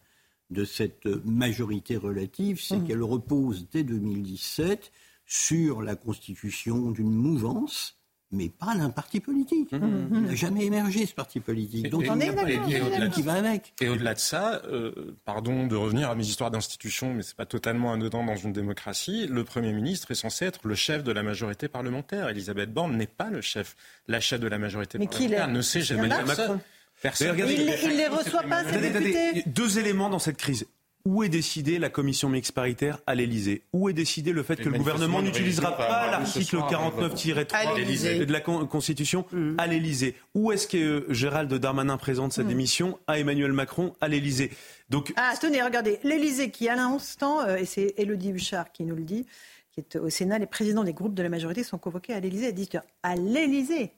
de 0.51 0.65
cette 0.65 1.05
majorité 1.25 1.95
relative, 1.97 2.61
c'est 2.61 2.77
mhm. 2.77 2.87
qu'elle 2.87 3.03
repose 3.03 3.67
dès 3.71 3.83
2017 3.83 4.91
sur 5.31 5.81
la 5.81 5.95
constitution 5.95 6.91
d'une 6.91 7.13
mouvance 7.13 7.97
mais 8.33 8.49
pas 8.49 8.75
d'un 8.75 8.89
parti 8.89 9.19
politique. 9.19 9.73
Mmh. 9.73 10.07
Il 10.13 10.21
n'a 10.21 10.35
jamais 10.35 10.65
émergé 10.65 11.05
ce 11.05 11.13
parti 11.13 11.41
politique. 11.41 11.89
Donc 11.89 12.05
on 12.09 12.17
est 12.19 12.29
au-delà 12.29 13.09
qui 13.09 13.21
va 13.21 13.33
avec. 13.33 13.73
Et 13.81 13.89
au-delà 13.89 14.13
de 14.13 14.19
ça, 14.19 14.61
euh, 14.65 15.17
pardon 15.25 15.67
de 15.67 15.75
revenir 15.75 16.09
à 16.09 16.15
mes 16.15 16.25
histoires 16.25 16.49
d'institutions, 16.49 17.13
mais 17.13 17.23
c'est 17.23 17.35
pas 17.35 17.45
totalement 17.45 17.91
anodin 17.91 18.23
dans 18.23 18.37
une 18.37 18.53
démocratie. 18.53 19.27
Le 19.27 19.43
Premier 19.43 19.73
ministre 19.73 20.11
est 20.11 20.15
censé 20.15 20.45
être 20.45 20.65
le 20.65 20.75
chef 20.75 21.03
de 21.03 21.11
la 21.11 21.23
majorité 21.23 21.67
parlementaire. 21.67 22.29
Elisabeth 22.29 22.73
Borne 22.73 22.95
n'est 22.95 23.05
pas 23.05 23.29
le 23.29 23.41
chef, 23.41 23.75
la 24.07 24.21
chef 24.21 24.39
de 24.39 24.47
la 24.47 24.57
majorité 24.57 24.97
mais 24.97 25.07
parlementaire. 25.07 25.47
Qui 25.47 25.51
ne 25.51 25.61
sait 25.61 25.81
jamais 25.81 26.07
Macron. 26.07 26.61
Personne. 27.01 27.35
il 27.37 27.43
ne 27.43 27.97
les 27.97 28.07
reçoit 28.07 28.43
pas, 28.43 28.63
ces 28.63 29.43
Deux 29.47 29.77
éléments 29.77 30.09
dans 30.09 30.19
cette 30.19 30.37
crise. 30.37 30.67
Où 31.05 31.23
est 31.23 31.29
décidée 31.29 31.79
la 31.79 31.89
commission 31.89 32.29
mixte 32.29 32.51
paritaire 32.51 32.99
à 33.07 33.15
l'Elysée 33.15 33.63
Où 33.73 33.89
est 33.89 33.93
décidé 33.93 34.31
le 34.31 34.43
fait 34.43 34.55
que 34.55 34.69
le 34.69 34.77
gouvernement 34.77 35.21
n'utilisera 35.21 35.75
pas. 35.75 36.11
l'article 36.11 36.57
49-3 36.57 38.25
de 38.25 38.31
la 38.31 38.41
Constitution 38.41 39.25
mm. 39.31 39.55
à 39.57 39.67
l'Elysée 39.67 40.15
Où 40.33 40.51
est-ce 40.51 40.67
que 40.67 40.77
euh, 40.77 41.13
Gérald 41.13 41.53
Darmanin 41.53 41.97
présente 41.97 42.33
sa 42.33 42.43
démission 42.43 42.99
à 43.07 43.19
Emmanuel 43.19 43.53
Macron 43.53 43.93
à 44.01 44.07
l'Elysée 44.07 44.51
Donc... 44.89 45.13
Ah, 45.15 45.33
tenez, 45.39 45.61
regardez, 45.61 45.99
l'Elysée 46.03 46.51
qui, 46.51 46.69
à 46.69 46.75
l'instant, 46.75 47.41
euh, 47.41 47.57
et 47.57 47.65
c'est 47.65 47.93
Élodie 47.97 48.29
Huchard 48.29 48.71
qui 48.71 48.83
nous 48.83 48.95
le 48.95 49.03
dit, 49.03 49.25
qui 49.71 49.79
est 49.79 49.95
au 49.95 50.09
Sénat, 50.09 50.39
les 50.39 50.45
présidents 50.45 50.83
des 50.83 50.93
groupes 50.93 51.13
de 51.13 51.23
la 51.23 51.29
majorité 51.29 51.63
sont 51.63 51.77
convoqués 51.77 52.13
à 52.13 52.19
l'Elysée 52.19 52.47
à 52.47 52.51
18h. 52.51 52.81
À 53.03 53.15
l'Elysée 53.15 53.93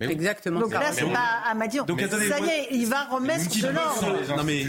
Exactement. 0.00 0.60
Donc 0.60 0.72
là, 0.72 0.92
c'est 0.92 1.04
pas 1.06 1.42
à 1.46 1.54
m'a 1.54 1.68
Donc 1.68 2.00
ça 2.00 2.40
y 2.40 2.48
est, 2.48 2.68
il 2.72 2.86
va 2.86 3.04
remettre 3.04 3.48
de 3.48 3.68
l'ordre. 3.68 4.36
Non 4.36 4.44
mais, 4.44 4.66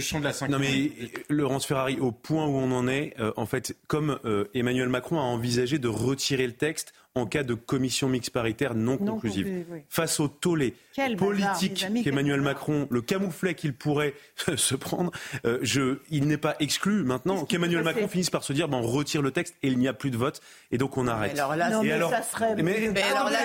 non 0.50 0.60
mais 0.60 0.92
Laurence 1.30 1.66
Ferrari, 1.66 1.98
au 2.00 2.12
point 2.12 2.46
où 2.46 2.56
on 2.58 2.72
en 2.72 2.88
est, 2.88 3.14
euh, 3.20 3.32
en 3.36 3.46
fait, 3.46 3.76
comme 3.88 4.20
euh, 4.26 4.46
Emmanuel 4.54 4.90
Macron 4.90 5.18
a 5.18 5.24
envisagé 5.24 5.80
de 5.80 5.88
retirer 5.88 6.46
le 6.46 6.54
texte 6.54 6.94
en 7.16 7.26
cas 7.26 7.44
de 7.44 7.54
commission 7.54 8.10
mixte 8.10 8.32
paritaire 8.32 8.76
non, 8.76 8.98
conclusive. 8.98 9.66
Face 9.90 10.20
au 10.20 10.28
tollé 10.28 10.74
politique 11.18 11.88
qu'Emmanuel 12.04 12.42
Macron, 12.42 12.88
le 12.92 13.02
camouflet 13.02 13.56
qu'il 13.56 13.74
pourrait 13.74 14.14
se 14.58 14.76
prendre, 14.76 15.12
euh, 15.46 15.60
je, 15.62 16.00
il 16.10 16.28
n'est 16.28 16.38
pas 16.38 16.56
exclu 16.60 17.04
maintenant 17.04 17.46
qu'Emmanuel 17.46 17.84
Macron 17.84 18.10
finisse 18.10 18.30
par 18.30 18.44
se 18.44 18.52
dire 18.52 18.68
ben, 18.68 18.78
on 18.78 18.88
retire 18.88 19.22
le 19.22 19.32
texte 19.32 19.56
et 19.64 19.70
il 19.70 19.78
n'y 19.78 19.88
a 19.88 19.94
plus 19.94 20.12
de 20.12 20.18
vote 20.18 20.42
et 20.72 20.78
donc 20.78 20.98
on 20.98 21.08
arrête. 21.08 21.40
alors 21.40 21.56
là, 21.56 21.82
et 21.84 21.92
alors, 21.92 22.12
ça 22.12 22.22
serait. 22.22 22.56
Mais, 22.62 22.92
alors 23.02 23.30
là, 23.30 23.40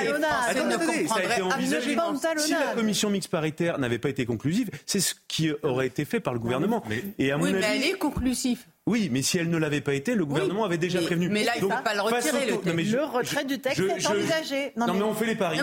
attendez, 0.48 1.06
ça 1.06 1.14
a 1.16 1.24
été 1.24 1.42
envisagé. 1.42 1.96
Si 2.38 2.52
la 2.52 2.74
commission 2.74 3.08
mixte 3.08 3.30
paritaire 3.30 3.78
n'avait 3.78 3.98
pas 3.98 4.08
été 4.08 4.26
conclusive, 4.26 4.70
c'est 4.84 5.00
ce 5.00 5.14
qui 5.28 5.50
aurait 5.62 5.86
été 5.86 6.04
fait 6.04 6.20
par 6.20 6.34
le 6.34 6.40
gouvernement. 6.40 6.82
Et 7.18 7.30
à 7.30 7.36
mon 7.36 7.44
oui, 7.44 7.52
mais 7.52 7.76
elle 7.76 7.84
est 7.84 7.98
conclusive. 7.98 8.64
Oui, 8.90 9.08
mais 9.12 9.22
si 9.22 9.38
elle 9.38 9.48
ne 9.48 9.56
l'avait 9.56 9.80
pas 9.80 9.94
été, 9.94 10.16
le 10.16 10.26
gouvernement 10.26 10.64
avait 10.64 10.76
déjà 10.76 11.00
prévenu. 11.00 11.28
Mais 11.28 11.44
là, 11.44 11.52
il 11.56 11.64
ne 11.64 11.70
faut 11.70 11.82
pas 11.82 11.94
le 11.94 12.00
retirer. 12.00 12.46
Le, 12.46 12.82
le 12.82 13.04
retrait 13.04 13.44
du 13.44 13.60
texte 13.60 13.78
est 13.78 14.06
envisagé. 14.06 14.72
Non, 14.76 14.92
mais, 14.92 15.02
on 15.02 15.14
fait 15.14 15.26
les 15.26 15.36
paris. 15.36 15.60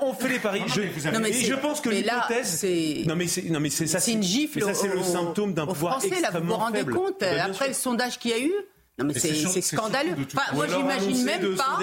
on, 0.00 0.14
fait 0.14 0.28
les 0.28 0.38
paris. 0.38 0.62
Je, 0.66 0.80
et 0.80 1.44
je 1.44 1.54
pense 1.54 1.82
que 1.82 1.90
l'hypothèse. 1.90 2.64
Non, 3.06 3.16
mais 3.16 3.26
c'est 3.26 3.42
non, 3.50 3.60
mais 3.60 3.68
c'est 3.68 3.86
ça. 3.86 4.00
C'est 4.00 4.12
une 4.12 4.22
gifle. 4.22 4.62
Ça, 4.62 4.72
c'est 4.72 4.88
le 4.88 5.02
symptôme 5.02 5.52
d'un 5.52 5.66
pouvoir 5.66 6.00
extrêmement 6.02 6.70
faible. 6.70 6.92
Vous 6.92 6.98
vous 6.98 7.04
rendez 7.04 7.12
compte 7.12 7.22
Après 7.22 7.68
le 7.68 7.74
sondage 7.74 8.18
qu'il 8.18 8.30
y 8.30 8.34
a 8.34 8.40
eu, 8.40 8.52
non, 9.00 9.06
mais 9.06 9.18
c'est 9.18 9.60
scandaleux. 9.60 10.12
Enfin, 10.34 10.54
moi, 10.54 10.66
j'imagine 10.66 11.24
même 11.24 11.56
pas. 11.56 11.78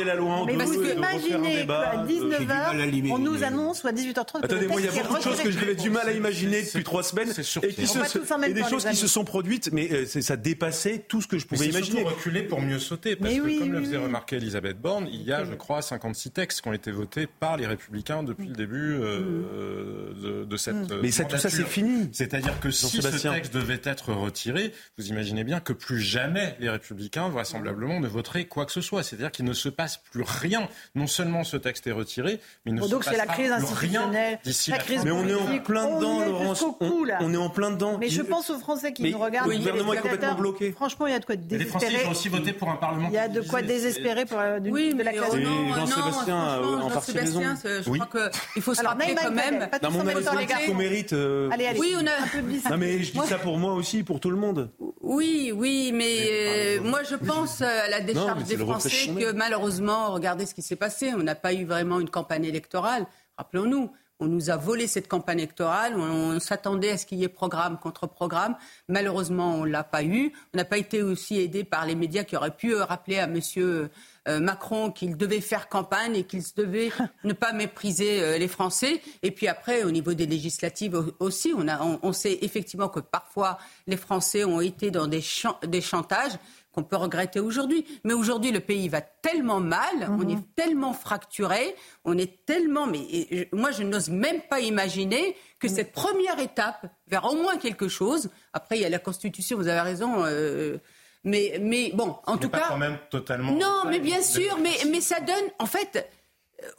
mais 0.46 0.58
parce 0.58 0.72
que 0.72 0.96
imaginez 0.96 1.66
qu'à 1.66 2.06
19h, 2.06 3.12
on 3.12 3.20
nous 3.20 3.44
annonce, 3.44 3.84
ou 3.84 3.88
à 3.88 3.92
18h30, 3.92 4.44
Attendez, 4.44 4.68
moi, 4.68 4.80
il 4.80 4.86
y 4.86 4.90
a 4.90 5.04
beaucoup 5.04 5.18
de 5.18 5.24
choses 5.24 5.42
que 5.42 5.52
j'avais 5.52 5.76
du 5.76 5.90
mal 5.90 6.08
à 6.08 6.12
imaginer 6.12 6.64
depuis 6.64 6.84
trois 6.84 7.04
semaines. 7.04 7.30
Et, 7.30 7.74
qui 7.74 7.88
se, 7.88 8.54
des 8.54 8.64
choses 8.64 8.86
qui 8.86 8.96
se 8.96 9.08
sont 9.08 9.24
produites, 9.24 9.72
mais 9.72 9.90
euh, 9.92 10.06
ça 10.06 10.36
dépassait 10.36 11.06
tout 11.08 11.22
ce 11.22 11.28
que 11.28 11.38
je 11.38 11.46
pouvais 11.46 11.68
imaginer. 11.68 12.02
surtout 12.02 12.16
reculer 12.16 12.44
pour 12.44 12.62
mieux 12.62 12.80
sauter. 12.80 13.16
Parce 13.16 13.34
que, 13.34 13.60
comme 13.60 13.72
le 13.72 13.82
faisait 13.82 13.98
remarquer 13.98 14.38
Elisabeth 14.38 14.80
Borne, 14.80 15.08
il 15.12 15.24
y 15.24 15.34
a, 15.34 15.44
je 15.44 15.54
crois, 15.54 15.82
56 15.82 16.32
textes 16.32 16.62
qui 16.62 16.68
ont 16.68 16.74
été 16.74 16.92
votés 16.92 17.28
par 17.28 17.58
les 17.58 17.66
Républicains 17.66 18.24
depuis 18.24 18.48
le 18.48 18.56
début 18.56 18.98
euh, 19.00 20.46
de 20.46 20.58
cette. 20.58 20.92
Mais 21.02 21.10
tout 21.10 21.38
ça, 21.38 21.50
c'est 21.50 21.68
fini. 21.68 22.10
C'est-à-dire 22.12 22.60
que 22.60 22.72
si 22.72 23.02
ce 23.02 23.08
texte 23.08 23.54
devait 23.54 23.82
être 23.84 24.14
retiré, 24.14 24.74
vous 24.98 25.08
imaginez 25.08 25.44
bien 25.44 25.60
que 25.60 25.74
plus 25.74 26.00
jamais 26.00 26.56
les 26.60 26.70
Républicains 26.70 27.07
vraisemblablement, 27.30 28.00
ne 28.00 28.08
voterait 28.08 28.46
quoi 28.46 28.66
que 28.66 28.72
ce 28.72 28.82
soit. 28.82 29.04
C'est-à-dire 29.04 29.32
qu'il 29.32 29.46
ne 29.46 29.54
se 29.54 29.70
passe 29.70 29.98
plus 29.98 30.24
rien. 30.24 30.68
Non 30.96 31.08
seulement 31.08 31.44
ce 31.44 31.58
texte 31.58 31.88
est 31.88 31.92
retiré, 31.92 32.40
mais 32.66 32.72
il 32.72 32.76
ne 32.76 32.82
se 32.82 32.96
passe 32.96 33.18
la 33.18 33.26
crise 33.26 33.52
rien 33.74 34.12
d'ici 34.44 34.72
la, 34.72 34.78
crise 34.78 35.04
Mais 35.04 35.12
on 35.12 35.28
est 35.28 35.34
en 35.34 35.60
plein 35.60 35.96
dedans, 35.96 36.26
Laurence. 36.26 36.64
On, 36.80 37.34
est 37.34 37.38
en 37.38 37.50
plein 37.50 37.72
dedans. 37.72 37.98
Mais 38.00 38.10
je 38.10 38.22
pense 38.22 38.50
aux 38.50 38.60
Français 38.60 38.94
qui 38.94 39.12
nous 39.12 39.18
regardent. 39.18 39.50
Le 39.50 39.58
gouvernement 39.58 39.94
est 39.94 39.98
complètement 39.98 40.36
bloqué. 40.36 40.72
Franchement, 40.72 41.08
il 41.08 41.14
y 41.14 41.16
a 41.16 41.20
de 41.20 41.26
quoi 41.26 41.36
désespérer. 41.36 41.64
Les 41.64 41.70
Français 41.70 42.08
ont 42.08 42.12
aussi 42.12 42.30
voté 42.30 42.54
pour 42.54 42.70
un 42.70 42.76
Parlement. 42.76 43.08
Il 43.10 43.14
y 43.14 43.18
a 43.18 43.28
de 43.28 43.42
quoi 43.42 43.62
désespérer 43.62 44.26
pour 44.26 44.40
euh, 44.40 44.60
oui, 44.66 44.94
de 44.94 45.04
la 45.04 45.14
classe. 45.14 45.36
Jean-Sébastien 45.36 46.62
en 46.62 46.90
partie 46.90 47.12
raison. 47.12 47.42
Je 47.64 47.90
crois 47.90 48.32
qu'il 48.54 48.62
faut 48.62 48.74
se 48.74 48.84
rappeler 48.84 49.16
quand 49.16 49.32
même. 49.32 49.68
Dans 49.82 49.92
mon 49.92 50.08
avis, 50.08 50.26
qu'on 50.68 50.76
mérite. 50.76 51.14
Euh, 51.14 51.50
allez, 51.52 51.68
allez. 51.68 51.80
Oui, 51.80 51.96
on 51.96 52.06
a 52.06 52.12
un 52.12 52.28
peu 52.28 52.70
Non, 52.70 52.78
mais 52.78 53.04
je 53.04 53.12
dis 53.12 53.28
ça 53.28 53.38
pour 53.38 53.58
moi 53.58 53.74
aussi, 53.74 54.04
pour 54.04 54.20
tout 54.20 54.30
le 54.30 54.38
monde. 54.38 54.72
Oui, 55.02 55.52
oui, 55.56 55.92
mais 55.94 56.28
euh, 56.30 56.80
moi 56.88 57.04
je 57.04 57.16
pense 57.16 57.62
à 57.62 57.88
la 57.88 58.02
décharge 58.02 58.44
des 58.46 58.58
Français 58.58 59.14
que 59.18 59.32
malheureusement, 59.32 60.12
regardez 60.14 60.46
ce 60.46 60.56
qui 60.56 60.62
s'est 60.62 60.76
passé, 60.76 61.14
on 61.14 61.24
n'a 61.24 61.36
pas 61.36 61.54
eu 61.54 61.66
vraiment 61.66 62.00
une 62.00 62.10
campagne 62.10 62.46
électorale. 62.46 63.06
Rappelons-nous, 63.38 63.92
on 64.20 64.26
nous 64.26 64.50
a 64.50 64.58
volé 64.58 64.88
cette 64.88 65.08
campagne 65.08 65.40
électorale. 65.40 65.96
On, 65.96 66.40
s'attendait 66.40 66.92
à 66.92 66.98
ce 66.98 67.06
qu'il 67.06 67.20
y 67.20 67.24
ait 67.24 67.30
programme 67.30 67.78
contre 67.78 68.08
programme. 68.08 68.56
Malheureusement, 68.88 69.56
on 69.56 69.66
ne 69.66 69.70
l'a 69.70 69.84
pas 69.84 70.04
eu. 70.04 70.34
On 70.54 70.58
n'a 70.58 70.66
pas 70.66 70.78
été 70.78 71.04
aussi 71.04 71.40
aidé 71.40 71.64
par 71.64 71.86
les 71.86 71.96
médias 71.96 72.24
qui 72.24 72.36
auraient 72.36 72.56
pu 72.56 72.76
rappeler 72.76 73.20
à 73.20 73.28
Monsieur 73.28 73.90
euh, 74.28 74.40
Macron 74.40 74.92
qu'il 74.92 75.18
devait 75.18 75.42
faire 75.42 75.70
campagne 75.70 76.16
et 76.16 76.24
qu'il 76.24 76.42
devait 76.56 76.92
ne 77.24 77.34
pas 77.34 77.54
mépriser 77.54 78.22
euh, 78.22 78.38
les 78.38 78.48
Français. 78.48 79.02
Et 79.22 79.32
puis 79.32 79.48
après, 79.48 79.84
au 79.84 79.92
niveau 79.92 80.14
des 80.14 80.26
législatives 80.26 81.00
aussi, 81.20 81.54
on, 81.56 81.68
a, 81.68 81.80
on, 82.02 82.14
sait 82.14 82.40
effectivement 82.42 82.90
que 82.90 83.00
parfois 83.00 83.60
les 83.86 83.98
Français 83.98 84.44
ont 84.46 84.62
été 84.62 84.90
dans 84.90 85.08
des, 85.08 85.24
des 85.68 85.82
chantages 85.82 86.34
qu'on 86.78 86.84
peut 86.84 86.96
regretter 86.96 87.40
aujourd'hui. 87.40 87.86
Mais 88.04 88.14
aujourd'hui, 88.14 88.52
le 88.52 88.60
pays 88.60 88.88
va 88.88 89.02
tellement 89.02 89.60
mal, 89.60 90.08
on 90.10 90.18
mhm. 90.18 90.30
est 90.30 90.56
tellement 90.56 90.94
fracturé, 90.94 91.76
on 92.06 92.16
est 92.20 92.46
tellement. 92.46 92.86
Mais 92.86 93.50
moi, 93.52 93.72
je 93.72 93.82
n'ose 93.82 94.10
même 94.10 94.42
pas 94.48 94.60
imaginer 94.60 95.36
que 95.60 95.68
cette 95.68 95.92
première 95.92 96.40
étape 96.40 96.86
vers 97.08 97.26
au 97.26 97.36
moins 97.36 97.58
quelque 97.58 97.88
chose. 97.88 98.30
Après, 98.54 98.78
il 98.78 98.82
y 98.84 98.86
a 98.86 98.90
la 98.90 99.00
Constitution, 99.00 99.58
vous 99.58 99.68
avez 99.68 99.82
raison. 99.82 100.24
Euh, 100.26 100.78
mais, 101.24 101.58
mais 101.60 101.92
bon, 101.96 102.16
en 102.28 102.38
tout 102.38 102.50
cas. 102.50 102.66
quand 102.68 102.78
même 102.78 103.00
totalement. 103.10 103.54
Non, 103.54 103.90
mais 103.90 104.00
bien 104.00 104.22
sûr, 104.22 104.60
mais, 104.62 104.78
mais 104.92 105.02
ça 105.02 105.20
donne. 105.20 105.36
En 105.58 105.66
fait, 105.66 106.08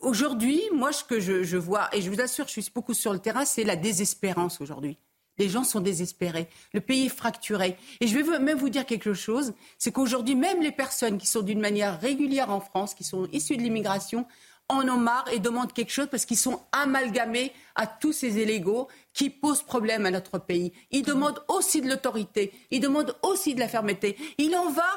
aujourd'hui, 0.01 0.63
moi, 0.73 0.93
ce 0.93 1.03
que 1.03 1.19
je, 1.19 1.43
je 1.43 1.57
vois, 1.57 1.89
et 1.93 2.03
je 2.03 2.09
vous 2.09 2.21
assure, 2.21 2.47
je 2.47 2.61
suis 2.61 2.71
beaucoup 2.73 2.95
sur 2.95 3.13
le 3.13 3.19
terrain, 3.19 3.45
c'est 3.45 3.65
la 3.65 3.75
désespérance 3.75 4.61
aujourd'hui. 4.61 4.97
Les 5.39 5.49
gens 5.49 5.65
sont 5.65 5.81
désespérés. 5.81 6.49
Le 6.73 6.81
pays 6.81 7.07
est 7.07 7.11
fracturé. 7.11 7.77
Et 8.01 8.07
je 8.07 8.19
vais 8.19 8.39
même 8.39 8.59
vous 8.59 8.69
dire 8.69 8.87
quelque 8.87 9.15
chose, 9.15 9.55
c'est 9.79 9.93
qu'aujourd'hui, 9.93 10.35
même 10.35 10.63
les 10.63 10.73
personnes 10.73 11.19
qui 11.19 11.27
sont 11.27 11.43
d'une 11.43 11.61
manière 11.61 12.01
régulière 12.01 12.51
en 12.51 12.61
France, 12.61 12.95
qui 12.95 13.05
sont 13.05 13.29
issues 13.33 13.57
de 13.57 13.63
l'immigration, 13.63 14.27
en 14.69 14.87
ont 14.89 14.99
marre 14.99 15.25
et 15.33 15.39
demandent 15.39 15.73
quelque 15.73 15.93
chose 15.93 16.09
parce 16.11 16.27
qu'ils 16.27 16.37
sont 16.37 16.61
amalgamés 16.73 17.53
à 17.75 17.87
tous 17.87 18.13
ces 18.13 18.41
illégaux 18.41 18.89
qui 19.15 19.31
posent 19.31 19.63
problème 19.63 20.05
à 20.05 20.11
notre 20.11 20.39
pays. 20.39 20.73
Ils 20.91 21.03
demandent 21.03 21.43
aussi 21.49 21.81
de 21.81 21.89
l'autorité, 21.89 22.53
ils 22.71 22.81
demandent 22.81 23.17
aussi 23.23 23.55
de 23.55 23.61
la 23.61 23.69
fermeté. 23.69 24.17
Il 24.37 24.55
en 24.57 24.71
va 24.71 24.89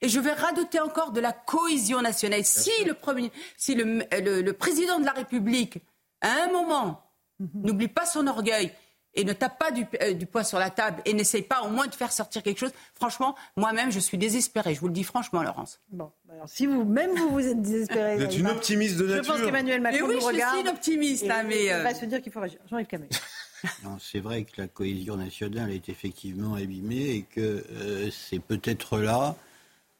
et 0.00 0.08
je 0.08 0.20
vais 0.20 0.32
radoter 0.32 0.80
encore 0.80 1.12
de 1.12 1.20
la 1.20 1.32
cohésion 1.32 2.00
nationale. 2.00 2.44
Si 2.44 2.70
le, 2.86 2.94
premier, 2.94 3.32
si 3.56 3.74
le, 3.74 4.02
le, 4.42 4.52
président 4.52 4.98
de 4.98 5.04
la 5.04 5.12
République, 5.12 5.78
à 6.20 6.44
un 6.44 6.52
moment, 6.52 7.02
mhm. 7.38 7.50
n'oublie 7.54 7.88
pas 7.88 8.06
son 8.06 8.26
orgueil 8.26 8.72
et 9.14 9.24
ne 9.24 9.32
tape 9.32 9.58
pas 9.58 9.70
euh, 10.02 10.12
du, 10.14 10.26
poids 10.26 10.44
sur 10.44 10.58
la 10.58 10.70
table 10.70 11.02
et 11.04 11.12
n'essaye 11.12 11.42
pas 11.42 11.62
au 11.62 11.70
moins 11.70 11.86
de 11.86 11.94
faire 11.94 12.12
sortir 12.12 12.42
quelque 12.42 12.58
chose, 12.58 12.72
franchement, 12.94 13.34
moi-même, 13.56 13.90
je 13.90 13.98
suis 13.98 14.18
désespérée. 14.18 14.74
Je 14.74 14.80
vous 14.80 14.88
le 14.88 14.92
dis 14.92 15.04
franchement, 15.04 15.42
Laurence. 15.42 15.80
Bon, 15.90 16.10
bah 16.24 16.34
alors 16.34 16.48
si 16.48 16.66
vous, 16.66 16.84
même 16.84 17.14
vous, 17.16 17.30
vous 17.30 17.46
êtes 17.46 17.60
désespérée. 17.60 18.16
Vous 18.18 18.22
êtes 18.22 18.38
une 18.38 18.48
optimiste 18.48 18.96
de 18.96 19.06
nature. 19.06 19.24
Je 19.24 19.28
pense 19.28 19.42
qu'Emmanuel 19.42 19.80
Macron 19.80 20.06
mais 20.08 20.14
oui, 20.14 20.20
je 20.20 20.36
suis 20.36 20.60
une 20.60 20.68
optimiste. 20.68 21.30
Hein, 21.30 21.44
mais 21.46 21.72
euh... 21.72 21.78
Il 21.78 21.84
va 21.84 21.94
se 21.94 22.04
dire 22.04 22.20
qu'il 22.22 22.32
faut 22.32 22.40
réagir. 22.40 22.60
Jean-Yves 22.70 22.86
Camé. 22.86 23.08
C'est 24.00 24.20
vrai 24.20 24.44
que 24.44 24.60
la 24.60 24.68
cohésion 24.68 25.16
nationale 25.16 25.72
est 25.72 25.88
effectivement 25.88 26.54
abîmée 26.54 27.10
et 27.10 27.22
que 27.22 27.64
euh, 27.72 28.08
c'est 28.10 28.38
peut-être 28.38 28.98
là 28.98 29.34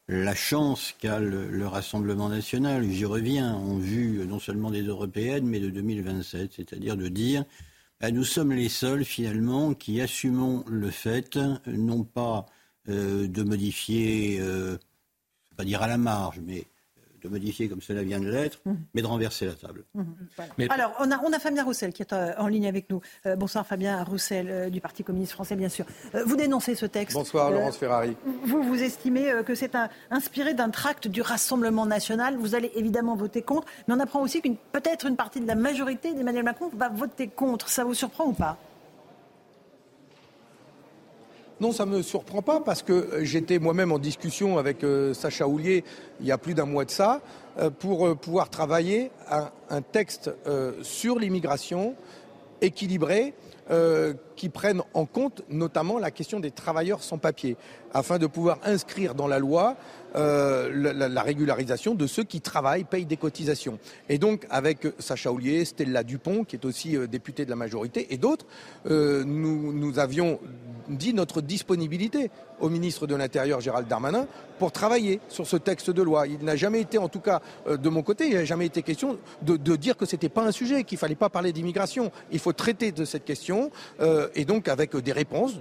la 0.07 0.33
chance 0.33 0.95
qu'a 0.97 1.19
le, 1.19 1.67
Rassemblement 1.67 2.29
national, 2.29 2.89
j'y 2.89 3.05
reviens, 3.05 3.53
en 3.53 3.77
vue 3.77 4.25
non 4.25 4.39
seulement 4.39 4.71
des 4.71 4.81
européennes, 4.81 5.45
mais 5.45 5.59
de 5.59 5.69
2027, 5.69 6.51
c'est-à-dire 6.55 6.97
de 6.97 7.09
dire 7.09 7.41
euh, 7.41 7.68
nous 8.11 8.23
sommes 8.23 8.53
les 8.53 8.69
seuls 8.69 9.03
finalement 9.03 9.73
qui 9.73 9.99
assumons 10.01 10.63
le 10.67 10.89
fait, 10.89 11.37
non 11.67 12.03
pas 12.03 12.45
euh, 12.87 13.27
de 13.27 13.43
modifier, 13.43 14.39
euh, 14.39 14.77
pas 15.57 15.65
dire 15.65 15.81
à 15.81 15.87
la 15.87 15.97
marge, 15.97 16.39
mais 16.39 16.65
de 17.21 17.29
modifier 17.29 17.69
comme 17.69 17.81
cela 17.81 18.03
vient 18.03 18.19
de 18.19 18.29
l'être, 18.29 18.59
mhm. 18.65 18.77
mais 18.93 19.01
de 19.01 19.07
renverser 19.07 19.45
la 19.45 19.53
table. 19.53 19.83
Mhm. 19.93 20.67
Alors, 20.69 20.93
on 20.99 21.11
a, 21.11 21.19
on 21.23 21.33
a, 21.33 21.39
Fabien 21.39 21.63
Roussel 21.63 21.93
qui 21.93 22.01
est 22.01 22.13
euh, 22.13 22.33
en 22.37 22.47
ligne 22.47 22.67
avec 22.67 22.89
nous. 22.89 23.01
Euh, 23.25 23.35
bonsoir 23.35 23.65
Fabien 23.65 24.03
Roussel 24.03 24.47
euh, 24.49 24.69
du 24.69 24.81
Parti 24.81 25.03
communiste 25.03 25.33
français, 25.33 25.55
bien 25.55 25.69
sûr. 25.69 25.85
vous 26.25 26.35
dénoncez 26.35 26.75
ce 26.75 26.85
texte. 26.85 27.15
Bonsoir 27.15 27.51
Laurence 27.51 27.77
Ferrari. 27.77 28.15
Vous, 28.43 28.63
vous 28.63 28.81
estimez 28.81 29.31
que 29.45 29.55
c'est 29.55 29.77
inspiré 30.11 30.53
d'un 30.53 30.69
tract 30.69 31.07
du 31.07 31.21
Rassemblement 31.21 31.85
national. 31.85 32.37
Vous 32.37 32.55
allez 32.55 32.71
évidemment 32.75 33.15
voter 33.15 33.41
contre, 33.41 33.67
mais 33.87 33.93
on 33.93 33.99
apprend 33.99 34.21
aussi 34.21 34.41
qu'une 34.41 34.55
peut-être 34.71 35.05
une 35.05 35.15
partie 35.15 35.39
de 35.39 35.47
la 35.47 35.55
majorité 35.55 36.13
d'Emmanuel 36.13 36.43
Macron 36.43 36.69
va 36.75 36.89
voter 36.89 37.27
contre. 37.27 37.69
Ça 37.69 37.83
vous 37.83 37.93
surprend 37.93 38.25
ou 38.25 38.33
pas? 38.33 38.57
Non, 41.61 41.73
ça 41.73 41.85
ne 41.85 41.97
me 41.97 42.01
surprend 42.01 42.41
pas 42.41 42.61
parce 42.61 42.83
que 42.83 42.93
euh, 42.93 43.23
j'étais 43.25 43.59
moi-même 43.59 43.91
en 43.91 43.99
discussion 43.99 44.57
avec 44.57 44.81
euh, 44.85 45.13
Sacha 45.13 45.45
Houlier 45.45 45.83
il 46.21 46.25
y 46.25 46.31
a 46.31 46.37
plus 46.37 46.53
d'un 46.53 46.65
mois 46.65 46.85
de 46.85 46.89
ça 46.89 47.19
euh, 47.59 47.69
pour 47.69 48.15
pouvoir 48.15 48.49
travailler 48.49 49.11
un 49.69 49.81
texte 49.81 50.31
sur 50.81 51.19
l'immigration 51.19 51.95
équilibré 52.61 53.33
qui 54.35 54.49
prennent 54.49 54.81
en 54.93 55.05
compte 55.05 55.43
notamment 55.49 55.99
la 55.99 56.09
question 56.09 56.39
des 56.39 56.49
travailleurs 56.49 57.03
sans 57.03 57.17
papier, 57.17 57.55
afin 57.93 58.17
de 58.17 58.25
pouvoir 58.25 58.57
inscrire 58.63 59.13
dans 59.13 59.27
la 59.27 59.37
loi 59.37 59.75
euh, 60.15 60.69
la, 60.73 61.21
régularisation 61.21 61.93
de 61.93 62.07
ceux 62.07 62.23
qui 62.23 62.41
travaillent, 62.41 62.83
payent 62.83 63.05
des 63.05 63.17
cotisations. 63.17 63.77
Et 64.07 64.17
donc, 64.17 64.47
avec 64.49 64.87
Sacha 64.97 65.31
Oulier, 65.31 65.65
Stella 65.65 66.03
Dupont, 66.03 66.45
qui 66.45 66.55
est 66.55 66.65
aussi 66.65 66.97
euh, 66.97 67.05
députée 67.05 67.45
de 67.45 67.49
la 67.51 67.55
majorité, 67.55 68.11
et 68.11 68.17
d'autres, 68.17 68.47
euh, 68.89 69.23
nous, 69.23 69.71
nous 69.71 69.99
avions 69.99 70.39
dit 70.87 71.13
notre 71.13 71.41
disponibilité 71.41 72.31
au 72.59 72.69
ministre 72.69 73.05
de 73.05 73.13
l'Intérieur, 73.13 73.61
Gérald 73.61 73.87
Darmanin, 73.87 74.25
pour 74.57 74.71
travailler 74.71 75.19
sur 75.29 75.45
ce 75.45 75.57
texte 75.57 75.91
de 75.91 76.01
loi. 76.01 76.25
Il 76.25 76.43
n'a 76.43 76.55
jamais 76.55 76.81
été, 76.81 76.97
en 76.97 77.07
tout 77.07 77.19
cas 77.19 77.41
de 77.69 77.89
mon 77.89 78.01
côté, 78.01 78.27
il 78.27 78.33
n'a 78.33 78.45
jamais 78.45 78.65
été 78.65 78.81
question 78.81 79.17
de, 79.43 79.75
dire 79.75 79.95
que 79.95 80.05
ce 80.05 80.15
n'était 80.15 80.29
pas 80.29 80.43
un 80.43 80.51
sujet, 80.51 80.83
qu'il 80.83 80.95
ne 80.95 80.99
fallait 80.99 81.13
pas 81.13 81.29
parler 81.29 81.53
d'immigration. 81.53 82.11
Il 82.31 82.39
faut 82.39 82.53
traiter 82.53 82.91
de 82.91 83.05
cette 83.05 83.23
question, 83.23 83.58
et 84.35 84.45
donc 84.45 84.67
avec 84.67 84.95
des 84.95 85.11
réponses, 85.11 85.53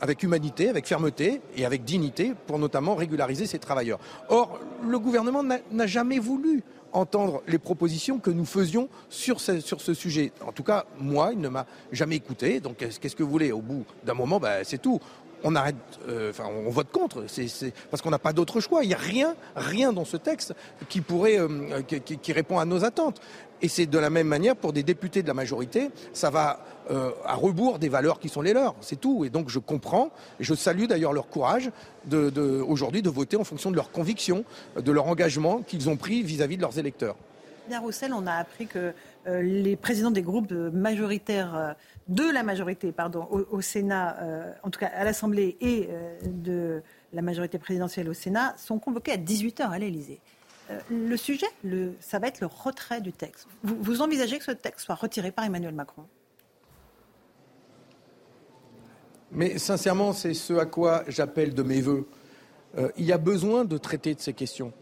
avec 0.00 0.22
humanité, 0.22 0.68
avec 0.68 0.86
fermeté 0.86 1.40
et 1.56 1.64
avec 1.64 1.84
dignité, 1.84 2.32
pour 2.46 2.58
notamment 2.58 2.94
régulariser 2.94 3.46
ces 3.46 3.58
travailleurs. 3.58 3.98
Or, 4.28 4.58
le 4.86 4.98
gouvernement 4.98 5.42
n'a 5.42 5.86
jamais 5.86 6.18
voulu 6.18 6.62
entendre 6.92 7.42
les 7.46 7.58
propositions 7.58 8.18
que 8.18 8.30
nous 8.30 8.44
faisions 8.44 8.88
sur 9.08 9.40
ce, 9.40 9.60
sujet. 9.94 10.32
En 10.46 10.52
tout 10.52 10.62
cas, 10.62 10.86
moi, 10.98 11.30
il 11.32 11.40
ne 11.40 11.48
m'a 11.48 11.66
jamais 11.92 12.16
écouté. 12.16 12.60
Donc, 12.60 12.76
qu'est-ce 12.76 13.16
que 13.16 13.22
vous 13.22 13.30
voulez? 13.30 13.52
Au 13.52 13.60
bout 13.60 13.84
d'un 14.04 14.14
moment, 14.14 14.40
ben, 14.40 14.62
c'est 14.64 14.80
tout 14.80 15.00
on 15.44 15.54
arrête, 15.54 15.76
euh, 16.08 16.32
on 16.66 16.70
vote 16.70 16.90
contre, 16.90 17.24
parce 17.90 18.02
qu'on 18.02 18.10
n'a 18.10 18.18
pas 18.18 18.32
d'autre 18.32 18.60
choix. 18.60 18.82
Il 18.82 18.88
n'y 18.88 18.94
a 18.94 18.98
rien, 18.98 19.36
rien 19.54 19.92
dans 19.92 20.04
ce 20.04 20.16
texte 20.16 20.54
qui 20.88 21.00
pourrait, 21.00 21.38
euh, 21.38 21.82
qui, 21.82 22.32
répond 22.32 22.58
à 22.58 22.64
nos 22.64 22.84
attentes. 22.84 23.20
Et 23.62 23.68
c'est 23.68 23.86
de 23.86 23.98
la 23.98 24.10
même 24.10 24.26
manière 24.26 24.56
pour 24.56 24.72
des 24.72 24.82
députés 24.82 25.22
de 25.22 25.28
la 25.28 25.34
majorité, 25.34 25.90
ça 26.12 26.30
va 26.30 26.60
euh, 26.90 27.10
à 27.24 27.34
rebours 27.34 27.78
des 27.78 27.88
valeurs 27.88 28.20
qui 28.20 28.28
sont 28.28 28.42
les 28.42 28.52
leurs, 28.52 28.74
c'est 28.80 29.00
tout. 29.00 29.24
Et 29.24 29.30
donc 29.30 29.48
je 29.48 29.58
comprends, 29.58 30.10
et 30.40 30.44
je 30.44 30.54
salue 30.54 30.84
d'ailleurs 30.84 31.12
leur 31.12 31.28
courage 31.28 31.70
aujourd'hui 32.68 33.02
de 33.02 33.10
voter 33.10 33.36
en 33.36 33.44
fonction 33.44 33.70
de 33.70 33.76
leurs 33.76 33.90
convictions, 33.90 34.44
de 34.76 34.92
leur 34.92 35.06
engagement 35.06 35.62
qu'ils 35.62 35.88
ont 35.88 35.96
pris 35.96 36.22
vis-à-vis 36.22 36.56
de 36.56 36.62
leurs 36.62 36.78
électeurs. 36.78 37.16
Bien 37.68 37.80
Roussel, 37.80 38.12
on 38.12 38.26
a 38.28 38.34
appris 38.34 38.68
que 38.68 38.92
les 39.26 39.74
présidents 39.74 40.12
des 40.12 40.22
groupes 40.22 40.52
majoritaires 40.52 41.74
de 42.08 42.30
la 42.30 42.42
majorité 42.42 42.92
pardon, 42.92 43.26
au, 43.30 43.60
Sénat, 43.60 44.16
euh, 44.20 44.52
en 44.62 44.70
tout 44.70 44.78
cas 44.78 44.86
à 44.94 45.04
l'Assemblée 45.04 45.56
et 45.60 45.88
euh, 45.90 46.16
de 46.24 46.82
la 47.12 47.22
majorité 47.22 47.58
présidentielle 47.58 48.08
au 48.08 48.14
Sénat, 48.14 48.54
sont 48.56 48.78
convoqués 48.78 49.12
à 49.12 49.16
18h 49.16 49.70
à 49.70 49.78
l'Élysée. 49.78 50.20
Euh, 50.70 50.78
le 50.90 51.16
sujet, 51.16 51.46
le, 51.62 51.94
ça 52.00 52.18
va 52.18 52.28
être 52.28 52.40
le 52.40 52.46
retrait 52.46 53.00
du 53.00 53.12
texte. 53.12 53.46
Vous, 53.62 54.02
envisagez 54.02 54.38
que 54.38 54.44
ce 54.44 54.50
texte 54.50 54.86
soit 54.86 54.94
retiré 54.94 55.30
par 55.30 55.44
Emmanuel 55.44 55.74
Macron? 55.74 56.04
Mais 59.32 59.58
sincèrement, 59.58 60.12
c'est 60.12 60.34
ce 60.34 60.54
à 60.54 60.66
quoi 60.66 61.04
j'appelle 61.08 61.54
de 61.54 61.62
mes 61.62 61.80
voeux. 61.80 62.08
il 62.96 63.04
y 63.04 63.12
a 63.12 63.18
besoin 63.18 63.64
de 63.64 63.76
traiter 63.76 64.14
de 64.14 64.20
ces 64.20 64.32
questions, 64.32 64.72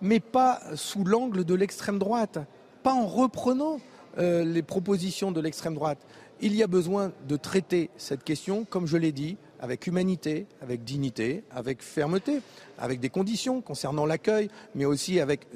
mais 0.00 0.20
pas 0.20 0.60
sous 0.74 1.04
l'angle 1.04 1.44
de 1.44 1.54
l'extrême 1.54 1.98
droite, 1.98 2.38
pas 2.82 2.92
en 2.92 3.06
reprenant 3.06 3.78
les 4.18 4.62
propositions 4.62 5.30
de 5.30 5.40
l'extrême 5.40 5.74
droite. 5.74 5.98
Il 6.40 6.54
y 6.54 6.62
a 6.62 6.66
besoin 6.66 7.12
de 7.28 7.36
traiter 7.36 7.90
cette 7.96 8.24
question, 8.24 8.64
comme 8.64 8.86
je 8.86 8.96
l'ai 8.96 9.12
dit, 9.12 9.36
avec 9.60 9.86
humanité, 9.86 10.46
avec 10.60 10.84
dignité, 10.84 11.44
avec 11.50 11.82
fermeté, 11.82 12.40
avec 12.78 13.00
des 13.00 13.08
conditions 13.08 13.60
concernant 13.60 14.06
l'accueil, 14.06 14.50
mais 14.74 14.84
aussi 14.84 15.20
avec 15.20 15.46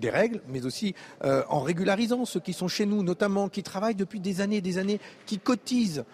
des 0.00 0.10
règles, 0.10 0.40
mais 0.48 0.64
aussi 0.64 0.94
euh, 1.24 1.42
en 1.48 1.60
régularisant 1.60 2.24
ceux 2.24 2.40
qui 2.40 2.52
sont 2.52 2.68
chez 2.68 2.86
nous, 2.86 3.02
notamment 3.02 3.48
qui 3.48 3.62
travaillent 3.62 3.94
depuis 3.94 4.20
des 4.20 4.40
années 4.40 4.56
et 4.56 4.62
des 4.62 4.78
années, 4.78 5.00
qui 5.26 5.38
cotisent, 5.38 6.04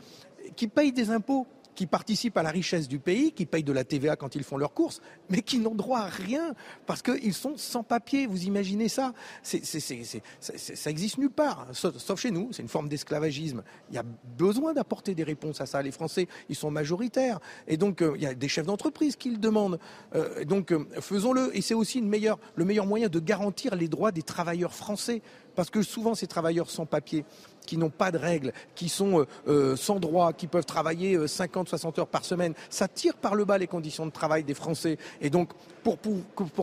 qui 0.57 0.69
payent 0.69 0.93
des 0.93 1.11
impôts 1.11 1.47
qui 1.75 1.87
participent 1.87 2.37
à 2.37 2.43
la 2.43 2.51
richesse 2.51 2.89
du 2.89 2.99
pays, 2.99 3.33
qui 3.33 3.47
payent 3.47 3.65
de 3.65 3.73
la 3.73 3.85
TVA 3.85 4.17
quand 4.17 4.35
ils 4.35 4.45
font 4.45 4.57
leurs 4.57 4.75
courses, 4.75 5.01
mais 5.31 5.43
qui 5.43 5.59
n'ont 5.59 5.75
droit 5.75 6.01
à 6.01 6.07
rien 6.07 6.55
parce 6.87 7.03
qu'ils 7.03 7.35
sont 7.35 7.57
sans 7.57 7.83
papier. 7.83 8.27
Vous 8.27 8.45
imaginez 8.45 8.89
ça? 8.89 9.13
Ça 9.43 10.91
existe 10.91 11.19
nulle 11.19 11.31
part, 11.31 11.67
sauf, 11.73 12.21
chez 12.21 12.31
nous. 12.31 12.53
C'est 12.53 12.63
une 12.63 12.69
forme 12.69 12.89
d'esclavagisme. 12.89 13.63
Il 13.91 13.95
y 13.95 13.99
a 13.99 14.05
besoin 14.39 14.73
d'apporter 14.73 15.15
des 15.15 15.25
réponses 15.25 15.61
à 15.61 15.67
ça. 15.67 15.83
Les 15.83 15.93
Français, 15.93 16.29
ils 16.49 16.57
sont 16.57 16.71
majoritaires. 16.71 17.41
Et 17.67 17.77
donc, 17.77 18.03
euh, 18.03 18.13
il 18.17 18.23
y 18.23 18.27
a 18.27 18.35
des 18.35 18.49
chefs 18.49 18.67
d'entreprise 18.67 19.17
qui 19.17 19.31
le 19.31 19.39
demandent. 19.39 19.79
Euh, 20.15 20.45
donc, 20.45 20.73
euh, 20.73 20.87
faisons-le. 21.01 21.57
Et 21.57 21.61
c'est 21.61 21.75
aussi 21.75 22.01
le 22.01 22.07
meilleur 22.07 22.87
moyen 22.87 23.09
de 23.09 23.19
garantir 23.19 23.75
les 23.75 23.89
droits 23.89 24.13
des 24.13 24.23
travailleurs 24.23 24.75
français. 24.75 25.23
Parce 25.55 25.71
que 25.71 25.83
souvent, 25.83 26.15
ces 26.15 26.27
travailleurs 26.27 26.71
sans 26.71 26.87
papier, 26.87 27.25
qui 27.67 27.77
n'ont 27.77 27.91
pas 27.91 28.11
de 28.11 28.19
règles, 28.19 28.53
qui 28.75 28.89
sont 28.89 29.21
euh, 29.21 29.27
euh, 29.49 29.77
sans 29.77 29.99
droit, 29.99 30.33
qui 30.33 30.47
peuvent 30.47 30.65
travailler 30.65 31.27
50, 31.27 31.67
euh, 31.67 31.71
60 31.71 31.99
heures 32.01 32.07
par 32.07 32.25
semaine, 32.25 32.55
ça 32.71 32.89
tire 32.89 33.15
par 33.15 33.35
le 33.35 33.45
bas 33.45 33.59
les 33.59 33.67
conditions 33.67 34.07
de 34.07 34.11
travail 34.11 34.45
des 34.45 34.55
Français. 34.55 34.99
Et 35.21 35.31
donc, 35.31 35.51
pour, 35.83 35.99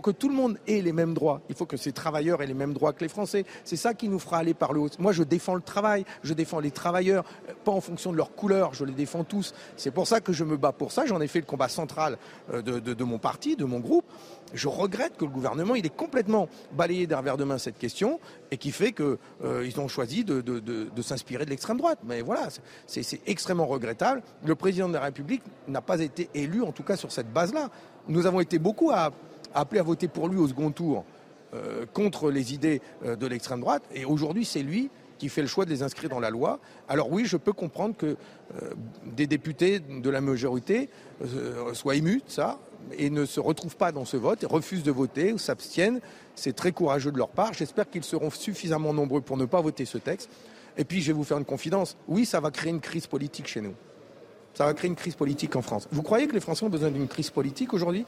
que 0.01 0.11
tout 0.11 0.29
le 0.29 0.35
monde 0.35 0.57
ait 0.67 0.81
les 0.81 0.93
mêmes 0.93 1.13
droits, 1.13 1.41
il 1.49 1.55
faut 1.55 1.65
que 1.65 1.77
ces 1.77 1.91
travailleurs 1.91 2.41
aient 2.41 2.47
les 2.47 2.53
mêmes 2.53 2.73
droits 2.73 2.93
que 2.93 3.03
les 3.03 3.09
Français. 3.09 3.45
C'est 3.63 3.75
ça 3.75 3.93
qui 3.93 4.07
nous 4.07 4.19
fera 4.19 4.37
aller 4.37 4.53
par 4.53 4.73
le 4.73 4.81
haut. 4.81 4.89
Moi, 4.99 5.11
je 5.11 5.23
défends 5.23 5.55
le 5.55 5.61
travail, 5.61 6.05
je 6.23 6.33
défends 6.33 6.59
les 6.59 6.71
travailleurs, 6.71 7.25
pas 7.65 7.71
en 7.71 7.81
fonction 7.81 8.11
de 8.11 8.17
leur 8.17 8.33
couleur, 8.33 8.73
je 8.73 8.85
les 8.85 8.93
défends 8.93 9.23
tous. 9.23 9.53
C'est 9.75 9.91
pour 9.91 10.07
ça 10.07 10.21
que 10.21 10.31
je 10.31 10.43
me 10.43 10.57
bats 10.57 10.71
pour 10.71 10.91
ça. 10.91 11.05
J'en 11.05 11.21
ai 11.21 11.27
fait 11.27 11.39
le 11.39 11.45
combat 11.45 11.69
central 11.69 12.17
de 12.53 13.03
mon 13.03 13.17
parti, 13.17 13.55
de 13.55 13.65
mon 13.65 13.79
groupe. 13.79 14.05
Je 14.53 14.67
regrette 14.67 15.17
que 15.17 15.25
le 15.25 15.31
gouvernement 15.31 15.75
il 15.75 15.85
ait 15.85 15.89
complètement 15.89 16.49
balayé 16.71 17.07
d'un 17.07 17.17
revers 17.17 17.37
de 17.37 17.43
main 17.43 17.57
cette 17.57 17.77
question 17.77 18.19
et 18.51 18.57
qui 18.57 18.71
fait 18.71 18.91
qu'ils 18.91 19.17
euh, 19.43 19.69
ont 19.77 19.87
choisi 19.87 20.23
de, 20.23 21.01
s'inspirer 21.01 21.45
de 21.45 21.49
l'extrême 21.49 21.77
droite. 21.77 21.99
Mais 22.03 22.21
voilà, 22.21 22.47
c'est 22.87 23.21
extrêmement 23.27 23.67
regrettable. 23.67 24.21
Le 24.45 24.55
président 24.55 24.87
de 24.87 24.93
la 24.93 25.01
République 25.01 25.41
n'a 25.67 25.81
pas 25.81 25.99
été 25.99 26.29
élu, 26.33 26.61
en 26.61 26.71
tout 26.71 26.83
cas 26.83 26.95
sur 26.95 27.11
cette 27.11 27.31
base-là. 27.31 27.69
Nous 28.07 28.25
avons 28.25 28.39
été 28.39 28.59
beaucoup 28.59 28.91
à, 28.91 29.11
appeler 29.53 29.79
à 29.79 29.83
voter 29.83 30.07
pour 30.07 30.27
lui 30.27 30.39
au 30.39 30.47
second 30.47 30.71
tour 30.71 31.05
euh, 31.53 31.85
contre 31.93 32.31
les 32.31 32.53
idées 32.53 32.81
euh, 33.05 33.15
de 33.15 33.27
l'extrême 33.27 33.61
droite. 33.61 33.83
Et 33.93 34.05
aujourd'hui, 34.05 34.45
c'est 34.45 34.61
lui 34.61 34.89
qui 35.19 35.29
fait 35.29 35.41
le 35.41 35.47
choix 35.47 35.65
de 35.65 35.69
les 35.69 35.83
inscrire 35.83 36.09
dans 36.09 36.19
la 36.19 36.31
loi. 36.31 36.59
Alors 36.87 37.11
oui, 37.11 37.25
je 37.25 37.37
peux 37.37 37.53
comprendre 37.53 37.95
que 37.95 38.17
des 39.05 39.27
députés 39.27 39.79
de 39.79 40.09
la 40.09 40.21
majorité 40.21 40.89
soient 41.73 41.95
émus 41.95 42.23
de 42.25 42.31
ça, 42.31 42.57
et 42.97 43.09
ne 43.09 43.25
se 43.25 43.39
retrouvent 43.39 43.75
pas 43.75 43.91
dans 43.91 44.05
ce 44.05 44.17
vote, 44.17 44.41
et 44.41 44.47
refusent 44.47 44.83
de 44.83 44.91
voter 44.91 45.33
ou 45.33 45.37
s'abstiennent. 45.37 45.99
C'est 46.35 46.55
très 46.55 46.71
courageux 46.71 47.11
de 47.11 47.17
leur 47.17 47.29
part. 47.29 47.53
J'espère 47.53 47.89
qu'ils 47.89 48.05
seront 48.05 48.31
suffisamment 48.31 48.93
nombreux 48.93 49.21
pour 49.21 49.37
ne 49.37 49.45
pas 49.45 49.61
voter 49.61 49.85
ce 49.85 49.97
texte. 49.97 50.29
Et 50.77 50.85
puis, 50.85 51.01
je 51.01 51.07
vais 51.07 51.13
vous 51.13 51.25
faire 51.25 51.37
une 51.37 51.45
confidence. 51.45 51.97
Oui, 52.07 52.25
ça 52.25 52.39
va 52.39 52.51
créer 52.51 52.71
une 52.71 52.79
crise 52.79 53.05
politique 53.05 53.47
chez 53.47 53.59
nous. 53.59 53.73
Ça 54.53 54.65
va 54.65 54.73
créer 54.73 54.89
une 54.89 54.95
crise 54.95 55.15
politique 55.15 55.55
en 55.57 55.61
France. 55.61 55.87
Vous 55.91 56.01
croyez 56.01 56.27
que 56.27 56.33
les 56.33 56.39
Français 56.39 56.63
ont 56.65 56.69
besoin 56.69 56.89
d'une 56.89 57.07
crise 57.07 57.29
politique 57.29 57.73
aujourd'hui? 57.73 58.05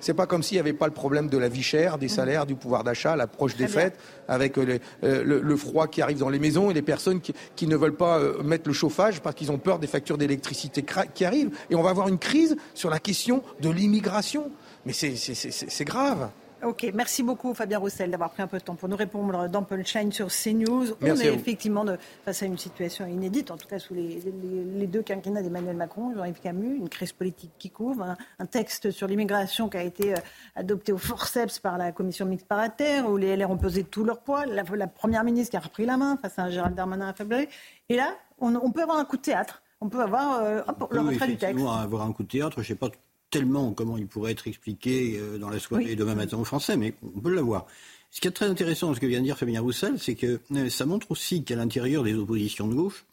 C'est 0.00 0.14
pas 0.14 0.26
comme 0.26 0.42
s'il 0.42 0.56
n'y 0.56 0.60
avait 0.60 0.72
pas 0.72 0.86
le 0.86 0.92
problème 0.92 1.28
de 1.28 1.38
la 1.38 1.48
vie 1.48 1.62
chère, 1.62 1.98
des 1.98 2.06
mmh. 2.06 2.10
salaires, 2.10 2.46
du 2.46 2.54
pouvoir 2.54 2.84
d'achat, 2.84 3.16
l'approche 3.16 3.56
des 3.56 3.68
fêtes, 3.68 3.98
avec 4.28 4.58
euh, 4.58 4.78
euh, 5.04 5.22
le, 5.24 5.56
froid 5.56 5.88
qui 5.88 6.02
arrive 6.02 6.18
dans 6.18 6.28
les 6.28 6.38
maisons 6.38 6.70
et 6.70 6.74
les 6.74 6.82
personnes 6.82 7.20
qui, 7.20 7.66
ne 7.66 7.76
veulent 7.76 7.96
pas 7.96 8.18
euh, 8.18 8.42
mettre 8.42 8.68
le 8.68 8.74
chauffage 8.74 9.20
parce 9.20 9.34
qu'ils 9.34 9.50
ont 9.50 9.58
peur 9.58 9.78
des 9.78 9.86
factures 9.86 10.18
d'électricité 10.18 10.84
qui 11.14 11.24
arrivent. 11.24 11.50
Et 11.70 11.74
on 11.74 11.82
va 11.82 11.90
avoir 11.90 12.08
une 12.08 12.18
crise 12.18 12.56
sur 12.74 12.90
la 12.90 12.98
question 12.98 13.42
de 13.60 13.70
l'immigration. 13.70 14.50
Mais 14.86 14.92
c'est 14.92 15.84
grave. 15.84 16.30
Ok, 16.64 16.90
merci 16.92 17.22
beaucoup 17.22 17.54
Fabien 17.54 17.78
Roussel 17.78 18.10
d'avoir 18.10 18.30
pris 18.30 18.42
un 18.42 18.48
peu 18.48 18.58
de 18.58 18.64
temps 18.64 18.74
pour 18.74 18.88
nous 18.88 18.96
répondre 18.96 19.48
dans 19.48 19.62
Punchline 19.62 20.10
sur 20.10 20.26
CNews. 20.26 20.86
On 21.00 21.14
est 21.14 21.32
effectivement 21.32 21.84
face 22.24 22.42
à 22.42 22.46
une 22.46 22.58
situation 22.58 23.06
inédite, 23.06 23.52
en 23.52 23.56
tout 23.56 23.68
cas 23.68 23.78
sous 23.78 23.94
les, 23.94 24.86
deux 24.88 25.02
quinquennats 25.02 25.42
d'Emmanuel 25.42 25.76
Macron, 25.76 26.12
Jean-Yves 26.16 26.40
Camus, 26.40 26.76
une 26.76 26.88
crise 26.88 27.12
politique 27.12 27.52
qui 27.58 27.70
couvre, 27.70 28.16
un, 28.40 28.46
texte 28.46 28.90
sur 28.90 29.06
l'immigration 29.06 29.68
qui 29.68 29.76
a 29.76 29.84
été 29.84 30.14
euh, 30.14 30.20
adopté 30.56 30.90
au 30.92 30.98
forceps 30.98 31.60
par 31.60 31.78
la 31.78 31.92
commission 31.92 32.26
mixte 32.26 32.48
paritaire, 32.48 33.08
où 33.08 33.16
les 33.16 33.36
LR 33.36 33.50
ont 33.50 33.58
pesé 33.58 33.84
tout 33.84 34.02
leur 34.02 34.20
poids, 34.20 34.44
la, 34.46 34.64
première 34.88 35.22
ministre 35.22 35.52
qui 35.52 35.56
a 35.56 35.60
repris 35.60 35.86
la 35.86 35.96
main 35.96 36.16
face 36.16 36.40
à 36.40 36.42
un 36.42 36.50
Gérald 36.50 36.74
Darmanin 36.74 37.08
affaibli. 37.08 37.46
Et 37.88 37.96
là, 37.96 38.14
on, 38.40 38.72
peut 38.72 38.82
avoir 38.82 38.98
un 38.98 39.04
coup 39.04 39.16
de 39.16 39.22
théâtre. 39.22 39.62
On 39.80 39.88
peut 39.88 40.02
avoir 40.02 40.42
euh, 40.42 40.60
le 40.90 41.00
retrait 41.00 41.28
du 41.28 41.36
texte. 41.36 41.64
avoir 41.64 42.02
un 42.02 42.12
coup 42.12 42.24
de 42.24 42.28
théâtre, 42.28 42.56
je 42.56 42.60
ne 42.62 42.66
sais 42.66 42.74
pas 42.74 42.88
tellement 43.30 43.72
comment 43.72 43.98
il 43.98 44.06
pourrait 44.06 44.32
être 44.32 44.48
expliqué 44.48 45.18
euh, 45.18 45.38
dans 45.38 45.50
la 45.50 45.58
soirée 45.58 45.96
demain 45.96 46.14
matin 46.14 46.38
en 46.38 46.44
français, 46.44 46.76
mais 46.76 46.94
on 47.14 47.20
peut 47.20 47.34
l'avoir. 47.34 47.66
Ce 48.10 48.20
qui 48.20 48.28
est 48.28 48.32
très 48.32 48.46
intéressant, 48.46 48.94
ce 48.94 49.00
que 49.00 49.06
vient 49.06 49.20
de 49.20 49.24
dire 49.24 49.36
Fabien 49.36 49.60
Roussel, 49.60 49.98
c'est 49.98 50.14
que 50.14 50.40
euh, 50.52 50.70
ça 50.70 50.86
montre 50.86 51.10
aussi 51.10 51.44
qu'à 51.44 51.56
l'intérieur 51.56 52.02
des 52.02 52.14
oppositions 52.14 52.66
de 52.66 52.74
gauche, 52.74 53.04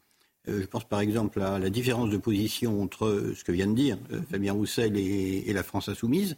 euh, 0.47 0.61
je 0.61 0.65
pense 0.67 0.85
par 0.85 1.01
exemple 1.01 1.41
à 1.41 1.59
la 1.59 1.69
différence 1.69 2.09
de 2.09 2.17
position 2.17 2.81
entre 2.81 3.33
ce 3.35 3.43
que 3.43 3.51
vient 3.51 3.67
de 3.67 3.75
dire 3.75 3.97
Fabien 4.29 4.53
Roussel 4.53 4.97
et, 4.97 5.51
la 5.51 5.63
France 5.63 5.89
insoumise, 5.89 6.37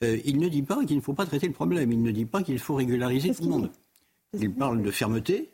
il 0.00 0.38
ne 0.38 0.48
dit 0.48 0.62
pas 0.62 0.84
qu'il 0.84 0.96
ne 0.96 1.02
faut 1.02 1.12
pas 1.12 1.26
traiter 1.26 1.48
le 1.48 1.52
problème, 1.52 1.90
il 1.90 2.00
ne 2.00 2.12
dit 2.12 2.24
pas 2.24 2.44
qu'il 2.44 2.60
faut 2.60 2.76
régulariser 2.76 3.34
tout 3.34 3.42
le 3.42 3.48
monde. 3.48 3.70
Il 4.34 4.52
parle 4.52 4.82
de 4.82 4.90
fermeté. 4.90 5.48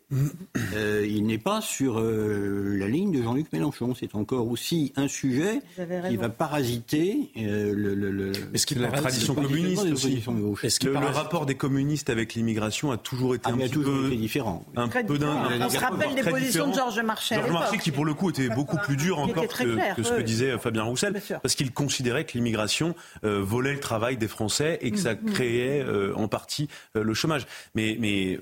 Euh, 0.75 1.07
il 1.09 1.27
n'est 1.27 1.39
pas 1.39 1.61
sur 1.61 2.01
euh, 2.01 2.77
la 2.77 2.89
ligne 2.89 3.13
de 3.13 3.23
Jean-Luc 3.23 3.53
Mélenchon. 3.53 3.95
C'est 3.95 4.17
encore 4.17 4.49
aussi 4.49 4.93
un 4.97 5.07
sujet 5.07 5.61
qui 6.09 6.17
va 6.17 6.29
parasiter 6.29 7.31
euh, 7.37 7.73
le, 7.73 7.95
le, 7.95 8.11
le, 8.11 8.33
Est-ce 8.53 8.67
qu'il 8.67 8.81
la 8.81 8.91
tradition 8.91 9.35
communiste 9.35 9.85
aussi 9.85 10.23
Est-ce 10.65 10.85
le, 10.87 10.93
le, 10.93 10.99
rapport 10.99 11.47
des 11.47 11.55
communistes 11.55 12.11
avec 12.11 12.35
l'immigration 12.35 12.91
a 12.91 12.97
toujours 12.97 13.37
été 13.37 13.49
ah, 13.49 13.55
un 13.55 13.59
petit 13.59 13.71
toujours 13.71 13.95
peu 13.95 14.07
été 14.09 14.17
différent. 14.17 14.67
Un 14.75 14.89
peu 14.89 15.05
On 15.09 15.69
se 15.71 15.79
rappelle 15.79 16.15
des 16.17 16.23
positions 16.23 16.69
de 16.69 16.75
Georges 16.75 17.01
Marchais. 17.01 17.37
Georges 17.37 17.53
Marchais 17.53 17.79
qui 17.79 17.93
pour 17.93 18.05
le 18.05 18.15
coup 18.15 18.31
était 18.31 18.49
beaucoup 18.49 18.79
plus 18.79 18.97
dur 18.97 19.21
encore 19.21 19.47
que, 19.47 19.95
que, 19.95 20.03
ce 20.03 20.13
que 20.13 20.23
disait 20.23 20.59
Fabien 20.59 20.83
Roussel, 20.83 21.21
parce 21.43 21.55
qu'il 21.55 21.73
considérait 21.73 22.25
que 22.25 22.33
l'immigration 22.37 22.97
volait 23.23 23.73
le 23.73 23.81
travail 23.81 24.17
des 24.17 24.29
Français 24.29 24.79
et 24.81 24.91
que 24.91 24.99
ça 24.99 25.15
mm, 25.15 25.19
mm. 25.23 25.31
créait 25.31 25.87
en 26.17 26.27
partie 26.27 26.69
le 26.95 27.15
chômage. 27.15 27.47
Mais, 27.75 27.97
mais 28.01 28.41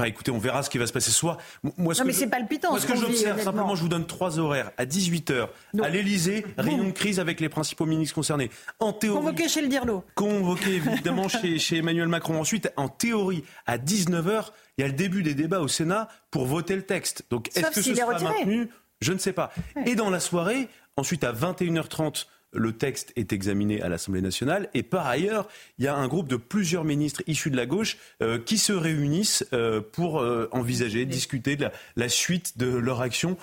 Enfin, 0.00 0.08
écoutez, 0.08 0.30
on 0.30 0.38
verra 0.38 0.62
ce 0.62 0.70
qui 0.70 0.78
va 0.78 0.86
se 0.86 0.94
passer 0.94 1.10
ce 1.10 1.18
soir. 1.18 1.36
Moi, 1.76 1.94
ce 1.94 2.02
non, 2.02 2.06
mais 2.08 2.26
palpitant. 2.26 2.70
Moi, 2.70 2.80
ce 2.80 2.86
que 2.86 2.96
j'observe, 2.96 3.38
simplement, 3.42 3.74
je 3.74 3.82
vous 3.82 3.88
donne 3.88 4.06
trois 4.06 4.38
horaires. 4.38 4.70
À 4.78 4.86
18h, 4.86 5.48
à 5.82 5.88
l'Elysée, 5.90 6.46
réunion 6.56 6.84
de 6.84 6.92
crise 6.92 7.20
avec 7.20 7.38
les 7.38 7.50
principaux 7.50 7.84
ministres 7.84 8.14
concernés. 8.14 8.50
En 8.78 8.94
théorie. 8.94 9.18
Convoqué 9.18 9.48
chez 9.48 9.60
le 9.60 9.68
Dirlo. 9.68 10.02
Convoqué, 10.14 10.76
évidemment, 10.76 11.28
chez, 11.28 11.58
chez, 11.58 11.78
Emmanuel 11.78 12.08
Macron. 12.08 12.40
Ensuite, 12.40 12.72
en 12.78 12.88
théorie, 12.88 13.44
à 13.66 13.76
19h, 13.76 14.46
il 14.78 14.80
y 14.80 14.84
a 14.84 14.86
le 14.86 14.94
début 14.94 15.22
des 15.22 15.34
débats 15.34 15.60
au 15.60 15.68
Sénat 15.68 16.08
pour 16.30 16.46
voter 16.46 16.76
le 16.76 16.82
texte. 16.82 17.24
Donc, 17.28 17.54
est-ce 17.54 17.70
que 17.70 17.82
ce 17.82 17.94
sera 17.94 18.18
maintenu? 18.18 18.70
Je 19.02 19.12
ne 19.12 19.18
sais 19.18 19.34
pas. 19.34 19.52
Et 19.84 19.96
dans 19.96 20.08
la 20.08 20.20
soirée, 20.20 20.68
ensuite, 20.96 21.24
à 21.24 21.34
21h30, 21.34 22.24
le 22.52 22.72
texte 22.72 23.12
est 23.16 23.32
examiné 23.32 23.82
à 23.82 23.88
l'Assemblée 23.88 24.20
nationale. 24.20 24.68
Et 24.74 24.82
par 24.82 25.06
ailleurs, 25.06 25.48
il 25.78 25.84
y 25.84 25.88
a 25.88 25.94
un 25.94 26.08
groupe 26.08 26.28
de 26.28 26.36
plusieurs 26.36 26.84
ministres 26.84 27.22
issus 27.26 27.50
de 27.50 27.56
la 27.56 27.66
gauche 27.66 27.96
euh, 28.22 28.38
qui 28.38 28.58
se 28.58 28.72
réunissent 28.72 29.46
euh, 29.52 29.80
pour 29.80 30.20
euh, 30.20 30.48
envisager, 30.52 31.06
discuter 31.06 31.56
de 31.56 31.68
la, 31.96 32.08
suite 32.08 32.58
de 32.58 32.66
leur 32.66 33.00
action 33.00 33.36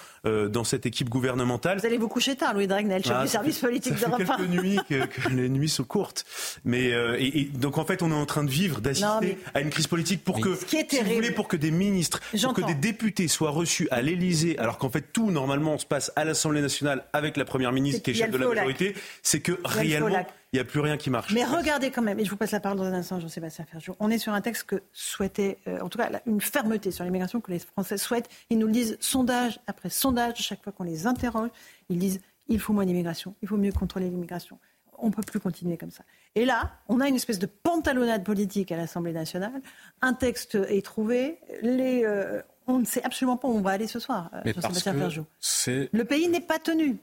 dans 0.49 0.63
cette 0.63 0.85
équipe 0.85 1.09
gouvernementale. 1.09 1.79
Vous 1.79 1.85
allez 1.85 1.97
vous 1.97 2.07
coucher 2.07 2.35
tard, 2.35 2.53
Louis 2.53 2.67
Dragnel, 2.67 3.03
chef 3.03 3.15
ah, 3.17 3.23
du 3.23 3.29
service 3.29 3.59
politique 3.59 3.93
de 3.93 3.99
Ça 3.99 4.11
fait 4.11 4.25
quelques 4.25 4.49
nuits 4.49 4.79
que, 4.89 5.29
les 5.29 5.49
nuits 5.49 5.69
sont 5.69 5.83
courtes. 5.83 6.25
Mais 6.65 6.91
et, 7.19 7.49
donc 7.53 7.77
en 7.77 7.85
fait, 7.85 8.01
on 8.01 8.11
est 8.11 8.15
en 8.15 8.25
train 8.25 8.43
de 8.43 8.49
vivre, 8.49 8.81
d'assister 8.81 9.37
à 9.53 9.61
une 9.61 9.69
crise 9.69 9.87
politique 9.87 10.23
pour 10.23 10.39
que, 10.39 10.55
si 10.55 10.99
vous 11.03 11.13
voulez, 11.13 11.31
pour 11.31 11.47
que 11.47 11.57
des 11.57 11.71
ministres, 11.71 12.19
pour 12.41 12.53
que 12.53 12.61
des 12.61 12.75
députés 12.75 13.27
soient 13.27 13.51
reçus 13.51 13.87
à 13.91 14.01
l'Élysée, 14.01 14.57
alors 14.59 14.77
qu'en 14.77 14.89
fait 14.89 15.13
tout 15.13 15.31
normalement 15.31 15.77
se 15.77 15.85
passe 15.85 16.11
à 16.15 16.25
l'Assemblée 16.25 16.61
nationale 16.61 17.03
avec 17.13 17.37
la 17.37 17.45
première 17.45 17.71
ministre 17.71 18.01
qui 18.01 18.11
est 18.11 18.13
chef 18.13 18.31
de 18.31 18.37
la 18.37 18.47
majorité 18.47 18.95
c'est 19.21 19.39
que 19.39 19.59
réellement, 19.63 20.25
n'y 20.57 20.67
a 20.67 20.71
plus 20.71 20.79
rien 20.79 20.97
qui 20.97 21.09
marche. 21.09 21.33
Mais 21.33 21.43
regardez 21.43 21.91
quand 21.91 22.01
même, 22.01 22.19
et 22.19 22.25
je 22.25 22.29
vous 22.29 22.37
passe 22.37 22.51
la 22.51 22.59
parole 22.59 22.77
dans 22.77 22.85
un 22.85 22.93
instant, 22.93 23.19
Jean-Sébastien 23.19 23.65
Ferjou, 23.65 23.95
on 23.99 24.09
est 24.09 24.17
sur 24.17 24.33
un 24.33 24.41
texte 24.41 24.63
que 24.63 24.83
souhaitait, 24.93 25.57
euh, 25.67 25.79
en 25.81 25.89
tout 25.89 25.97
cas, 25.97 26.09
une 26.25 26.41
fermeté 26.41 26.91
sur 26.91 27.03
l'immigration 27.03 27.41
que 27.41 27.51
les 27.51 27.59
Français 27.59 27.97
souhaitent. 27.97 28.29
Ils 28.49 28.57
nous 28.57 28.67
le 28.67 28.73
disent 28.73 28.97
sondage 28.99 29.59
après 29.67 29.89
sondage, 29.89 30.37
chaque 30.37 30.63
fois 30.63 30.73
qu'on 30.73 30.83
les 30.83 31.07
interroge, 31.07 31.49
ils 31.89 31.99
disent 31.99 32.19
il 32.47 32.59
faut 32.59 32.73
moins 32.73 32.85
d'immigration, 32.85 33.35
il 33.41 33.47
faut 33.47 33.57
mieux 33.57 33.71
contrôler 33.71 34.09
l'immigration. 34.09 34.59
On 34.99 35.07
ne 35.07 35.11
peut 35.11 35.21
plus 35.21 35.39
continuer 35.39 35.77
comme 35.77 35.91
ça. 35.91 36.03
Et 36.33 36.45
là, 36.45 36.71
on 36.87 36.99
a 37.01 37.07
une 37.07 37.15
espèce 37.15 37.37
de 37.37 37.45
pantalonnade 37.45 38.23
politique 38.23 38.71
à 38.71 38.77
l'Assemblée 38.77 39.13
nationale. 39.13 39.61
Un 40.01 40.13
texte 40.13 40.55
est 40.55 40.83
trouvé. 40.83 41.37
Les, 41.61 42.03
euh, 42.03 42.41
on 42.65 42.79
ne 42.79 42.85
sait 42.85 43.03
absolument 43.03 43.37
pas 43.37 43.47
où 43.47 43.51
on 43.51 43.61
va 43.61 43.71
aller 43.71 43.87
ce 43.87 43.99
soir, 43.99 44.31
euh, 44.33 44.51
Jean-Sébastien 44.53 44.93
Ferjou. 44.93 45.25
Le 45.67 46.03
pays 46.03 46.27
n'est 46.29 46.41
pas 46.41 46.57
tenu 46.57 46.97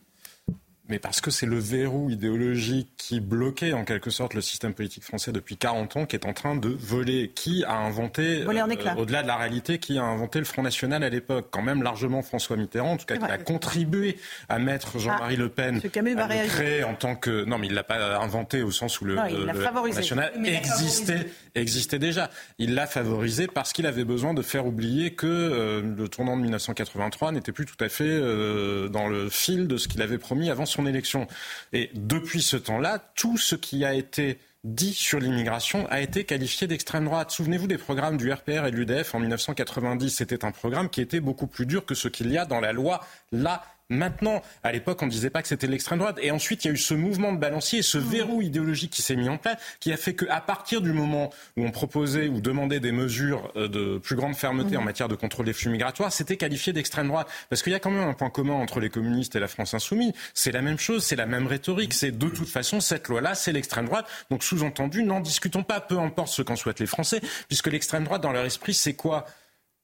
mais 0.89 0.99
parce 0.99 1.23
que 1.23 1.31
c'est 1.31 1.47
le 1.47 1.59
verrou 1.59 2.11
idéologique 2.11 2.91
qui 2.99 3.21
bloquait 3.21 3.73
en 3.73 3.85
quelque 3.85 4.11
sorte 4.11 4.35
le 4.35 4.43
système 4.43 4.75
politique 4.75 5.03
français 5.03 5.33
depuis 5.33 5.57
40 5.57 5.97
ans 5.97 6.07
qui 6.07 6.15
est 6.15 6.27
en 6.27 6.35
train 6.35 6.57
de 6.57 6.69
voler. 6.69 7.33
Qui 7.35 7.65
a 7.65 7.77
inventé, 7.77 8.43
euh, 8.43 8.95
au-delà 8.97 9.23
de 9.23 9.29
la 9.29 9.37
réalité, 9.37 9.79
qui 9.79 9.99
a 9.99 10.03
inventé 10.03 10.39
le 10.39 10.45
Front 10.45 10.63
National 10.63 11.03
à 11.03 11.09
l'époque 11.09 11.49
Quand 11.51 11.63
même 11.63 11.83
largement 11.83 12.23
François 12.23 12.57
Mitterrand, 12.57 12.93
en 12.93 12.97
tout 12.97 13.07
cas 13.07 13.17
qui 13.17 13.25
a 13.25 13.39
contribué 13.39 14.19
à 14.49 14.59
mettre 14.59 14.99
Jean-Marie 14.99 15.37
ah, 15.39 15.43
Le 15.43 15.49
Pen 15.49 15.77
à 15.77 16.43
le 16.43 16.49
créer 16.49 16.85
en 16.85 16.95
tant 16.95 17.17
que... 17.17 17.45
Non, 17.45 17.59
mais 17.59 17.69
il 17.69 17.75
l'a 17.75 17.83
pas 17.83 18.19
inventé 18.19 18.63
au 18.63 18.71
sens 18.71 19.01
où 19.01 19.07
le, 19.07 19.17
Front 19.17 19.87
National 19.87 20.33
existait, 20.45 21.31
existait 21.55 21.99
déjà. 21.99 22.31
Il 22.59 22.75
l'a 22.75 22.87
favorisé 22.87 23.47
parce 23.47 23.73
qu'il 23.73 23.87
avait 23.87 24.05
besoin 24.05 24.35
de 24.35 24.43
faire 24.43 24.67
oublier 24.67 25.15
que 25.15 25.27
euh, 25.27 25.83
le 25.97 26.09
tournant 26.09 26.37
de 26.37 26.43
1983 26.43 27.33
n'était 27.33 27.53
plus 27.53 27.65
tout 27.65 27.83
à 27.83 27.89
fait 27.89 28.05
euh, 28.05 28.89
dans 28.89 29.09
le 29.09 29.31
fil 29.31 29.67
de 29.67 29.77
ce 29.77 29.89
qu'il 29.89 30.03
avait 30.03 30.19
promis 30.19 30.51
avant 30.51 30.67
son 30.75 30.87
élection. 30.87 31.27
Et 31.73 31.91
depuis 31.95 32.43
ce 32.43 32.57
temps-là, 32.57 32.99
tout 33.15 33.39
ce 33.39 33.55
qui 33.55 33.85
a 33.85 33.95
été 33.95 34.39
dit 34.65 34.95
sur 34.95 35.21
l'immigration 35.21 35.87
a 35.91 36.01
été 36.01 36.25
qualifié 36.25 36.67
d'extrême 36.67 37.05
droite. 37.05 37.31
Souvenez-vous 37.31 37.67
des 37.67 37.77
programmes 37.77 38.17
du 38.17 38.33
RPR 38.33 38.67
et 38.67 38.71
de 38.71 38.77
l'UDF 38.77 39.15
en 39.15 39.21
1990. 39.21 40.11
C'était 40.11 40.45
un 40.45 40.53
programme 40.53 40.89
qui 40.89 41.03
était 41.03 41.21
beaucoup 41.21 41.47
plus 41.47 41.67
dur 41.67 41.85
que 41.85 41.95
ce 41.95 42.09
qu'il 42.09 42.33
y 42.33 42.39
a 42.39 42.47
dans 42.47 42.61
la 42.61 42.73
loi 42.73 43.05
là 43.31 43.63
Maintenant, 43.95 44.43
à 44.63 44.73
l'époque, 44.73 45.03
on 45.03 45.07
ne 45.07 45.11
disait 45.11 45.31
pas 45.31 45.43
que 45.43 45.49
c'était 45.49 45.67
l'extrême 45.67 45.99
droite. 45.99 46.19
Et 46.21 46.31
ensuite, 46.31 46.65
il 46.65 46.69
y 46.69 46.71
a 46.71 46.75
eu 46.75 46.79
ce 46.79 46.95
mouvement 46.95 47.33
de 47.33 47.39
balancier, 47.39 47.83
ce 47.83 47.99
verrou 47.99 48.43
idéologique 48.43 48.91
qui 48.91 49.03
s'est 49.03 49.17
mis 49.17 49.29
en 49.29 49.39
place, 49.39 49.57
qui 49.81 49.93
a 49.93 49.97
fait 49.97 50.15
qu'à 50.15 50.41
partir 50.41 50.81
du 50.81 50.93
moment 50.93 51.31
où 51.57 51.65
on 51.65 51.71
proposait 51.71 52.29
ou 52.29 52.41
demandait 52.41 52.81
des 52.81 52.93
mesures 52.93 53.53
euh, 53.57 53.69
de 53.69 53.99
plus 53.99 54.17
grande 54.17 54.35
fermeté 54.35 54.77
en 54.77 54.83
matière 54.83 55.09
de 55.09 55.15
contrôle 55.15 55.47
des 55.47 55.53
flux 55.53 55.71
migratoires, 55.71 56.13
c'était 56.13 56.37
qualifié 56.37 56.73
d'extrême 56.73 57.09
droite. 57.09 57.29
Parce 57.49 57.63
qu'il 57.63 57.73
y 57.73 57.77
a 57.77 57.81
quand 57.81 57.91
même 57.91 58.09
un 58.09 58.15
point 58.15 58.31
commun 58.31 58.55
entre 58.55 58.81
les 58.81 58.91
communistes 58.91 59.37
et 59.37 59.41
la 59.41 59.49
France 59.49 59.75
insoumise. 59.75 60.13
C'est 60.35 60.53
la 60.53 60.63
même 60.63 60.79
chose, 60.79 61.05
c'est 61.05 61.17
la 61.17 61.27
même 61.27 61.47
rhétorique. 61.47 61.95
C'est 61.95 62.17
de 62.17 62.29
toute 62.29 62.49
façon, 62.49 62.81
cette 62.81 63.09
loi-là, 63.09 63.35
c'est 63.35 63.53
l'extrême 63.53 63.87
droite. 63.87 64.07
Donc, 64.31 64.43
sous-entendu, 64.43 65.03
n'en 65.05 65.21
discutons 65.21 65.63
pas, 65.63 65.81
peu 65.81 65.99
importe 65.99 66.29
ce 66.29 66.43
qu'en 66.43 66.57
souhaitent 66.57 66.81
les 66.81 66.87
Français, 66.87 67.21
puisque 67.49 67.69
l'extrême 67.69 68.05
droite, 68.05 68.23
dans 68.23 68.33
leur 68.33 68.45
esprit, 68.45 68.75
c'est 68.75 68.95
quoi? 68.95 69.27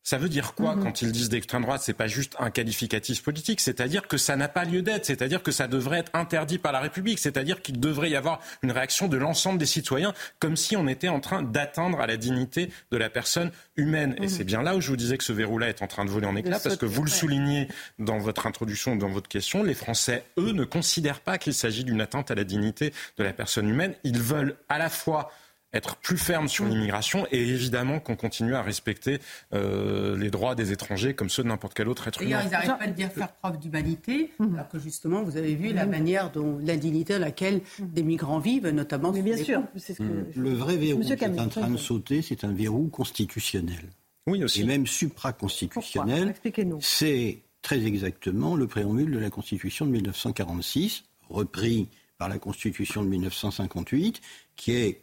Ça 0.02 0.18
veut 0.18 0.28
dire 0.28 0.54
quoi 0.54 0.76
mhm. 0.76 0.82
quand 0.82 1.02
ils 1.02 1.12
disent 1.12 1.28
d'extrême 1.28 1.62
droite 1.62 1.82
C'est 1.84 1.92
pas 1.92 2.06
juste 2.06 2.34
un 2.38 2.50
qualificatif 2.50 3.22
politique, 3.22 3.60
c'est-à-dire 3.60 4.08
que 4.08 4.16
ça 4.16 4.36
n'a 4.36 4.48
pas 4.48 4.64
lieu 4.64 4.82
d'être, 4.82 5.04
c'est-à-dire 5.04 5.42
que 5.42 5.52
ça 5.52 5.68
devrait 5.68 5.98
être 5.98 6.10
interdit 6.14 6.58
par 6.58 6.72
la 6.72 6.80
République, 6.80 7.18
c'est-à-dire 7.18 7.60
qu'il 7.62 7.78
devrait 7.78 8.10
y 8.10 8.16
avoir 8.16 8.40
une 8.62 8.72
réaction 8.72 9.08
de 9.08 9.16
l'ensemble 9.16 9.58
des 9.58 9.66
citoyens, 9.66 10.14
comme 10.38 10.56
si 10.56 10.76
on 10.76 10.88
était 10.88 11.08
en 11.08 11.20
train 11.20 11.42
d'atteindre 11.42 12.00
à 12.00 12.06
la 12.06 12.16
dignité 12.16 12.70
de 12.90 12.96
la 12.96 13.10
personne 13.10 13.50
humaine. 13.76 14.14
Et 14.18 14.22
mhm. 14.22 14.28
c'est 14.28 14.44
bien 14.44 14.62
là 14.62 14.74
où 14.74 14.80
je 14.80 14.88
vous 14.88 14.96
disais 14.96 15.18
que 15.18 15.24
ce 15.24 15.32
verrou-là 15.32 15.68
est 15.68 15.82
en 15.82 15.86
train 15.86 16.04
de 16.04 16.10
voler 16.10 16.26
en 16.26 16.36
éclats, 16.36 16.60
parce 16.60 16.76
que 16.76 16.86
vous 16.86 17.04
le 17.04 17.10
soulignez 17.10 17.68
dans 17.98 18.18
votre 18.18 18.46
introduction, 18.46 18.96
dans 18.96 19.08
votre 19.08 19.28
question, 19.28 19.62
les 19.62 19.74
Français, 19.74 20.24
eux, 20.38 20.52
ne 20.52 20.64
considèrent 20.64 21.20
pas 21.20 21.38
qu'il 21.38 21.54
s'agit 21.54 21.84
d'une 21.84 22.00
atteinte 22.00 22.30
à 22.30 22.34
la 22.34 22.44
dignité 22.44 22.92
de 23.18 23.24
la 23.24 23.32
personne 23.32 23.68
humaine. 23.68 23.94
Ils 24.04 24.20
veulent 24.20 24.56
à 24.68 24.78
la 24.78 24.88
fois 24.88 25.30
être 25.72 25.96
plus 25.96 26.18
ferme 26.18 26.48
sur 26.48 26.64
mm. 26.64 26.70
l'immigration 26.70 27.26
et 27.30 27.40
évidemment 27.40 28.00
qu'on 28.00 28.16
continue 28.16 28.54
à 28.54 28.62
respecter 28.62 29.20
euh, 29.52 30.16
les 30.16 30.30
droits 30.30 30.54
des 30.54 30.72
étrangers 30.72 31.14
comme 31.14 31.30
ceux 31.30 31.42
de 31.42 31.48
n'importe 31.48 31.74
quel 31.74 31.88
autre 31.88 32.08
être 32.08 32.22
humain. 32.22 32.40
Ils 32.44 32.50
n'arrêtent 32.50 32.78
pas 32.78 32.86
de 32.86 32.92
dire 32.92 33.10
faire 33.10 33.32
preuve 33.32 33.58
d'humanité, 33.58 34.30
mm. 34.38 34.54
alors 34.54 34.68
que 34.68 34.78
justement, 34.78 35.22
vous 35.22 35.36
avez 35.36 35.54
vu 35.54 35.72
la 35.72 35.86
mm. 35.86 35.90
manière 35.90 36.30
dont 36.30 36.58
l'indignité 36.62 37.14
à 37.14 37.18
laquelle 37.18 37.60
des 37.78 38.02
migrants 38.02 38.38
vivent, 38.38 38.68
notamment. 38.68 39.12
Mais 39.12 39.22
bien 39.22 39.36
sûr, 39.36 39.62
ce 39.76 39.92
que 39.92 40.02
le 40.34 40.52
vrai 40.52 40.76
verrou 40.76 41.00
qui 41.00 41.12
est 41.12 41.40
en 41.40 41.48
train 41.48 41.70
de 41.70 41.76
sauter, 41.76 42.22
c'est 42.22 42.44
un 42.44 42.52
verrou 42.52 42.88
constitutionnel. 42.88 43.90
Oui 44.26 44.44
aussi. 44.44 44.62
Et 44.62 44.64
même 44.64 44.86
supraconstitutionnel. 44.86 46.34
C'est 46.80 47.42
très 47.62 47.84
exactement 47.84 48.56
le 48.56 48.66
préambule 48.66 49.10
de 49.10 49.18
la 49.18 49.30
Constitution 49.30 49.86
de 49.86 49.92
1946, 49.92 51.04
repris 51.28 51.88
par 52.18 52.28
la 52.28 52.38
Constitution 52.38 53.02
de 53.02 53.08
1958, 53.08 54.20
qui 54.56 54.72
est 54.72 55.00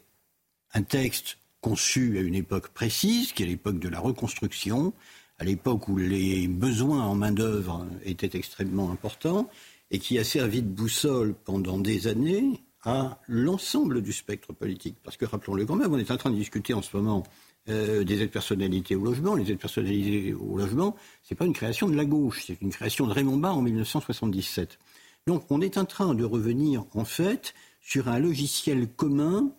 un 0.73 0.83
texte 0.83 1.37
conçu 1.61 2.17
à 2.17 2.21
une 2.21 2.35
époque 2.35 2.69
précise, 2.69 3.33
qui 3.33 3.43
est 3.43 3.47
l'époque 3.47 3.79
de 3.79 3.89
la 3.89 3.99
reconstruction, 3.99 4.93
à 5.39 5.43
l'époque 5.43 5.87
où 5.87 5.97
les 5.97 6.47
besoins 6.47 7.03
en 7.03 7.15
main-d'œuvre 7.15 7.87
étaient 8.03 8.37
extrêmement 8.37 8.91
importants, 8.91 9.49
et 9.91 9.99
qui 9.99 10.19
a 10.19 10.23
servi 10.23 10.61
de 10.61 10.67
boussole 10.67 11.33
pendant 11.33 11.77
des 11.77 12.07
années 12.07 12.61
à 12.83 13.19
l'ensemble 13.27 14.01
du 14.01 14.13
spectre 14.13 14.53
politique. 14.53 14.97
Parce 15.03 15.17
que 15.17 15.25
rappelons-le 15.25 15.65
quand 15.65 15.75
même, 15.75 15.93
on 15.93 15.97
est 15.97 16.11
en 16.11 16.17
train 16.17 16.29
de 16.29 16.35
discuter 16.35 16.73
en 16.73 16.81
ce 16.81 16.95
moment 16.95 17.23
euh, 17.69 18.03
des 18.03 18.21
aides 18.21 18.31
personnalités 18.31 18.95
au 18.95 19.03
logement. 19.03 19.35
Les 19.35 19.51
aides 19.51 19.59
personnalisées 19.59 20.33
au 20.33 20.57
logement, 20.57 20.95
ce 21.23 21.33
n'est 21.33 21.37
pas 21.37 21.45
une 21.45 21.53
création 21.53 21.89
de 21.89 21.95
la 21.95 22.05
gauche, 22.05 22.45
c'est 22.47 22.61
une 22.61 22.71
création 22.71 23.07
de 23.07 23.13
Raymond 23.13 23.37
Barre 23.37 23.57
en 23.57 23.61
1977. 23.61 24.79
Donc 25.25 25.43
on 25.49 25.59
est 25.59 25.77
en 25.77 25.85
train 25.85 26.13
de 26.15 26.23
revenir 26.23 26.85
en 26.93 27.03
fait 27.03 27.53
sur 27.81 28.07
un 28.07 28.19
logiciel 28.19 28.87
commun 28.87 29.51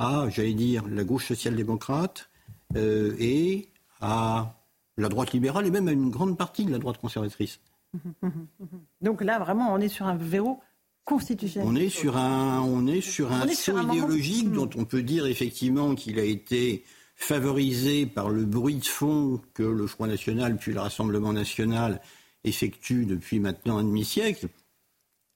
à, 0.00 0.28
j'allais 0.30 0.54
dire, 0.54 0.84
la 0.88 1.04
gauche 1.04 1.28
social-démocrate 1.28 2.30
euh, 2.76 3.14
et 3.18 3.68
à 4.00 4.54
la 4.96 5.08
droite 5.08 5.32
libérale 5.32 5.66
et 5.66 5.70
même 5.70 5.88
à 5.88 5.92
une 5.92 6.10
grande 6.10 6.38
partie 6.38 6.64
de 6.64 6.72
la 6.72 6.78
droite 6.78 6.98
conservatrice. 6.98 7.60
Donc 9.02 9.20
là, 9.20 9.38
vraiment, 9.38 9.72
on 9.72 9.78
est 9.78 9.88
sur 9.88 10.06
un 10.06 10.16
verrou 10.16 10.60
constitutionnel. 11.04 11.68
On 11.68 11.76
est 11.76 11.90
sur 11.90 12.16
un, 12.16 12.60
on 12.60 12.86
est 12.86 13.02
sur 13.02 13.30
un 13.32 13.46
saut 13.48 13.78
idéologique 13.78 14.50
dont 14.50 14.70
on 14.76 14.84
peut 14.84 15.02
dire 15.02 15.26
effectivement 15.26 15.94
qu'il 15.94 16.18
a 16.18 16.24
été 16.24 16.84
favorisé 17.14 18.06
par 18.06 18.30
le 18.30 18.46
bruit 18.46 18.76
de 18.76 18.86
fond 18.86 19.40
que 19.52 19.62
le 19.62 19.86
Front 19.86 20.06
National 20.06 20.56
puis 20.56 20.72
le 20.72 20.80
Rassemblement 20.80 21.34
National 21.34 22.00
effectuent 22.44 23.04
depuis 23.04 23.38
maintenant 23.38 23.76
un 23.76 23.84
demi-siècle. 23.84 24.48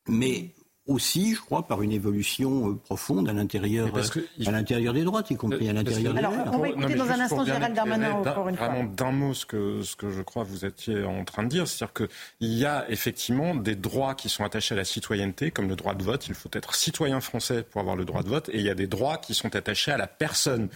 Mais 0.08 0.54
aussi, 0.86 1.34
je 1.34 1.40
crois, 1.40 1.66
par 1.66 1.80
une 1.80 1.92
évolution 1.92 2.68
euh, 2.70 2.74
profonde 2.74 3.28
à 3.28 3.32
l'intérieur, 3.32 3.88
à 3.96 4.50
l'intérieur 4.50 4.92
des 4.92 5.02
droites, 5.02 5.30
y 5.30 5.36
compris 5.36 5.68
à 5.70 5.72
l'intérieur 5.72 6.12
des 6.12 6.18
Alors, 6.18 6.32
on 6.52 6.58
va 6.58 6.68
écouter 6.68 6.94
dans 6.94 7.08
un 7.08 7.20
instant 7.20 7.44
Gérald 7.44 7.74
Darmanin, 7.74 8.10
encore 8.12 8.48
une 8.48 8.56
fois. 8.56 8.68
Vraiment 8.68 8.84
d'un 8.84 9.10
mot 9.10 9.32
ce 9.32 9.46
que, 9.46 9.80
ce 9.82 9.96
que 9.96 10.10
je 10.10 10.20
crois 10.20 10.42
vous 10.42 10.66
étiez 10.66 11.04
en 11.04 11.24
train 11.24 11.42
de 11.42 11.48
dire, 11.48 11.66
c'est-à-dire 11.66 11.94
qu'il 11.94 12.52
y 12.52 12.66
a 12.66 12.84
effectivement 12.90 13.54
des 13.54 13.76
droits 13.76 14.14
qui 14.14 14.28
sont 14.28 14.44
attachés 14.44 14.74
à 14.74 14.76
la 14.76 14.84
citoyenneté, 14.84 15.50
comme 15.50 15.68
le 15.68 15.76
droit 15.76 15.94
de 15.94 16.02
vote. 16.02 16.26
Il 16.28 16.34
faut 16.34 16.50
être 16.52 16.74
citoyen 16.74 17.20
français 17.20 17.62
pour 17.62 17.80
avoir 17.80 17.96
le 17.96 18.04
droit 18.04 18.22
de 18.22 18.28
vote, 18.28 18.50
et 18.50 18.58
il 18.58 18.64
y 18.64 18.70
a 18.70 18.74
des 18.74 18.86
droits 18.86 19.16
qui 19.16 19.32
sont 19.32 19.56
attachés 19.56 19.90
à 19.90 19.96
la 19.96 20.06
personne, 20.06 20.68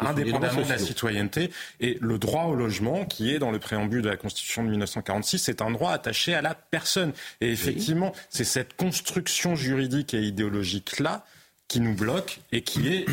indépendamment 0.00 0.62
de 0.62 0.68
la 0.68 0.78
citoyenneté. 0.78 1.50
Et 1.80 1.98
le 2.00 2.18
droit 2.18 2.44
au 2.44 2.54
logement, 2.54 3.04
qui 3.04 3.34
est 3.34 3.40
dans 3.40 3.50
le 3.50 3.58
préambule 3.58 4.02
de 4.02 4.08
la 4.08 4.16
Constitution 4.16 4.62
de 4.62 4.70
1946, 4.70 5.40
c'est 5.40 5.60
un 5.60 5.72
droit 5.72 5.90
attaché 5.90 6.34
à 6.34 6.42
la 6.42 6.54
personne. 6.54 7.12
Et 7.40 7.50
effectivement, 7.50 8.12
c'est 8.30 8.44
cette 8.44 8.76
construction 8.76 9.55
juridique 9.56 10.14
et 10.14 10.22
idéologique 10.22 11.00
là 11.00 11.24
qui 11.68 11.80
nous 11.80 11.94
bloque 11.94 12.40
et 12.52 12.62
qui 12.62 12.86
est 12.88 13.06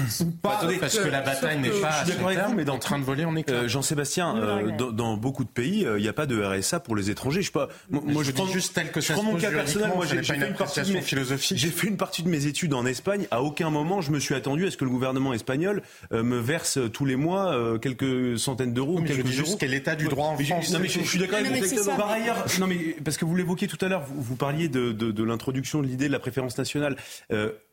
pas 0.44 0.62
parce 0.80 1.00
que 1.00 1.08
la 1.08 1.22
bataille 1.22 1.60
n'est 1.60 1.70
pas 1.70 2.02
à 2.02 2.06
terme, 2.06 2.56
mais 2.56 2.70
en 2.70 2.78
train 2.78 3.00
de 3.00 3.04
voler 3.04 3.26
en 3.26 3.36
éclats. 3.36 3.56
Euh, 3.56 3.68
Jean-Sébastien, 3.68 4.38
euh, 4.38 4.92
dans, 4.92 5.18
beaucoup 5.18 5.44
de 5.44 5.50
pays, 5.50 5.80
il 5.82 5.88
euh, 5.88 6.00
n'y 6.00 6.08
a 6.08 6.14
pas 6.14 6.28
de 6.28 6.42
RSA 6.42 6.80
pour 6.80 6.96
les 6.96 7.10
étrangers. 7.10 7.42
Je 7.42 7.48
sais 7.48 7.52
pas. 7.52 7.70
Moi, 7.90 8.24
je, 8.24 8.32
prends 8.32 8.46
juste 8.46 8.76
tel 8.76 8.92
que 8.92 9.02
ça. 9.02 9.16
Je 9.16 9.20
prends 9.20 9.32
mon 9.32 9.38
cas 9.38 9.50
personnel. 9.50 9.92
Moi, 9.96 10.06
j'ai 10.06 10.22
fait 10.22 10.36
une 10.36 10.54
partie 10.54 10.82
de 10.82 11.00
philosophique. 11.00 11.58
J'ai 11.58 11.70
fait 11.70 11.88
une 11.88 11.98
partie 11.98 12.22
de 12.22 12.30
mes 12.30 12.46
études 12.46 12.76
en 12.76 12.86
Espagne. 12.86 13.26
À 13.32 13.42
aucun 13.42 13.72
moment, 13.72 14.02
je 14.02 14.12
me 14.12 14.20
suis 14.20 14.36
attendu 14.36 14.68
à 14.68 14.72
ce 14.72 14.78
que 14.78 14.86
le 14.86 14.92
gouvernement 14.92 15.34
espagnol 15.34 15.82
me 16.12 16.38
verse 16.38 16.78
tous 16.92 17.06
les 17.06 17.16
mois 17.16 17.80
quelques 17.80 18.38
centaines 18.38 18.74
d'euros, 18.74 19.00
oui, 19.00 19.06
quelques 19.08 19.26
je 19.28 19.32
juste 19.32 19.58
quel 19.60 19.72
l'état 19.72 19.96
du 19.96 20.08
droit 20.08 20.28
en 20.28 20.38
France. 20.38 20.72
Non, 20.72 20.80
mais 20.80 20.88
je, 20.88 21.00
suis 21.00 21.20
d'accord 21.20 21.40
avec 21.40 21.64
vous. 21.64 21.86
Par 21.86 22.12
ailleurs, 22.12 22.46
non, 22.60 22.68
mais 22.68 22.96
parce 23.04 23.18
que 23.18 23.26
vous 23.26 23.36
l'évoquiez 23.36 23.68
tout 23.68 23.84
à 23.84 23.88
l'heure, 23.88 24.04
vous, 24.08 24.36
parliez 24.36 24.68
de, 24.70 24.92
de 24.92 25.24
l'introduction 25.24 25.82
de 25.82 25.88
l'idée 25.88 26.08
de 26.08 26.12
la 26.12 26.20
préférence 26.20 26.58
nationale. 26.58 26.96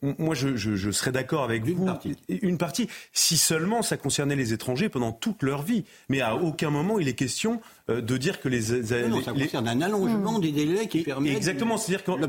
Moi, 0.02 0.34
je, 0.34 0.56
je 0.56 0.90
serais 0.90 1.12
d'accord 1.12 1.44
avec 1.44 1.64
vous. 1.64 1.84
Partie. 1.84 2.16
Une 2.28 2.56
partie. 2.56 2.88
Si 3.12 3.36
seulement 3.36 3.82
ça 3.82 3.96
concernait 3.96 4.36
les 4.36 4.52
étrangers 4.52 4.88
pendant 4.88 5.12
toute 5.12 5.42
leur 5.42 5.62
vie. 5.62 5.84
Mais 6.08 6.20
à 6.20 6.36
aucun 6.36 6.70
moment 6.70 6.98
il 6.98 7.08
est 7.08 7.14
question 7.14 7.60
de 7.90 8.16
dire 8.16 8.40
que 8.40 8.48
les. 8.48 9.08
non, 9.08 9.22
ça 9.22 9.32
concerne 9.32 9.68
un 9.68 9.80
allongement 9.80 10.38
des 10.38 10.52
délais 10.52 10.86
qui 10.86 11.02
permet. 11.02 11.34
Exactement. 11.34 11.76
C'est-à-dire 11.76 12.04
qu'en 12.04 12.20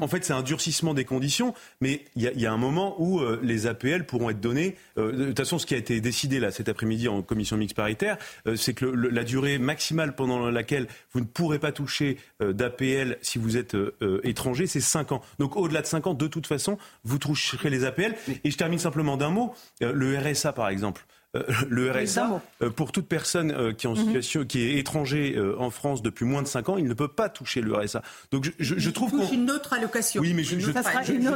en, 0.00 0.08
fait, 0.08 0.24
c'est 0.24 0.32
un 0.32 0.42
durcissement 0.42 0.94
des 0.94 1.04
conditions, 1.04 1.54
mais 1.80 2.04
il 2.16 2.22
y, 2.22 2.46
a 2.46 2.52
un 2.52 2.56
moment 2.56 2.96
où 2.98 3.20
euh, 3.20 3.40
les 3.42 3.66
APL 3.66 4.04
pourront 4.04 4.30
être 4.30 4.40
donnés. 4.40 4.76
Euh, 4.98 5.12
de 5.12 5.26
toute 5.26 5.38
façon, 5.38 5.58
ce 5.58 5.66
qui 5.66 5.74
a 5.74 5.78
été 5.78 6.00
décidé 6.00 6.40
là 6.40 6.50
cet 6.50 6.68
après-midi 6.68 7.08
en 7.08 7.22
commission 7.22 7.56
mixte 7.56 7.76
paritaire, 7.76 8.16
c'est 8.56 8.74
que 8.74 8.86
la 8.86 9.24
durée 9.24 9.58
maximale 9.58 10.14
pendant 10.14 10.50
laquelle 10.50 10.86
vous 11.12 11.20
ne 11.20 11.24
pourrez 11.24 11.58
pas 11.58 11.72
toucher 11.72 12.18
d'APL 12.40 13.18
si 13.22 13.38
vous 13.38 13.56
êtes 13.56 13.76
étranger, 14.24 14.66
c'est 14.66 14.80
5 14.80 15.12
ans. 15.12 15.22
Donc 15.38 15.56
au-delà 15.56 15.82
de 15.82 15.86
5 15.86 16.06
ans, 16.08 16.14
de 16.14 16.26
toute 16.26 16.46
façon, 16.46 16.78
vous 17.04 17.18
toucherez 17.18 17.70
les 17.70 17.84
APL. 17.84 18.14
Et 18.44 18.50
je 18.50 18.56
termine 18.56 18.78
simplement 18.78 19.16
d'un 19.16 19.30
mot. 19.30 19.54
le 19.80 20.18
RSA, 20.18 20.52
par 20.52 20.68
exemple. 20.68 21.04
Euh, 21.36 21.44
le 21.68 21.92
RSA, 21.92 22.42
euh, 22.60 22.70
pour 22.70 22.90
toute 22.90 23.06
personne 23.06 23.52
euh, 23.52 23.72
qui 23.72 23.86
est 23.86 23.88
en 23.88 23.94
mhm. 23.94 24.04
situation, 24.04 24.44
qui 24.44 24.62
est 24.62 24.78
étranger 24.78 25.40
en 25.58 25.70
France 25.70 26.02
depuis 26.02 26.24
moins 26.24 26.42
de 26.42 26.48
5 26.48 26.70
ans, 26.70 26.76
il 26.76 26.88
ne 26.88 26.94
peut 26.94 27.08
pas 27.08 27.28
toucher 27.28 27.60
le 27.60 27.72
RSA. 27.72 28.02
Donc 28.32 28.50
je, 28.58 28.74
je, 28.76 28.90
trouve 28.90 29.12
qu'on 29.12 29.30
une 29.30 29.48
autre 29.50 29.72
allocation. 29.72 30.20
Oui, 30.20 30.34
mais 30.34 30.42
je, 30.42 30.58
je 30.58 30.70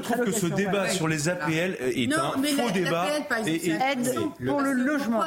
trouve 0.00 0.24
que 0.24 0.32
ce 0.32 0.46
débat 0.46 0.88
sur 0.88 1.06
les 1.06 1.28
APL 1.28 1.76
est 1.80 2.12
un 2.12 2.32
faux 2.32 2.70
débat. 2.72 3.06
et, 3.46 3.70
aide 3.70 4.18
pour 4.44 4.60
le 4.60 4.72
logement. 4.72 5.22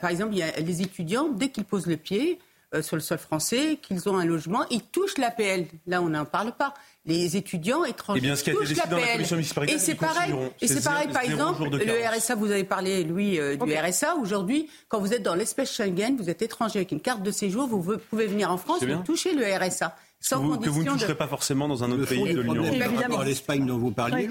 Par 0.00 0.10
exemple, 0.10 0.32
il 0.32 0.38
y 0.38 0.42
a 0.42 0.58
les 0.58 0.82
étudiants 0.82 1.28
dès 1.28 1.50
qu'ils 1.50 1.64
posent 1.64 1.86
le 1.86 1.96
pied 1.96 2.40
sur 2.82 2.96
le 2.96 3.02
sol 3.02 3.18
français, 3.18 3.78
qu'ils 3.82 4.08
ont 4.08 4.16
un 4.16 4.24
logement, 4.24 4.64
ils 4.70 4.82
touchent 4.82 5.18
l'APL. 5.18 5.66
Là, 5.86 6.02
on 6.02 6.10
n'en 6.10 6.24
parle 6.24 6.52
pas 6.52 6.74
les 7.06 7.36
étudiants 7.36 7.84
étrangers. 7.84 8.20
Eh 8.22 8.26
bien, 8.26 8.36
ce 8.36 8.44
qui 8.44 8.50
a 8.50 8.52
été 8.52 8.62
décidé 8.62 8.80
dans 8.90 8.98
la 8.98 9.12
commission 9.12 9.38
Et 9.66 9.78
c'est 9.78 9.94
pareil, 9.94 10.34
et 10.60 10.66
c'est 10.66 10.84
pareil 10.84 11.08
par 11.08 11.22
exemple, 11.22 11.64
le 11.70 12.18
RSA, 12.18 12.34
vous 12.34 12.50
avez 12.50 12.64
parlé, 12.64 13.04
Louis, 13.04 13.38
euh, 13.38 13.56
du 13.56 13.74
RSA. 13.74 14.16
Aujourd'hui, 14.16 14.68
quand 14.88 15.00
vous 15.00 15.12
êtes 15.12 15.22
dans 15.22 15.34
l'espèce 15.34 15.72
Schengen, 15.72 16.16
vous 16.16 16.28
êtes 16.28 16.42
étranger 16.42 16.78
avec 16.80 16.92
une 16.92 17.00
carte 17.00 17.22
de 17.22 17.30
séjour, 17.30 17.66
vous 17.66 17.96
pouvez 18.10 18.26
venir 18.26 18.50
en 18.50 18.56
France, 18.56 18.84
vous 18.84 19.02
touchez 19.02 19.34
le 19.34 19.44
RSA. 19.44 19.96
Sans 20.22 20.42
que 20.42 20.46
vous, 20.48 20.58
que 20.58 20.68
vous 20.68 20.84
ne 20.84 20.90
toucherez 20.90 21.14
pas 21.14 21.28
forcément 21.28 21.66
dans 21.66 21.82
un 21.82 21.90
autre 21.92 22.06
pays 22.06 22.34
de 22.34 22.42
l'Union 22.42 22.62
européenne. 22.62 22.92
Par 22.92 23.02
rapport 23.02 23.20
à 23.20 23.24
l'Espagne 23.24 23.64
dont 23.64 23.78
vous 23.78 23.90
parliez, 23.90 24.28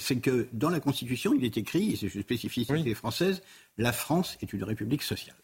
c'est 0.00 0.16
que 0.16 0.48
dans 0.52 0.68
la 0.68 0.80
Constitution, 0.80 1.32
il 1.38 1.44
est 1.44 1.56
écrit, 1.56 1.92
et 1.92 1.96
c'est 1.96 2.12
une 2.12 2.22
spécificité 2.22 2.94
française, 2.94 3.40
la 3.76 3.92
France 3.92 4.36
est 4.42 4.52
une 4.52 4.64
république 4.64 5.04
sociale. 5.04 5.36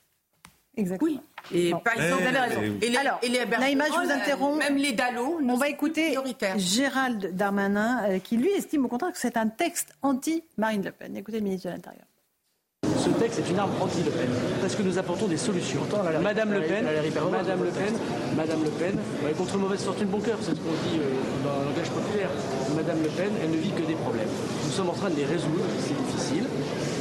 Exactement. 0.76 1.10
Oui. 1.10 1.20
Et 1.52 1.72
par 1.84 1.94
exemple, 1.94 2.22
vous 2.22 2.28
avez 2.28 2.38
raison. 2.38 2.60
Et 2.80 2.88
les, 2.88 2.96
Alors, 2.96 3.18
et 3.22 3.28
les 3.28 3.44
Naïma, 3.44 3.84
je 3.86 3.92
vous 3.92 4.10
interromps. 4.10 4.58
Même 4.58 4.76
les 4.76 4.92
dallos. 4.92 5.40
On 5.46 5.56
va 5.56 5.68
écouter 5.68 6.16
Gérald 6.56 7.34
Darmanin, 7.36 8.04
euh, 8.08 8.18
qui 8.18 8.36
lui 8.36 8.50
estime 8.50 8.84
au 8.86 8.88
contraire 8.88 9.12
que 9.12 9.18
c'est 9.18 9.36
un 9.36 9.48
texte 9.48 9.90
anti-Marine 10.02 10.84
Le 10.84 10.92
Pen. 10.92 11.16
Écoutez 11.16 11.38
le 11.38 11.44
ministre 11.44 11.68
de 11.68 11.74
l'Intérieur. 11.74 12.04
Ce 12.98 13.10
texte 13.10 13.38
est 13.40 13.50
une 13.50 13.58
arme 13.58 13.72
anti-Le 13.80 14.10
Pen, 14.10 14.28
parce 14.60 14.74
que 14.74 14.82
nous 14.82 14.96
apportons 14.98 15.26
des 15.26 15.36
solutions. 15.36 15.80
Madame 16.22 16.52
Le 16.52 16.62
Pen, 16.62 16.84
Madame 17.30 17.64
Le 17.64 17.70
Pen, 17.70 17.94
Madame 18.36 18.64
Le 18.64 18.70
Pen, 18.70 18.98
contre 19.36 19.58
mauvaise 19.58 19.82
fortune, 19.84 20.06
bon 20.08 20.20
cœur, 20.20 20.38
c'est 20.40 20.52
ce 20.52 20.60
qu'on 20.60 20.72
dit 20.88 21.00
euh, 21.00 21.44
dans 21.44 21.60
le 21.60 21.64
langage 21.66 21.90
populaire. 21.90 22.30
Madame 22.74 23.02
Le 23.02 23.08
Pen, 23.08 23.30
elle 23.42 23.50
ne 23.50 23.56
vit 23.56 23.72
que 23.72 23.82
des 23.82 23.94
problèmes. 23.94 24.28
Nous 24.64 24.70
sommes 24.70 24.88
en 24.88 24.94
train 24.94 25.10
de 25.10 25.16
les 25.16 25.24
résoudre, 25.26 25.64
c'est 25.80 25.96
difficile 25.96 26.44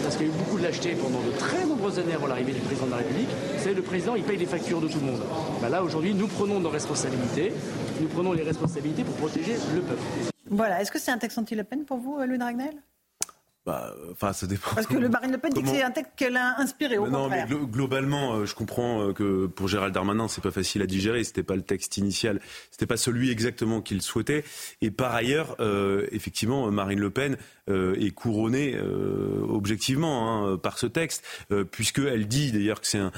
parce 0.03 0.17
qu'il 0.17 0.27
y 0.27 0.29
a 0.29 0.33
eu 0.33 0.37
beaucoup 0.37 0.57
de 0.57 0.63
lâcheté 0.63 0.95
pendant 0.95 1.21
de 1.21 1.31
très 1.31 1.65
nombreuses 1.65 1.97
années 1.97 2.13
avant 2.13 2.27
l'arrivée 2.27 2.51
du 2.51 2.59
président 2.59 2.85
de 2.85 2.91
la 2.91 2.97
République. 2.97 3.29
Savez, 3.57 3.73
le 3.73 3.81
président, 3.81 4.15
il 4.15 4.23
paye 4.23 4.37
les 4.37 4.45
factures 4.45 4.81
de 4.81 4.87
tout 4.87 4.99
le 4.99 5.05
monde. 5.05 5.21
Bah 5.61 5.69
là, 5.69 5.83
aujourd'hui, 5.83 6.13
nous 6.13 6.27
prenons 6.27 6.59
nos 6.59 6.69
responsabilités. 6.69 7.53
Nous 8.01 8.07
prenons 8.07 8.33
les 8.33 8.43
responsabilités 8.43 9.03
pour 9.03 9.15
protéger 9.15 9.55
le 9.73 9.81
peuple. 9.81 10.01
Voilà. 10.49 10.81
Est-ce 10.81 10.91
que 10.91 10.99
c'est 10.99 11.11
un 11.11 11.17
texte 11.17 11.37
anti-Le 11.37 11.63
Pen 11.63 11.85
pour 11.85 11.97
vous, 11.97 12.19
Louis 12.25 12.37
Dragnel 12.37 12.75
bah, 13.65 13.95
enfin, 14.11 14.33
ça 14.33 14.45
dépend. 14.45 14.71
Parce 14.75 14.87
que 14.87 14.95
le 14.95 15.07
Marine 15.07 15.31
Le 15.31 15.37
Pen 15.37 15.53
dit 15.53 15.61
que 15.61 15.69
c'est 15.69 15.83
un 15.83 15.91
texte 15.91 16.11
qu'elle 16.17 16.35
a 16.35 16.59
inspiré. 16.59 16.97
Au 16.97 17.07
non, 17.07 17.29
mais 17.29 17.45
globalement, 17.47 18.33
euh, 18.33 18.45
je 18.45 18.55
comprends 18.55 19.01
euh, 19.01 19.13
que 19.13 19.45
pour 19.45 19.69
Gérald 19.69 19.93
Darmanin, 19.93 20.27
c'est 20.27 20.43
pas 20.43 20.51
facile 20.51 20.81
à 20.81 20.85
digérer. 20.85 21.23
C'était 21.23 21.43
pas 21.43 21.55
le 21.55 21.61
texte 21.61 21.95
initial. 21.95 22.41
C'était 22.71 22.85
pas 22.85 22.97
celui 22.97 23.31
exactement 23.31 23.79
qu'il 23.79 24.01
souhaitait. 24.01 24.43
Et 24.81 24.91
par 24.91 25.15
ailleurs, 25.15 25.55
euh, 25.61 26.07
effectivement, 26.11 26.69
Marine 26.71 26.99
Le 26.99 27.09
Pen 27.09 27.37
est 27.69 28.13
couronnée 28.13 28.77
objectivement 29.47 30.51
hein, 30.51 30.57
par 30.57 30.77
ce 30.77 30.85
texte, 30.85 31.23
puisqu'elle 31.71 32.27
dit 32.27 32.51
d'ailleurs 32.51 32.81
que 32.81 32.87
c'est 32.87 32.97
un, 32.97 33.13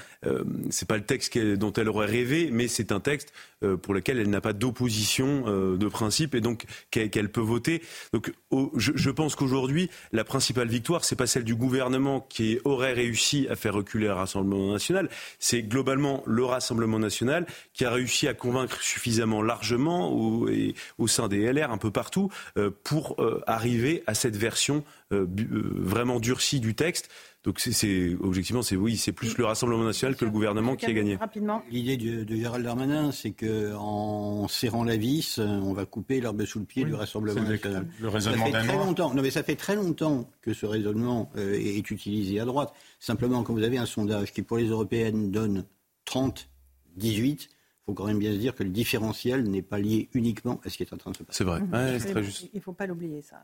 c'est 0.69 0.87
pas 0.87 0.97
le 0.97 1.03
texte 1.03 1.35
dont 1.35 1.73
elle 1.73 1.89
aurait 1.89 2.05
rêvé, 2.05 2.49
mais 2.51 2.67
c'est 2.67 2.91
un 2.91 2.99
texte 2.99 3.33
pour 3.81 3.95
lequel 3.95 4.19
elle 4.19 4.29
n'a 4.29 4.41
pas 4.41 4.53
d'opposition 4.53 5.45
de 5.75 5.87
principe 5.87 6.35
et 6.35 6.41
donc 6.41 6.65
qu'elle 6.91 7.31
peut 7.31 7.41
voter. 7.41 7.81
Donc, 8.13 8.33
je, 8.75 8.91
je 8.93 9.09
pense 9.09 9.35
qu'aujourd'hui, 9.35 9.89
la 10.11 10.23
principale 10.35 10.67
victoire, 10.67 11.05
c'est 11.05 11.15
pas 11.15 11.27
celle 11.27 11.45
du 11.45 11.55
gouvernement 11.55 12.19
qui 12.19 12.59
aurait 12.65 12.91
réussi 12.91 13.47
à 13.49 13.55
faire 13.55 13.73
reculer 13.73 14.07
le 14.07 14.13
Rassemblement 14.13 14.73
national, 14.73 15.07
c'est 15.39 15.63
globalement 15.63 16.23
le 16.25 16.43
Rassemblement 16.43 16.99
national 16.99 17.45
qui 17.71 17.85
a 17.85 17.89
réussi 17.89 18.27
à 18.27 18.33
convaincre 18.33 18.81
suffisamment 18.81 19.41
largement 19.41 20.11
au, 20.11 20.49
au 20.97 21.07
sein 21.07 21.29
des 21.29 21.49
LR 21.53 21.71
un 21.71 21.77
peu 21.77 21.89
partout 21.89 22.29
euh, 22.57 22.69
pour 22.83 23.15
euh, 23.19 23.41
arriver 23.47 24.03
à 24.07 24.13
cette 24.13 24.35
version 24.35 24.83
euh, 25.13 25.25
vraiment 25.29 26.19
durcie 26.19 26.59
du 26.59 26.75
texte. 26.75 27.09
Donc 27.45 27.59
c'est 27.59 28.15
objectivement 28.21 28.63
c'est 28.63 28.75
oui 28.75 28.97
c'est 28.97 29.11
plus 29.11 29.37
le 29.37 29.45
Rassemblement 29.45 29.83
national 29.83 30.15
que 30.15 30.25
le 30.25 30.31
gouvernement 30.31 30.75
qui 30.75 30.87
a 30.87 30.93
gagné. 30.93 31.15
Rapidement. 31.15 31.61
L'idée 31.69 31.95
de, 31.95 32.35
Gérald 32.35 32.65
Darmanin 32.65 33.11
c'est 33.11 33.31
que 33.31 33.75
en 33.75 34.47
serrant 34.47 34.83
la 34.83 34.97
vis 34.97 35.37
on 35.39 35.73
va 35.73 35.85
couper 35.85 36.19
l'herbe 36.19 36.43
sous 36.45 36.59
le 36.59 36.65
pied 36.65 36.85
du 36.85 36.95
Rassemblement 36.95 37.41
national. 37.41 37.87
Le 37.99 38.09
raisonnement 38.09 38.45
ça 38.51 38.61
fait 38.61 38.67
très 38.67 38.77
longtemps. 38.77 39.13
Non 39.13 39.21
mais 39.21 39.29
ça 39.29 39.43
fait 39.43 39.55
très 39.55 39.75
longtemps 39.75 40.27
que 40.41 40.53
ce 40.53 40.65
raisonnement 40.65 41.29
euh, 41.37 41.53
est 41.53 41.91
utilisé 41.91 42.39
à 42.39 42.45
droite. 42.45 42.73
Simplement 42.99 43.43
quand 43.43 43.53
vous 43.53 43.63
avez 43.63 43.77
un 43.77 43.85
sondage 43.85 44.33
qui 44.33 44.41
pour 44.41 44.57
les 44.57 44.67
européennes 44.69 45.29
donne 45.29 45.65
30 46.05 46.49
18 46.97 47.49
il 47.87 47.91
faut 47.91 47.93
quand 47.93 48.07
même 48.07 48.17
bien 48.17 48.31
se 48.31 48.37
dire 48.37 48.55
que 48.55 48.63
le 48.63 48.71
différentiel 48.71 49.43
n'est 49.43 49.61
pas 49.61 49.77
lié 49.77 50.09
uniquement 50.15 50.59
à 50.65 50.71
ce 50.71 50.77
qui 50.77 50.81
est 50.81 50.91
en 50.91 50.97
train 50.97 51.11
de 51.11 51.17
se 51.17 51.23
passer. 51.23 51.37
C'est 51.37 51.43
vrai, 51.43 51.61
c'est 51.99 52.09
très 52.11 52.23
juste. 52.23 52.49
Il 52.51 52.57
ne 52.57 52.61
faut 52.61 52.73
pas 52.73 52.87
l'oublier, 52.87 53.21
ça. 53.21 53.43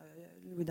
Louis 0.55 0.65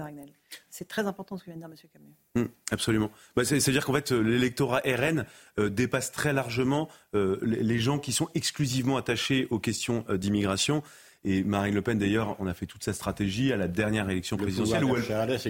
C'est 0.70 0.88
très 0.88 1.06
important 1.06 1.36
ce 1.36 1.44
que 1.44 1.50
vient 1.50 1.56
de 1.56 1.74
dire 1.74 1.84
M. 1.84 1.90
Camus. 1.92 2.14
Hum, 2.36 2.48
absolument. 2.70 3.10
Bah, 3.36 3.44
c'est-à-dire 3.44 3.84
qu'en 3.84 3.92
fait, 3.92 4.12
l'électorat 4.12 4.80
RN 4.84 5.26
euh, 5.58 5.68
dépasse 5.68 6.12
très 6.12 6.32
largement 6.32 6.88
euh, 7.14 7.38
les 7.42 7.78
gens 7.78 7.98
qui 7.98 8.12
sont 8.12 8.28
exclusivement 8.34 8.96
attachés 8.96 9.46
aux 9.50 9.58
questions 9.58 10.04
euh, 10.08 10.16
d'immigration. 10.16 10.82
Et 11.24 11.44
Marine 11.44 11.74
Le 11.74 11.82
Pen, 11.82 11.98
d'ailleurs, 11.98 12.34
on 12.38 12.46
a 12.46 12.54
fait 12.54 12.64
toute 12.64 12.82
sa 12.82 12.94
stratégie 12.94 13.52
à 13.52 13.56
la 13.56 13.68
dernière 13.68 14.08
élection 14.08 14.38
présidentielle 14.38 14.84
où 14.84 14.96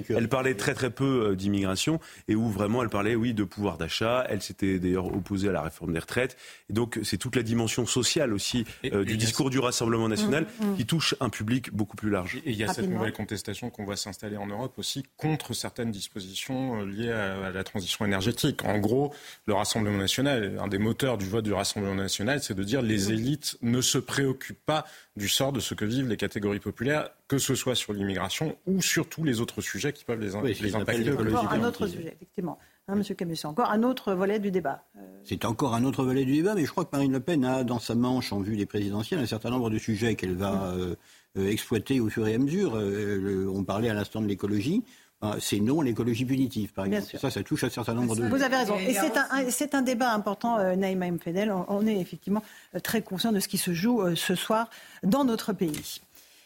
elle, 0.09 0.29
parlait 0.29 0.55
très 0.55 0.75
très 0.75 0.91
peu 0.91 1.29
euh, 1.31 1.37
d'immigration 1.37 2.01
et 2.27 2.35
où 2.35 2.49
vraiment 2.49 2.83
elle 2.83 2.89
parlait, 2.89 3.15
oui, 3.15 3.35
de 3.35 3.45
pouvoir 3.45 3.79
d'achat. 3.79 4.27
Elle 4.29 4.43
s'était 4.43 4.81
d'ailleurs 4.81 5.07
opposée 5.07 5.49
à 5.49 5.53
la 5.53 5.63
réforme 5.63 5.93
des 5.93 6.01
retraites. 6.01 6.37
Et 6.71 6.73
donc 6.73 6.99
c'est 7.05 7.19
toute 7.19 7.37
la 7.37 7.45
dimension 7.45 7.87
sociale 7.87 8.33
aussi 8.33 8.65
euh, 8.87 9.05
du 9.05 9.17
discours 9.17 9.51
du 9.51 9.61
Rassemblement 9.61 10.09
national 10.09 10.47
mmh, 10.61 10.67
mmh. 10.67 10.77
qui 10.77 10.87
touche 10.87 11.15
un 11.21 11.29
public 11.29 11.73
beaucoup 11.73 11.97
plus 11.97 12.11
large. 12.11 12.37
Et 12.45 12.51
il 12.51 12.57
y 12.57 12.65
a 12.65 12.73
cette 12.73 12.89
nouvelle 12.89 13.13
contestation 13.13 13.71
qu'on 13.71 13.85
voit 13.85 13.97
s'installer 13.97 14.37
en 14.37 14.47
Europe 14.47 14.75
aussi 14.77 15.05
contre 15.17 15.55
certaines 15.55 15.93
dispositions 15.93 16.81
euh, 16.81 16.85
liées 16.85 17.13
à, 17.13 17.51
la 17.51 17.65
transition 17.65 18.05
énergétique. 18.05 18.65
En 18.65 18.79
gros, 18.79 19.15
le 19.47 19.55
Rassemblement 19.55 19.99
national, 19.99 20.59
un 20.61 20.69
des 20.69 20.79
moteurs 20.79 21.17
du 21.17 21.27
vote 21.27 21.45
du 21.45 21.53
Rassemblement 21.53 21.95
national, 21.95 22.43
c'est 22.43 22.55
de 22.55 22.65
dire 22.65 22.83
les 22.83 23.13
élites 23.13 23.57
ne 23.63 23.81
se 23.81 23.99
préoccupent 23.99 24.65
pas 24.67 24.85
du 25.17 25.29
sort 25.29 25.53
de 25.53 25.61
ce 25.61 25.75
que 25.75 25.85
vivent 25.85 26.09
les 26.09 26.17
catégories 26.17 26.61
populaires, 26.61 27.11
que 27.29 27.39
ce 27.39 27.55
soit 27.55 27.75
sur 27.75 27.93
l'immigration 27.93 28.57
ou 28.67 28.81
sur 28.81 29.09
tous 29.09 29.25
les 29.25 29.41
autres 29.41 29.61
sujets 29.61 29.93
qui 29.93 30.05
peuvent 30.05 30.21
les, 30.21 30.55
les 30.55 30.75
impacter. 30.75 31.13
Encore 31.13 31.53
un 31.53 31.65
autre 31.65 31.87
sujet, 31.87 32.13
effectivement. 32.15 32.59
Hein, 32.91 32.97
Monsieur 32.97 33.15
Camus, 33.15 33.37
c'est 33.37 33.47
encore 33.47 33.71
un 33.71 33.83
autre 33.85 34.15
volet 34.15 34.41
du 34.41 34.51
débat. 34.51 34.85
Euh, 34.97 35.01
c'est 35.23 35.45
encore 35.45 35.75
un 35.75 35.85
autre 35.85 36.03
volet 36.05 36.25
du 36.25 36.33
débat, 36.33 36.55
mais 36.55 36.65
je 36.65 36.71
crois 36.71 36.85
que 36.85 36.91
Marine 36.93 37.13
Le 37.13 37.21
Pen 37.21 37.45
a 37.45 37.63
dans 37.63 37.79
sa 37.79 37.95
manche, 37.95 38.33
en 38.33 38.41
vue 38.41 38.57
des 38.57 38.67
présidentielles, 38.67 39.21
un 39.21 39.27
certain 39.27 39.51
nombre 39.51 39.71
de 39.71 39.79
sujets 39.79 40.17
qu'elle 40.17 40.35
va 40.35 40.73
euh, 40.73 40.97
euh, 41.39 41.49
exploiter 41.49 42.01
au 42.01 42.09
fur 42.09 42.27
et 42.27 42.35
à 42.35 42.39
mesure. 42.39 42.75
on 42.75 43.63
parlait 43.63 43.91
à 43.91 43.95
l'instant 43.95 44.21
de 44.21 44.27
l'écologie. 44.27 44.83
C'est 45.39 45.61
non 45.61 45.83
l'écologie 45.83 46.25
punitive, 46.25 46.73
par 46.73 46.87
exemple. 46.87 47.19
Ça, 47.19 47.31
ça 47.31 47.43
touche 47.43 47.65
un 47.65 47.71
certain 47.71 47.95
nombre 47.95 48.17
de... 48.17 48.27
Vous 48.27 48.43
avez 48.43 48.57
raison. 48.57 48.77
Et 48.79 49.51
c'est 49.51 49.75
un, 49.75 49.83
débat 49.83 50.13
important, 50.13 50.59
Naïma 50.77 51.11
Mfedel. 51.11 51.53
On, 51.69 51.87
est 51.87 51.99
effectivement 52.01 52.43
très 52.83 53.03
conscient 53.03 53.31
de 53.31 53.41
ce 53.41 53.49
qui 53.49 53.59
se 53.59 53.73
joue 53.73 54.17
ce 54.17 54.35
soir 54.35 54.71
dans 55.03 55.25
notre 55.25 55.53
pays. 55.53 56.01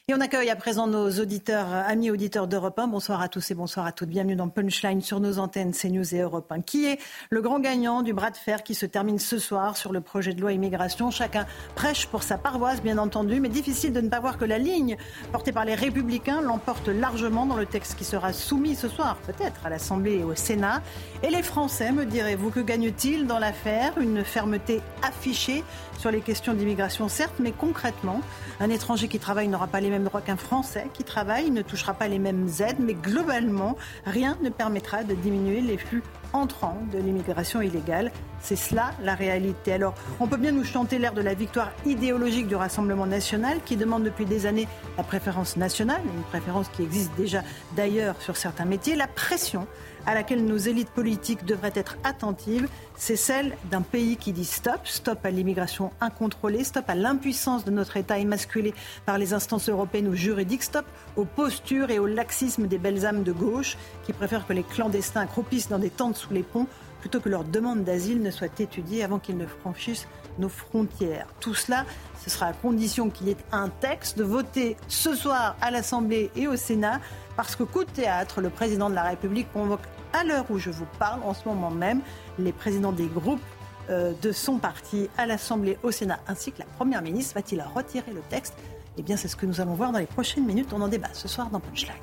Et 0.07 0.13
on 0.13 0.21
accueille 0.21 0.51
à 0.51 0.57
présent 0.57 0.87
nos 0.87 1.09
auditeurs, 1.13 1.73
amis 1.73 2.11
auditeurs 2.11 2.47
d'Europe 2.47 2.79
1. 2.79 2.89
Bonsoir 2.89 3.23
à 3.23 3.29
tous 3.29 3.51
et 3.51 3.55
bonsoir 3.55 3.87
à 3.87 3.93
toutes. 3.93 4.11
Bienvenue 4.11 4.37
dans 4.37 4.51
Punchline 4.51 5.01
sur 5.01 5.19
nos 5.19 5.39
antennes 5.39 5.73
CNews 5.73 6.15
et 6.15 6.19
Europe 6.19 6.53
1. 6.53 6.61
Qui 6.61 6.85
est 6.85 6.99
le 7.31 7.41
grand 7.41 7.59
gagnant 7.59 8.03
du 8.03 8.13
bras 8.13 8.31
de 8.31 8.37
fer 8.37 8.63
qui 8.63 8.75
se 8.75 8.85
termine 8.85 9.19
ce 9.19 9.39
soir 9.39 9.79
sur 9.79 9.95
le 9.95 10.03
projet 10.03 10.35
de 10.35 10.43
loi 10.43 10.53
immigration? 10.53 11.11
Chacun 11.11 11.47
prêche 11.75 12.07
pour 12.07 12.23
sa 12.23 12.37
paroisse, 12.37 12.83
bien 12.83 12.99
entendu, 12.99 13.41
mais 13.41 13.49
difficile 13.49 13.95
de 13.95 14.03
ne 14.03 14.11
pas 14.11 14.21
voir 14.21 14.37
que 14.37 14.45
la 14.45 14.59
ligne 14.59 14.99
portée 15.33 15.53
par 15.53 15.65
les 15.65 15.75
Républicains 15.75 16.43
l'emporte 16.43 16.89
largement 16.89 17.47
dans 17.47 17.57
le 17.57 17.65
texte 17.65 17.97
qui 17.97 18.05
sera 18.05 18.35
soumis 18.35 18.75
ce 18.75 18.89
soir, 18.89 19.17
peut-être, 19.27 19.65
à 19.65 19.71
l'Assemblée 19.71 20.19
et 20.19 20.25
au 20.25 20.35
Sénat. 20.35 20.83
Et 21.23 21.31
les 21.31 21.43
Français, 21.43 21.93
me 21.93 22.05
direz-vous, 22.05 22.51
que 22.51 22.61
gagnent-ils 22.61 23.27
dans 23.27 23.39
l'affaire? 23.39 23.97
Une 23.97 24.23
fermeté 24.23 24.83
affichée 25.03 25.65
sur 26.05 26.11
les 26.11 26.21
questions 26.21 26.53
d'immigration, 26.53 27.09
certes, 27.09 27.37
mais 27.39 27.51
concrètement, 27.51 28.21
un 28.61 28.69
étranger 28.69 29.09
qui 29.09 29.19
travaille 29.19 29.49
n'aura 29.49 29.69
pas 29.69 29.81
les 29.81 29.89
mêmes 29.89 30.05
droits 30.05 30.21
qu'un 30.21 30.37
Français 30.37 30.89
qui 30.93 31.03
travaille, 31.03 31.47
il 31.47 31.55
ne 31.55 31.63
touchera 31.63 31.95
pas 31.95 32.09
les 32.09 32.19
mêmes 32.19 32.47
aides, 32.61 32.77
mais 32.79 32.93
globalement, 32.93 33.79
rien 34.05 34.37
ne 34.43 34.51
permettra 34.51 35.03
de 35.03 35.15
diminuer 35.15 35.63
les 35.63 35.79
flux 35.79 36.03
entrants 36.35 36.77
de 36.93 36.99
l'immigration 36.99 37.63
illégale. 37.63 38.13
C'est 38.41 38.57
cela 38.57 38.91
la 39.03 39.15
réalité. 39.15 39.73
Alors, 39.73 39.95
on 40.21 40.27
peut 40.27 40.37
bien 40.37 40.53
nous 40.53 40.65
chanter 40.65 40.99
l'air 40.99 41.15
de 41.15 41.23
la 41.23 41.33
victoire 41.33 41.73
idéologique 41.87 42.47
du 42.47 42.57
Rassemblement 42.57 43.07
national 43.07 43.61
qui 43.65 43.77
demande 43.77 44.03
depuis 44.03 44.27
des 44.27 44.45
années 44.45 44.69
la 44.99 45.05
préférence 45.05 45.57
nationale, 45.57 46.03
une 46.05 46.25
préférence 46.25 46.69
qui 46.69 46.83
existe 46.83 47.13
déjà 47.17 47.43
d'ailleurs 47.75 48.21
sur 48.21 48.37
certains 48.37 48.67
métiers, 48.67 48.97
la 48.97 49.07
pression 49.07 49.67
à 50.07 50.15
laquelle 50.15 50.45
nos 50.45 50.57
élites 50.57 50.91
politiques 50.91 51.45
devraient 51.45 51.73
être 51.75 51.97
attentives, 52.05 52.69
c'est 52.97 53.17
celle 53.17 53.57
d'un 53.71 53.83
pays 53.83 54.17
qui 54.17 54.33
dit 54.33 54.45
stop, 54.45 54.81
stop 54.85 55.25
à 55.25 55.31
l'immigration 55.31 55.91
incontrôlée, 56.01 56.65
stop 56.65 56.85
à 56.89 56.95
l'impuissance 56.95 57.65
de 57.65 57.71
notre 57.71 57.97
État 57.97 58.19
émasculé 58.19 58.75
par 59.07 59.19
les 59.19 59.33
instances 59.33 59.69
européennes 59.69 60.09
ou 60.09 60.15
juridiques, 60.15 60.63
stop 60.63 60.85
aux 61.17 61.25
postures 61.25 61.91
et 61.91 61.99
au 61.99 62.07
laxisme 62.07 62.67
des 62.67 62.79
belles 62.79 63.07
âmes 63.07 63.23
de 63.23 63.33
gauche 63.33 63.77
qui 64.05 64.13
préfèrent 64.13 64.47
que 64.47 64.53
les 64.53 64.63
clandestins 64.63 65.27
croupissent 65.27 65.69
dans 65.69 65.79
des 65.79 65.91
tentes 65.91 66.17
sous 66.25 66.33
les 66.33 66.43
ponts 66.43 66.67
plutôt 67.01 67.21
que 67.21 67.29
leur 67.29 67.45
demande 67.45 67.85
d'asile 67.85 68.23
ne 68.23 68.31
soit 68.31 68.61
étudiée 68.61 69.05
avant 69.05 69.19
qu'ils 69.19 69.37
ne 69.37 69.47
franchissent 69.47 70.09
nos 70.39 70.49
frontières. 70.49 71.27
Tout 71.39 71.55
cela, 71.55 71.85
ce 72.23 72.31
sera 72.31 72.47
à 72.47 72.53
condition 72.55 73.11
qu'il 73.11 73.29
y 73.29 73.31
ait 73.33 73.37
un 73.53 73.69
texte 73.69 74.21
voté 74.21 74.77
ce 74.89 75.15
soir 75.15 75.55
à 75.61 75.71
l'Assemblée 75.71 76.31
et 76.35 76.49
au 76.49 76.57
Sénat, 76.57 77.01
parce 77.37 77.57
que 77.57 77.63
coup 77.63 77.85
de 77.85 77.91
théâtre, 77.91 78.41
le 78.41 78.49
président 78.49 78.89
de 78.89 78.95
la 78.95 79.03
République 79.03 79.53
convoque 79.53 79.83
à 80.15 80.25
l'heure 80.25 80.47
où 80.49 80.59
je 80.59 80.71
vous 80.71 80.87
parle, 80.99 81.21
en 81.25 81.35
ce 81.35 81.47
moment 81.47 81.71
même, 81.71 82.01
les 82.39 82.53
présidents 82.53 82.93
des 82.93 83.07
groupes 83.07 83.43
euh, 83.91 84.15
de 84.23 84.33
son 84.33 84.57
parti 84.57 85.11
à 85.19 85.27
l'Assemblée, 85.27 85.79
au 85.83 85.91
Sénat, 85.91 86.21
ainsi 86.27 86.53
que 86.53 86.61
la 86.61 86.67
Première 86.77 87.03
ministre. 87.03 87.35
Va-t-il 87.35 87.63
retirer 87.75 88.13
le 88.13 88.23
texte? 88.31 88.55
Eh 88.97 89.03
bien, 89.03 89.19
c'est 89.19 89.29
ce 89.29 89.37
que 89.37 89.45
nous 89.45 89.61
allons 89.61 89.75
voir 89.75 89.93
dans 89.93 89.99
les 89.99 90.07
prochaines 90.07 90.47
minutes. 90.47 90.73
On 90.73 90.81
en 90.81 90.89
débat 90.89 91.09
ce 91.13 91.29
soir 91.29 91.51
dans 91.51 91.61
Punchline. 91.61 91.95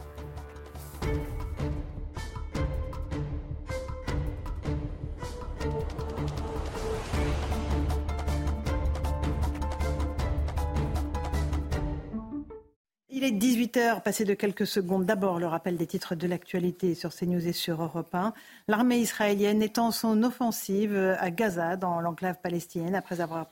Il 13.22 13.28
est 13.28 13.38
18h, 13.38 14.01
passé 14.01 14.26
de 14.26 14.34
quelques 14.34 14.65
secondes. 14.65 15.05
D'abord, 15.05 15.38
le 15.38 15.45
rappel 15.45 15.78
des 15.78 15.86
titres 15.86 16.15
de 16.15 16.26
l'actualité 16.26 16.95
sur 16.95 17.13
CNews 17.13 17.47
et 17.47 17.53
sur 17.53 17.84
Europe 17.84 18.15
1. 18.15 18.34
L'armée 18.67 18.97
israélienne 18.97 19.61
étend 19.61 19.91
son 19.91 20.24
offensive 20.24 20.97
à 21.19 21.30
Gaza, 21.30 21.78
dans 21.78 22.01
l'enclave 22.01 22.38
palestinienne, 22.41 22.95
après 22.95 23.22
avoir 23.22 23.45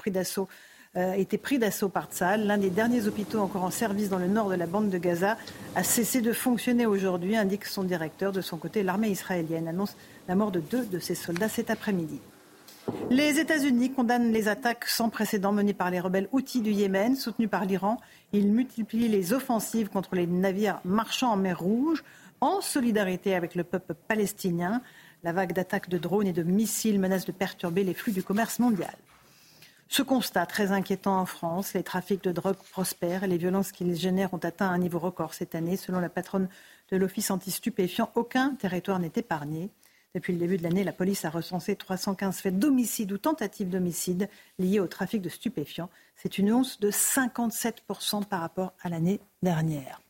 euh, 0.97 1.13
été 1.13 1.37
pris 1.37 1.59
d'assaut 1.59 1.87
par 1.87 2.07
Tzal. 2.07 2.47
L'un 2.47 2.57
des 2.57 2.71
derniers 2.71 3.05
hôpitaux 3.05 3.41
encore 3.41 3.63
en 3.63 3.69
service 3.69 4.09
dans 4.09 4.17
le 4.17 4.27
nord 4.27 4.49
de 4.49 4.55
la 4.55 4.65
bande 4.65 4.89
de 4.89 4.97
Gaza 4.97 5.37
a 5.75 5.83
cessé 5.83 6.21
de 6.21 6.33
fonctionner 6.33 6.87
aujourd'hui, 6.87 7.37
indique 7.37 7.65
son 7.65 7.83
directeur. 7.83 8.31
De 8.31 8.41
son 8.41 8.57
côté, 8.57 8.81
l'armée 8.81 9.09
israélienne 9.09 9.67
annonce 9.67 9.95
la 10.27 10.33
mort 10.33 10.49
de 10.49 10.61
deux 10.61 10.87
de 10.87 10.97
ses 10.97 11.13
soldats 11.13 11.47
cet 11.47 11.69
après-midi. 11.69 12.19
Les 13.09 13.39
États-Unis 13.39 13.91
condamnent 13.91 14.31
les 14.31 14.47
attaques 14.47 14.87
sans 14.87 15.09
précédent 15.09 15.51
menées 15.51 15.73
par 15.73 15.89
les 15.89 15.99
rebelles 15.99 16.29
Houthis 16.31 16.61
du 16.61 16.71
Yémen, 16.71 17.15
soutenus 17.15 17.49
par 17.49 17.65
l'Iran. 17.65 17.97
Ils 18.33 18.51
multiplient 18.51 19.09
les 19.09 19.33
offensives 19.33 19.89
contre 19.89 20.15
les 20.15 20.27
navires 20.27 20.79
marchands 20.85 21.31
en 21.31 21.37
mer 21.37 21.59
Rouge, 21.59 22.03
en 22.41 22.61
solidarité 22.61 23.35
avec 23.35 23.55
le 23.55 23.63
peuple 23.63 23.93
palestinien. 24.07 24.81
La 25.23 25.33
vague 25.33 25.53
d'attaques 25.53 25.89
de 25.89 25.97
drones 25.97 26.27
et 26.27 26.33
de 26.33 26.43
missiles 26.43 26.99
menace 26.99 27.25
de 27.25 27.31
perturber 27.31 27.83
les 27.83 27.93
flux 27.93 28.11
du 28.11 28.23
commerce 28.23 28.59
mondial. 28.59 28.95
Ce 29.91 30.03
constat 30.03 30.45
très 30.45 30.71
inquiétant 30.71 31.19
en 31.19 31.25
France, 31.25 31.73
les 31.73 31.81
trafics 31.81 32.23
de 32.23 32.31
drogue 32.31 32.57
prospèrent 32.71 33.23
et 33.23 33.27
les 33.27 33.37
violences 33.37 33.71
qu'ils 33.71 33.95
génèrent 33.95 34.33
ont 34.35 34.37
atteint 34.37 34.69
un 34.69 34.77
niveau 34.77 34.99
record 34.99 35.33
cette 35.33 35.55
année. 35.55 35.77
Selon 35.77 35.99
la 35.99 36.09
patronne 36.09 36.47
de 36.91 36.97
l'Office 36.97 37.31
anti-stupéfiant, 37.31 38.11
aucun 38.13 38.55
territoire 38.55 38.99
n'est 38.99 39.11
épargné. 39.15 39.71
Depuis 40.15 40.33
le 40.33 40.39
début 40.39 40.57
de 40.57 40.63
l'année, 40.63 40.83
la 40.83 40.91
police 40.91 41.23
a 41.25 41.29
recensé 41.29 41.75
315 41.75 42.37
faits 42.37 42.57
d'homicide 42.57 43.11
ou 43.11 43.19
tentatives 43.19 43.69
d'homicide 43.69 44.27
liés 44.57 44.79
au 44.79 44.87
trafic 44.87 45.21
de 45.21 45.29
stupéfiants. 45.29 45.89
C'est 46.15 46.39
une 46.39 46.51
hausse 46.51 46.79
de 46.79 46.89
57% 46.89 48.25
par 48.25 48.41
rapport 48.41 48.73
à 48.81 48.89
l'année 48.89 49.19
dernière. 49.43 50.01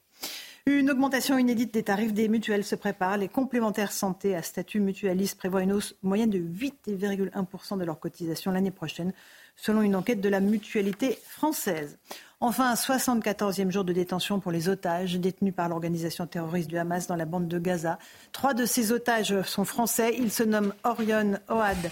Une 0.65 0.91
augmentation 0.91 1.37
inédite 1.37 1.73
des 1.73 1.83
tarifs 1.83 2.13
des 2.13 2.29
mutuelles 2.29 2.63
se 2.63 2.75
prépare. 2.75 3.17
Les 3.17 3.27
complémentaires 3.27 3.91
santé 3.91 4.35
à 4.35 4.41
statut 4.41 4.79
mutualiste 4.79 5.37
prévoient 5.37 5.63
une 5.63 5.73
hausse 5.73 5.95
moyenne 6.03 6.29
de 6.29 6.39
8,1% 6.39 7.77
de 7.77 7.83
leur 7.83 7.99
cotisation 7.99 8.51
l'année 8.51 8.71
prochaine, 8.71 9.11
selon 9.61 9.81
une 9.81 9.95
enquête 9.95 10.21
de 10.21 10.29
la 10.29 10.39
mutualité 10.39 11.19
française. 11.27 11.97
Enfin, 12.41 12.71
un 12.71 12.75
74e 12.75 13.69
jour 13.69 13.83
de 13.83 13.91
détention 13.91 14.39
pour 14.39 14.53
les 14.53 14.69
otages 14.69 15.15
détenus 15.15 15.53
par 15.53 15.67
l'organisation 15.67 16.25
terroriste 16.25 16.69
du 16.69 16.77
Hamas 16.77 17.07
dans 17.07 17.17
la 17.17 17.25
bande 17.25 17.49
de 17.49 17.59
Gaza. 17.59 17.99
Trois 18.31 18.53
de 18.53 18.65
ces 18.65 18.93
otages 18.93 19.41
sont 19.41 19.65
français. 19.65 20.15
Ils 20.17 20.31
se 20.31 20.43
nomment 20.43 20.73
Orion, 20.85 21.37
Oad 21.49 21.91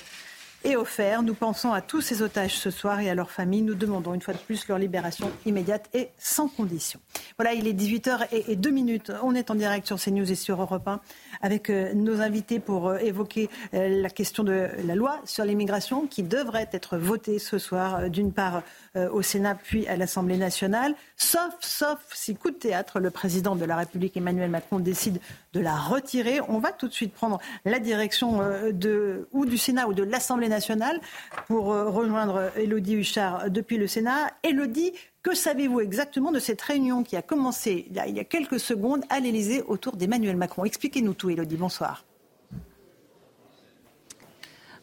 et 0.67 0.75
offert. 0.75 1.23
Nous 1.23 1.33
pensons 1.33 1.71
à 1.71 1.81
tous 1.81 2.01
ces 2.01 2.21
otages 2.21 2.57
ce 2.57 2.71
soir 2.71 2.99
et 2.99 3.09
à 3.09 3.15
leurs 3.15 3.31
familles. 3.31 3.61
Nous 3.61 3.73
demandons 3.73 4.13
une 4.13 4.21
fois 4.21 4.33
de 4.33 4.39
plus 4.39 4.67
leur 4.67 4.77
libération 4.77 5.31
immédiate 5.45 5.89
et 5.93 6.09
sans 6.17 6.49
condition. 6.49 6.99
Voilà, 7.37 7.53
il 7.53 7.67
est 7.67 7.73
18h 7.73 8.27
et 8.31 8.55
2 8.57 8.69
minutes. 8.69 9.11
On 9.23 9.33
est 9.33 9.49
en 9.49 9.55
direct 9.55 9.87
sur 9.87 9.97
CNews 9.97 10.29
et 10.29 10.35
sur 10.35 10.61
Europe 10.61 10.85
1 10.85 10.99
avec 11.41 11.69
euh, 11.69 11.93
nos 11.93 12.19
invités 12.19 12.59
pour 12.59 12.89
euh, 12.89 12.97
évoquer 12.97 13.49
euh, 13.73 14.01
la 14.01 14.09
question 14.09 14.43
de 14.43 14.67
la 14.83 14.95
loi 14.95 15.21
sur 15.23 15.45
l'immigration 15.45 16.05
qui 16.05 16.21
devrait 16.21 16.69
être 16.73 16.97
votée 16.97 17.39
ce 17.39 17.57
soir, 17.57 18.09
d'une 18.09 18.33
part 18.33 18.63
au 19.11 19.21
Sénat 19.21 19.55
puis 19.55 19.87
à 19.87 19.95
l'Assemblée 19.95 20.37
nationale, 20.37 20.95
sauf, 21.17 21.53
sauf 21.59 21.99
si 22.13 22.35
coup 22.35 22.49
de 22.49 22.55
théâtre, 22.55 22.99
le 22.99 23.11
président 23.11 23.55
de 23.55 23.63
la 23.63 23.75
République 23.75 24.17
Emmanuel 24.17 24.49
Macron 24.49 24.79
décide 24.79 25.19
de 25.57 25.63
la 25.63 25.75
retirer. 25.75 26.39
On 26.47 26.59
va 26.59 26.71
tout 26.71 26.87
de 26.87 26.93
suite 26.93 27.13
prendre 27.13 27.39
la 27.65 27.79
direction 27.79 28.41
de, 28.71 29.27
ou 29.31 29.45
du 29.45 29.57
Sénat 29.57 29.87
ou 29.87 29.93
de 29.93 30.03
l'Assemblée 30.03 30.49
nationale 30.49 30.99
pour 31.47 31.65
rejoindre 31.65 32.51
Elodie 32.55 32.95
Huchard 32.95 33.49
depuis 33.49 33.77
le 33.77 33.87
Sénat. 33.87 34.31
Elodie, 34.43 34.93
que 35.23 35.35
savez-vous 35.35 35.81
exactement 35.81 36.31
de 36.31 36.39
cette 36.39 36.61
réunion 36.61 37.03
qui 37.03 37.15
a 37.15 37.21
commencé 37.21 37.87
il 37.89 38.15
y 38.15 38.19
a, 38.19 38.23
quelques 38.23 38.59
secondes 38.59 39.03
à 39.09 39.19
l'Élysée 39.19 39.63
autour 39.63 39.97
d'Emmanuel 39.97 40.37
Macron? 40.37 40.63
Expliquez-nous 40.63 41.13
tout, 41.13 41.29
Elodie. 41.29 41.57
Bonsoir. 41.57 42.05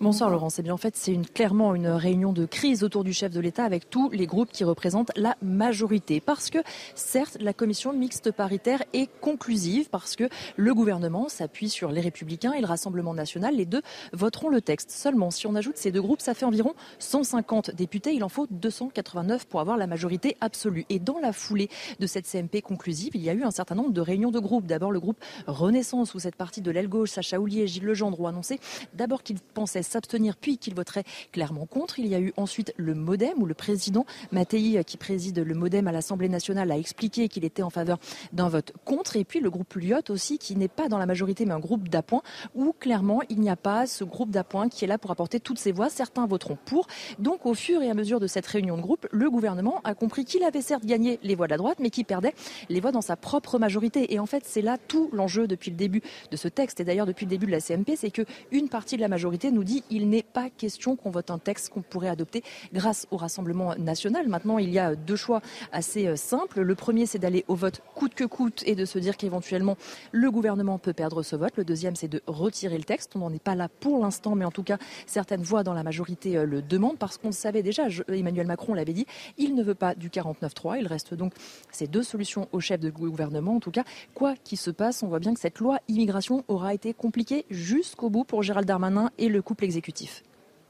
Bonsoir 0.05 0.29
Laurent. 0.29 0.51
C'est 0.51 0.63
bien 0.63 0.75
en 0.75 0.77
fait, 0.77 0.99
c'est 0.99 1.17
clairement 1.33 1.75
une 1.75 1.87
réunion 1.87 2.35
de 2.35 2.45
crise 2.45 2.85
autour 2.85 3.05
du 3.05 3.15
chef 3.15 3.33
de 3.33 3.41
l'État 3.41 3.65
avec 3.65 3.89
tous 3.89 4.11
les 4.11 4.27
groupes 4.27 4.51
qui 4.53 4.63
représentent 4.63 5.11
la 5.17 5.35
majorité. 5.41 6.21
Parce 6.21 6.51
que 6.51 6.59
certes, 6.95 7.39
la 7.41 7.55
commission 7.55 7.91
mixte 7.95 8.31
paritaire 8.31 8.83
est 8.93 9.09
conclusive 9.23 9.89
parce 9.89 10.15
que 10.15 10.29
le 10.57 10.75
gouvernement 10.75 11.31
s'appuie 11.31 11.71
sur 11.71 11.91
les 11.91 12.03
Républicains 12.03 12.53
et 12.53 12.61
le 12.61 12.67
Rassemblement 12.67 13.15
national. 13.15 13.57
Les 13.57 13.65
deux 13.65 13.81
voteront 14.13 14.51
le 14.51 14.61
texte. 14.61 14.91
Seulement, 14.91 15.31
si 15.31 15.47
on 15.47 15.55
ajoute 15.55 15.79
ces 15.79 15.91
deux 15.91 16.03
groupes, 16.03 16.21
ça 16.21 16.35
fait 16.35 16.45
environ 16.45 16.75
150 16.99 17.71
députés. 17.71 18.13
Il 18.13 18.25
en 18.25 18.29
faut 18.29 18.47
289 18.51 19.47
pour 19.47 19.61
avoir 19.61 19.79
la 19.79 19.87
majorité 19.87 20.37
absolue. 20.43 20.85
Et 20.91 20.99
dans 20.99 21.19
la 21.19 21.33
foulée 21.33 21.71
de 21.99 22.07
cette 22.07 22.27
CMP 22.27 22.61
conclusive, 22.61 23.13
il 23.15 23.23
y 23.23 23.31
a 23.31 23.33
eu 23.33 23.43
un 23.43 23.51
certain 23.51 23.75
nombre 23.75 23.93
de 23.93 24.03
réunions 24.03 24.31
de 24.31 24.39
groupes. 24.39 24.67
D'abord 24.67 24.91
le 24.91 25.01
groupe 25.01 25.17
Renaissance 25.47 26.13
où 26.13 26.19
cette 26.19 26.37
partie 26.37 26.61
de 26.61 26.71
l'aile 26.71 26.89
gauche, 26.89 27.09
Sacha 27.09 27.41
Oulier 27.41 27.63
et 27.63 27.69
Gilles 27.69 27.87
Legendre 27.87 28.21
ont 28.21 28.27
annoncé 28.27 28.61
d'abord 28.93 29.23
qu'ils 29.23 29.41
pensaient 29.41 29.83
s'abstenir 29.95 30.37
puis 30.37 30.59
qu'il 30.59 30.75
voterait 30.75 31.05
clairement 31.33 31.67
contre. 31.67 31.99
Il 31.99 32.07
y 32.07 32.15
a 32.15 32.21
eu 32.21 32.33
ensuite 32.37 32.75
le 32.77 32.95
Modem 32.95 33.35
où 33.37 33.47
le 33.47 33.55
président 33.55 34.07
Mattei, 34.33 34.83
qui 34.85 34.97
préside 34.97 35.39
le 35.39 35.55
Modem 35.55 35.87
à 35.87 35.93
l'Assemblée 35.93 36.29
nationale, 36.29 36.71
a 36.73 36.79
expliqué 36.79 37.29
qu'il 37.29 37.45
était 37.45 37.63
en 37.63 37.71
faveur 37.71 37.99
d'un 38.33 38.49
vote 38.49 38.73
contre. 38.85 39.17
Et 39.17 39.25
puis 39.25 39.41
le 39.41 39.51
groupe 39.51 39.75
Lyotte 39.75 40.11
aussi, 40.11 40.39
qui 40.39 40.57
n'est 40.57 40.69
pas 40.69 40.89
dans 40.89 40.99
la 40.99 41.07
majorité 41.07 41.47
mais 41.47 41.53
un 41.53 41.61
groupe 41.61 41.89
d'appoint 41.89 42.23
où 42.55 42.73
clairement 42.79 43.21
il 43.29 43.41
n'y 43.41 43.51
a 43.51 43.57
pas 43.57 43.87
ce 43.87 44.03
groupe 44.05 44.31
d'appoint 44.31 44.69
qui 44.69 44.85
est 44.85 44.89
là 44.89 44.99
pour 44.99 45.11
apporter 45.11 45.39
toutes 45.39 45.59
ses 45.59 45.73
voix. 45.73 45.89
Certains 45.91 46.27
voteront 46.27 46.59
pour. 46.65 46.87
Donc 47.19 47.47
au 47.47 47.55
fur 47.55 47.83
et 47.83 47.91
à 47.91 47.95
mesure 47.95 48.19
de 48.19 48.27
cette 48.27 48.47
réunion 48.47 48.77
de 48.77 48.83
groupe, 48.83 49.07
le 49.13 49.31
gouvernement 49.31 49.81
a 49.85 49.95
compris 49.95 50.25
qu'il 50.25 50.43
avait 50.43 50.61
certes 50.61 50.85
gagné 50.85 51.21
les 51.23 51.35
voix 51.35 51.47
de 51.47 51.53
la 51.53 51.59
droite 51.59 51.79
mais 51.81 51.91
qu'il 51.91 52.05
perdait 52.05 52.35
les 52.69 52.81
voix 52.81 52.91
dans 52.91 53.01
sa 53.01 53.17
propre 53.17 53.59
majorité. 53.59 54.13
Et 54.13 54.19
en 54.19 54.27
fait, 54.27 54.43
c'est 54.45 54.63
là 54.63 54.77
tout 54.89 55.09
l'enjeu 55.13 55.47
depuis 55.47 55.71
le 55.71 55.77
début 55.77 56.03
de 56.31 56.37
ce 56.37 56.49
texte 56.49 56.81
et 56.81 56.85
d'ailleurs 56.85 57.07
depuis 57.07 57.27
le 57.27 57.31
début 57.31 57.47
de 57.47 57.53
la 57.53 57.61
CMP, 57.61 57.97
c'est 57.97 58.11
que 58.11 58.23
une 58.51 58.69
partie 58.69 58.97
de 58.97 59.01
la 59.01 59.09
majorité 59.09 59.51
nous 59.51 59.65
dit 59.65 59.74
il 59.91 60.09
n'est 60.09 60.23
pas 60.23 60.51
question 60.51 60.97
qu'on 60.97 61.11
vote 61.11 61.31
un 61.31 61.39
texte 61.39 61.71
qu'on 61.71 61.83
pourrait 61.83 62.09
adopter 62.09 62.43
grâce 62.73 63.07
au 63.11 63.17
Rassemblement 63.17 63.75
national. 63.77 64.29
Maintenant, 64.29 64.59
il 64.59 64.71
y 64.71 64.79
a 64.79 64.95
deux 64.95 65.17
choix 65.17 65.41
assez 65.73 66.07
euh, 66.07 66.17
simples. 66.17 66.61
Le 66.61 66.75
premier, 66.75 67.07
c'est 67.07 67.19
d'aller 67.19 67.45
au 67.49 67.55
vote 67.55 67.81
coûte 67.95 68.15
que 68.15 68.25
coûte 68.25 68.63
et 68.67 68.75
de 68.75 68.85
se 68.85 68.99
dire 68.99 69.17
qu'éventuellement 69.17 69.77
le 70.13 70.31
gouvernement 70.31 70.79
peut 70.79 70.93
perdre 70.93 71.23
ce 71.23 71.37
vote. 71.37 71.57
Le 71.57 71.65
deuxième, 71.65 71.97
c'est 71.97 72.09
de 72.09 72.23
retirer 72.27 72.79
le 72.79 72.85
texte. 72.85 73.17
On 73.17 73.21
n'en 73.21 73.33
est 73.33 73.43
pas 73.43 73.55
là 73.55 73.69
pour 73.69 74.03
l'instant, 74.03 74.35
mais 74.35 74.45
en 74.45 74.51
tout 74.51 74.63
cas, 74.63 74.79
certaines 75.07 75.43
voix 75.43 75.63
dans 75.63 75.75
la 75.75 75.83
majorité 75.83 76.37
euh, 76.37 76.45
le 76.45 76.63
demandent 76.63 76.99
parce 76.99 77.19
qu'on 77.19 77.33
savait 77.33 77.63
déjà. 77.63 77.85
Emmanuel 78.09 78.47
Macron 78.47 78.75
l'avait 78.75 78.93
dit, 78.93 79.07
il 79.39 79.55
ne 79.55 79.63
veut 79.63 79.75
pas 79.75 79.95
du 79.95 80.09
49-3. 80.09 80.79
Il 80.79 80.87
reste 80.87 81.15
donc 81.15 81.33
ces 81.71 81.87
deux 81.87 82.03
solutions 82.03 82.49
au 82.53 82.61
chef 82.61 82.81
de 82.81 82.91
gouvernement. 82.91 83.57
En 83.57 83.61
tout 83.61 83.71
cas, 83.71 83.85
quoi 84.15 84.35
qu'il 84.45 84.59
se 84.59 84.71
passe, 84.71 85.03
on 85.03 85.09
voit 85.09 85.19
bien 85.19 85.35
que 85.35 85.41
cette 85.41 85.59
loi 85.59 85.79
immigration 85.89 86.45
aura 86.49 86.75
été 86.75 86.95
compliquée 86.95 87.45
jusqu'au 87.51 88.11
bout 88.11 88.25
pour 88.25 88.43
Gérald 88.43 88.67
Darmanin 88.67 89.11
et 89.19 89.29
le 89.29 89.43
couple 89.43 89.64
exécutif. 89.65 90.23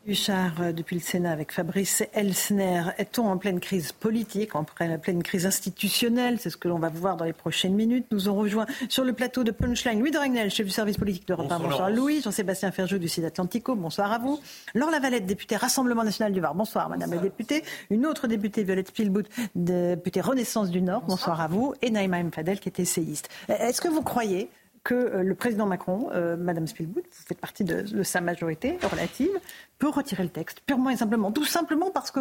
Huchard, 0.07 0.61
euh, 0.61 0.73
depuis 0.73 0.97
le 0.97 1.01
Sénat 1.01 1.31
avec 1.31 1.51
Fabrice 1.51 2.03
Elsner, 2.13 2.83
est-on 2.99 3.27
en 3.27 3.39
pleine 3.39 3.59
crise 3.59 3.93
politique, 3.93 4.55
en 4.55 4.65
pleine 4.65 5.23
crise 5.23 5.47
institutionnelle? 5.47 6.39
C'est 6.39 6.51
ce 6.51 6.59
que 6.59 6.69
l'on 6.69 6.79
va 6.79 6.91
voir 6.91 7.17
dans 7.17 7.25
les 7.25 7.33
prochaines 7.33 7.73
minutes. 7.73 8.05
Nous 8.11 8.29
ont 8.29 8.35
rejoint 8.35 8.67
sur 8.91 9.03
le 9.03 9.15
plateau 9.15 9.45
de 9.45 9.51
Punchline 9.51 9.99
Louis 9.99 10.11
de 10.11 10.19
Ragnel, 10.19 10.51
chef 10.51 10.67
du 10.67 10.73
service 10.73 10.99
politique 10.99 11.27
de 11.27 11.33
1. 11.33 11.59
Bonsoir, 11.59 11.91
Louis. 11.91 12.21
Jean-Sébastien 12.21 12.71
Ferjou 12.71 12.99
du 12.99 13.09
site 13.09 13.25
Atlantico. 13.25 13.75
Bonsoir 13.77 14.13
à 14.13 14.19
vous. 14.19 14.39
Laure 14.75 14.91
Lavalette, 14.91 15.25
députée 15.25 15.57
Rassemblement 15.57 16.05
National 16.05 16.35
du 16.35 16.41
Var. 16.41 16.55
Bonsoir, 16.55 16.91
Madame 16.91 17.15
la 17.15 17.19
députée. 17.19 17.65
Une 17.89 18.05
autre 18.05 18.27
députée, 18.27 18.63
Violette 18.63 18.89
Spielbout, 18.89 19.25
députée 19.55 20.21
Renaissance 20.21 20.71
du 20.71 20.83
Nord. 20.83 21.03
Bonsoir, 21.09 21.41
à 21.41 21.49
vous. 21.49 21.73
Et 21.81 21.89
Naïma 21.89 22.23
Mfadel, 22.23 22.61
qui 22.61 22.69
est 22.69 22.79
essayiste. 22.79 23.31
Est-ce 23.49 23.81
que 23.81 23.89
vous 23.89 24.03
croyez 24.03 24.51
que 24.85 24.95
euh, 24.95 25.23
le 25.23 25.35
président 25.35 25.67
Macron, 25.67 26.11
euh, 26.13 26.37
Madame 26.37 26.67
Spielbout, 26.67 27.01
vous 27.01 27.25
faites 27.27 27.41
partie 27.41 27.65
de, 27.65 28.03
sa 28.03 28.21
majorité 28.21 28.79
relative, 28.83 29.31
peut 29.79 29.89
retirer 29.89 30.23
le 30.23 30.29
texte, 30.29 30.61
purement 30.67 30.91
et 30.91 30.97
simplement. 30.97 31.33
Tout 31.33 31.45
simplement 31.45 31.91
parce 31.91 32.11
que 32.11 32.21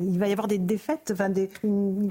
il 0.00 0.18
va 0.18 0.26
y 0.26 0.32
avoir 0.32 0.48
des 0.48 0.58
défaites, 0.58 1.10
enfin 1.12 1.28
des, 1.28 1.48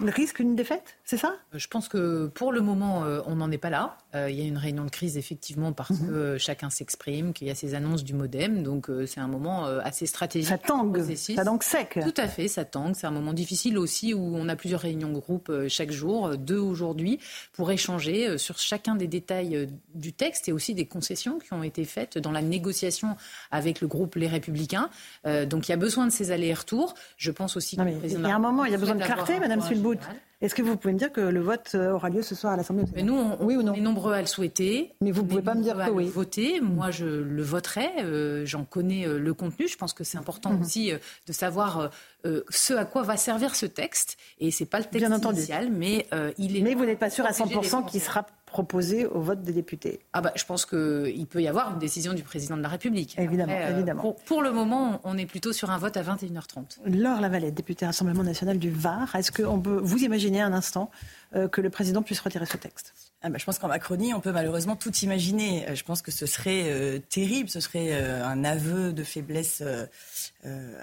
risque 0.04 0.38
d'une 0.38 0.56
défaite, 0.56 0.98
c'est 1.04 1.18
ça? 1.18 1.36
Je 1.54 1.68
pense 1.68 1.90
que 1.90 2.28
pour 2.28 2.54
le 2.54 2.62
moment, 2.62 3.04
euh, 3.04 3.22
on 3.26 3.36
n'en 3.36 3.52
est 3.52 3.58
pas 3.58 3.70
là. 3.70 3.98
Euh, 4.16 4.30
il 4.30 4.40
y 4.40 4.42
a 4.42 4.46
une 4.46 4.58
réunion 4.58 4.86
de 4.86 4.90
crise 4.90 5.18
effectivement 5.18 5.72
parce 5.72 5.92
mhm. 5.92 6.08
que 6.08 6.38
chacun 6.38 6.70
s'exprime, 6.70 7.34
qu'il 7.34 7.48
y 7.48 7.52
a 7.52 7.56
ces 7.56 7.76
annonces 7.76 8.04
du 8.04 8.14
MoDem, 8.14 8.64
donc 8.64 8.90
euh, 8.90 9.06
c'est 9.06 9.20
un 9.20 9.28
moment 9.28 9.66
assez 9.66 10.06
stratégique. 10.06 10.50
Ça 10.50 10.58
tangue, 10.58 11.02
ça 11.16 11.44
donc 11.44 11.64
sec. 11.64 12.00
Tout 12.02 12.14
à 12.18 12.28
fait, 12.28 12.48
ça 12.48 12.66
tangue. 12.66 12.96
C'est 12.96 13.08
un 13.08 13.12
moment 13.12 13.34
difficile 13.34 13.78
aussi 13.78 14.14
où 14.14 14.36
on 14.36 14.50
a 14.50 14.56
plusieurs 14.56 14.82
réunions 14.82 15.10
de 15.10 15.20
groupe 15.20 15.52
chaque 15.68 15.92
jour, 15.92 16.38
deux 16.38 16.60
aujourd'hui, 16.60 17.20
pour 17.54 17.72
échanger 17.72 18.38
sur 18.38 18.58
chacun 18.58 18.96
des 18.96 19.08
détails 19.08 19.70
du 19.94 20.14
texte 20.14 20.50
et 20.50 20.52
aussi 20.52 20.74
des 20.74 20.86
concessions 20.86 21.40
qui 21.40 21.54
ont 21.54 21.64
été 21.64 21.86
faites 21.86 22.18
dans 22.18 22.32
la 22.32 22.42
négociation 22.42 23.16
avec 23.52 23.82
le 23.82 23.88
groupe 23.88 24.16
Les 24.16 24.28
Républicains. 24.28 24.90
donc 25.26 25.68
il 25.68 25.72
y 25.72 25.74
a 25.74 25.78
besoin 25.78 26.06
de 26.06 26.12
ces 26.12 26.32
allers-retours. 26.32 26.94
Je 27.18 27.32
pense 27.32 27.56
aussi 27.58 27.78
il 27.78 28.12
y 28.12 28.26
a 28.26 28.36
un 28.36 28.40
moment, 28.40 28.66
il 28.66 28.72
y 28.72 28.76
a 28.76 28.78
besoin 28.78 28.96
de 28.96 29.04
clarté, 29.04 29.40
Madame 29.40 29.62
Sulbout. 29.62 30.00
Est-ce 30.42 30.56
que 30.56 30.64
vous 30.64 30.76
pouvez 30.76 30.94
me 30.94 30.98
dire 30.98 31.12
que 31.12 31.22
le 31.22 31.40
vote 31.40 31.72
euh, 31.76 31.92
aura 31.92 32.10
lieu 32.10 32.24
ce 32.24 32.34
soir 32.34 32.54
à 32.54 32.58
l'Assemblée 32.58 32.84
nationale? 32.84 33.06
Nous, 33.06 33.14
on, 33.14 33.46
oui 33.46 33.56
ou 33.56 33.62
non 33.62 33.74
est 33.74 33.82
nombreux 33.82 34.14
à 34.14 34.22
le 34.22 34.28
souhaiter. 34.28 34.94
Mais 35.00 35.12
vous 35.12 35.22
ne 35.22 35.28
pouvez 35.28 35.44
pas 35.44 35.54
me 35.54 35.62
dire 35.62 35.78
que 35.78 35.92
oui. 35.92 36.08
Voter. 36.08 36.62
Moi, 36.62 36.90
je 36.90 37.06
le 37.06 37.44
voterai. 37.44 37.90
Euh, 38.00 38.44
j'en 38.46 38.66
connais 38.66 39.08
euh, 39.08 39.20
le 39.20 39.34
contenu. 39.36 39.68
Je 39.68 39.78
pense 39.78 39.94
que 39.94 40.04
c'est 40.04 40.18
important 40.18 40.52
mhm. 40.52 40.62
aussi 40.62 40.92
de 41.28 41.34
savoir 41.34 41.92
ce 42.50 42.74
à 42.74 42.86
quoi 42.86 43.04
va 43.04 43.18
servir 43.18 43.56
ce 43.56 43.66
texte. 43.66 44.18
Et 44.40 44.52
c'est 44.52 44.66
pas 44.66 44.80
le 44.80 44.86
texte 44.86 45.26
initial, 45.26 45.72
mais 45.72 46.08
il 46.38 46.58
est. 46.58 46.62
Mais 46.62 46.74
vous 46.74 46.86
n'êtes 46.86 47.00
pas 47.00 47.10
sûr 47.10 47.26
à 47.26 47.32
100% 47.32 47.90
qu'il 47.90 48.02
sera 48.02 48.26
proposé 48.52 49.06
au 49.06 49.22
vote 49.22 49.42
des 49.42 49.54
députés 49.54 50.00
ah 50.14 50.22
bah, 50.22 50.32
Je 50.36 50.46
pense 50.46 50.66
qu'il 50.66 51.26
peut 51.28 51.42
y 51.42 51.48
avoir 51.48 51.74
une 51.74 51.80
décision 51.80 52.14
du 52.14 52.24
président 52.24 52.58
de 52.58 52.62
la 52.62 52.70
République. 52.70 53.18
Évidemment. 53.18 53.54
évidemment. 53.70 54.16
Pour, 54.26 54.42
le 54.42 54.52
moment, 54.52 55.02
on 55.04 55.18
est 55.18 55.26
plutôt 55.26 55.54
sur 55.54 55.72
un 55.72 55.78
vote 55.78 55.98
à 55.98 56.04
21h30. 56.04 56.80
Laure 56.86 57.22
Lavalette, 57.22 57.54
députée 57.54 57.86
Rassemblement 57.86 58.24
national 58.24 58.60
du 58.60 58.70
Var, 58.70 59.16
est-ce 59.16 59.32
qu'on 59.32 59.60
peut 59.60 59.80
vous 59.82 60.04
imaginer 60.04 60.42
un 60.42 60.54
instant 60.54 60.92
euh, 61.36 61.48
que 61.48 61.62
le 61.62 61.70
président 61.70 62.02
puisse 62.02 62.20
retirer 62.20 62.46
ce 62.46 62.58
texte? 62.58 63.11
Ah 63.24 63.30
bah, 63.30 63.38
je 63.38 63.46
pense 63.46 63.60
qu'en 63.60 63.68
Macronie, 63.68 64.16
on 64.16 64.20
peut 64.20 64.32
malheureusement 64.32 64.76
tout 64.76 64.92
imaginer. 65.04 65.70
Euh, 65.70 65.76
je 65.76 65.84
pense 65.84 66.02
que 66.02 66.10
ce 66.10 66.26
serait 66.26 66.64
euh, 66.66 66.98
terrible, 67.10 67.50
ce 67.50 67.60
serait 67.60 67.94
un 67.94 68.44
aveu 68.44 68.94
de 68.94 69.04
faiblesse 69.04 69.64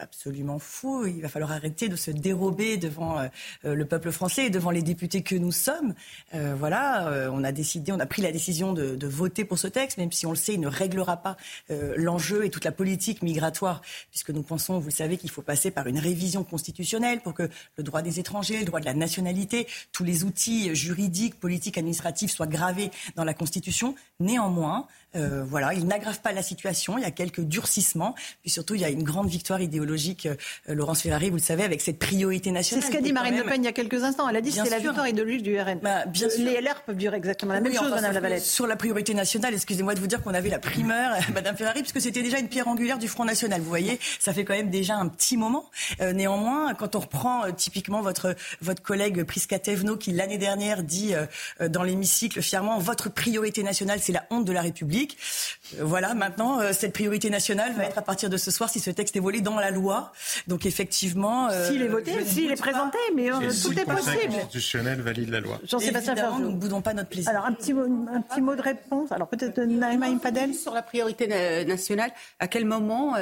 absolument 0.01 0.59
fou. 0.59 1.07
Il 1.07 1.20
va 1.20 1.28
falloir 1.28 1.53
arrêter 1.53 1.89
de 1.89 1.97
se 1.97 2.11
dérober 2.11 2.76
devant 2.76 3.28
le 3.64 3.84
peuple 3.84 4.12
français 4.12 4.47
et 4.47 4.51
devant 4.51 4.70
les 4.70 4.82
députés 4.82 5.22
que 5.22 5.34
nous 5.34 5.53
sommes. 5.53 5.95
voilà, 6.32 7.30
on 7.32 7.43
a 7.45 7.53
décidé, 7.53 7.93
on 7.93 7.99
a 7.99 8.07
pris 8.07 8.22
la 8.22 8.30
décision 8.30 8.72
de, 8.72 8.95
de, 8.95 9.07
voter 9.07 9.45
pour 9.45 9.59
ce 9.59 9.66
texte, 9.66 9.99
même 9.99 10.12
si 10.12 10.26
on 10.26 10.30
le 10.30 10.36
sait, 10.36 10.55
il 10.55 10.61
ne 10.61 10.68
réglera 10.68 11.16
pas 11.16 11.36
l'enjeu 11.68 12.45
et 12.45 12.51
toute 12.51 12.64
la 12.64 12.72
politique 12.72 13.22
migratoire, 13.22 13.82
puisque 14.11 14.30
nous 14.30 14.43
pensons, 14.43 14.78
vous 14.78 14.89
le 14.89 14.93
savez, 14.93 15.16
qu'il 15.16 15.30
faut 15.30 15.43
passer 15.43 15.70
par 15.70 15.86
une 15.86 15.99
révision 15.99 16.45
constitutionnelle 16.45 17.20
pour 17.20 17.34
que 17.34 17.49
le 17.76 17.82
droit 17.82 18.03
des 18.03 18.20
étrangers, 18.20 18.61
le 18.61 18.66
droit 18.66 18.80
de 18.80 18.86
la 18.86 18.95
nationalité, 18.95 19.66
tous 19.93 20.05
les 20.05 20.24
outils 20.24 20.74
juridiques, 20.74 21.41
politiques, 21.41 21.78
administratifs 21.78 22.28
soient 22.31 22.47
gravés 22.47 22.91
dans 23.16 23.24
la 23.24 23.35
Constitution. 23.35 23.95
Néanmoins, 24.20 24.87
euh, 25.16 25.43
voilà, 25.49 25.72
il 25.72 25.87
n'aggrave 25.87 26.20
pas 26.20 26.33
la 26.33 26.43
situation. 26.43 26.99
Il 26.99 27.03
y 27.03 27.07
a 27.07 27.11
quelques 27.11 27.41
durcissements. 27.41 28.14
Puis 28.43 28.51
surtout, 28.51 28.74
il 28.74 28.83
y 28.83 28.85
a 28.85 28.91
une 28.91 29.03
grande 29.03 29.29
victoire 29.29 29.61
idéologique, 29.61 30.26
euh, 30.26 30.35
Laurence 30.74 31.03
Ferrari, 31.03 31.31
vous 31.31 31.37
le 31.37 31.43
savez, 31.43 31.64
avec 31.64 31.81
cette 31.81 31.99
priorité 31.99 32.51
nationale. 32.51 32.85
C'est 32.85 32.93
ce 32.93 32.97
qu'a 32.97 33.03
dit 33.03 33.12
Marine 33.12 33.37
Le 33.37 33.45
Pen 33.45 33.62
il 33.62 33.64
y 33.64 33.68
a 33.68 33.72
quelques 33.72 34.03
instants. 34.05 34.29
Elle 34.29 34.37
a 34.37 34.41
dit 34.41 34.51
que 34.51 34.57
c'est 34.57 34.70
la 34.70 34.79
victoire 34.79 35.09
idéologique 35.09 35.43
du 35.43 35.59
RN. 35.59 35.79
Bah, 35.83 36.05
bien 36.07 36.29
Les 36.39 36.61
LR 36.61 36.83
peuvent 36.85 36.97
dire 36.97 37.14
exactement 37.14 37.55
la 37.55 37.61
même 37.61 37.74
chose, 37.74 37.91
Madame 37.91 38.12
Lavalette. 38.12 38.45
Sur 38.45 38.66
la 38.66 38.76
priorité 38.76 39.14
nationale, 39.14 39.55
excusez-moi 39.55 39.95
de 39.95 40.01
vous 40.01 40.07
dire 40.07 40.22
qu'on 40.22 40.35
avait 40.35 40.51
la 40.51 40.59
primeur, 40.59 41.16
Madame 41.35 41.57
Ferrari, 41.57 41.81
puisque 41.81 42.01
c'était 42.01 42.22
déjà 42.22 42.39
une 42.39 42.49
pierre 42.49 42.68
angulaire 42.68 42.99
du 42.99 43.09
Front 43.09 43.24
National. 43.24 43.61
Vous 43.61 43.68
voyez, 43.68 43.99
ça 44.20 44.35
fait 44.35 44.45
quand 44.45 44.55
même 44.55 44.70
déjà 44.70 44.97
un 44.97 45.09
petit 45.09 45.37
moment. 45.37 45.70
Euh, 46.01 46.12
néanmoins, 46.12 46.74
quand 46.74 46.97
on 46.97 47.01
reprend 47.01 47.51
typiquement 47.53 48.03
votre, 48.03 48.37
votre 48.61 48.83
collègue 48.83 49.24
Prisca 49.24 49.59
Tevno, 49.59 49.97
qui 49.97 50.12
l'année 50.12 50.39
dernière 50.39 50.83
dit 50.83 51.14
dans 51.61 51.83
l'hémicycle 52.18 52.42
fièrement, 52.42 52.78
votre 52.78 53.10
priorité 53.10 53.62
nationale, 53.62 54.00
c'est 54.00 54.12
la 54.12 54.26
honte 54.30 54.44
de 54.44 54.52
la 54.52 54.62
République. 54.62 55.16
Euh, 55.78 55.84
voilà, 55.84 56.14
maintenant, 56.14 56.60
euh, 56.60 56.72
cette 56.72 56.92
priorité 56.92 57.30
nationale 57.30 57.72
va 57.74 57.84
être 57.84 57.98
à 57.98 58.02
partir 58.02 58.28
de 58.28 58.36
ce 58.36 58.50
soir 58.50 58.68
si 58.68 58.80
ce 58.80 58.90
texte 58.90 59.16
est 59.16 59.20
volé 59.20 59.40
dans 59.40 59.58
la 59.58 59.70
loi. 59.70 60.12
Donc 60.46 60.66
effectivement... 60.66 61.48
Euh, 61.48 61.68
s'il 61.70 61.82
est 61.82 61.88
voté, 61.88 62.24
s'il 62.24 62.50
est 62.50 62.56
présenté, 62.56 62.98
mais 63.14 63.28
tout 63.28 63.78
est 63.78 63.84
possible. 63.84 64.32
constitutionnel 64.32 65.00
valide 65.00 65.30
la 65.30 65.40
loi. 65.40 65.60
Jean-Sébastien 65.64 66.14
nous 66.40 66.50
ne 66.50 66.56
boudons 66.56 66.82
pas 66.82 66.94
notre 66.94 67.08
plaisir. 67.08 67.30
Alors 67.30 67.46
un 67.46 67.52
petit, 67.52 67.72
un 67.72 68.20
petit 68.20 68.40
mot 68.40 68.56
de 68.56 68.62
réponse. 68.62 69.12
Alors 69.12 69.28
peut-être 69.28 69.58
Naïma 69.60 70.06
Impadel 70.06 70.54
Sur 70.54 70.74
la 70.74 70.82
priorité 70.82 71.28
nationale, 71.64 72.10
à 72.40 72.48
quel 72.48 72.64
moment 72.64 73.14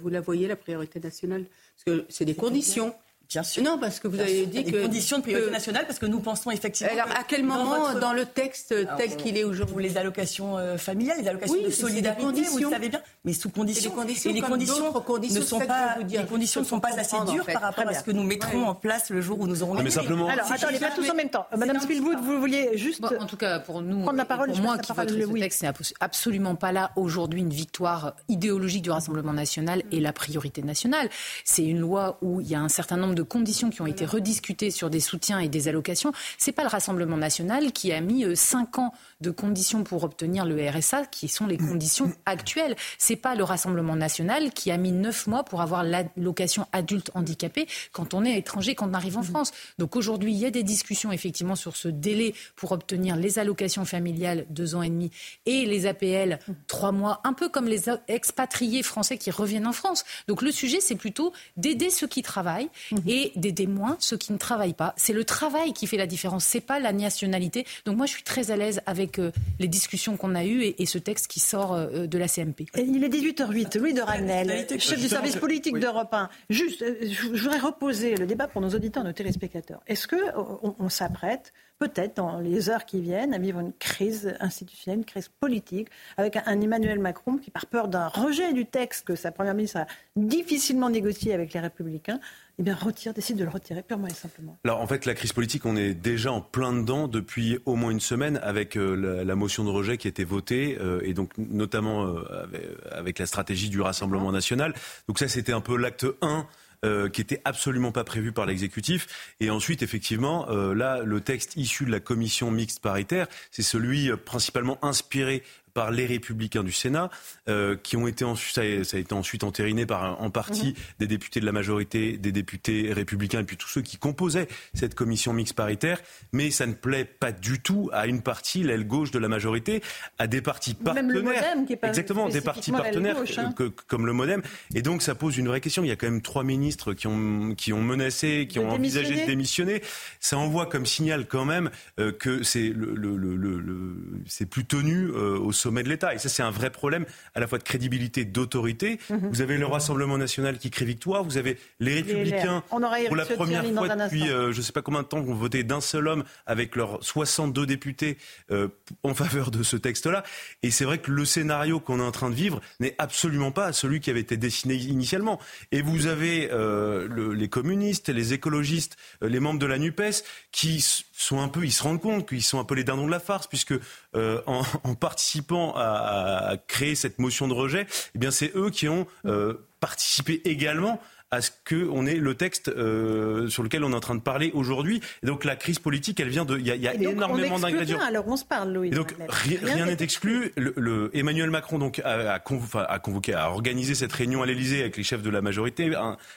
vous 0.00 0.08
la 0.08 0.20
voyez, 0.20 0.48
la 0.48 0.56
priorité 0.56 1.00
nationale? 1.00 1.44
Parce 1.76 1.98
que 1.98 2.06
c'est 2.08 2.24
des 2.24 2.34
conditions. 2.34 2.86
Bien 2.86 3.09
sûr. 3.42 3.62
Non, 3.62 3.78
parce 3.78 4.00
que 4.00 4.08
vous 4.08 4.18
avez 4.20 4.46
dit 4.46 4.64
que. 4.64 4.70
Des 4.70 4.82
conditions 4.82 5.18
de 5.18 5.22
priorité 5.22 5.50
nationale, 5.50 5.86
parce 5.86 5.98
que 5.98 6.06
nous 6.06 6.20
pensons 6.20 6.50
effectivement. 6.50 6.92
Alors, 6.92 7.16
à 7.16 7.24
quel 7.24 7.44
moment, 7.44 7.94
dans, 7.94 8.12
le 8.12 8.26
texte 8.26 8.74
tel 8.96 9.16
qu'il 9.16 9.36
est 9.36 9.44
aujourd'hui 9.44 9.84
Les 9.84 9.96
allocations 9.96 10.58
euh, 10.58 10.76
familiales, 10.76 11.18
les 11.20 11.28
allocations 11.28 11.62
de 11.62 11.70
solidarité, 11.70 12.42
vous 12.42 12.58
le 12.58 12.70
savez 12.70 12.88
bien, 12.88 13.00
mais 13.24 13.32
sous 13.32 13.50
conditions. 13.50 13.92
Et 14.24 14.32
les 14.32 14.40
conditions, 14.40 14.92
ne 14.92 15.40
sont 15.40 15.60
pas, 15.60 15.96
les 16.08 16.24
conditions 16.24 16.60
ne 16.60 16.66
sont 16.66 16.80
pas 16.80 16.90
assez 16.96 17.16
dures 17.30 17.46
par 17.46 17.62
rapport 17.62 17.86
à 17.86 17.94
ce 17.94 18.02
que 18.02 18.10
nous 18.10 18.24
mettrons 18.24 18.66
en 18.66 18.74
place 18.74 19.10
le 19.10 19.20
jour 19.20 19.38
où 19.40 19.46
nous 19.46 19.62
aurons. 19.62 19.74
mais 19.74 19.90
simplement. 19.90 20.28
Alors, 20.28 20.50
attendez, 20.50 20.78
pas 20.78 20.90
tous 20.90 21.08
en 21.08 21.14
même 21.14 21.30
temps. 21.30 21.46
Madame 21.56 21.80
Spielwood, 21.80 22.18
vous 22.20 22.40
vouliez 22.40 22.76
juste. 22.76 23.04
En 23.20 23.26
tout 23.26 23.36
cas, 23.36 23.60
pour 23.60 23.82
nous, 23.82 24.02
prendre 24.02 24.18
la 24.18 24.24
parole, 24.24 24.50
pour 24.50 24.60
moi 24.60 24.78
qui 24.78 24.92
vote 24.92 25.10
ce 25.10 25.38
texte, 25.38 25.60
c'est 25.60 25.94
absolument 26.00 26.54
pas 26.54 26.72
là 26.72 26.90
aujourd'hui 26.96 27.40
une 27.40 27.50
victoire 27.50 28.14
idéologique 28.28 28.82
du 28.82 28.90
Rassemblement 28.90 29.32
national 29.32 29.82
et 29.92 30.00
la 30.00 30.12
priorité 30.12 30.62
nationale. 30.62 31.08
C'est 31.44 31.64
une 31.64 31.78
loi 31.78 32.18
où 32.22 32.40
il 32.40 32.48
y 32.48 32.54
a 32.54 32.60
un 32.60 32.68
certain 32.68 32.96
nombre 32.96 33.14
de 33.14 33.19
de 33.20 33.22
conditions 33.22 33.68
qui 33.68 33.82
ont 33.82 33.86
été 33.86 34.06
rediscutées 34.06 34.70
sur 34.70 34.88
des 34.88 35.00
soutiens 35.00 35.40
et 35.40 35.48
des 35.48 35.68
allocations. 35.68 36.12
C'est 36.38 36.52
pas 36.52 36.62
le 36.62 36.68
Rassemblement 36.68 37.18
national 37.18 37.70
qui 37.70 37.92
a 37.92 38.00
mis 38.00 38.24
5 38.34 38.78
ans 38.78 38.94
de 39.20 39.30
conditions 39.30 39.84
pour 39.84 40.04
obtenir 40.04 40.46
le 40.46 40.56
RSA, 40.70 41.04
qui 41.04 41.28
sont 41.28 41.46
les 41.46 41.58
conditions 41.58 42.10
actuelles. 42.24 42.76
C'est 42.96 43.16
pas 43.16 43.34
le 43.34 43.44
Rassemblement 43.44 43.94
national 43.94 44.52
qui 44.52 44.70
a 44.70 44.78
mis 44.78 44.92
9 44.92 45.26
mois 45.26 45.44
pour 45.44 45.60
avoir 45.60 45.84
l'allocation 45.84 46.66
adulte 46.72 47.10
handicapé 47.12 47.68
quand 47.92 48.14
on 48.14 48.24
est 48.24 48.38
étranger, 48.38 48.74
quand 48.74 48.88
on 48.88 48.94
arrive 48.94 49.18
en 49.18 49.22
France. 49.22 49.52
Donc 49.78 49.96
aujourd'hui, 49.96 50.32
il 50.32 50.38
y 50.38 50.46
a 50.46 50.50
des 50.50 50.62
discussions 50.62 51.12
effectivement 51.12 51.56
sur 51.56 51.76
ce 51.76 51.88
délai 51.88 52.34
pour 52.56 52.72
obtenir 52.72 53.16
les 53.16 53.38
allocations 53.38 53.84
familiales, 53.84 54.46
deux 54.48 54.74
ans 54.74 54.82
et 54.82 54.88
demi, 54.88 55.10
et 55.44 55.66
les 55.66 55.84
APL, 55.84 56.38
trois 56.68 56.92
mois, 56.92 57.20
un 57.24 57.34
peu 57.34 57.50
comme 57.50 57.66
les 57.66 57.90
expatriés 58.08 58.82
français 58.82 59.18
qui 59.18 59.30
reviennent 59.30 59.66
en 59.66 59.74
France. 59.74 60.04
Donc 60.26 60.40
le 60.40 60.52
sujet, 60.52 60.80
c'est 60.80 60.96
plutôt 60.96 61.34
d'aider 61.58 61.90
ceux 61.90 62.06
qui 62.06 62.22
travaillent 62.22 62.70
et 63.10 63.32
d'aider 63.34 63.66
moins 63.66 63.96
ceux 63.98 64.16
qui 64.16 64.32
ne 64.32 64.38
travaillent 64.38 64.72
pas. 64.72 64.94
C'est 64.96 65.12
le 65.12 65.24
travail 65.24 65.72
qui 65.72 65.88
fait 65.88 65.96
la 65.96 66.06
différence, 66.06 66.44
c'est 66.44 66.60
pas 66.60 66.78
la 66.78 66.92
nationalité. 66.92 67.66
Donc 67.84 67.96
moi, 67.96 68.06
je 68.06 68.12
suis 68.12 68.22
très 68.22 68.52
à 68.52 68.56
l'aise 68.56 68.80
avec 68.86 69.18
euh, 69.18 69.32
les 69.58 69.66
discussions 69.66 70.16
qu'on 70.16 70.36
a 70.36 70.44
eues 70.44 70.62
et, 70.62 70.86
ce 70.86 70.98
texte 70.98 71.26
qui 71.26 71.40
sort 71.40 71.74
euh, 71.74 72.06
de 72.06 72.18
la 72.18 72.28
CMP. 72.28 72.66
il 72.76 73.02
est 73.02 73.08
18h08. 73.08 73.78
Louis 73.78 73.94
de 73.94 74.00
Ragnel, 74.00 74.66
chef 74.78 75.00
du 75.00 75.08
service 75.08 75.36
politique 75.36 75.76
d'Europe 75.78 76.14
1. 76.14 76.28
Juste, 76.50 76.82
euh, 76.82 76.94
je 77.02 77.42
voudrais 77.42 77.58
reposer 77.58 78.14
le 78.14 78.26
débat 78.26 78.46
pour 78.46 78.60
nos 78.60 78.70
auditeurs, 78.70 79.02
nos 79.02 79.12
téléspectateurs. 79.12 79.80
Est-ce 79.88 80.06
que 80.06 80.16
on 80.62 80.88
s'apprête 80.88 81.52
peut-être 81.80 82.16
dans 82.16 82.38
les 82.38 82.68
heures 82.68 82.84
qui 82.84 83.00
viennent, 83.00 83.32
à 83.32 83.38
vivre 83.38 83.58
une 83.58 83.72
crise 83.72 84.36
institutionnelle, 84.38 84.98
une 84.98 85.04
crise 85.04 85.28
politique, 85.28 85.88
avec 86.18 86.36
un, 86.36 86.60
Emmanuel 86.60 86.98
Macron 86.98 87.38
qui, 87.38 87.50
par 87.50 87.66
peur 87.66 87.88
d'un 87.88 88.06
rejet 88.06 88.52
du 88.52 88.66
texte 88.66 89.06
que 89.06 89.16
sa 89.16 89.32
première 89.32 89.54
ministre 89.54 89.78
a 89.78 89.86
difficilement 90.14 90.90
négocié 90.90 91.32
avec 91.32 91.54
les 91.54 91.60
Républicains, 91.60 92.20
eh 92.60 92.62
bien, 92.62 92.74
retire, 92.74 93.14
décide 93.14 93.38
de 93.38 93.44
le 93.44 93.48
retirer 93.48 93.82
purement 93.82 94.06
et 94.06 94.12
simplement. 94.12 94.58
Alors, 94.64 94.82
en 94.82 94.86
fait, 94.86 95.06
la 95.06 95.14
crise 95.14 95.32
politique, 95.32 95.64
on 95.64 95.76
est 95.76 95.94
déjà 95.94 96.30
en 96.30 96.42
plein 96.42 96.74
dedans 96.74 97.08
depuis 97.08 97.58
au 97.64 97.74
moins 97.74 97.90
une 97.90 98.00
semaine 98.00 98.38
avec 98.42 98.76
euh, 98.76 99.24
la, 99.24 99.34
motion 99.34 99.64
de 99.64 99.70
rejet 99.70 99.96
qui 99.96 100.08
a 100.08 100.10
été 100.10 100.24
votée, 100.24 100.76
euh, 100.78 101.00
et 101.02 101.14
donc 101.14 101.32
notamment 101.38 102.04
euh, 102.04 102.44
avec, 102.44 102.62
avec, 102.90 103.18
la 103.18 103.24
stratégie 103.24 103.70
du 103.70 103.80
Rassemblement 103.80 104.30
national. 104.30 104.74
Donc 105.08 105.18
ça, 105.18 105.26
c'était 105.26 105.54
un 105.54 105.62
peu 105.62 105.78
l'acte 105.78 106.04
1 106.20 106.46
euh, 106.82 107.10
qui 107.10 107.20
était 107.20 107.42
absolument 107.44 107.92
pas 107.92 108.04
prévu 108.04 108.32
par 108.32 108.46
l'exécutif. 108.46 109.34
Et 109.38 109.50
ensuite, 109.50 109.82
effectivement, 109.82 110.48
euh, 110.48 110.72
là, 110.72 111.02
le 111.04 111.20
texte 111.20 111.54
issu 111.56 111.84
de 111.84 111.90
la 111.90 112.00
commission 112.00 112.50
mixte 112.50 112.80
paritaire, 112.80 113.26
c'est 113.50 113.62
celui 113.62 114.10
principalement 114.24 114.82
inspiré 114.82 115.42
par 115.74 115.90
les 115.90 116.06
républicains 116.06 116.62
du 116.62 116.72
Sénat, 116.72 117.10
euh, 117.48 117.76
qui 117.82 117.96
ont 117.96 118.06
été 118.06 118.24
ensuite, 118.24 118.54
ça 118.84 118.96
a, 118.96 119.00
été 119.00 119.12
ensuite 119.12 119.44
entériné 119.44 119.86
par 119.86 120.20
en 120.20 120.30
partie 120.30 120.68
mhm. 120.68 120.74
des 121.00 121.06
députés 121.06 121.40
de 121.40 121.46
la 121.46 121.52
majorité, 121.52 122.16
des 122.16 122.32
députés 122.32 122.92
républicains 122.92 123.40
et 123.40 123.44
puis 123.44 123.56
tous 123.56 123.68
ceux 123.68 123.82
qui 123.82 123.96
composaient 123.96 124.48
cette 124.74 124.94
commission 124.94 125.32
mixte 125.32 125.54
paritaire. 125.54 126.00
Mais 126.32 126.50
ça 126.50 126.66
ne 126.66 126.74
plaît 126.74 127.04
pas 127.04 127.32
du 127.32 127.60
tout 127.60 127.90
à 127.92 128.06
une 128.06 128.22
partie, 128.22 128.62
l'aile 128.62 128.86
gauche 128.86 129.10
de 129.10 129.18
la 129.18 129.28
majorité, 129.28 129.82
à 130.18 130.26
des 130.26 130.40
partis 130.40 130.74
partenaires. 130.74 131.04
Même 131.04 131.12
le 131.12 131.22
modem, 131.22 131.66
qui 131.66 131.72
est 131.74 131.76
pas 131.76 131.88
Exactement, 131.88 132.28
des 132.28 132.40
partis 132.40 132.72
partenaires 132.72 133.16
hein. 133.38 133.54
comme 133.86 134.06
le 134.06 134.12
MoDem. 134.12 134.42
Et 134.74 134.82
donc 134.82 135.02
ça 135.02 135.14
pose 135.14 135.38
une 135.38 135.48
vraie 135.48 135.60
question. 135.60 135.84
Il 135.84 135.88
y 135.88 135.92
a 135.92 135.96
quand 135.96 136.10
même 136.10 136.22
trois 136.22 136.44
ministres 136.44 136.92
qui 136.94 137.06
ont, 137.06 137.54
qui 137.54 137.72
ont 137.72 137.82
menacé, 137.82 138.46
qui 138.48 138.58
ont 138.58 138.70
envisagé 138.70 139.20
de 139.22 139.26
démissionner. 139.26 139.82
Ça 140.20 140.38
envoie 140.38 140.66
comme 140.66 140.86
signal 140.86 141.26
quand 141.26 141.44
même 141.44 141.70
euh, 141.98 142.12
que 142.12 142.42
c'est 142.42 142.68
le, 142.68 142.94
le, 142.94 143.16
le, 143.16 143.96
c'est 144.26 144.46
plus 144.46 144.64
tenu 144.64 145.08
euh, 145.08 145.38
au 145.38 145.52
sommet 145.60 145.82
de 145.82 145.88
l'État. 145.88 146.14
Et 146.14 146.18
ça, 146.18 146.28
c'est 146.28 146.42
un 146.42 146.50
vrai 146.50 146.70
problème 146.70 147.04
à 147.34 147.40
la 147.40 147.46
fois 147.46 147.58
de 147.58 147.64
crédibilité, 147.64 148.24
d'autorité. 148.24 148.98
Mhm. 149.10 149.28
Vous 149.30 149.40
avez 149.42 149.58
le 149.58 149.66
Rassemblement 149.66 150.18
national 150.18 150.58
qui 150.58 150.70
crée 150.70 150.84
victoire, 150.84 151.22
vous 151.22 151.38
avez 151.38 151.58
les 151.78 151.94
Républicains, 151.94 152.64
pour 152.68 153.16
la 153.16 153.26
première 153.26 153.64
fois 153.64 153.88
depuis 153.88 154.30
euh, 154.30 154.52
je 154.52 154.58
ne 154.58 154.62
sais 154.62 154.72
pas 154.72 154.82
combien 154.82 155.02
de 155.02 155.06
temps, 155.06 155.20
vont 155.20 155.34
voter 155.34 155.62
d'un 155.64 155.80
seul 155.80 156.08
homme 156.08 156.24
avec 156.46 156.76
leurs 156.76 157.02
62 157.02 157.66
députés 157.66 158.18
euh, 158.50 158.68
en 159.02 159.14
faveur 159.14 159.50
de 159.50 159.62
ce 159.62 159.76
texte-là. 159.76 160.22
Et 160.62 160.70
c'est 160.70 160.84
vrai 160.84 160.98
que 160.98 161.10
le 161.10 161.24
scénario 161.24 161.80
qu'on 161.80 162.00
est 162.00 162.04
en 162.04 162.10
train 162.10 162.30
de 162.30 162.34
vivre 162.34 162.60
n'est 162.80 162.94
absolument 162.98 163.52
pas 163.52 163.72
celui 163.72 164.00
qui 164.00 164.10
avait 164.10 164.20
été 164.20 164.36
dessiné 164.36 164.74
initialement. 164.74 165.38
Et 165.72 165.82
vous 165.82 166.06
avez 166.06 166.50
euh, 166.50 167.06
le, 167.08 167.32
les 167.32 167.48
communistes, 167.48 168.08
les 168.08 168.32
écologistes, 168.32 168.96
les 169.22 169.40
membres 169.40 169.58
de 169.58 169.66
la 169.66 169.78
NUPES 169.78 170.24
qui 170.52 170.84
sont 171.12 171.40
un 171.40 171.48
peu, 171.48 171.64
ils 171.64 171.72
se 171.72 171.82
rendent 171.82 172.00
compte 172.00 172.28
qu'ils 172.28 172.42
sont 172.42 172.58
un 172.58 172.64
peu 172.64 172.74
les 172.74 172.84
dindons 172.84 173.06
de 173.06 173.10
la 173.10 173.20
farce, 173.20 173.46
puisque 173.46 173.74
en, 174.14 174.62
en, 174.84 174.94
participant 174.94 175.49
à, 175.50 176.50
à, 176.50 176.56
créer 176.56 176.94
cette 176.94 177.18
motion 177.18 177.48
de 177.48 177.54
rejet, 177.54 177.86
eh 178.14 178.18
bien 178.18 178.30
c'est 178.30 178.52
eux 178.54 178.70
qui 178.70 178.88
ont 178.88 179.06
euh, 179.26 179.54
participé 179.80 180.40
également 180.44 181.00
à 181.30 181.40
ce 181.40 181.50
qu'on 181.68 182.06
ait 182.06 182.16
le 182.16 182.34
texte 182.34 182.68
euh, 182.68 183.48
sur 183.48 183.62
lequel 183.62 183.84
on 183.84 183.92
est 183.92 183.94
en 183.94 184.00
train 184.00 184.16
de 184.16 184.20
parler 184.20 184.50
aujourd'hui. 184.52 185.00
Et 185.22 185.26
donc 185.26 185.44
la 185.44 185.54
crise 185.54 185.78
politique, 185.78 186.18
elle 186.18 186.28
vient 186.28 186.44
de. 186.44 186.58
Il 186.58 186.66
y 186.66 186.72
a, 186.72 186.76
y 186.76 186.88
a 186.88 186.94
énormément 186.94 187.58
d'ingrédients. 187.58 188.00
Alors 188.00 188.26
on 188.26 188.36
se 188.36 188.44
parle, 188.44 188.72
Louis. 188.72 188.88
Et 188.88 188.90
donc 188.90 189.14
rien 189.28 189.86
n'est 189.86 190.02
exclu. 190.02 190.52
Le, 190.56 190.74
le, 190.76 191.10
Emmanuel 191.14 191.50
Macron 191.50 191.78
donc 191.78 192.00
a, 192.00 192.34
a, 192.34 192.98
convoqué, 192.98 193.32
a 193.32 193.50
organisé 193.50 193.94
cette 193.94 194.12
réunion 194.12 194.42
à 194.42 194.46
l'Élysée 194.46 194.80
avec 194.80 194.96
les 194.96 195.04
chefs 195.04 195.22
de 195.22 195.30
la 195.30 195.40
majorité, 195.40 195.92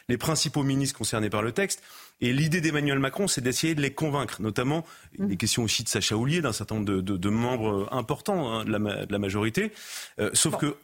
les 0.10 0.18
principaux 0.18 0.64
ministres 0.64 0.98
concernés 0.98 1.30
par 1.32 1.42
le 1.42 1.52
texte. 1.52 1.82
Et 2.24 2.32
l'idée 2.32 2.62
d'Emmanuel 2.62 3.00
Macron, 3.00 3.28
c'est 3.28 3.42
d'essayer 3.42 3.76
de 3.76 3.82
les 3.82 3.92
convaincre, 3.92 4.42
notamment 4.42 4.86
mmh. 5.20 5.28
des 5.28 5.36
questions 5.36 5.64
aussi 5.64 5.84
de 5.84 5.90
Sacha 5.90 6.16
Houlier, 6.16 6.40
d'un 6.40 6.54
certain 6.54 6.76
nombre 6.76 6.88
de, 6.88 7.02
de, 7.02 7.18
de 7.18 7.30
membres 7.30 7.90
importants 7.92 8.50
hein, 8.50 8.64
de, 8.64 8.72
la, 8.72 9.06
de, 9.06 9.12
la, 9.12 9.20
majorité. 9.20 9.74
Euh, 10.20 10.30
sauf 10.32 10.56
que 10.58 10.78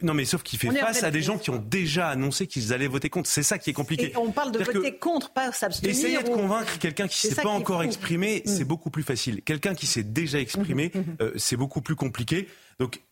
non, 0.00 0.14
mais 0.14 0.24
sauf 0.24 0.42
qu'il 0.42 0.58
fait 0.58 0.70
face 0.72 1.02
à 1.02 1.10
des 1.10 1.20
gens 1.20 1.36
qui 1.36 1.50
ont 1.50 1.62
déjà 1.62 2.08
annoncé 2.08 2.46
qu'ils 2.46 2.72
allaient 2.72 2.86
voter 2.86 3.10
contre. 3.10 3.28
C'est 3.28 3.42
ça 3.42 3.58
qui 3.58 3.68
est 3.68 3.74
compliqué. 3.74 4.12
Et 4.12 4.16
on 4.16 4.32
parle 4.32 4.52
de 4.52 4.64
voter 4.64 4.96
contre, 4.96 5.34
pas 5.34 5.52
s'abstenir. 5.52 5.90
Essayer 5.90 6.22
de 6.22 6.30
convaincre 6.30 6.78
quelqu'un 6.78 7.08
qui 7.08 7.26
ne 7.26 7.34
s'est 7.34 7.42
pas 7.42 7.50
encore 7.50 7.82
exprimé, 7.82 8.42
mmh. 8.46 8.48
c'est 8.48 8.64
beaucoup 8.64 8.88
plus 8.88 9.02
facile. 9.02 9.42
Quelqu'un 9.42 9.74
qui 9.74 9.84
s'est 9.84 10.02
déjà 10.02 10.40
exprimé, 10.40 10.92
mmh. 10.94 11.00
euh, 11.20 11.32
c'est 11.36 11.58
beaucoup 11.58 11.82
plus 11.82 11.94
compliqué. 11.94 12.48
Donc 12.78 13.02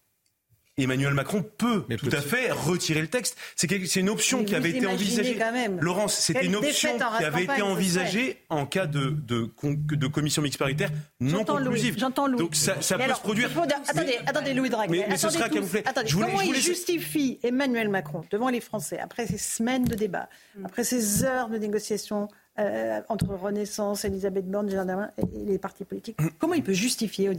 Emmanuel 0.76 1.14
Macron 1.14 1.42
peut 1.42 1.84
tout 1.98 2.10
à 2.12 2.20
fait 2.20 2.50
retirer 2.50 3.00
le 3.00 3.08
texte. 3.08 3.36
C'est 3.56 3.96
une 3.96 4.08
option 4.08 4.44
qui 4.44 4.54
avait 4.54 4.70
été 4.70 4.86
envisagée. 4.86 5.38
Laurence, 5.80 6.14
c'était 6.14 6.46
une 6.46 6.56
option 6.56 6.98
qui 7.18 7.24
avait 7.24 7.44
été 7.44 7.62
envisagée 7.62 8.42
en 8.48 8.66
cas 8.66 8.86
de, 8.86 9.10
de, 9.10 9.50
de 9.62 10.06
commission 10.06 10.42
mixte 10.42 10.58
paritaire 10.58 10.90
non 11.20 11.44
conclusive. 11.44 11.96
J'entends 11.98 12.26
Louis. 12.26 12.38
Donc 12.38 12.54
ça, 12.54 12.80
ça 12.80 12.98
peut 12.98 13.12
se 13.12 13.20
produire. 13.20 13.50
attendez, 13.88 14.18
attendez, 14.26 14.54
Louis 14.54 14.70
Draghi. 14.70 14.90
Mais, 15.08 15.16
ce 15.16 15.30
sera 15.30 15.48
camouflé. 15.48 15.82
comment 16.12 16.40
il 16.40 16.56
justifie 16.56 17.38
Emmanuel 17.42 17.88
Macron 17.88 18.24
devant 18.30 18.48
les 18.48 18.60
Français 18.60 18.98
après 18.98 19.26
ces 19.26 19.38
semaines 19.38 19.84
de 19.84 19.94
débat, 19.94 20.28
mm. 20.56 20.66
après 20.66 20.84
ces 20.84 21.24
heures 21.24 21.48
de 21.48 21.58
négociations 21.58 22.28
euh, 22.58 23.00
entre 23.08 23.34
Renaissance, 23.34 24.04
Elisabeth 24.04 24.48
Borne, 24.48 24.70
Gérard 24.70 25.08
et 25.18 25.44
les 25.44 25.58
partis 25.58 25.84
politiques, 25.84 26.20
mm. 26.20 26.28
comment 26.38 26.54
il 26.54 26.62
peut 26.62 26.72
justifier 26.72 27.28
euh, 27.28 27.34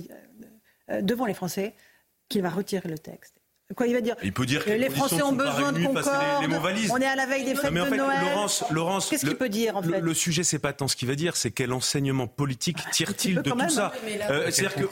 euh, 0.92 1.02
devant 1.02 1.26
les 1.26 1.34
Français 1.34 1.74
qu'il 2.30 2.42
va 2.42 2.50
retirer 2.50 2.90
le 2.90 2.98
texte. 2.98 3.36
Quoi, 3.76 3.88
il 3.88 3.94
va 3.94 4.02
dire 4.02 4.16
Il 4.22 4.32
peut 4.32 4.46
dire 4.46 4.64
que 4.64 4.70
les, 4.70 4.92
Français 4.92 5.24
ont 5.24 5.32
besoin 5.32 5.72
de 5.72 5.84
concorde. 5.84 6.44
Les, 6.44 6.82
les 6.84 6.92
on 6.92 6.98
est 6.98 7.06
à 7.06 7.16
la 7.16 7.26
veille 7.26 7.46
des 7.46 7.56
fêtes 7.56 7.74
de 7.74 7.96
Noël. 7.96 8.22
Laurence, 8.22 8.64
Laurence 8.70 9.10
qu'est-ce 9.10 9.26
qu'il 9.26 9.36
peut 9.38 9.50
dire 9.50 9.76
en 9.76 9.82
fait 9.82 10.00
le, 10.00 10.14
sujet, 10.14 10.44
c'est 10.44 10.60
pas 10.60 10.72
tant 10.72 10.88
ce 10.88 10.96
qu'il 10.96 11.08
va 11.08 11.16
dire, 11.16 11.36
c'est 11.36 11.50
quel 11.50 11.74
enseignement 11.74 12.28
politique 12.28 12.78
ah, 12.86 12.90
tire-t-il 12.92 13.42
de 13.42 13.50
tout 13.50 13.70
ça 13.70 13.92
euh, 14.30 14.52
C'est-à-dire 14.52 14.76
que 14.76 14.86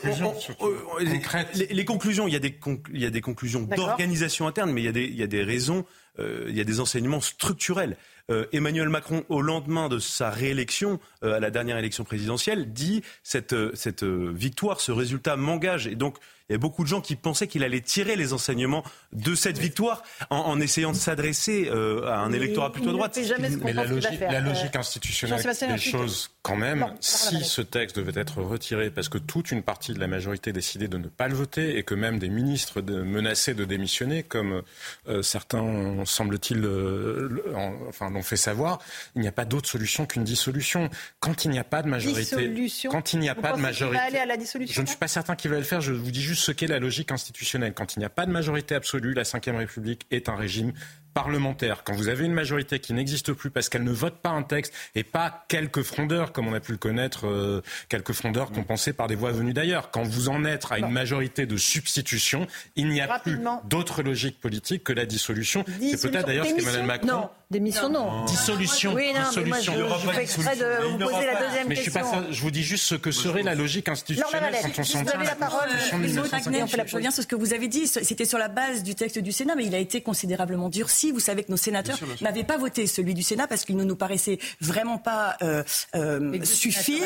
les, 1.71 1.85
conclusions, 1.85 2.27
il 2.27 2.33
y 2.33 2.35
a 2.35 2.39
des, 2.39 2.59
il 2.91 2.99
y 2.99 3.05
a 3.05 3.11
des 3.11 3.21
conclusions 3.21 3.61
d'organisation 3.61 4.47
interne, 4.47 4.71
mais 4.71 4.81
il 4.81 4.85
y 4.85 4.89
a 4.89 4.91
des, 4.91 5.05
il 5.05 5.15
y 5.15 5.23
a 5.23 5.27
des 5.27 5.43
raisons, 5.43 5.85
euh, 6.17 6.47
il 6.49 6.57
y 6.57 6.61
a 6.61 6.63
des 6.63 6.79
enseignements 6.79 7.21
structurels. 7.21 7.95
Euh, 8.31 8.47
Emmanuel 8.53 8.89
Macron, 8.89 9.23
au 9.29 9.41
lendemain 9.41 9.87
de 9.87 9.99
sa 9.99 10.31
réélection 10.31 10.99
euh, 11.23 11.35
à 11.35 11.39
la 11.39 11.51
dernière 11.51 11.77
élection 11.77 12.05
présidentielle, 12.05 12.73
dit 12.73 13.03
cette, 13.21 13.55
cette 13.75 14.03
victoire, 14.03 14.81
ce 14.81 14.91
résultat 14.91 15.35
m'engage. 15.35 15.85
Et 15.85 15.95
donc, 15.95 16.17
il 16.49 16.53
y 16.53 16.55
a 16.55 16.57
beaucoup 16.57 16.83
de 16.83 16.89
gens 16.89 16.99
qui 16.99 17.15
pensaient 17.15 17.47
qu'il 17.47 17.63
allait 17.63 17.79
tirer 17.79 18.17
les 18.17 18.33
enseignements 18.33 18.83
de 19.13 19.33
cette 19.33 19.57
victoire 19.57 20.03
en, 20.29 20.37
en 20.37 20.59
essayant 20.59 20.91
de 20.91 20.97
s'adresser 20.97 21.69
euh, 21.69 22.05
à 22.07 22.17
un 22.17 22.33
électorat 22.33 22.71
plutôt 22.71 22.91
droite. 22.91 23.17
Mais 23.61 23.71
la 23.73 23.85
logique, 23.85 24.19
la 24.19 24.41
logique 24.41 24.75
institutionnelle 24.75 25.41
des 25.41 25.77
choses, 25.77 26.31
quand 26.41 26.57
même, 26.57 26.93
si 26.99 27.43
ce 27.45 27.61
texte 27.61 27.97
devait 27.97 28.19
être 28.19 28.41
retiré 28.41 28.91
parce 28.91 29.07
que 29.07 29.17
toute 29.17 29.51
une 29.51 29.63
partie 29.63 29.93
de 29.93 29.99
la 29.99 30.07
majorité 30.07 30.51
décidait 30.51 30.89
de 30.89 30.97
ne 30.97 31.07
pas 31.07 31.29
le 31.29 31.35
voter 31.35 31.77
et 31.77 31.83
que 31.83 31.95
même 31.95 32.19
des 32.19 32.29
ministres 32.29 32.81
de, 32.81 33.01
menaçaient 33.01 33.53
de 33.53 33.63
démissionner, 33.63 34.23
comme 34.23 34.63
euh, 35.07 35.21
certains, 35.21 36.03
semble-t-il, 36.05 36.65
euh, 36.65 37.85
enfin, 37.87 38.09
l'ont 38.09 38.21
fait 38.21 38.37
savoir, 38.37 38.79
il 39.15 39.21
n'y 39.21 39.27
a 39.29 39.31
pas 39.31 39.45
d'autre 39.45 39.69
solution 39.69 40.05
qu'une 40.05 40.25
dissolution. 40.25 40.89
Quand 41.21 41.45
il 41.45 41.51
n'y 41.51 41.59
a 41.59 41.63
pas 41.63 41.81
de 41.81 41.87
majorité, 41.87 42.21
dissolution. 42.21 42.91
quand 42.91 43.13
il 43.13 43.19
n'y 43.19 43.29
a 43.29 43.35
pas 43.35 43.53
de 43.53 43.61
majorité, 43.61 44.03
aller 44.03 44.17
à 44.17 44.25
la 44.25 44.35
dissolution, 44.35 44.75
je 44.75 44.81
ne 44.81 44.87
suis 44.87 44.97
pas 44.97 45.07
certain 45.07 45.35
qu'il 45.37 45.51
va 45.51 45.57
le 45.57 45.63
faire. 45.63 45.79
Je 45.79 45.93
vous 45.93 46.11
dis 46.11 46.21
juste 46.21 46.32
ce 46.35 46.51
qu'est 46.51 46.67
la 46.67 46.79
logique 46.79 47.11
institutionnelle. 47.11 47.73
Quand 47.73 47.95
il 47.95 47.99
n'y 47.99 48.05
a 48.05 48.09
pas 48.09 48.25
de 48.25 48.31
majorité 48.31 48.75
absolue, 48.75 49.13
la 49.13 49.23
Ve 49.23 49.57
République 49.57 50.05
est 50.11 50.29
un 50.29 50.35
régime 50.35 50.73
parlementaire, 51.13 51.83
quand 51.83 51.93
vous 51.93 52.09
avez 52.09 52.25
une 52.25 52.33
majorité 52.33 52.79
qui 52.79 52.93
n'existe 52.93 53.33
plus 53.33 53.51
parce 53.51 53.69
qu'elle 53.69 53.83
ne 53.83 53.91
vote 53.91 54.15
pas 54.15 54.29
un 54.29 54.43
texte 54.43 54.73
et 54.95 55.03
pas 55.03 55.45
quelques 55.47 55.83
frondeurs, 55.83 56.31
comme 56.31 56.47
on 56.47 56.53
a 56.53 56.59
pu 56.59 56.71
le 56.71 56.77
connaître, 56.77 57.27
euh, 57.27 57.61
quelques 57.87 58.13
frondeurs 58.13 58.51
mm. 58.51 58.55
compensés 58.55 58.93
par 58.93 59.07
des 59.07 59.15
voix 59.15 59.31
venues 59.31 59.53
d'ailleurs, 59.53 59.91
quand 59.91 60.03
vous 60.03 60.29
en 60.29 60.43
êtes 60.43 60.65
à 60.71 60.79
une 60.79 60.89
majorité 60.89 61.45
de 61.45 61.57
substitution, 61.57 62.47
il 62.75 62.89
n'y 62.89 63.01
a 63.01 63.19
plus 63.19 63.39
d'autre 63.65 64.01
logique 64.01 64.39
politique 64.39 64.83
que 64.83 64.93
la 64.93 65.05
dissolution. 65.05 65.63
C'est 65.79 66.09
peut-être 66.09 66.27
d'ailleurs 66.27 66.47
ce 66.47 66.55
qu'Emmanuel 66.55 66.85
Macron 66.85 67.29
Démission, 67.53 67.89
non. 67.89 68.25
Dissolution. 68.25 68.93
Oui, 68.93 69.13
non, 69.13 69.21
mais 69.37 69.43
moi, 69.45 69.59
je, 69.59 69.71
je 69.71 70.09
fais 70.11 70.23
exprès 70.23 70.55
de 70.55 70.89
vous 70.89 70.97
poser 70.97 71.25
la 71.25 71.45
deuxième 71.45 71.67
mais 71.67 71.75
question. 71.75 72.01
Je, 72.01 72.07
suis 72.07 72.21
pas, 72.21 72.31
je 72.31 72.41
vous 72.41 72.51
dis 72.51 72.63
juste 72.63 72.85
ce 72.85 72.95
que 72.95 73.11
serait 73.11 73.43
la 73.43 73.55
logique 73.55 73.87
institutionnelle 73.87 74.55
quand 74.61 74.79
on 74.79 74.83
s'en 74.83 75.03
Vous 75.03 75.09
avez 75.09 75.25
la 75.25 75.35
parole. 75.35 75.69
Je 75.91 76.95
reviens 76.95 77.11
sur 77.11 77.23
ce 77.23 77.27
que 77.27 77.35
vous 77.35 77.53
avez 77.53 77.67
dit. 77.67 77.87
C'était 77.87 78.25
sur 78.25 78.39
la 78.39 78.47
base 78.47 78.83
du 78.83 78.95
texte 78.95 79.19
du 79.19 79.31
Sénat, 79.31 79.55
mais 79.55 79.65
il 79.65 79.75
a 79.75 79.77
été 79.77 80.01
considérablement 80.01 80.69
durci. 80.69 81.11
Vous 81.11 81.19
savez 81.19 81.43
que 81.43 81.51
nos 81.51 81.57
sénateurs 81.57 81.99
n'avaient 82.21 82.43
pas 82.43 82.57
voté 82.57 82.87
celui 82.87 83.13
du 83.13 83.23
Sénat 83.23 83.47
parce 83.47 83.65
qu'il 83.65 83.77
ne 83.77 83.83
nous 83.83 83.95
paraissait 83.95 84.39
vraiment 84.59 84.97
pas 84.97 85.37
euh, 85.41 85.63
euh, 85.95 86.43
suffire. 86.43 87.03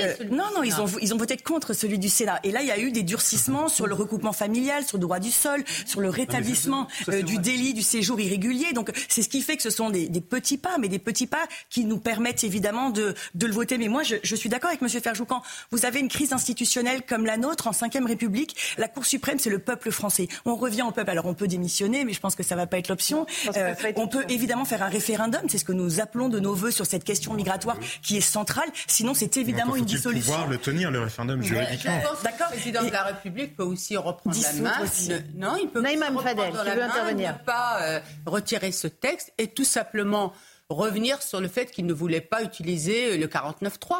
Euh, 0.00 0.14
non, 0.30 0.44
non, 0.54 0.62
ils 0.62 0.80
ont, 0.80 0.86
ils 1.00 1.14
ont 1.14 1.18
voté 1.18 1.36
contre 1.36 1.72
celui 1.72 1.98
du 1.98 2.08
Sénat. 2.08 2.40
Et 2.42 2.50
là, 2.50 2.62
il 2.62 2.68
y 2.68 2.72
a 2.72 2.78
eu 2.78 2.90
des 2.90 3.02
durcissements 3.02 3.68
sur 3.68 3.86
le 3.86 3.94
recoupement 3.94 4.32
familial, 4.32 4.84
sur 4.84 4.96
le 4.96 5.02
droit 5.02 5.20
du 5.20 5.30
sol, 5.30 5.62
sur 5.86 6.00
le 6.00 6.08
rétablissement 6.08 6.88
euh, 7.08 7.22
du 7.22 7.38
délit 7.38 7.74
du 7.74 7.82
séjour 7.82 8.20
irrégulier. 8.20 8.72
Donc, 8.72 8.90
c'est 9.08 9.22
ce 9.22 9.28
qui 9.28 9.42
fait 9.42 9.56
que 9.56 9.62
ce 9.70 9.76
sont 9.76 9.90
des, 9.90 10.08
des, 10.08 10.20
petits 10.20 10.58
pas, 10.58 10.78
mais 10.78 10.88
des 10.88 10.98
petits 10.98 11.26
pas 11.26 11.46
qui 11.70 11.84
nous 11.84 11.98
permettent 11.98 12.44
évidemment 12.44 12.90
de, 12.90 13.14
de 13.34 13.46
le 13.46 13.52
voter. 13.52 13.78
Mais 13.78 13.88
moi, 13.88 14.02
je, 14.02 14.16
je 14.22 14.36
suis 14.36 14.48
d'accord 14.48 14.70
avec 14.70 14.82
M. 14.82 14.88
Ferjoucan. 14.88 15.42
Vous 15.70 15.84
avez 15.84 16.00
une 16.00 16.08
crise 16.08 16.32
institutionnelle 16.32 17.02
comme 17.06 17.26
la 17.26 17.36
nôtre 17.36 17.66
en 17.66 17.72
Ve 17.72 18.06
République. 18.06 18.56
La 18.78 18.88
Cour 18.88 19.04
suprême, 19.04 19.38
c'est 19.38 19.50
le 19.50 19.58
peuple 19.58 19.90
français. 19.90 20.28
On 20.44 20.56
revient 20.56 20.82
au 20.82 20.90
peuple. 20.90 21.10
Alors, 21.10 21.26
on 21.26 21.34
peut 21.34 21.48
démissionner, 21.48 22.04
mais 22.04 22.12
je 22.12 22.20
pense 22.20 22.34
que 22.34 22.42
ça 22.42 22.54
ne 22.54 22.60
va 22.60 22.66
pas 22.66 22.78
être 22.78 22.88
l'option. 22.88 23.26
Euh, 23.56 23.74
on 23.96 24.08
peut 24.08 24.24
évidemment 24.28 24.64
faire 24.64 24.82
un 24.82 24.88
référendum. 24.88 25.42
C'est 25.48 25.58
ce 25.58 25.64
que 25.64 25.72
nous 25.72 26.00
appelons 26.00 26.28
de 26.28 26.40
nos 26.40 26.54
voeux 26.54 26.70
sur 26.70 26.86
cette 26.86 27.04
question 27.04 27.34
migratoire 27.34 27.76
qui 28.02 28.16
est 28.16 28.20
centrale. 28.22 28.68
Sinon, 28.86 29.14
c'est 29.14 29.36
évidemment 29.36 29.76
une 29.76 29.84
dissolution. 29.84 30.32
pouvoir 30.32 30.48
le 30.48 30.58
tenir, 30.58 30.90
le 30.90 31.00
référendum 31.00 31.42
juridiquement. 31.42 31.98
D'accord. 32.24 32.48
Le 32.50 32.56
président 32.56 32.84
de 32.84 32.90
la 32.90 33.02
République 33.04 33.56
peut 33.56 33.62
aussi 33.62 33.96
reprendre 33.96 34.36
la 34.40 34.52
main. 34.62 34.82
Aussi. 34.82 35.12
non, 35.34 35.56
il 35.60 35.68
peut 35.68 35.80
Naïma 35.80 36.06
Fadel, 36.22 36.50
qui 36.50 36.70
veut 36.70 36.82
intervenir. 36.82 37.32
Ne 37.32 37.44
pas 37.44 37.82
euh, 37.82 38.00
retirer 38.26 38.72
ce 38.72 38.88
texte 38.88 39.32
et 39.38 39.47
tout 39.48 39.64
simplement 39.64 40.32
revenir 40.68 41.22
sur 41.22 41.40
le 41.40 41.48
fait 41.48 41.70
qu'il 41.70 41.86
ne 41.86 41.92
voulait 41.92 42.20
pas 42.20 42.42
utiliser 42.42 43.16
le 43.16 43.26
49.3. 43.26 43.96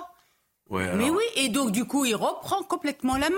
Ouais, 0.70 0.84
alors... 0.84 0.96
Mais 0.96 1.10
oui, 1.10 1.24
et 1.36 1.48
donc 1.48 1.72
du 1.72 1.84
coup, 1.84 2.04
il 2.04 2.14
reprend 2.14 2.62
complètement 2.62 3.16
la 3.16 3.30
main. 3.30 3.36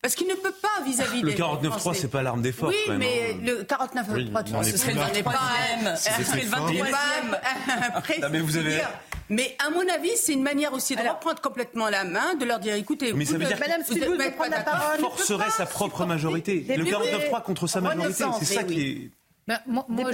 Parce 0.00 0.14
qu'il 0.14 0.28
ne 0.28 0.34
peut 0.34 0.54
pas 0.62 0.84
vis-à-vis 0.84 1.22
le 1.22 1.32
des. 1.32 1.36
Le 1.36 1.42
49.3, 1.42 1.94
c'est 1.94 2.08
pas 2.08 2.22
l'arme 2.22 2.40
des 2.40 2.52
forces. 2.52 2.72
Oui, 2.72 2.94
mais 2.98 3.34
hein. 3.34 3.40
le 3.42 3.62
49.3, 3.64 4.58
oui, 4.60 4.70
ce 4.70 4.76
serait 4.76 4.94
le 4.94 5.00
23e. 5.00 5.96
C'est 5.96 6.36
le 6.36 6.48
23e. 6.48 8.20
Non, 8.22 8.28
mais 8.30 8.40
vous 8.40 8.56
avez. 8.56 8.80
Mais 9.28 9.56
à 9.58 9.70
mon 9.70 9.86
avis, 9.88 10.16
c'est 10.16 10.32
une 10.32 10.42
manière 10.42 10.72
aussi 10.72 10.94
de 10.94 11.00
Alors, 11.00 11.16
reprendre 11.16 11.40
complètement 11.40 11.90
la 11.90 12.04
main, 12.04 12.34
de 12.36 12.44
leur 12.44 12.60
dire 12.60 12.74
écoutez, 12.74 13.12
mais 13.12 13.24
vous, 13.24 13.32
ça 13.32 13.38
veut 13.38 13.44
dire 13.44 13.58
Madame 13.58 13.82
Spielboul 13.82 14.16
veut 14.16 14.30
prendre 14.30 14.52
la 14.52 14.62
parole. 14.62 15.00
forcerait 15.00 15.50
sa 15.50 15.66
propre 15.66 16.06
majorité. 16.06 16.64
Le 16.68 16.84
49.3 16.84 17.42
contre 17.42 17.66
sa 17.66 17.80
majorité, 17.80 18.24
c'est 18.38 18.44
ça 18.44 18.62
qui 18.62 18.80
est. 18.80 19.10
Ben, 19.48 19.58
moi, 19.66 19.86
moi 19.88 20.10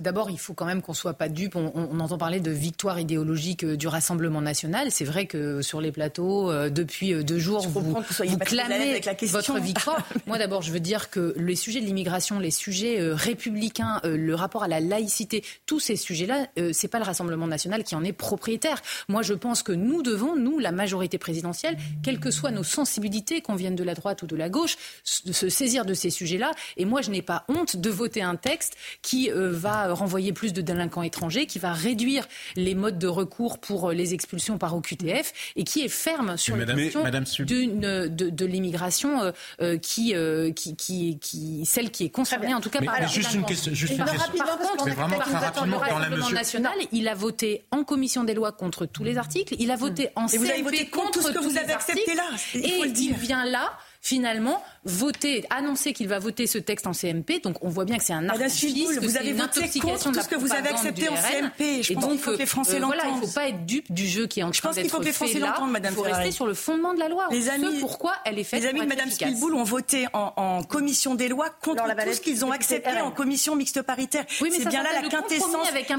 D'abord, 0.00 0.30
il 0.30 0.38
faut 0.38 0.54
quand 0.54 0.64
même 0.64 0.80
qu'on 0.80 0.94
soit 0.94 1.12
pas 1.12 1.28
dupe. 1.28 1.56
On, 1.56 1.72
on, 1.74 2.00
entend 2.00 2.16
parler 2.16 2.40
de 2.40 2.50
victoire 2.50 2.98
idéologique 2.98 3.64
euh, 3.64 3.76
du 3.76 3.86
Rassemblement 3.86 4.40
national. 4.40 4.90
C'est 4.90 5.04
vrai 5.04 5.26
que 5.26 5.60
sur 5.60 5.82
les 5.82 5.92
plateaux, 5.92 6.50
euh, 6.50 6.70
depuis 6.70 7.12
euh, 7.12 7.22
deux 7.22 7.38
jours, 7.38 7.68
vous, 7.68 7.80
vous, 7.80 7.94
vous 7.94 8.38
clamez 8.38 8.90
avec 8.90 9.04
la 9.04 9.14
votre 9.26 9.58
victoire. 9.60 10.08
moi, 10.26 10.38
d'abord, 10.38 10.62
je 10.62 10.72
veux 10.72 10.80
dire 10.80 11.10
que 11.10 11.34
les 11.36 11.54
sujets 11.54 11.80
de 11.80 11.84
l'immigration, 11.84 12.38
les 12.38 12.50
sujets 12.50 12.98
euh, 12.98 13.14
républicains, 13.14 14.00
euh, 14.04 14.16
le 14.16 14.34
rapport 14.34 14.62
à 14.62 14.68
la 14.68 14.80
laïcité, 14.80 15.44
tous 15.66 15.80
ces 15.80 15.96
sujets-là, 15.96 16.46
euh, 16.58 16.70
c'est 16.72 16.88
pas 16.88 16.98
le 16.98 17.04
Rassemblement 17.04 17.46
national 17.46 17.84
qui 17.84 17.94
en 17.94 18.04
est 18.04 18.14
propriétaire. 18.14 18.80
Moi, 19.08 19.20
je 19.20 19.34
pense 19.34 19.62
que 19.62 19.72
nous 19.72 20.02
devons, 20.02 20.34
nous, 20.34 20.58
la 20.58 20.72
majorité 20.72 21.18
présidentielle, 21.18 21.76
quelles 22.02 22.20
que 22.20 22.30
soient 22.30 22.52
nos 22.52 22.64
sensibilités, 22.64 23.42
qu'on 23.42 23.54
vienne 23.54 23.76
de 23.76 23.84
la 23.84 23.94
droite 23.94 24.22
ou 24.22 24.26
de 24.26 24.36
la 24.36 24.48
gauche, 24.48 24.78
se 25.04 25.48
saisir 25.50 25.84
de 25.84 25.92
ces 25.92 26.08
sujets-là. 26.08 26.52
Et 26.78 26.86
moi, 26.86 27.02
je 27.02 27.10
n'ai 27.10 27.22
pas 27.22 27.44
honte 27.48 27.76
de 27.76 27.90
voter 27.90 28.22
un 28.22 28.36
texte 28.46 28.76
qui 29.02 29.30
euh, 29.30 29.50
va 29.52 29.92
renvoyer 29.92 30.32
plus 30.32 30.52
de 30.52 30.60
délinquants 30.60 31.02
étrangers, 31.02 31.46
qui 31.46 31.58
va 31.58 31.72
réduire 31.72 32.26
les 32.54 32.74
modes 32.74 32.98
de 32.98 33.08
recours 33.08 33.58
pour 33.58 33.90
les 33.92 34.14
expulsions 34.14 34.58
par 34.58 34.74
OQTF 34.76 35.32
et 35.56 35.64
qui 35.64 35.82
est 35.82 35.88
ferme 35.88 36.36
sur 36.36 36.56
la 36.56 36.64
question 36.64 37.02
Madame 37.02 37.24
de, 37.24 38.08
de, 38.08 38.30
de 38.30 38.46
l'immigration 38.46 39.22
euh, 39.22 39.32
euh, 39.60 39.78
qui, 39.78 40.14
euh, 40.14 40.52
qui, 40.52 40.76
qui, 40.76 41.18
qui, 41.18 41.66
celle 41.66 41.90
qui 41.90 42.04
est 42.04 42.10
concernée 42.10 42.54
en 42.54 42.60
tout 42.60 42.70
cas 42.70 42.80
mais, 42.80 42.86
par 42.86 43.00
mais 43.00 43.08
juste 43.08 43.34
une 43.34 43.44
question. 43.44 43.74
Juste 43.74 43.96
une 43.96 44.04
question. 44.04 44.32
Par 44.38 44.58
contre, 44.58 44.88
vraiment 44.90 45.18
très 45.18 45.38
rapidement, 45.38 45.78
le 45.78 45.94
Rassemblement 45.94 46.30
national, 46.30 46.74
il 46.92 47.08
a 47.08 47.14
voté 47.14 47.64
en 47.70 47.84
commission 47.84 48.24
des 48.24 48.34
lois 48.34 48.52
contre 48.52 48.86
tous 48.86 49.04
les 49.04 49.18
articles, 49.18 49.54
il 49.58 49.70
a 49.70 49.76
voté 49.76 50.10
en 50.14 50.26
et 50.28 50.38
vous 50.38 50.50
avez 50.50 50.62
voté 50.62 50.86
contre, 50.86 51.04
contre 51.04 51.20
tout 51.20 51.26
ce 51.28 51.32
que 51.32 51.38
vous 51.38 51.58
avez 51.58 51.72
accepté 51.72 52.14
là. 52.14 52.24
Il 52.54 52.64
et 52.64 52.92
il 52.96 53.14
vient 53.14 53.44
là 53.44 53.78
finalement 54.06 54.62
voter, 54.84 55.44
annoncer 55.50 55.92
qu'il 55.92 56.06
va 56.06 56.20
voter 56.20 56.46
ce 56.46 56.58
texte 56.58 56.86
en 56.86 56.92
CMP. 56.92 57.40
Donc 57.42 57.56
on 57.62 57.68
voit 57.68 57.84
bien 57.84 57.98
que 57.98 58.04
c'est 58.04 58.12
un 58.12 58.28
artifice, 58.28 58.94
que 58.94 59.04
vous 59.04 59.16
avez 59.16 59.30
une 59.30 59.36
voté 59.36 59.58
intoxication 59.58 59.88
contre 59.88 60.12
tout 60.12 60.24
ce 60.24 60.28
que 60.28 60.36
vous 60.36 60.52
avez 60.52 60.68
accepté 60.68 61.08
en 61.08 61.16
CMP. 61.16 61.82
Je 61.82 61.92
et 61.92 61.94
pense 61.94 62.04
donc, 62.04 62.12
qu'il 62.12 62.20
faut 62.20 62.32
que 62.32 62.38
les 62.38 62.46
Français 62.46 62.76
euh, 62.76 62.78
l'entendent. 62.78 62.94
voilà, 63.02 63.10
il 63.16 63.20
ne 63.20 63.26
faut 63.26 63.34
pas 63.34 63.48
être 63.48 63.66
dupe 63.66 63.92
du 63.92 64.06
jeu 64.06 64.28
qui 64.28 64.40
est 64.40 64.42
en 64.44 64.52
Je 64.52 64.60
train 64.60 64.68
pense 64.68 64.76
qu'il 64.76 64.84
d'être 64.84 64.92
faut 64.92 65.00
que 65.00 65.06
les 65.06 65.12
Français 65.12 65.32
fait 65.34 65.38
l'entendent, 65.40 65.72
Madame 65.72 65.92
Il 65.92 65.96
faut 65.96 66.04
Ferrari. 66.04 66.22
rester 66.22 66.36
sur 66.36 66.46
le 66.46 66.54
fondement 66.54 66.94
de 66.94 67.00
la 67.00 67.08
loi. 67.08 67.26
Les 67.32 67.48
amis, 67.48 67.66
ce 67.74 67.80
pourquoi 67.80 68.14
elle 68.24 68.38
est 68.38 68.44
faite. 68.44 68.62
Les 68.62 68.68
amis 68.68 68.80
de 68.80 68.86
Madame 68.86 69.10
Spielboul 69.10 69.54
ont 69.54 69.64
voté 69.64 70.06
en, 70.12 70.32
en, 70.36 70.62
commission 70.62 71.16
des 71.16 71.28
lois 71.28 71.50
contre 71.50 71.84
tout 71.84 72.12
ce 72.12 72.20
qu'ils 72.20 72.44
ont 72.44 72.52
accepté 72.52 73.00
en 73.00 73.10
commission 73.10 73.56
mixte 73.56 73.82
paritaire. 73.82 74.24
Oui, 74.40 74.50
mais 74.52 74.58
c'est 74.58 74.68
bien 74.68 74.84
là 74.84 74.90
la 75.02 75.08
quintessence. 75.08 75.50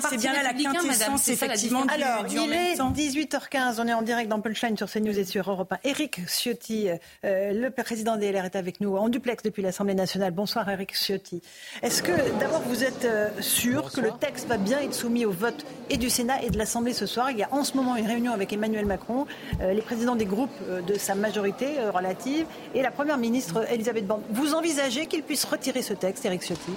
C'est 0.10 0.18
bien 0.18 0.32
là 0.34 0.44
la 0.44 0.54
quintessence 0.54 1.28
effectivement 1.28 1.86
du, 1.86 1.94
Alors, 1.94 2.26
il 2.30 2.54
est 2.54 2.76
18h15. 2.76 3.76
On 3.80 3.88
est 3.88 3.94
en 3.94 4.02
direct 4.02 4.30
dans 4.30 4.40
Punchline 4.40 4.78
sur 4.78 4.90
CNews 4.90 5.20
et 5.20 5.26
sur 5.26 5.50
Europe 5.52 5.74
1. 5.74 5.80
Éric 5.84 6.22
Ciotti, 6.28 6.88
euh, 7.26 7.52
le 7.52 7.70
président 7.70 7.97
des 8.04 8.32
LR, 8.32 8.46
est 8.46 8.56
avec 8.56 8.82
nous 8.82 8.96
en 8.96 9.10
duplex 9.10 9.44
depuis 9.44 9.62
l'Assemblée 9.62 9.94
nationale. 9.94 10.32
Bonsoir, 10.32 10.70
Eric 10.70 10.94
Ciotti. 10.94 11.42
Est-ce 11.82 12.04
que, 12.04 12.12
d'abord, 12.40 12.62
vous 12.62 12.84
êtes 12.84 13.06
euh, 13.06 13.30
sûr 13.40 13.84
Bonsoir. 13.84 13.92
que 13.92 14.02
le 14.02 14.12
texte 14.20 14.48
va 14.48 14.58
bien 14.58 14.80
être 14.80 14.94
soumis 14.94 15.26
au 15.26 15.32
vote 15.32 15.66
et 15.90 15.98
du 15.98 16.10
Sénat 16.10 16.44
et 16.44 16.50
de 16.50 16.58
l'Assemblée 16.58 16.94
ce 16.94 17.06
soir? 17.06 17.32
Il 17.32 17.38
y 17.38 17.44
a 17.44 17.50
en 17.52 17.64
ce 17.64 17.76
moment 17.76 17.96
une 17.96 18.08
réunion 18.08 18.32
avec 18.32 18.54
Emmanuel 18.54 18.86
Macron, 18.86 19.26
euh, 19.62 19.74
les 19.74 19.82
présidents 19.82 20.16
des 20.16 20.26
groupes 20.26 20.50
euh, 20.70 20.82
de 20.82 20.96
sa 20.96 21.16
majorité 21.16 21.80
relative 21.94 22.46
et 22.74 22.82
la 22.82 22.92
première 22.92 23.18
ministre 23.18 23.66
Elisabeth 23.72 24.08
Borne. 24.08 24.22
Vous 24.30 24.54
envisagez 24.54 25.08
qu'il 25.08 25.24
puisse 25.24 25.46
retirer 25.46 25.82
ce 25.82 25.94
texte, 25.94 26.26
Eric 26.26 26.42
Ciotti? 26.42 26.72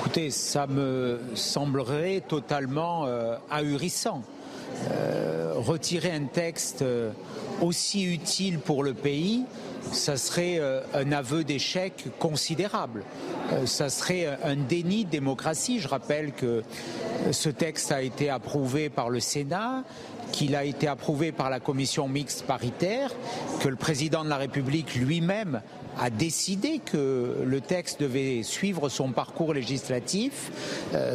Écoutez, 0.00 0.30
ça 0.30 0.66
me 0.66 1.18
semblerait 1.34 2.22
totalement 2.28 3.06
euh, 3.06 3.36
ahurissant. 3.50 4.22
Euh, 4.90 5.54
retirer 5.56 6.10
un 6.10 6.24
texte 6.24 6.82
euh, 6.82 7.10
aussi 7.62 8.04
utile 8.04 8.58
pour 8.58 8.82
le 8.82 8.92
pays, 8.92 9.44
ça 9.92 10.16
serait 10.16 10.56
euh, 10.58 10.80
un 10.94 11.12
aveu 11.12 11.44
d'échec 11.44 12.04
considérable. 12.18 13.04
Ça 13.66 13.88
serait 13.88 14.38
un 14.42 14.56
déni 14.56 15.04
de 15.04 15.10
démocratie. 15.10 15.78
Je 15.78 15.86
rappelle 15.86 16.32
que 16.32 16.62
ce 17.30 17.50
texte 17.50 17.92
a 17.92 18.00
été 18.02 18.30
approuvé 18.30 18.88
par 18.88 19.10
le 19.10 19.20
Sénat, 19.20 19.84
qu'il 20.32 20.56
a 20.56 20.64
été 20.64 20.88
approuvé 20.88 21.30
par 21.30 21.50
la 21.50 21.60
commission 21.60 22.08
mixte 22.08 22.44
paritaire, 22.44 23.10
que 23.60 23.68
le 23.68 23.76
président 23.76 24.24
de 24.24 24.30
la 24.30 24.38
République 24.38 24.94
lui-même 24.94 25.60
a 26.00 26.08
décidé 26.08 26.78
que 26.78 27.36
le 27.44 27.60
texte 27.60 28.00
devait 28.00 28.42
suivre 28.42 28.88
son 28.88 29.12
parcours 29.12 29.52
législatif, 29.52 30.50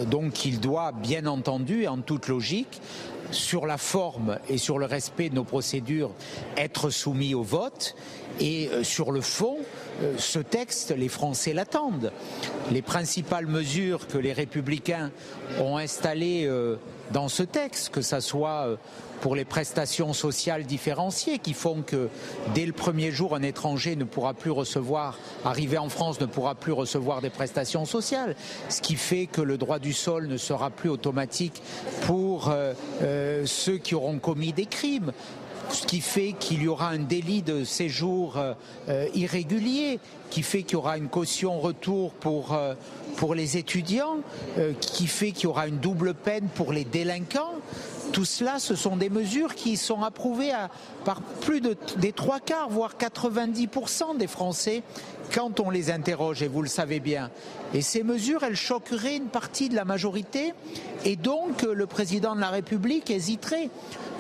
donc 0.06 0.46
il 0.46 0.60
doit 0.60 0.92
bien 0.92 1.26
entendu 1.26 1.84
et 1.84 1.88
en 1.88 1.98
toute 1.98 2.28
logique 2.28 2.80
sur 3.32 3.66
la 3.66 3.78
forme 3.78 4.40
et 4.50 4.58
sur 4.58 4.80
le 4.80 4.86
respect 4.86 5.30
de 5.30 5.36
nos 5.36 5.44
procédures 5.44 6.12
être 6.58 6.90
soumis 6.90 7.34
au 7.36 7.44
vote 7.44 7.96
et 8.40 8.70
euh, 8.70 8.84
sur 8.84 9.12
le 9.12 9.22
fond 9.22 9.58
euh, 10.02 10.14
ce 10.18 10.40
texte, 10.40 10.92
les 10.96 11.10
Français 11.10 11.54
l'attendent. 11.54 12.12
Les 12.72 12.82
principales 12.82 13.48
mesures 13.48 14.08
que 14.08 14.18
les 14.18 14.34
républicains 14.34 15.12
ont 15.60 15.78
installées 15.78 16.46
euh, 16.46 16.78
dans 17.12 17.28
ce 17.28 17.44
texte, 17.44 17.90
que 17.90 18.02
ce 18.02 18.20
soit 18.20 18.78
pour 19.22 19.36
les 19.36 19.46
prestations 19.46 20.14
sociales 20.14 20.64
différenciées 20.64 21.40
qui 21.40 21.54
font 21.54 21.82
que 21.82 22.10
dès 22.54 22.66
le 22.66 22.74
premier 22.74 23.12
jour, 23.12 23.36
un 23.36 23.42
étranger 23.42 23.96
ne 23.96 24.04
pourra 24.04 24.34
plus 24.34 24.52
recevoir, 24.52 25.18
arrivé 25.46 25.78
en 25.78 25.90
France, 25.90 26.20
ne 26.22 26.26
pourra 26.26 26.56
plus 26.56 26.72
recevoir 26.72 27.22
des 27.22 27.30
prestations 27.30 27.86
sociales, 27.86 28.36
ce 28.70 28.82
qui 28.82 28.96
fait 28.96 29.26
que 29.26 29.42
le 29.42 29.58
droit 29.58 29.80
du 29.80 29.94
sol 29.94 30.28
ne 30.28 30.38
sera 30.38 30.70
plus 30.70 30.90
automatique 30.90 31.62
pour 32.02 32.50
euh, 32.50 32.74
euh, 33.02 33.46
ceux 33.46 33.78
qui 33.78 33.96
auront 33.96 34.20
commis 34.20 34.54
des 34.54 34.66
crimes 34.66 35.12
ce 35.74 35.86
qui 35.86 36.02
fait 36.02 36.34
qu'il 36.40 36.64
y 36.64 36.68
aura 36.68 36.90
un 36.90 37.00
délit 37.00 37.42
de 37.42 37.64
séjour 37.64 38.38
euh, 38.38 39.08
irrégulier, 39.14 40.00
qui 40.30 40.44
fait 40.44 40.64
qu'il 40.64 40.74
y 40.74 40.76
aura 40.76 40.98
une 40.98 41.10
caution 41.10 41.60
retour 41.60 42.12
pour, 42.14 42.54
euh, 42.54 42.74
pour 43.18 43.36
les 43.36 43.58
étudiants, 43.58 44.18
euh, 44.58 44.74
qui 44.80 45.08
fait 45.08 45.32
qu'il 45.32 45.46
y 45.46 45.48
aura 45.48 45.68
une 45.68 45.80
double 45.80 46.14
peine 46.14 46.48
pour 46.56 46.74
les 46.74 46.86
délinquants. 46.86 47.54
Tout 48.12 48.26
cela, 48.26 48.58
ce 48.58 48.76
sont 48.76 48.98
des 48.98 49.10
mesures 49.10 49.54
qui 49.54 49.78
sont 49.78 50.02
approuvées 50.02 50.52
par 51.06 51.22
plus 51.22 51.62
de, 51.62 51.78
des 51.98 52.12
trois 52.12 52.40
quarts, 52.40 52.70
voire 52.70 52.96
90% 52.98 54.18
des 54.18 54.26
Français 54.26 54.82
quand 55.34 55.60
on 55.60 55.70
les 55.70 55.92
interroge, 55.92 56.42
et 56.42 56.48
vous 56.48 56.62
le 56.62 56.68
savez 56.68 57.00
bien. 57.00 57.30
Et 57.74 57.82
ces 57.82 58.04
mesures, 58.04 58.44
elles 58.44 58.56
choqueraient 58.56 59.18
une 59.18 59.28
partie 59.28 59.70
de 59.70 59.76
la 59.76 59.86
majorité, 59.86 60.54
et 61.06 61.16
donc 61.16 61.64
le 61.64 61.86
président 61.86 62.36
de 62.36 62.42
la 62.42 62.50
République 62.50 63.10
hésiterait. 63.10 63.70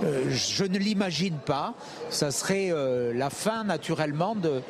Euh, 0.03 0.23
je 0.29 0.63
ne 0.63 0.77
l'imagine 0.77 1.37
pas. 1.45 1.73
Ça 2.09 2.31
serait 2.31 2.69
euh, 2.71 3.13
la 3.13 3.29
fin, 3.29 3.63
naturellement, 3.65 4.35
de, 4.35 4.61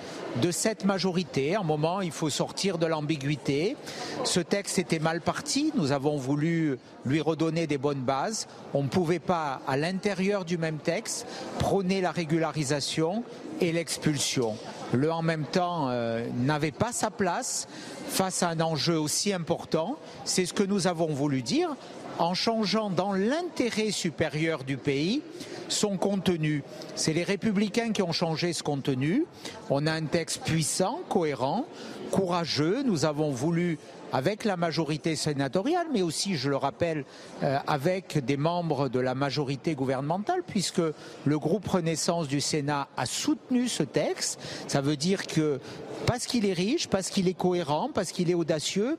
de 0.41 0.51
cette 0.51 0.85
majorité. 0.85 1.55
À 1.55 1.59
un 1.59 1.63
moment, 1.63 2.01
il 2.01 2.11
faut 2.11 2.29
sortir 2.29 2.77
de 2.77 2.87
l'ambiguïté. 2.87 3.75
Ce 4.23 4.39
texte 4.39 4.79
était 4.79 4.99
mal 4.99 5.21
parti. 5.21 5.71
Nous 5.75 5.91
avons 5.91 6.17
voulu 6.17 6.79
lui 7.05 7.21
redonner 7.21 7.67
des 7.67 7.77
bonnes 7.77 8.01
bases. 8.01 8.47
On 8.73 8.83
ne 8.83 8.87
pouvait 8.87 9.19
pas, 9.19 9.61
à 9.67 9.77
l'intérieur 9.77 10.45
du 10.45 10.57
même 10.57 10.77
texte, 10.77 11.27
prôner 11.59 12.01
la 12.01 12.11
régularisation 12.11 13.23
et 13.61 13.71
l'expulsion. 13.71 14.55
Le 14.93 15.11
en 15.11 15.21
même 15.21 15.45
temps 15.45 15.89
euh, 15.89 16.25
n'avait 16.35 16.71
pas 16.71 16.91
sa 16.91 17.11
place 17.11 17.67
face 18.07 18.43
à 18.43 18.49
un 18.49 18.59
enjeu 18.59 18.99
aussi 18.99 19.33
important. 19.33 19.97
C'est 20.25 20.45
ce 20.45 20.53
que 20.53 20.63
nous 20.63 20.87
avons 20.87 21.13
voulu 21.13 21.41
dire 21.41 21.75
en 22.17 22.33
changeant 22.33 22.89
dans 22.89 23.13
l'intérêt 23.13 23.91
supérieur 23.91 24.63
du 24.63 24.77
pays 24.77 25.21
son 25.69 25.97
contenu. 25.97 26.63
C'est 26.95 27.13
les 27.13 27.23
républicains 27.23 27.91
qui 27.91 28.01
ont 28.01 28.11
changé 28.11 28.53
ce 28.53 28.63
contenu. 28.63 29.25
On 29.69 29.87
a 29.87 29.93
un 29.93 30.05
texte 30.05 30.41
puissant, 30.43 31.01
cohérent, 31.09 31.65
courageux. 32.11 32.83
Nous 32.83 33.05
avons 33.05 33.29
voulu 33.29 33.77
avec 34.11 34.43
la 34.43 34.57
majorité 34.57 35.15
sénatoriale, 35.15 35.87
mais 35.93 36.01
aussi, 36.01 36.35
je 36.35 36.49
le 36.49 36.55
rappelle, 36.55 37.05
euh, 37.43 37.57
avec 37.67 38.23
des 38.23 38.37
membres 38.37 38.89
de 38.89 38.99
la 38.99 39.15
majorité 39.15 39.75
gouvernementale, 39.75 40.43
puisque 40.45 40.81
le 41.25 41.39
groupe 41.39 41.67
Renaissance 41.67 42.27
du 42.27 42.41
Sénat 42.41 42.87
a 42.97 43.05
soutenu 43.05 43.67
ce 43.67 43.83
texte. 43.83 44.39
Ça 44.67 44.81
veut 44.81 44.97
dire 44.97 45.27
que 45.27 45.59
parce 46.05 46.25
qu'il 46.25 46.45
est 46.45 46.53
riche, 46.53 46.87
parce 46.87 47.09
qu'il 47.09 47.27
est 47.27 47.37
cohérent, 47.37 47.89
parce 47.93 48.11
qu'il 48.11 48.29
est 48.31 48.35
audacieux, 48.35 48.97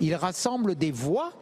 il 0.00 0.14
rassemble 0.14 0.74
des 0.74 0.90
voix 0.90 1.32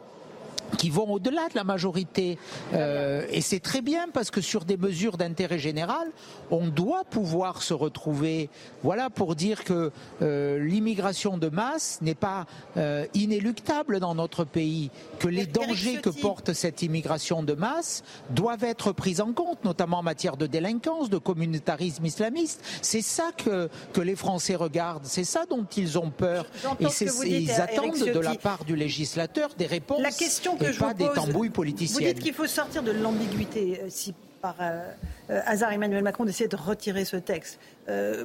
qui 0.77 0.89
vont 0.89 1.11
au-delà 1.11 1.47
de 1.49 1.55
la 1.55 1.63
majorité. 1.63 2.37
Euh, 2.73 3.25
et 3.29 3.41
c'est 3.41 3.59
très 3.59 3.81
bien 3.81 4.07
parce 4.13 4.31
que 4.31 4.41
sur 4.41 4.65
des 4.65 4.77
mesures 4.77 5.17
d'intérêt 5.17 5.59
général, 5.59 6.07
on 6.49 6.67
doit 6.67 7.03
pouvoir 7.03 7.61
se 7.61 7.73
retrouver. 7.73 8.49
Voilà 8.83 9.09
pour 9.09 9.35
dire 9.35 9.63
que 9.63 9.91
euh, 10.21 10.59
l'immigration 10.59 11.37
de 11.37 11.49
masse 11.49 11.99
n'est 12.01 12.15
pas 12.15 12.45
euh, 12.77 13.05
inéluctable 13.13 13.99
dans 13.99 14.15
notre 14.15 14.43
pays, 14.43 14.91
que 15.19 15.27
les 15.27 15.45
dangers 15.45 15.99
que 16.01 16.09
porte 16.09 16.53
cette 16.53 16.81
immigration 16.81 17.43
de 17.43 17.53
masse 17.53 18.03
doivent 18.29 18.63
être 18.63 18.91
pris 18.91 19.21
en 19.21 19.33
compte, 19.33 19.63
notamment 19.63 19.99
en 19.99 20.03
matière 20.03 20.37
de 20.37 20.47
délinquance, 20.47 21.09
de 21.09 21.17
communautarisme 21.17 22.05
islamiste. 22.05 22.63
C'est 22.81 23.01
ça 23.01 23.31
que, 23.37 23.69
que 23.93 24.01
les 24.01 24.15
Français 24.15 24.55
regardent, 24.55 25.05
c'est 25.05 25.23
ça 25.23 25.45
dont 25.49 25.65
ils 25.77 25.97
ont 25.97 26.11
peur. 26.11 26.45
Et 26.79 26.89
c'est, 26.89 27.09
ils 27.27 27.51
attendent 27.51 27.97
de 27.97 28.19
la 28.19 28.35
part 28.35 28.65
du 28.65 28.75
législateur 28.75 29.49
des 29.57 29.65
réponses. 29.65 30.01
La 30.01 30.11
question 30.11 30.55
que 30.61 30.71
je 30.71 30.79
pas 30.79 30.93
des 30.93 31.09
tambouilles 31.09 31.49
politiciennes. 31.49 32.07
Vous 32.07 32.13
dites 32.13 32.23
qu'il 32.23 32.33
faut 32.33 32.47
sortir 32.47 32.83
de 32.83 32.91
l'ambiguïté. 32.91 33.81
Euh, 33.81 33.87
si 33.89 34.13
par 34.41 34.55
euh, 34.59 34.81
euh, 35.29 35.39
hasard 35.45 35.71
Emmanuel 35.71 36.03
Macron 36.03 36.25
décide 36.25 36.49
de 36.49 36.55
retirer 36.55 37.05
ce 37.05 37.15
texte, 37.15 37.59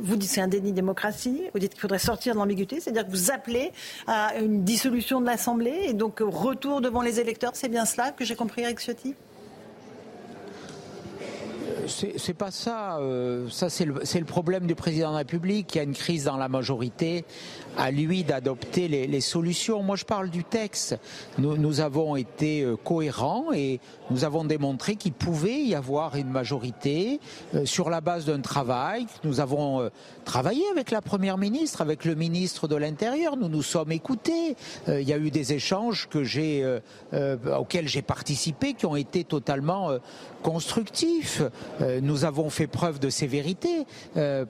vous 0.00 0.16
dites 0.16 0.30
c'est 0.30 0.40
un 0.40 0.48
déni 0.48 0.70
de 0.70 0.76
démocratie. 0.76 1.42
Vous 1.52 1.58
dites 1.58 1.72
qu'il 1.72 1.80
faudrait 1.80 1.98
sortir 1.98 2.34
de 2.34 2.38
l'ambiguïté, 2.38 2.80
c'est-à-dire 2.80 3.04
que 3.04 3.10
vous 3.10 3.30
appelez 3.32 3.72
à 4.06 4.36
une 4.36 4.62
dissolution 4.62 5.20
de 5.20 5.26
l'Assemblée 5.26 5.86
et 5.88 5.92
donc 5.92 6.20
retour 6.20 6.80
devant 6.80 7.02
les 7.02 7.18
électeurs. 7.20 7.50
C'est 7.54 7.68
bien 7.68 7.84
cela 7.84 8.12
que 8.12 8.24
j'ai 8.24 8.36
compris, 8.36 8.62
Eric 8.62 8.78
Ciotti? 8.78 9.14
C'est 11.86 12.34
pas 12.34 12.50
ça. 12.50 12.98
ça, 13.50 13.70
c'est 13.70 13.84
le, 13.84 13.94
le, 13.94 14.24
problème 14.24 14.66
du 14.66 14.74
président 14.74 15.08
de 15.08 15.12
la 15.12 15.18
République. 15.18 15.74
Il 15.74 15.78
y 15.78 15.80
a 15.80 15.84
une 15.84 15.94
crise 15.94 16.24
dans 16.24 16.36
la 16.36 16.48
majorité 16.48 17.24
à 17.76 17.90
lui 17.90 18.24
d'adopter 18.24 18.88
les, 18.88 19.06
les, 19.06 19.20
solutions. 19.20 19.82
Moi, 19.82 19.96
je 19.96 20.04
parle 20.04 20.30
du 20.30 20.44
texte. 20.44 20.98
Nous, 21.38 21.56
nous 21.56 21.80
avons 21.80 22.16
été 22.16 22.62
euh, 22.62 22.76
cohérents 22.76 23.52
et 23.52 23.80
nous 24.10 24.24
avons 24.24 24.44
démontré 24.44 24.96
qu'il 24.96 25.12
pouvait 25.12 25.60
y 25.60 25.74
avoir 25.74 26.16
une 26.16 26.30
majorité 26.30 27.20
euh, 27.54 27.66
sur 27.66 27.90
la 27.90 28.00
base 28.00 28.24
d'un 28.24 28.40
travail. 28.40 29.06
Nous 29.24 29.40
avons 29.40 29.80
euh, 29.80 29.88
travaillé 30.24 30.64
avec 30.70 30.90
la 30.90 31.02
Première 31.02 31.38
ministre, 31.38 31.80
avec 31.82 32.04
le 32.04 32.14
ministre 32.14 32.68
de 32.68 32.76
l'Intérieur. 32.76 33.36
Nous 33.36 33.48
nous 33.48 33.62
sommes 33.62 33.92
écoutés. 33.92 34.56
il 34.88 35.02
y 35.08 35.12
a 35.12 35.18
eu 35.18 35.30
des 35.30 35.52
échanges 35.52 36.08
que 36.08 36.24
j'ai, 36.24 36.64
auxquels 37.12 37.88
j'ai 37.88 38.02
participé 38.02 38.74
qui 38.74 38.86
ont 38.86 38.96
été 38.96 39.24
totalement 39.24 39.90
constructifs. 40.42 41.42
Nous 41.80 42.24
avons 42.24 42.50
fait 42.50 42.66
preuve 42.66 42.98
de 42.98 43.10
sévérité 43.10 43.86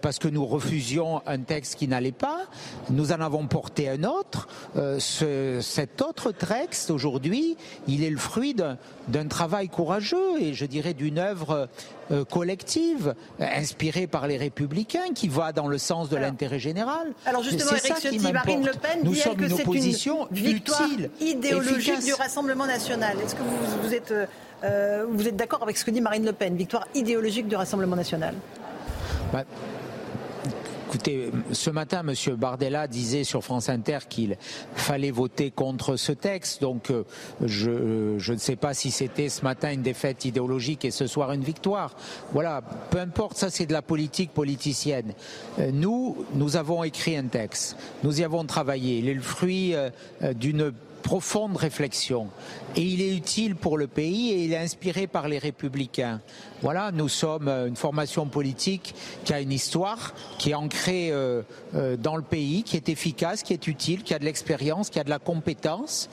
parce 0.01 0.19
que 0.19 0.29
nous 0.29 0.47
refusions 0.47 1.23
un 1.27 1.39
texte 1.39 1.77
qui 1.77 1.89
n'allait 1.89 2.13
pas. 2.13 2.47
Nous 2.91 3.13
en 3.13 3.21
avons 3.21 3.47
porté 3.47 3.89
un 3.89 4.05
autre. 4.05 4.49
Euh, 4.77 4.99
ce, 4.99 5.61
cet 5.61 6.03
autre 6.03 6.33
texte, 6.33 6.91
aujourd'hui, 6.91 7.57
il 7.89 8.05
est 8.05 8.11
le 8.11 8.17
fruit 8.17 8.55
d'un 8.55 9.27
travail 9.29 9.69
courageux 9.69 10.41
et 10.41 10.55
je 10.55 10.67
dirais 10.67 10.95
d'une 10.95 11.19
œuvre 11.19 11.69
euh, 12.11 12.25
collective, 12.25 13.15
inspirée 13.41 14.07
par 14.07 14.27
les 14.27 14.37
républicains, 14.37 15.13
qui 15.15 15.29
va 15.29 15.53
dans 15.53 15.69
le 15.69 15.79
sens 15.79 16.09
de 16.09 16.17
l'intérêt 16.17 16.59
général. 16.59 17.13
Alors 17.25 17.43
justement, 17.43 17.73
Eric 17.73 17.97
Ciotti, 18.01 18.33
Marine 18.33 18.67
Le 18.67 18.73
Pen 18.73 19.01
Nous 19.03 19.13
dit 19.13 19.21
sommes 19.21 19.37
que 19.37 19.45
une 19.45 19.53
opposition 19.53 20.29
une 20.31 20.37
victoire 20.37 20.83
utile, 20.83 21.11
idéologique 21.21 21.77
efficace. 21.79 22.05
du 22.05 22.15
Rassemblement 22.15 22.67
national. 22.67 23.17
Est-ce 23.25 23.35
que 23.35 23.43
vous, 23.43 23.83
vous 23.83 23.95
êtes, 23.95 24.13
euh, 24.65 25.07
vous 25.09 25.29
êtes 25.29 25.37
d'accord 25.37 25.63
avec 25.63 25.77
ce 25.77 25.85
que 25.85 25.91
dit 25.91 26.01
Marine 26.01 26.25
Le 26.25 26.33
Pen, 26.33 26.57
victoire 26.57 26.87
idéologique 26.95 27.49
du 27.49 27.57
Rassemblement 27.57 27.97
national? 27.97 28.35
Bah, 29.33 29.45
Écoutez, 30.89 31.33
ce 31.51 31.69
matin, 31.69 32.05
M. 32.07 32.37
Bardella 32.37 32.87
disait 32.87 33.25
sur 33.25 33.43
France 33.43 33.69
Inter 33.69 33.99
qu'il 34.09 34.37
fallait 34.75 35.11
voter 35.11 35.51
contre 35.51 35.97
ce 35.97 36.13
texte. 36.13 36.63
Donc, 36.63 36.91
euh, 36.91 37.03
je, 37.45 38.15
je, 38.19 38.33
ne 38.33 38.39
sais 38.39 38.55
pas 38.55 38.73
si 38.73 38.93
c'était 38.93 39.29
ce 39.29 39.43
matin 39.43 39.73
une 39.73 39.83
défaite 39.83 40.25
idéologique 40.25 40.85
et 40.85 40.93
ce 40.93 41.09
soir 41.09 41.33
une 41.33 41.43
victoire. 41.43 41.97
Voilà, 42.33 42.63
peu 42.91 43.01
importe, 43.01 43.37
ça 43.37 43.51
c'est 43.51 43.67
de 43.67 43.73
la 43.73 43.83
politique 43.83 44.33
politicienne. 44.33 45.13
Euh, 45.59 45.73
nous, 45.73 46.25
nous 46.35 46.57
avons 46.57 46.85
écrit 46.85 47.17
un 47.17 47.27
texte. 47.27 47.77
Nous 48.05 48.21
y 48.21 48.25
avons 48.25 48.45
travaillé. 48.45 48.99
Il 48.99 49.09
est 49.09 49.15
le 49.15 49.21
fruit 49.21 49.75
euh, 49.75 49.91
d'une 50.35 50.73
profonde 51.07 51.57
réflexion. 51.57 52.27
Et 52.75 52.83
il 52.83 53.01
est 53.01 53.15
utile 53.15 53.55
pour 53.55 53.79
le 53.79 53.87
pays 53.87 54.33
et 54.33 54.45
il 54.45 54.53
est 54.53 54.59
inspiré 54.59 55.07
par 55.07 55.29
les 55.29 55.39
républicains. 55.39 56.21
Voilà, 56.63 56.91
nous 56.91 57.09
sommes 57.09 57.49
une 57.49 57.77
formation 57.77 58.27
politique 58.27 58.93
qui 59.25 59.33
a 59.33 59.41
une 59.41 59.53
histoire, 59.53 60.15
qui 60.39 60.51
est 60.51 60.55
ancrée 60.55 61.11
euh, 61.13 61.43
euh, 61.77 61.97
dans 61.97 62.17
le 62.17 62.23
pays, 62.23 62.65
qui 62.65 62.77
est 62.77 62.89
efficace, 62.89 63.45
qui 63.45 63.53
est 63.53 63.69
utile, 63.69 64.03
qui 64.03 64.15
a 64.15 64.19
de 64.19 64.25
l'expérience, 64.25 64.91
qui 64.91 64.99
a 64.99 65.05
de 65.05 65.11
la 65.11 65.21
compétence. 65.21 66.09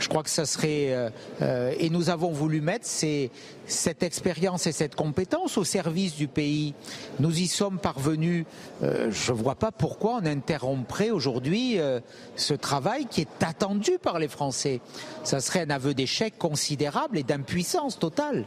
Je 0.00 0.08
crois 0.08 0.22
que 0.22 0.30
ça 0.30 0.46
serait... 0.46 0.94
Euh, 0.94 1.10
euh, 1.42 1.74
et 1.78 1.90
nous 1.90 2.08
avons 2.08 2.32
voulu 2.32 2.62
mettre 2.62 2.86
ces, 2.86 3.30
cette 3.66 4.02
expérience 4.02 4.66
et 4.66 4.72
cette 4.72 4.94
compétence 4.94 5.58
au 5.58 5.64
service 5.64 6.14
du 6.16 6.26
pays. 6.26 6.74
Nous 7.20 7.38
y 7.38 7.48
sommes 7.48 7.78
parvenus. 7.78 8.46
Euh, 8.82 9.10
je 9.10 9.32
ne 9.32 9.36
vois 9.36 9.56
pas 9.56 9.72
pourquoi 9.72 10.20
on 10.22 10.26
interromprait 10.26 11.10
aujourd'hui 11.10 11.78
euh, 11.78 12.00
ce 12.34 12.54
travail 12.54 13.06
qui 13.06 13.20
est 13.20 13.42
attendu 13.42 13.98
par 14.00 14.18
les. 14.18 14.28
Ça 15.24 15.40
serait 15.40 15.62
un 15.62 15.70
aveu 15.70 15.94
d'échec 15.94 16.38
considérable 16.38 17.18
et 17.18 17.22
d'impuissance 17.22 17.98
totale. 17.98 18.44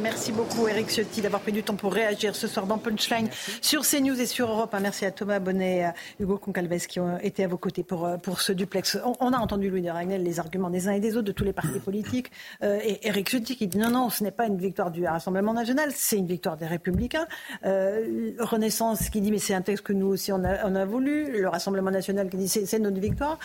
Merci 0.00 0.32
beaucoup 0.32 0.66
Eric 0.66 0.88
Ciotti 0.90 1.20
d'avoir 1.20 1.40
pris 1.40 1.52
du 1.52 1.62
temps 1.62 1.76
pour 1.76 1.92
réagir 1.92 2.34
ce 2.34 2.48
soir 2.48 2.66
dans 2.66 2.78
Punchline 2.78 3.28
sur 3.60 3.82
CNews 3.82 4.20
et 4.20 4.26
sur 4.26 4.50
Europe. 4.50 4.74
Merci 4.82 5.04
à 5.04 5.12
Thomas 5.12 5.38
Bonnet 5.38 5.76
et 5.76 5.84
à 5.84 5.94
Hugo 6.18 6.36
Concalves 6.36 6.86
qui 6.88 6.98
ont 6.98 7.16
été 7.18 7.44
à 7.44 7.48
vos 7.48 7.58
côtés 7.58 7.84
pour, 7.84 8.04
euh, 8.04 8.16
pour 8.16 8.40
ce 8.40 8.52
duplex. 8.52 8.98
On, 9.04 9.12
on 9.20 9.32
a 9.32 9.38
entendu 9.38 9.70
Louis 9.70 9.82
de 9.82 9.90
Ragnel 9.90 10.24
les 10.24 10.40
arguments 10.40 10.68
des 10.68 10.88
uns 10.88 10.92
et 10.92 11.00
des 11.00 11.16
autres 11.16 11.28
de 11.28 11.32
tous 11.32 11.44
les 11.44 11.52
partis 11.52 11.78
politiques 11.78 12.32
euh, 12.64 12.80
et 12.82 13.06
Eric 13.06 13.30
Ciotti 13.30 13.56
qui 13.56 13.68
dit 13.68 13.78
non, 13.78 13.90
non, 13.90 14.10
ce 14.10 14.24
n'est 14.24 14.32
pas 14.32 14.46
une 14.46 14.58
victoire 14.58 14.90
du 14.90 15.06
Rassemblement 15.06 15.54
national, 15.54 15.90
c'est 15.94 16.18
une 16.18 16.26
victoire 16.26 16.56
des 16.56 16.66
Républicains. 16.66 17.28
Euh, 17.64 18.32
Renaissance 18.40 19.10
qui 19.10 19.20
dit 19.20 19.30
mais 19.30 19.38
c'est 19.38 19.54
un 19.54 19.62
texte 19.62 19.84
que 19.84 19.92
nous 19.92 20.08
aussi 20.08 20.32
on 20.32 20.42
a, 20.42 20.68
on 20.68 20.74
a 20.74 20.84
voulu. 20.84 21.30
Le 21.30 21.48
Rassemblement 21.48 21.92
national 21.92 22.28
qui 22.30 22.36
dit 22.36 22.48
c'est 22.48 22.78
notre 22.80 22.98
victoire. 22.98 23.38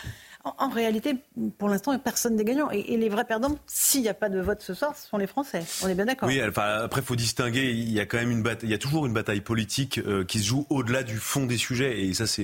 En, 0.45 0.69
réalité, 0.69 1.17
pour 1.57 1.67
l'instant, 1.67 1.97
personne 1.99 2.37
n'est 2.37 2.45
gagnant. 2.45 2.71
Et, 2.71 2.93
et, 2.93 2.97
les 2.97 3.09
vrais 3.09 3.25
perdants, 3.25 3.57
s'il 3.67 4.01
n'y 4.01 4.07
a 4.07 4.13
pas 4.13 4.29
de 4.29 4.39
vote 4.39 4.61
ce 4.61 4.73
soir, 4.73 4.95
ce 4.95 5.05
sont 5.05 5.17
les 5.17 5.27
Français. 5.27 5.63
On 5.83 5.89
est 5.89 5.95
bien 5.95 6.05
d'accord. 6.05 6.29
Oui, 6.29 6.41
enfin, 6.41 6.79
après, 6.83 7.01
il 7.01 7.03
faut 7.03 7.17
distinguer. 7.17 7.71
Il 7.71 7.91
y 7.91 7.99
a 7.99 8.05
quand 8.05 8.17
même 8.17 8.31
une 8.31 8.41
bataille. 8.41 8.69
Il 8.69 8.71
y 8.71 8.75
a 8.75 8.77
toujours 8.77 9.05
une 9.05 9.13
bataille 9.13 9.41
politique 9.41 9.99
euh, 9.99 10.23
qui 10.23 10.39
se 10.39 10.45
joue 10.45 10.65
au-delà 10.69 11.03
du 11.03 11.17
fond 11.17 11.45
des 11.45 11.57
sujets. 11.57 12.05
Et 12.05 12.13
ça, 12.13 12.25
c'est 12.25 12.41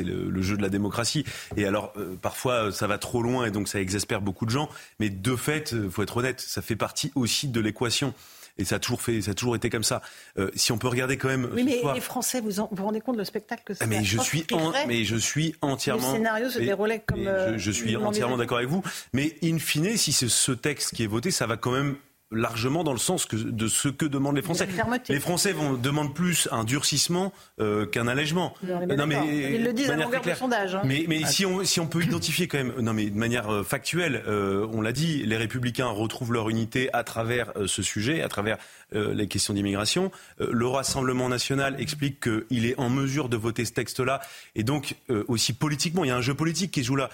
le, 0.00 0.42
jeu 0.42 0.56
de 0.56 0.62
la 0.62 0.68
démocratie. 0.68 1.24
Et 1.56 1.66
alors, 1.66 1.92
euh, 1.96 2.16
parfois, 2.20 2.72
ça 2.72 2.88
va 2.88 2.98
trop 2.98 3.22
loin 3.22 3.46
et 3.46 3.52
donc 3.52 3.68
ça 3.68 3.80
exaspère 3.80 4.20
beaucoup 4.20 4.44
de 4.44 4.50
gens. 4.50 4.68
Mais 4.98 5.08
de 5.08 5.36
fait, 5.36 5.72
il 5.72 5.90
faut 5.90 6.02
être 6.02 6.16
honnête, 6.16 6.40
ça 6.40 6.62
fait 6.62 6.76
partie 6.76 7.12
aussi 7.14 7.46
de 7.46 7.60
l'équation. 7.60 8.12
Et 8.58 8.64
ça 8.64 8.76
a 8.76 8.78
toujours 8.78 9.02
fait, 9.02 9.20
ça 9.22 9.32
a 9.32 9.34
toujours 9.34 9.56
été 9.56 9.68
comme 9.70 9.84
ça. 9.84 10.00
Euh, 10.38 10.50
si 10.54 10.72
on 10.72 10.78
peut 10.78 10.88
regarder 10.88 11.18
quand 11.18 11.28
même. 11.28 11.50
Oui, 11.52 11.62
mais 11.62 11.80
soir... 11.80 11.94
les 11.94 12.00
Français, 12.00 12.40
vous 12.40 12.60
en, 12.60 12.68
vous 12.72 12.84
rendez 12.84 13.00
compte 13.00 13.16
le 13.16 13.24
spectacle 13.24 13.62
que 13.64 13.74
c'est 13.74 13.84
ah, 13.84 13.86
mais 13.86 14.02
je 14.02 14.18
suis, 14.18 14.46
en, 14.52 14.72
mais 14.86 15.04
je 15.04 15.16
suis 15.16 15.54
entièrement. 15.60 16.10
Le 16.12 16.16
scénario 16.16 16.50
se 16.50 16.58
déroulait 16.58 17.02
comme. 17.06 17.24
je, 17.24 17.58
je, 17.58 17.70
suis 17.70 17.96
entièrement 17.96 18.36
d'accord 18.36 18.58
avec 18.58 18.70
vous. 18.70 18.82
Mais 19.12 19.36
in 19.42 19.58
fine, 19.58 19.96
si 19.96 20.12
c'est 20.12 20.28
ce 20.28 20.52
texte 20.52 20.94
qui 20.94 21.04
est 21.04 21.08
voté, 21.08 21.30
ça 21.30 21.46
va 21.46 21.56
quand 21.56 21.72
même 21.72 21.96
largement 22.32 22.82
dans 22.82 22.92
le 22.92 22.98
sens 22.98 23.28
de 23.28 23.68
ce 23.68 23.88
que 23.88 24.04
demandent 24.04 24.36
les 24.36 24.42
Français. 24.42 24.66
Les 25.08 25.20
Français 25.20 25.52
vont, 25.52 25.74
demandent 25.74 26.14
plus 26.14 26.48
un 26.50 26.64
durcissement 26.64 27.32
euh, 27.60 27.86
qu'un 27.86 28.08
allègement. 28.08 28.54
Non, 28.62 29.06
mais, 29.06 29.54
Ils 29.54 29.64
le 29.64 29.72
disent 29.72 29.90
à 29.90 29.96
longueur 29.96 30.22
de 30.22 30.34
sondage. 30.34 30.74
Hein. 30.74 30.82
Mais, 30.84 31.04
mais 31.08 31.24
si, 31.24 31.46
on, 31.46 31.64
si 31.64 31.78
on 31.78 31.86
peut 31.86 32.02
identifier 32.02 32.48
quand 32.48 32.58
même, 32.58 32.72
non 32.80 32.92
mais 32.92 33.10
de 33.10 33.18
manière 33.18 33.48
euh, 33.50 33.62
factuelle, 33.62 34.24
euh, 34.26 34.66
on 34.72 34.80
l'a 34.80 34.92
dit, 34.92 35.24
les 35.24 35.36
Républicains 35.36 35.86
retrouvent 35.86 36.32
leur 36.32 36.48
unité 36.48 36.90
à 36.92 37.04
travers 37.04 37.52
ce 37.66 37.82
sujet, 37.82 38.22
à 38.22 38.28
travers 38.28 38.58
les 38.92 39.26
questions 39.26 39.54
d'immigration. 39.54 40.10
le 40.38 40.66
Rassemblement 40.66 41.28
national 41.28 41.80
explique 41.80 42.20
qu'il 42.20 42.66
est 42.66 42.78
en 42.78 42.88
mesure 42.88 43.28
de 43.28 43.36
voter 43.36 43.64
ce 43.64 43.72
texte-là. 43.72 44.20
Et 44.54 44.62
donc, 44.62 44.96
aussi 45.28 45.52
politiquement, 45.52 46.04
il 46.04 46.08
y 46.08 46.10
a 46.10 46.16
un 46.16 46.20
jeu 46.20 46.34
politique 46.34 46.70
qui 46.70 46.84
joue 46.84 46.96
là. 46.96 47.10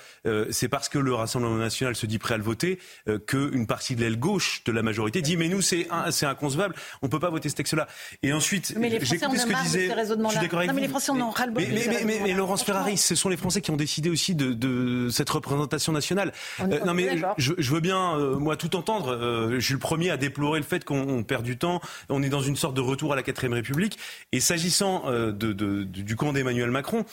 C'est 0.50 0.68
parce 0.68 0.88
que 0.88 0.98
le 0.98 1.14
Rassemblement 1.14 1.56
national 1.56 1.96
se 1.96 2.06
dit 2.06 2.18
prêt 2.18 2.34
à 2.34 2.36
le 2.36 2.42
voter 2.42 2.78
qu'une 3.26 3.66
partie 3.66 3.96
de 3.96 4.00
l'aile 4.00 4.18
gauche 4.18 4.62
de 4.64 4.72
la 4.72 4.82
majorité 4.82 5.22
dit 5.22 5.36
mais 5.36 5.48
nous 5.48 5.62
c'est 5.62 5.88
c'est 6.10 6.26
inconcevable, 6.26 6.74
on 7.02 7.08
peut 7.08 7.18
pas 7.18 7.30
voter 7.30 7.48
ce 7.48 7.54
texte-là. 7.54 7.86
Et 8.22 8.32
ensuite, 8.32 8.74
mais 8.76 8.88
les 8.88 9.00
Français 9.00 9.18
ce 9.18 9.46
que 9.46 9.62
disait. 9.62 9.88
Je 9.88 10.56
avec 10.56 10.72
mais 10.72 10.80
les 10.80 10.88
Français 10.88 11.12
en 11.12 11.20
ont 11.20 11.30
ras 11.30 11.46
le 11.46 11.52
bol. 11.52 11.64
Mais, 11.68 12.04
mais, 12.04 12.20
mais, 12.22 12.32
Laurence 12.32 12.62
Ferrari, 12.62 12.96
ce 12.96 13.14
sont 13.14 13.28
les 13.28 13.36
Français 13.36 13.60
qui 13.60 13.70
ont 13.70 13.76
décidé 13.76 14.10
aussi 14.10 14.34
de, 14.34 14.52
de 14.52 15.08
cette 15.10 15.30
représentation 15.30 15.92
nationale. 15.92 16.32
Euh, 16.60 16.84
non 16.84 16.94
mais 16.94 17.18
je, 17.38 17.52
je, 17.56 17.72
veux 17.72 17.80
bien 17.80 18.16
euh, 18.16 18.36
moi 18.36 18.56
tout 18.56 18.76
entendre. 18.76 19.12
Euh, 19.12 19.54
je 19.54 19.64
suis 19.64 19.74
le 19.74 19.80
premier 19.80 20.10
à 20.10 20.16
déplorer 20.16 20.58
le 20.58 20.64
fait 20.64 20.84
qu'on 20.84 21.22
perd 21.22 21.42
du 21.42 21.56
temps. 21.56 21.61
On 22.08 22.22
est 22.22 22.28
dans 22.28 22.40
une 22.40 22.56
sorte 22.56 22.74
de 22.74 22.80
retour 22.80 23.12
à 23.12 23.16
la 23.16 23.22
quatrième 23.22 23.54
République. 23.54 23.98
Et 24.32 24.40
s'agissant 24.40 25.10
de, 25.10 25.32
de, 25.32 25.84
du 25.84 26.16
camp 26.16 26.32
d'Emmanuel 26.32 26.70
Macron, 26.70 27.04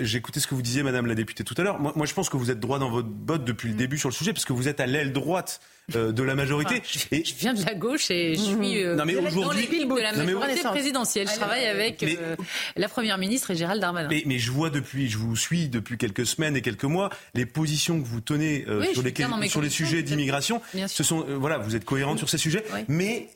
j'ai 0.00 0.18
écouté 0.18 0.40
ce 0.40 0.46
que 0.46 0.54
vous 0.54 0.62
disiez, 0.62 0.82
Madame 0.82 1.06
la 1.06 1.14
députée 1.14 1.44
tout 1.44 1.54
à 1.58 1.62
l'heure. 1.62 1.80
Moi, 1.80 1.92
moi, 1.96 2.06
je 2.06 2.14
pense 2.14 2.28
que 2.28 2.36
vous 2.36 2.50
êtes 2.50 2.60
droit 2.60 2.78
dans 2.78 2.90
votre 2.90 3.08
botte 3.08 3.44
depuis 3.44 3.68
le 3.68 3.74
mm. 3.74 3.78
début 3.78 3.98
sur 3.98 4.08
le 4.08 4.14
sujet, 4.14 4.32
parce 4.32 4.44
que 4.44 4.52
vous 4.52 4.68
êtes 4.68 4.80
à 4.80 4.86
l'aile 4.86 5.12
droite 5.12 5.60
euh, 5.94 6.12
de 6.12 6.22
la 6.22 6.34
majorité. 6.34 6.82
je, 6.86 6.98
et... 7.10 7.24
je, 7.24 7.34
viens 7.34 7.52
de 7.52 7.62
la 7.62 7.74
gauche 7.74 8.10
et 8.10 8.36
je 8.36 8.40
suis 8.40 8.82
euh, 8.82 8.96
non, 8.96 9.04
mais 9.04 9.14
dans 9.14 9.52
l'équipe 9.52 9.86
de 9.86 10.00
la 10.00 10.14
majorité 10.14 10.62
présidentielle. 10.62 11.28
Je 11.28 11.36
travaille 11.36 11.66
avec 11.66 12.02
euh, 12.02 12.36
la 12.76 12.88
première 12.88 13.18
ministre 13.18 13.50
et 13.50 13.54
Gérald 13.54 13.82
Darmanin. 13.82 14.08
Mais, 14.08 14.22
mais, 14.24 14.38
je 14.38 14.50
vois 14.50 14.70
depuis, 14.70 15.10
je 15.10 15.18
vous 15.18 15.36
suis 15.36 15.68
depuis 15.68 15.98
quelques 15.98 16.24
semaines 16.24 16.56
et 16.56 16.62
quelques 16.62 16.84
mois, 16.84 17.10
les 17.34 17.44
positions 17.44 18.00
que 18.00 18.06
vous 18.06 18.22
tenez 18.22 18.64
sur, 18.94 19.02
les, 19.02 19.48
sur 19.48 19.60
les 19.60 19.68
sujets 19.68 20.02
d'immigration. 20.02 20.62
Ce 20.86 21.02
sont, 21.02 21.26
voilà, 21.38 21.58
vous 21.58 21.76
êtes 21.76 21.84
cohérente 21.84 22.16
sur 22.16 22.30
ces 22.30 22.38
sujets, 22.38 22.64
mais 22.88 23.28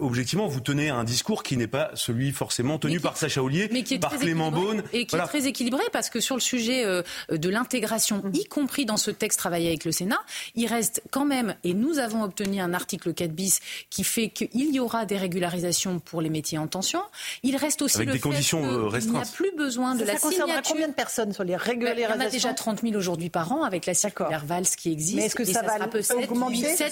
objectivement, 0.00 0.46
vous 0.46 0.60
tenez 0.60 0.88
un 0.88 1.04
discours 1.04 1.42
qui 1.42 1.58
n'est 1.58 1.66
pas 1.66 1.90
celui 1.94 2.32
forcément 2.32 2.78
tenu 2.78 3.00
par 3.00 3.18
Sacha 3.18 3.42
Ollier, 3.42 3.68
par 4.00 4.16
Clément 4.16 4.50
Beaune. 4.50 4.82
Et 4.94 5.04
qui 5.04 5.16
est 5.16 5.26
très 5.26 5.46
équilibré 5.46 5.82
parce 5.92 6.08
que 6.08 6.20
sur 6.20 6.36
le 6.36 6.40
sujet 6.40 6.84
de 7.30 7.48
l'intégration, 7.50 8.22
y 8.32 8.46
compris 8.46 8.86
dans 8.86 8.96
ce 8.96 9.10
texte 9.10 9.38
travaillé 9.38 9.68
avec 9.68 9.84
le 9.84 9.92
Sénat, 9.92 10.20
il 10.54 10.66
reste 10.66 11.02
quand 11.10 11.26
même 11.26 11.54
et 11.66 11.74
nous 11.74 11.98
avons 11.98 12.22
obtenu 12.22 12.60
un 12.60 12.72
article 12.72 13.12
4 13.12 13.32
bis 13.32 13.58
qui 13.90 14.04
fait 14.04 14.28
qu'il 14.28 14.72
y 14.72 14.78
aura 14.78 15.04
des 15.04 15.16
régularisations 15.16 15.98
pour 15.98 16.20
les 16.20 16.30
métiers 16.30 16.58
en 16.58 16.68
tension. 16.68 17.00
Il 17.42 17.56
reste 17.56 17.82
aussi 17.82 17.96
Avec 17.96 18.08
le 18.08 18.12
des 18.14 18.20
conditions 18.20 18.64
euh, 18.64 18.86
restreintes. 18.86 19.16
Il 19.16 19.18
n'y 19.18 19.28
a 19.28 19.32
plus 19.32 19.56
besoin 19.56 19.96
de 19.96 20.04
la 20.04 20.16
signature. 20.16 20.62
combien 20.64 20.86
de 20.86 20.92
personnes 20.92 21.32
sur 21.32 21.42
les 21.42 21.56
régularisations 21.56 22.14
Il 22.14 22.20
y 22.20 22.24
en 22.24 22.26
a 22.26 22.30
déjà 22.30 22.54
30 22.54 22.82
000 22.82 22.94
aujourd'hui 22.94 23.30
par 23.30 23.50
an 23.50 23.64
avec 23.64 23.84
la 23.84 23.94
circulaire 23.94 24.44
Valls 24.44 24.66
qui 24.76 24.92
existe. 24.92 25.16
Mais 25.16 25.24
est-ce 25.24 25.34
que 25.34 25.44
ça, 25.44 25.62
va 25.62 25.82
un 25.82 25.88
peu 25.88 26.02
7, 26.02 26.28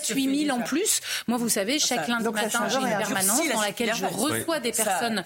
8 0.09 0.47
000 0.47 0.59
en 0.59 0.63
plus. 0.63 1.01
Moi, 1.29 1.39
vous 1.39 1.49
savez, 1.49 1.79
chaque 1.79 2.09
lundi 2.09 2.25
matin, 2.25 2.69
j'ai 2.69 2.79
une 2.79 2.99
permanence 2.99 3.49
dans 3.53 3.61
laquelle 3.61 3.95
je 3.95 4.07
reçois 4.07 4.59
des 4.59 4.73
personnes 4.73 5.23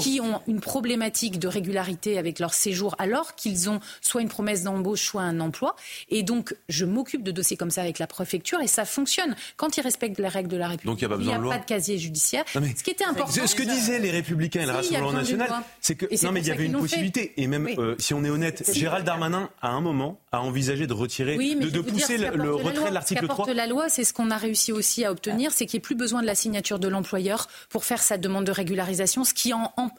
qui 0.00 0.20
ont 0.20 0.40
une 0.46 0.60
problématique 0.60 1.40
de 1.40 1.48
régularité 1.48 2.18
avec 2.18 2.38
leur 2.38 2.54
séjour 2.54 2.94
alors 2.98 3.34
qu'ils 3.34 3.68
ont 3.68 3.80
soit 4.00 4.22
une 4.22 4.28
promesse 4.28 4.62
d'embauche, 4.62 5.02
soit 5.02 5.22
un 5.22 5.40
emploi. 5.40 5.74
Et 6.08 6.22
donc, 6.22 6.54
je 6.68 6.84
m'occupe 6.84 7.24
de 7.24 7.32
dossiers 7.32 7.56
comme 7.56 7.70
ça 7.70 7.82
avec 7.82 7.98
la 7.98 8.06
préfecture 8.06 8.60
et 8.60 8.68
ça 8.68 8.84
fonctionne. 8.92 9.34
Quand 9.56 9.76
ils 9.76 9.80
respectent 9.80 10.18
les 10.18 10.28
règles 10.28 10.48
de 10.48 10.56
la 10.56 10.68
République, 10.68 11.00
il 11.02 11.08
n'y 11.08 11.32
a, 11.32 11.38
pas, 11.38 11.58
de 11.58 11.64
casier 11.64 11.98
judiciaire. 11.98 12.44
ce 12.52 12.82
qui 12.82 12.90
était 12.90 13.04
important. 13.04 13.46
Ce 13.46 13.54
que 13.54 13.62
disaient 13.62 13.98
les 13.98 14.10
Républicains 14.10 14.62
et 14.62 14.66
le 14.66 14.72
Rassemblement 14.72 15.12
national, 15.12 15.50
c'est 15.80 15.94
que 15.94 16.06
non 16.24 16.32
mais 16.32 16.40
il 16.40 16.46
y 16.46 16.50
avait 16.50 16.66
une 16.66 16.78
possibilité. 16.78 17.32
Et 17.36 17.46
même 17.46 17.68
euh, 17.78 17.94
si 17.98 18.14
on 18.14 18.24
est 18.24 18.30
honnête, 18.30 18.70
Gérald 18.72 19.04
Darmanin, 19.04 19.50
à 19.60 19.70
un 19.70 19.80
moment, 19.80 20.20
a 20.32 20.40
envisagé 20.40 20.86
de 20.86 20.92
retirer, 20.92 21.36
de, 21.36 21.80
pousser 21.80 22.18
le, 22.18 22.54
retrait 22.54 22.90
de 22.90 22.94
l'article 22.94 23.26
3. 23.26 23.46
Ce 23.46 23.50
la 23.52 23.66
loi, 23.66 23.88
c'est 23.88 24.04
ce 24.04 24.12
qu'on 24.12 24.30
a 24.30 24.36
réussi 24.36 24.72
aussi 24.72 25.04
à 25.04 25.10
obtenir, 25.10 25.52
c'est 25.52 25.66
qu'il 25.66 25.78
n'y 25.78 25.82
ait 25.82 25.82
plus 25.82 25.94
besoin 25.94 26.22
de 26.22 26.26
la 26.26 26.34
signature 26.34 26.78
de 26.78 26.88
l'employeur 26.88 27.48
pour 27.68 27.84
faire 27.84 28.02
sa 28.02 28.18
demande 28.18 28.44
de 28.44 28.52
régularisation, 28.52 29.24
ce 29.24 29.34
qui 29.34 29.52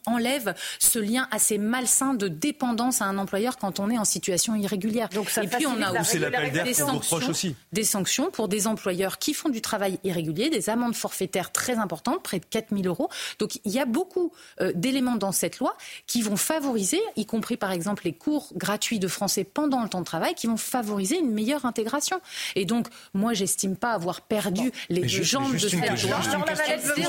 enlève 0.05 0.53
ce 0.79 0.99
lien 0.99 1.27
assez 1.31 1.57
malsain 1.57 2.13
de 2.13 2.27
dépendance 2.27 3.01
à 3.01 3.05
un 3.05 3.17
employeur 3.17 3.57
quand 3.57 3.79
on 3.79 3.89
est 3.89 3.97
en 3.97 4.05
situation 4.05 4.55
irrégulière. 4.55 5.09
Donc 5.09 5.29
ça 5.29 5.43
et 5.43 5.47
puis 5.47 5.65
on 5.67 5.81
a 5.81 6.01
aussi 6.01 6.19
des 6.19 6.73
sanctions, 6.73 7.17
aussi. 7.29 7.55
des 7.71 7.83
sanctions 7.83 8.31
pour 8.31 8.47
des 8.47 8.67
employeurs 8.67 8.82
qui 9.19 9.33
font 9.33 9.49
du 9.49 9.61
travail 9.61 9.99
irrégulier, 10.03 10.49
des 10.49 10.69
amendes 10.69 10.95
forfaitaires 10.95 11.51
très 11.51 11.75
importantes, 11.75 12.21
près 12.23 12.39
de 12.39 12.45
4 12.45 12.69
000 12.71 12.83
euros. 12.85 13.09
Donc 13.39 13.59
il 13.63 13.71
y 13.71 13.79
a 13.79 13.85
beaucoup 13.85 14.31
euh, 14.61 14.71
d'éléments 14.75 15.15
dans 15.15 15.31
cette 15.31 15.59
loi 15.59 15.75
qui 16.07 16.21
vont 16.21 16.35
favoriser, 16.35 17.01
y 17.15 17.25
compris 17.25 17.57
par 17.57 17.71
exemple 17.71 18.03
les 18.05 18.13
cours 18.13 18.49
gratuits 18.55 18.99
de 18.99 19.07
français 19.07 19.43
pendant 19.43 19.81
le 19.81 19.89
temps 19.89 19.99
de 19.99 20.05
travail, 20.05 20.35
qui 20.35 20.47
vont 20.47 20.57
favoriser 20.57 21.19
une 21.19 21.31
meilleure 21.31 21.65
intégration. 21.65 22.19
Et 22.55 22.65
donc 22.65 22.87
moi 23.13 23.33
j'estime 23.33 23.75
pas 23.75 23.93
avoir 23.93 24.21
perdu 24.21 24.71
les 24.89 25.01
deux 25.01 25.23
jambes 25.23 25.53
de 25.53 25.57
cette 25.57 25.73
loi. 25.73 25.95
Juste 25.95 26.13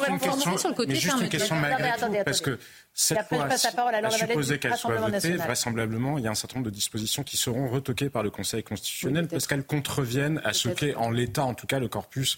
une 0.09 0.19
question, 0.19 0.59
sur 0.59 0.69
le 0.69 0.75
côté 0.75 0.95
juste 0.95 1.21
une 1.21 1.29
question 1.29 1.57
malgré 1.57 1.93
tout, 1.99 2.25
parce 2.25 2.41
que 2.41 2.59
cette 2.97 3.29
loi, 3.33 3.49
à 3.49 4.11
supposer 4.11 4.59
qu'elle 4.59 4.77
soit 4.77 4.97
votée, 4.97 5.37
vraisemblablement, 5.37 6.17
il 6.17 6.25
y 6.25 6.29
a 6.29 6.31
un 6.31 6.37
certain 6.37 6.61
nombre 6.61 6.71
de 6.71 6.75
dispositions 6.75 7.25
qui 7.25 7.37
seront 7.37 7.69
retoquées 7.69 8.09
par 8.09 8.23
le 8.23 8.31
Conseil 8.31 8.63
constitutionnel 8.63 9.27
parce 9.27 9.49
qu'elles 9.49 9.65
contreviennent 9.65 10.41
à 10.45 10.53
ce 10.53 10.69
qu'est 10.69 10.95
en 10.95 11.11
l'état, 11.11 11.45
en 11.45 11.55
tout 11.55 11.67
cas, 11.67 11.81
le 11.81 11.89
corpus 11.89 12.37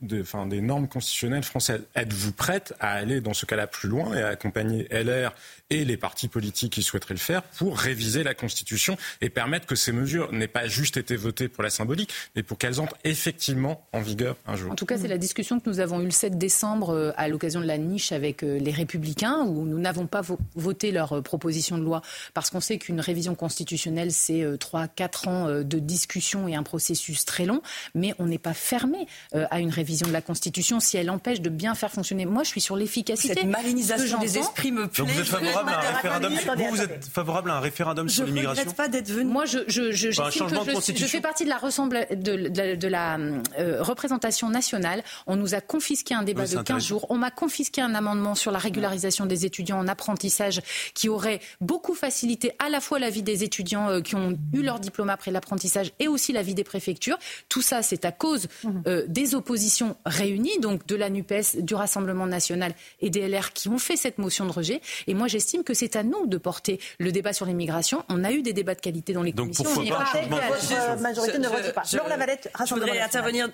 de, 0.00 0.22
enfin, 0.22 0.46
des 0.46 0.62
normes 0.62 0.88
constitutionnelles 0.88 1.42
françaises. 1.42 1.82
Êtes-vous 1.94 2.32
prête 2.32 2.74
à 2.80 2.92
aller 2.92 3.20
dans 3.20 3.34
ce 3.34 3.44
cas-là 3.44 3.66
plus 3.66 3.88
loin 3.88 4.14
et 4.14 4.22
à 4.22 4.28
accompagner 4.28 4.88
LR 4.90 5.32
et 5.68 5.84
les 5.84 5.96
partis 5.96 6.28
politiques 6.28 6.72
qui 6.72 6.82
souhaiteraient 6.82 7.14
le 7.14 7.20
faire 7.20 7.42
pour 7.42 7.78
réviser 7.78 8.22
la 8.22 8.34
Constitution 8.34 8.96
et 9.20 9.30
permettre 9.30 9.66
que 9.66 9.74
ces 9.74 9.92
mesures 9.92 10.32
n'aient 10.32 10.48
pas 10.48 10.68
juste 10.68 10.96
été 10.96 11.16
votées 11.16 11.48
pour 11.48 11.62
la 11.62 11.70
symbolique, 11.70 12.12
mais 12.34 12.42
pour 12.42 12.58
qu'elles 12.58 12.80
entrent 12.80 12.96
effectivement 13.04 13.86
en 13.92 14.00
vigueur 14.00 14.36
un 14.46 14.56
jour? 14.56 14.72
En 14.72 14.74
tout 14.74 14.86
cas, 14.86 14.98
c'est 14.98 15.08
la 15.08 15.18
discussion 15.18 15.60
que 15.60 15.68
nous 15.68 15.80
avons 15.80 16.00
eue 16.00 16.06
le 16.06 16.10
7 16.10 16.38
décembre 16.38 16.90
euh, 16.90 17.12
à 17.16 17.28
l'occasion 17.28 17.60
de 17.60 17.66
la 17.66 17.78
niche 17.78 18.12
avec 18.12 18.42
euh, 18.42 18.58
les 18.58 18.70
Républicains, 18.70 19.42
où 19.42 19.64
nous 19.64 19.81
n'avons 19.82 20.06
pas 20.06 20.22
voté 20.54 20.90
leur 20.90 21.12
euh, 21.12 21.20
proposition 21.22 21.78
de 21.78 21.82
loi 21.82 22.02
parce 22.34 22.50
qu'on 22.50 22.60
sait 22.60 22.78
qu'une 22.78 23.00
révision 23.00 23.34
constitutionnelle, 23.34 24.12
c'est 24.12 24.42
3-4 24.42 25.28
ans 25.28 25.46
de 25.62 25.78
discussion 25.78 26.48
et 26.48 26.54
un 26.54 26.62
processus 26.62 27.24
très 27.24 27.44
long, 27.44 27.62
mais 27.94 28.14
on 28.18 28.26
n'est 28.26 28.38
pas 28.38 28.54
fermé 28.54 29.06
à 29.32 29.60
une 29.60 29.70
révision 29.70 30.06
de 30.06 30.12
la 30.12 30.22
Constitution 30.22 30.80
si 30.80 30.96
elle 30.96 31.10
empêche 31.10 31.40
de 31.40 31.50
bien 31.50 31.74
faire 31.74 31.90
fonctionner. 31.90 32.26
Moi, 32.26 32.42
je 32.42 32.48
suis 32.48 32.60
sur 32.60 32.76
l'efficacité. 32.76 33.34
Cette 33.34 33.44
malinisation 33.44 34.18
des 34.18 34.38
esprits 34.38 34.72
me 34.72 34.88
plaît. 34.88 35.04
vous 35.04 35.20
êtes 35.20 35.26
favorable 35.26 35.70
à 35.70 35.78
un 35.78 35.92
référendum 35.92 36.32
Vous, 36.70 36.82
êtes 36.82 37.04
favorable 37.04 37.50
à 37.50 37.56
un 37.56 37.60
référendum 37.60 38.08
sur 38.08 38.24
l'immigration 38.24 38.64
Je 38.64 38.68
ne 38.68 38.74
pas 38.74 38.88
d'être 38.88 39.10
venu. 39.10 39.30
Moi, 39.30 39.44
je, 39.44 39.58
je, 39.66 39.92
je, 39.92 40.10
je, 40.10 41.06
fais 41.06 41.20
partie 41.20 41.44
de 41.44 41.48
la, 41.48 41.58
ressemble, 41.58 42.06
de, 42.10 42.74
de, 42.74 42.88
la 42.88 43.18
euh, 43.58 43.82
représentation 43.82 44.48
nationale. 44.50 45.02
On 45.26 45.36
nous 45.36 45.54
a 45.54 45.60
confisqué 45.60 46.14
un 46.14 46.22
débat 46.22 46.46
de 46.46 46.60
15 46.60 46.84
jours. 46.84 47.06
On 47.10 47.18
m'a 47.18 47.30
confisqué 47.30 47.80
un 47.80 47.94
amendement 47.94 48.34
sur 48.34 48.50
la 48.50 48.58
régularisation 48.58 49.26
des 49.26 49.46
étudiants 49.46 49.71
en 49.72 49.88
apprentissage 49.88 50.60
qui 50.94 51.08
aurait 51.08 51.40
beaucoup 51.60 51.94
facilité 51.94 52.52
à 52.58 52.68
la 52.68 52.80
fois 52.80 52.98
la 52.98 53.10
vie 53.10 53.22
des 53.22 53.44
étudiants 53.44 53.88
euh, 53.88 54.00
qui 54.00 54.14
ont 54.14 54.38
eu 54.52 54.62
leur 54.62 54.80
diplôme 54.80 55.10
après 55.10 55.30
l'apprentissage 55.30 55.92
et 55.98 56.08
aussi 56.08 56.32
la 56.32 56.42
vie 56.42 56.54
des 56.54 56.64
préfectures. 56.64 57.18
Tout 57.48 57.62
ça, 57.62 57.82
c'est 57.82 58.04
à 58.04 58.12
cause 58.12 58.48
mhm. 58.64 58.82
euh, 58.86 59.04
des 59.08 59.34
oppositions 59.34 59.96
réunies, 60.06 60.58
donc 60.60 60.86
de 60.86 60.96
la 60.96 61.10
NUPES, 61.10 61.58
du 61.60 61.74
Rassemblement 61.74 62.26
national 62.26 62.74
et 63.00 63.10
des 63.10 63.28
LR 63.28 63.52
qui 63.52 63.68
ont 63.68 63.78
fait 63.78 63.96
cette 63.96 64.18
motion 64.18 64.46
de 64.46 64.52
rejet. 64.52 64.80
Et 65.06 65.14
moi, 65.14 65.28
j'estime 65.28 65.64
que 65.64 65.74
c'est 65.74 65.96
à 65.96 66.02
nous 66.02 66.26
de 66.26 66.38
porter 66.38 66.80
le 66.98 67.12
débat 67.12 67.32
sur 67.32 67.46
l'immigration. 67.46 68.04
On 68.08 68.24
a 68.24 68.32
eu 68.32 68.42
des 68.42 68.52
débats 68.52 68.74
de 68.74 68.80
qualité 68.80 69.12
dans 69.12 69.22
les 69.22 69.32
donc 69.32 69.54
commissions. 69.54 69.64
Pourquoi 69.64 69.98
pas 69.98 70.22
votre 70.48 71.00
majorité 71.00 71.38
ne 71.38 71.48
vote 71.48 71.74
pas. 71.74 71.82
Laure 71.92 72.08
Lavalette, 72.08 72.50
Je 72.66 72.74
voudrais 72.74 73.00
intervenir 73.00 73.48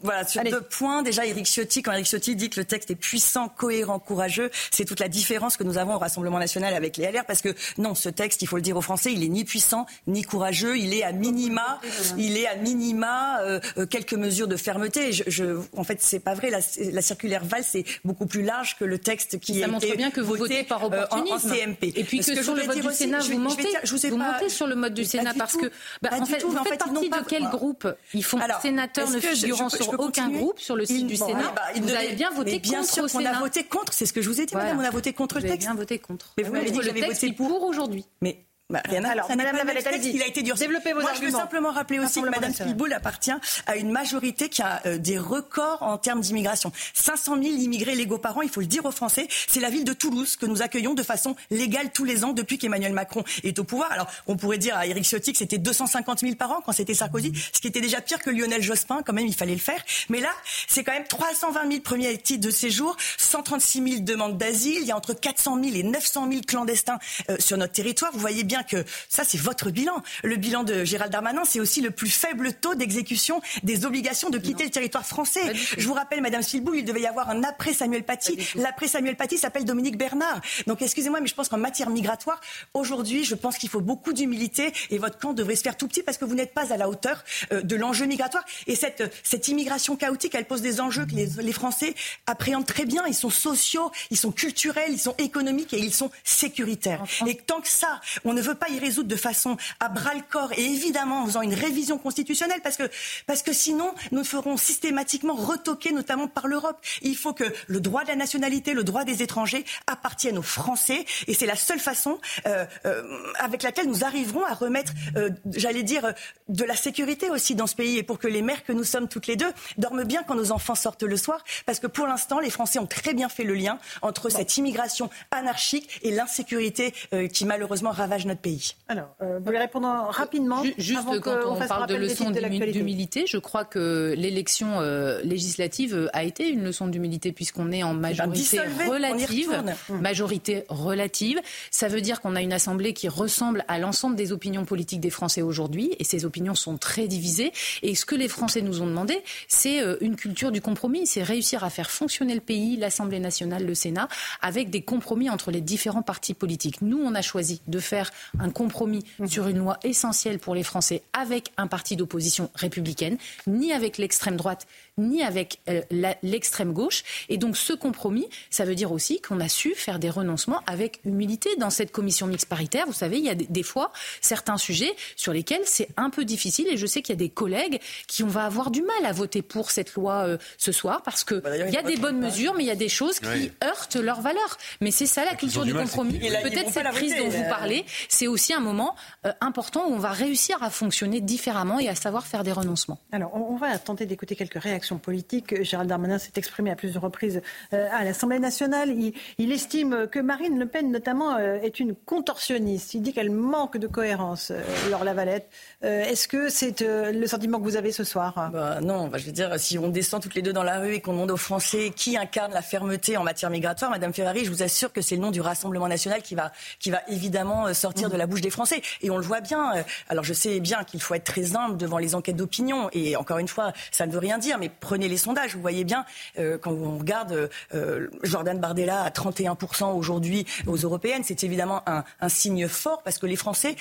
voilà, 0.00 0.26
sur 0.26 0.42
deux 0.42 0.60
points. 0.60 1.02
Déjà, 1.02 1.26
Éric 1.26 1.46
Ciotti, 1.46 1.82
quand 1.82 1.92
Éric 1.92 2.06
Ciotti 2.06 2.36
dit 2.36 2.50
que 2.50 2.60
le 2.60 2.64
texte 2.64 2.90
est 2.90 2.96
puissant, 2.96 3.48
cohérent, 3.48 3.98
courageux, 3.98 4.50
c'est 4.70 4.84
toute 4.84 5.00
la 5.00 5.08
différence 5.08 5.56
que 5.56 5.61
nous 5.62 5.78
avons 5.78 5.94
au 5.94 5.98
Rassemblement 5.98 6.38
national 6.38 6.74
avec 6.74 6.96
les 6.96 7.10
LR. 7.10 7.24
Parce 7.24 7.42
que 7.42 7.54
non, 7.78 7.94
ce 7.94 8.08
texte, 8.08 8.42
il 8.42 8.46
faut 8.46 8.56
le 8.56 8.62
dire 8.62 8.76
aux 8.76 8.82
Français, 8.82 9.12
il 9.12 9.22
est 9.24 9.28
ni 9.28 9.44
puissant, 9.44 9.86
ni 10.06 10.22
courageux. 10.22 10.76
Il 10.78 10.94
est 10.94 11.02
à 11.02 11.12
minima, 11.12 11.80
il 12.18 12.36
est 12.36 12.46
à 12.46 12.56
minima 12.56 13.40
euh, 13.42 13.60
euh, 13.78 13.86
quelques 13.86 14.14
mesures 14.14 14.48
de 14.48 14.56
fermeté. 14.56 15.12
Je, 15.12 15.24
je, 15.26 15.44
en 15.76 15.84
fait, 15.84 16.00
c'est 16.00 16.20
pas 16.20 16.34
vrai. 16.34 16.50
La, 16.50 16.60
la 16.92 17.02
circulaire 17.02 17.44
Val, 17.44 17.64
c'est 17.64 17.84
beaucoup 18.04 18.26
plus 18.26 18.42
large 18.42 18.76
que 18.78 18.84
le 18.84 18.98
texte 18.98 19.38
qui 19.40 19.60
ça 19.60 19.66
a 19.66 19.68
montre 19.68 19.86
été 19.86 19.96
bien 19.96 20.10
que 20.10 20.20
vous 20.20 20.34
votez 20.34 20.64
par 20.64 20.84
opportunisme. 20.84 21.32
En, 21.32 21.38
CMP. 21.38 21.92
Et 21.96 22.04
puis 22.04 22.20
que, 22.20 22.34
que 22.34 22.42
sur 22.42 22.54
le 22.54 22.62
vote 22.62 22.80
du 22.80 22.92
Sénat, 22.92 23.18
vous 23.18 23.38
mentez. 23.38 23.68
Je 23.84 24.08
vous, 24.08 24.16
montez 24.16 24.48
sur 24.48 24.66
le 24.66 24.74
mode 24.74 24.94
du 24.94 25.04
Sénat 25.04 25.34
parce 25.36 25.56
que, 25.56 25.70
bah, 26.00 26.10
en 26.12 26.26
fait, 26.26 26.42
vous 26.42 26.56
faites 26.64 26.78
partie 26.78 27.08
de 27.08 27.24
quel 27.28 27.44
groupe 27.44 27.88
Ils 28.14 28.24
font 28.24 28.38
sénateurs 28.60 29.10
ne 29.10 29.20
figurant 29.20 29.68
sur 29.68 30.00
aucun 30.00 30.28
groupe 30.28 30.58
sur 30.58 30.76
le 30.76 30.84
site 30.84 31.06
du 31.06 31.16
Sénat. 31.16 31.54
Vous 31.76 31.90
avez 31.90 32.12
bien 32.12 32.30
voté 32.30 32.60
contre 32.60 33.02
au 33.02 33.08
Sénat. 33.08 33.32
On 33.32 33.36
a 33.36 33.40
voté 33.40 33.64
contre. 33.64 33.92
C'est 33.92 34.06
ce 34.06 34.12
que 34.12 34.22
je 34.22 34.28
vous 34.28 34.40
ai 34.40 34.46
dit, 34.46 34.54
madame. 34.54 34.78
On 34.78 34.84
a 34.84 34.90
voté 34.90 35.12
contre 35.12 35.40
le 35.40 35.48
bien 35.56 35.74
voté 35.74 35.98
contre. 35.98 36.34
Mais 36.36 36.44
vous 36.44 36.52
m'avez 36.52 36.70
dit 36.70 36.78
que 36.78 36.84
j'avais 36.84 37.00
voté 37.06 37.32
pour 37.32 37.62
aujourd'hui. 37.62 38.06
Mais 38.20 38.46
Bah, 38.72 38.80
rien 38.88 39.04
à 39.04 39.10
Alors, 39.10 39.28
Madame 39.28 39.56
Lavalette, 39.56 39.86
il 40.02 40.22
a 40.22 40.26
été 40.26 40.42
dur. 40.42 40.56
Développez 40.56 40.94
vos 40.94 41.02
Moi, 41.02 41.10
arguments. 41.10 41.28
je 41.28 41.32
veux 41.34 41.38
simplement 41.38 41.70
rappeler 41.72 41.98
aussi 41.98 42.22
que 42.22 42.28
Madame 42.28 42.54
Spielboul 42.54 42.92
appartient 42.94 43.32
à 43.66 43.76
une 43.76 43.90
majorité 43.90 44.48
qui 44.48 44.62
a 44.62 44.80
euh, 44.86 44.96
des 44.96 45.18
records 45.18 45.82
en 45.82 45.98
termes 45.98 46.22
d'immigration. 46.22 46.72
500 46.94 47.36
000 47.42 47.56
immigrés 47.56 47.94
légaux 47.94 48.16
par 48.16 48.38
an, 48.38 48.42
il 48.42 48.48
faut 48.48 48.60
le 48.60 48.66
dire 48.66 48.86
aux 48.86 48.90
Français. 48.90 49.28
C'est 49.46 49.60
la 49.60 49.68
ville 49.68 49.84
de 49.84 49.92
Toulouse 49.92 50.36
que 50.36 50.46
nous 50.46 50.62
accueillons 50.62 50.94
de 50.94 51.02
façon 51.02 51.36
légale 51.50 51.90
tous 51.92 52.04
les 52.04 52.24
ans 52.24 52.32
depuis 52.32 52.56
qu'Emmanuel 52.56 52.94
Macron 52.94 53.24
est 53.44 53.58
au 53.58 53.64
pouvoir. 53.64 53.92
Alors, 53.92 54.06
on 54.26 54.38
pourrait 54.38 54.56
dire 54.56 54.74
à 54.74 54.86
Éric 54.86 55.04
Ciotti 55.04 55.32
que 55.32 55.38
c'était 55.38 55.58
250 55.58 56.20
000 56.20 56.34
par 56.36 56.52
an 56.52 56.62
quand 56.64 56.72
c'était 56.72 56.94
Sarkozy, 56.94 57.32
ce 57.52 57.60
qui 57.60 57.68
était 57.68 57.82
déjà 57.82 58.00
pire 58.00 58.20
que 58.20 58.30
Lionel 58.30 58.62
Jospin. 58.62 59.02
Quand 59.04 59.12
même, 59.12 59.26
il 59.26 59.34
fallait 59.34 59.52
le 59.52 59.58
faire. 59.60 59.82
Mais 60.08 60.20
là, 60.20 60.30
c'est 60.66 60.82
quand 60.82 60.92
même 60.92 61.06
320 61.06 61.68
000 61.68 61.80
premiers 61.82 62.16
titres 62.16 62.46
de 62.46 62.50
séjour, 62.50 62.96
136 63.18 63.82
000 63.86 64.00
demandes 64.00 64.38
d'asile. 64.38 64.78
Il 64.80 64.86
y 64.86 64.92
a 64.92 64.96
entre 64.96 65.12
400 65.12 65.62
000 65.62 65.76
et 65.76 65.82
900 65.82 66.28
000 66.30 66.40
clandestins 66.46 66.98
euh, 67.28 67.36
sur 67.38 67.58
notre 67.58 67.74
territoire. 67.74 68.10
Vous 68.14 68.20
voyez 68.20 68.44
bien 68.44 68.61
que 68.62 68.84
ça, 69.08 69.24
c'est 69.24 69.38
votre 69.38 69.70
bilan. 69.70 70.02
Le 70.22 70.36
bilan 70.36 70.64
de 70.64 70.84
Gérald 70.84 71.12
Darmanin, 71.12 71.44
c'est 71.44 71.60
aussi 71.60 71.80
le 71.80 71.90
plus 71.90 72.10
faible 72.10 72.52
taux 72.54 72.74
d'exécution 72.74 73.40
des 73.62 73.84
obligations 73.84 74.30
de 74.30 74.38
quitter 74.38 74.64
le 74.64 74.70
territoire 74.70 75.06
français. 75.06 75.52
Je 75.76 75.86
vous 75.86 75.94
rappelle, 75.94 76.20
Madame 76.20 76.42
Silbou, 76.42 76.74
il 76.74 76.84
devait 76.84 77.02
y 77.02 77.06
avoir 77.06 77.30
un 77.30 77.42
après 77.44 77.72
Samuel 77.72 78.04
Paty. 78.04 78.38
L'après 78.56 78.88
Samuel 78.88 79.16
Paty 79.16 79.38
s'appelle 79.38 79.64
Dominique 79.64 79.96
Bernard. 79.96 80.40
Donc, 80.66 80.82
excusez-moi, 80.82 81.20
mais 81.20 81.26
je 81.26 81.34
pense 81.34 81.48
qu'en 81.48 81.58
matière 81.58 81.90
migratoire, 81.90 82.40
aujourd'hui, 82.74 83.24
je 83.24 83.34
pense 83.34 83.58
qu'il 83.58 83.68
faut 83.68 83.80
beaucoup 83.80 84.12
d'humilité 84.12 84.72
et 84.90 84.98
votre 84.98 85.18
camp 85.18 85.32
devrait 85.32 85.56
se 85.56 85.62
faire 85.62 85.76
tout 85.76 85.88
petit 85.88 86.02
parce 86.02 86.18
que 86.18 86.24
vous 86.24 86.34
n'êtes 86.34 86.54
pas 86.54 86.72
à 86.72 86.76
la 86.76 86.88
hauteur 86.88 87.24
euh, 87.52 87.62
de 87.62 87.76
l'enjeu 87.76 88.06
migratoire. 88.06 88.44
Et 88.66 88.76
cette, 88.76 89.12
cette 89.22 89.48
immigration 89.48 89.96
chaotique, 89.96 90.34
elle 90.34 90.44
pose 90.46 90.62
des 90.62 90.80
enjeux 90.80 91.06
que 91.06 91.14
les, 91.14 91.26
les 91.26 91.52
Français 91.52 91.94
appréhendent 92.26 92.66
très 92.66 92.84
bien. 92.84 93.04
Ils 93.06 93.14
sont 93.14 93.30
sociaux, 93.30 93.90
ils 94.10 94.16
sont 94.16 94.32
culturels, 94.32 94.90
ils 94.90 94.98
sont 94.98 95.14
économiques 95.18 95.72
et 95.74 95.78
ils 95.78 95.94
sont 95.94 96.10
sécuritaires. 96.24 97.04
Et 97.26 97.36
tant 97.36 97.60
que 97.60 97.68
ça, 97.68 98.00
on 98.24 98.32
ne 98.32 98.40
veut 98.40 98.51
pas 98.54 98.68
y 98.68 98.78
résoudre 98.78 99.08
de 99.08 99.16
façon 99.16 99.56
à 99.80 99.88
bras 99.88 100.14
le 100.14 100.22
corps. 100.28 100.52
Et 100.56 100.64
évidemment 100.64 101.22
en 101.22 101.26
faisant 101.26 101.42
une 101.42 101.54
révision 101.54 101.98
constitutionnelle 101.98 102.60
parce 102.62 102.76
que, 102.76 102.90
parce 103.26 103.42
que 103.42 103.52
sinon, 103.52 103.94
nous 104.10 104.24
ferons 104.24 104.56
systématiquement 104.56 105.34
retoquer, 105.34 105.92
notamment 105.92 106.28
par 106.28 106.46
l'Europe. 106.46 106.78
Il 107.02 107.16
faut 107.16 107.32
que 107.32 107.44
le 107.66 107.80
droit 107.80 108.02
de 108.02 108.08
la 108.08 108.16
nationalité, 108.16 108.74
le 108.74 108.84
droit 108.84 109.04
des 109.04 109.22
étrangers 109.22 109.64
appartiennent 109.86 110.38
aux 110.38 110.42
Français. 110.42 111.04
Et 111.26 111.34
c'est 111.34 111.46
la 111.46 111.56
seule 111.56 111.78
façon 111.78 112.18
euh, 112.46 112.64
euh, 112.86 113.02
avec 113.38 113.62
laquelle 113.62 113.86
nous 113.86 114.04
arriverons 114.04 114.44
à 114.44 114.54
remettre, 114.54 114.92
euh, 115.16 115.30
j'allais 115.54 115.82
dire, 115.82 116.14
de 116.48 116.64
la 116.64 116.76
sécurité 116.76 117.30
aussi 117.30 117.54
dans 117.54 117.66
ce 117.66 117.76
pays. 117.76 117.98
Et 117.98 118.02
pour 118.02 118.18
que 118.18 118.28
les 118.28 118.42
mères 118.42 118.64
que 118.64 118.72
nous 118.72 118.84
sommes 118.84 119.08
toutes 119.08 119.26
les 119.26 119.36
deux 119.36 119.52
dorment 119.78 120.04
bien 120.04 120.22
quand 120.22 120.34
nos 120.34 120.52
enfants 120.52 120.74
sortent 120.74 121.02
le 121.02 121.16
soir. 121.16 121.44
Parce 121.66 121.78
que 121.78 121.86
pour 121.86 122.06
l'instant, 122.06 122.40
les 122.40 122.50
Français 122.50 122.78
ont 122.78 122.86
très 122.86 123.14
bien 123.14 123.28
fait 123.28 123.44
le 123.44 123.54
lien 123.54 123.78
entre 124.02 124.30
cette 124.30 124.56
immigration 124.56 125.10
anarchique 125.30 126.00
et 126.02 126.10
l'insécurité 126.10 126.94
qui 127.32 127.44
malheureusement 127.44 127.90
ravage 127.90 128.26
notre 128.26 128.31
pays. 128.40 128.72
Alors, 128.88 129.14
euh, 129.22 129.38
vous 129.38 129.44
voulez 129.44 129.58
répondre 129.58 129.86
rapidement 130.10 130.62
Ju- 130.64 130.74
Juste 130.78 130.98
avant 131.00 131.18
quand 131.20 131.36
on 131.48 131.56
fasse 131.56 131.68
parle 131.68 131.86
de 131.88 131.94
leçon 131.96 132.30
d'humilité, 132.30 133.24
je 133.26 133.38
crois 133.38 133.64
que 133.64 134.14
l'élection 134.16 134.80
euh, 134.80 135.20
législative 135.22 135.94
euh, 135.94 136.08
a 136.12 136.24
été 136.24 136.48
une 136.48 136.64
leçon 136.64 136.86
d'humilité 136.86 137.32
puisqu'on 137.32 137.72
est 137.72 137.82
en 137.82 137.94
majorité 137.94 138.38
dissolvez, 138.38 138.84
on 138.84 138.86
y 138.86 138.88
relative. 138.90 139.48
retourne. 139.50 139.74
Majorité 140.00 140.64
relative, 140.68 141.40
ça 141.70 141.88
veut 141.88 142.00
dire 142.00 142.20
qu'on 142.20 142.34
a 142.36 142.42
une 142.42 142.52
assemblée 142.52 142.92
qui 142.92 143.08
ressemble 143.08 143.64
à 143.68 143.78
l'ensemble 143.78 144.16
des 144.16 144.32
opinions 144.32 144.64
politiques 144.64 145.00
des 145.00 145.10
Français 145.10 145.42
aujourd'hui, 145.42 145.94
et 145.98 146.04
ces 146.04 146.24
opinions 146.24 146.54
sont 146.54 146.76
très 146.78 147.06
divisées. 147.08 147.52
Et 147.82 147.94
ce 147.94 148.04
que 148.04 148.14
les 148.14 148.28
Français 148.28 148.62
nous 148.62 148.82
ont 148.82 148.86
demandé, 148.86 149.22
c'est 149.48 149.80
euh, 149.80 149.96
une 150.00 150.16
culture 150.16 150.52
du 150.52 150.60
compromis, 150.60 151.06
c'est 151.06 151.22
réussir 151.22 151.64
à 151.64 151.70
faire 151.70 151.90
fonctionner 151.90 152.34
le 152.34 152.40
pays, 152.40 152.76
l'Assemblée 152.76 153.20
nationale, 153.20 153.64
le 153.64 153.74
Sénat, 153.74 154.08
avec 154.40 154.70
des 154.70 154.82
compromis 154.82 155.30
entre 155.30 155.50
les 155.50 155.60
différents 155.60 156.02
partis 156.02 156.34
politiques. 156.34 156.82
Nous, 156.82 157.00
on 157.02 157.14
a 157.14 157.22
choisi 157.22 157.60
de 157.66 157.78
faire 157.78 158.10
un 158.38 158.50
compromis 158.50 159.04
sur 159.26 159.48
une 159.48 159.58
loi 159.58 159.78
essentielle 159.82 160.38
pour 160.38 160.54
les 160.54 160.62
Français 160.62 161.02
avec 161.12 161.52
un 161.56 161.66
parti 161.66 161.96
d'opposition 161.96 162.50
républicaine, 162.54 163.18
ni 163.46 163.72
avec 163.72 163.98
l'extrême 163.98 164.36
droite, 164.36 164.66
ni 164.98 165.22
avec 165.22 165.60
euh, 165.68 165.82
l'extrême 166.22 166.72
gauche. 166.72 167.02
Et 167.28 167.38
donc 167.38 167.56
ce 167.56 167.72
compromis, 167.72 168.28
ça 168.50 168.64
veut 168.64 168.74
dire 168.74 168.92
aussi 168.92 169.20
qu'on 169.20 169.40
a 169.40 169.48
su 169.48 169.74
faire 169.74 169.98
des 169.98 170.10
renoncements 170.10 170.60
avec 170.66 171.00
humilité 171.04 171.50
dans 171.56 171.70
cette 171.70 171.92
commission 171.92 172.26
mixte 172.26 172.48
paritaire. 172.48 172.84
Vous 172.86 172.92
savez, 172.92 173.18
il 173.18 173.24
y 173.24 173.30
a 173.30 173.34
des, 173.34 173.62
fois 173.62 173.92
certains 174.20 174.58
sujets 174.58 174.94
sur 175.16 175.32
lesquels 175.32 175.62
c'est 175.64 175.88
un 175.96 176.10
peu 176.10 176.24
difficile. 176.24 176.68
Et 176.68 176.76
je 176.76 176.86
sais 176.86 177.00
qu'il 177.00 177.14
y 177.14 177.16
a 177.16 177.18
des 177.18 177.30
collègues 177.30 177.80
qui 178.06 178.22
on 178.22 178.28
va 178.28 178.44
avoir 178.44 178.70
du 178.70 178.82
mal 178.82 179.06
à 179.06 179.12
voter 179.12 179.40
pour 179.40 179.70
cette 179.70 179.94
loi 179.94 180.26
euh, 180.26 180.38
ce 180.58 180.72
soir 180.72 181.02
parce 181.02 181.24
que 181.24 181.36
d'ailleurs, 181.36 181.68
il 181.68 181.74
y 181.74 181.78
a 181.78 181.82
des 181.82 181.96
bonnes 181.96 182.18
mesures, 182.18 182.54
mais 182.54 182.64
il 182.64 182.68
y 182.68 182.70
a 182.70 182.76
des 182.76 182.88
choses 182.88 183.18
qui 183.18 183.26
Oui. 183.28 183.52
heurtent 183.64 183.96
leurs 183.96 184.20
valeurs. 184.20 184.58
Mais 184.80 184.90
c'est 184.90 185.06
ça 185.06 185.24
la 185.24 185.34
culture 185.34 185.64
du 185.64 185.72
mal, 185.72 185.84
compromis. 185.84 186.18
Peut-être 186.18 186.70
cette 186.70 186.84
la 186.84 186.90
crise 186.90 187.16
dont 187.16 187.28
vous 187.28 187.44
parlez, 187.44 187.84
c'est 188.08 188.26
aussi 188.26 188.52
un 188.52 188.60
moment 188.60 188.94
euh, 189.26 189.32
important 189.40 189.86
où 189.88 189.94
on 189.94 189.98
va 189.98 190.10
réussir 190.10 190.62
à 190.62 190.68
fonctionner 190.70 191.20
différemment 191.20 191.78
et 191.78 191.88
à 191.88 191.94
savoir 191.94 192.26
faire 192.26 192.44
des 192.44 192.52
renoncements. 192.52 192.98
Alors, 193.12 193.34
on 193.34 193.56
va 193.56 193.78
tenter 193.78 194.04
d'écouter 194.06 194.36
quelques 194.36 194.60
réactions 194.62 194.81
politiques. 194.98 195.62
Gérald 195.62 195.88
Darmanin 195.88 196.18
s'est 196.18 196.32
exprimé 196.36 196.70
à 196.70 196.76
plusieurs 196.76 197.02
reprises 197.02 197.42
euh, 197.72 197.88
à 197.92 198.04
l'Assemblée 198.04 198.38
nationale. 198.38 198.90
Il, 198.90 199.14
il 199.38 199.52
estime 199.52 200.06
que 200.10 200.18
Marine 200.18 200.58
Le 200.58 200.66
Pen, 200.66 200.90
notamment, 200.90 201.36
euh, 201.36 201.58
est 201.62 201.80
une 201.80 201.94
contorsionniste. 201.94 202.94
Il 202.94 203.02
dit 203.02 203.12
qu'elle 203.12 203.30
manque 203.30 203.76
de 203.76 203.86
cohérence, 203.86 204.50
euh, 204.50 204.60
Laure 204.90 205.04
Lavalette. 205.04 205.48
Est-ce 205.82 206.28
que 206.28 206.48
c'est 206.48 206.80
le 206.80 207.26
sentiment 207.26 207.58
que 207.58 207.64
vous 207.64 207.76
avez 207.76 207.92
ce 207.92 208.04
soir? 208.04 208.50
Bah 208.52 208.80
non, 208.80 209.08
bah, 209.08 209.18
je 209.18 209.26
veux 209.26 209.32
dire, 209.32 209.58
si 209.58 209.78
on 209.78 209.88
descend 209.88 210.22
toutes 210.22 210.34
les 210.34 210.42
deux 210.42 210.52
dans 210.52 210.62
la 210.62 210.78
rue 210.78 210.94
et 210.94 211.00
qu'on 211.00 211.12
demande 211.12 211.30
aux 211.30 211.36
Français 211.36 211.92
qui 211.94 212.16
incarne 212.16 212.52
la 212.52 212.62
fermeté 212.62 213.16
en 213.16 213.24
matière 213.24 213.50
migratoire, 213.50 213.90
Madame 213.90 214.12
Ferrari, 214.12 214.44
je 214.44 214.50
vous 214.50 214.62
assure 214.62 214.92
que 214.92 215.00
c'est 215.00 215.16
le 215.16 215.22
nom 215.22 215.30
du 215.30 215.40
Rassemblement 215.40 215.88
national 215.88 216.22
qui 216.22 216.34
va, 216.34 216.52
qui 216.78 216.90
va 216.90 217.00
évidemment 217.08 217.72
sortir 217.74 218.10
de 218.10 218.16
la 218.16 218.26
bouche 218.26 218.40
des 218.40 218.50
Français. 218.50 218.82
Et 219.00 219.10
on 219.10 219.16
le 219.16 219.24
voit 219.24 219.40
bien. 219.40 219.72
Alors 220.08 220.24
je 220.24 220.32
sais 220.32 220.60
bien 220.60 220.84
qu'il 220.84 221.00
faut 221.00 221.14
être 221.14 221.24
très 221.24 221.56
humble 221.56 221.76
devant 221.76 221.98
les 221.98 222.14
enquêtes 222.14 222.36
d'opinion. 222.36 222.88
Et 222.92 223.16
encore 223.16 223.38
une 223.38 223.48
fois, 223.48 223.72
ça 223.90 224.06
ne 224.06 224.12
veut 224.12 224.18
rien 224.18 224.38
dire, 224.38 224.58
mais 224.58 224.70
prenez 224.80 225.08
les 225.08 225.16
sondages. 225.16 225.54
Vous 225.54 225.60
voyez 225.60 225.84
bien, 225.84 226.04
euh, 226.38 226.58
quand 226.58 226.72
on 226.72 226.98
regarde 226.98 227.32
euh, 227.32 227.48
euh, 227.74 228.08
Jordan 228.22 228.58
Bardella 228.58 229.02
à 229.02 229.10
31% 229.10 229.94
aujourd'hui 229.94 230.46
aux 230.66 230.76
européennes, 230.76 231.22
c'est 231.24 231.44
évidemment 231.44 231.82
un, 231.86 232.04
signe 232.28 232.68
fort 232.68 233.02
parce 233.02 233.18
que 233.18 233.26
les 233.26 233.36
Français 233.36 233.76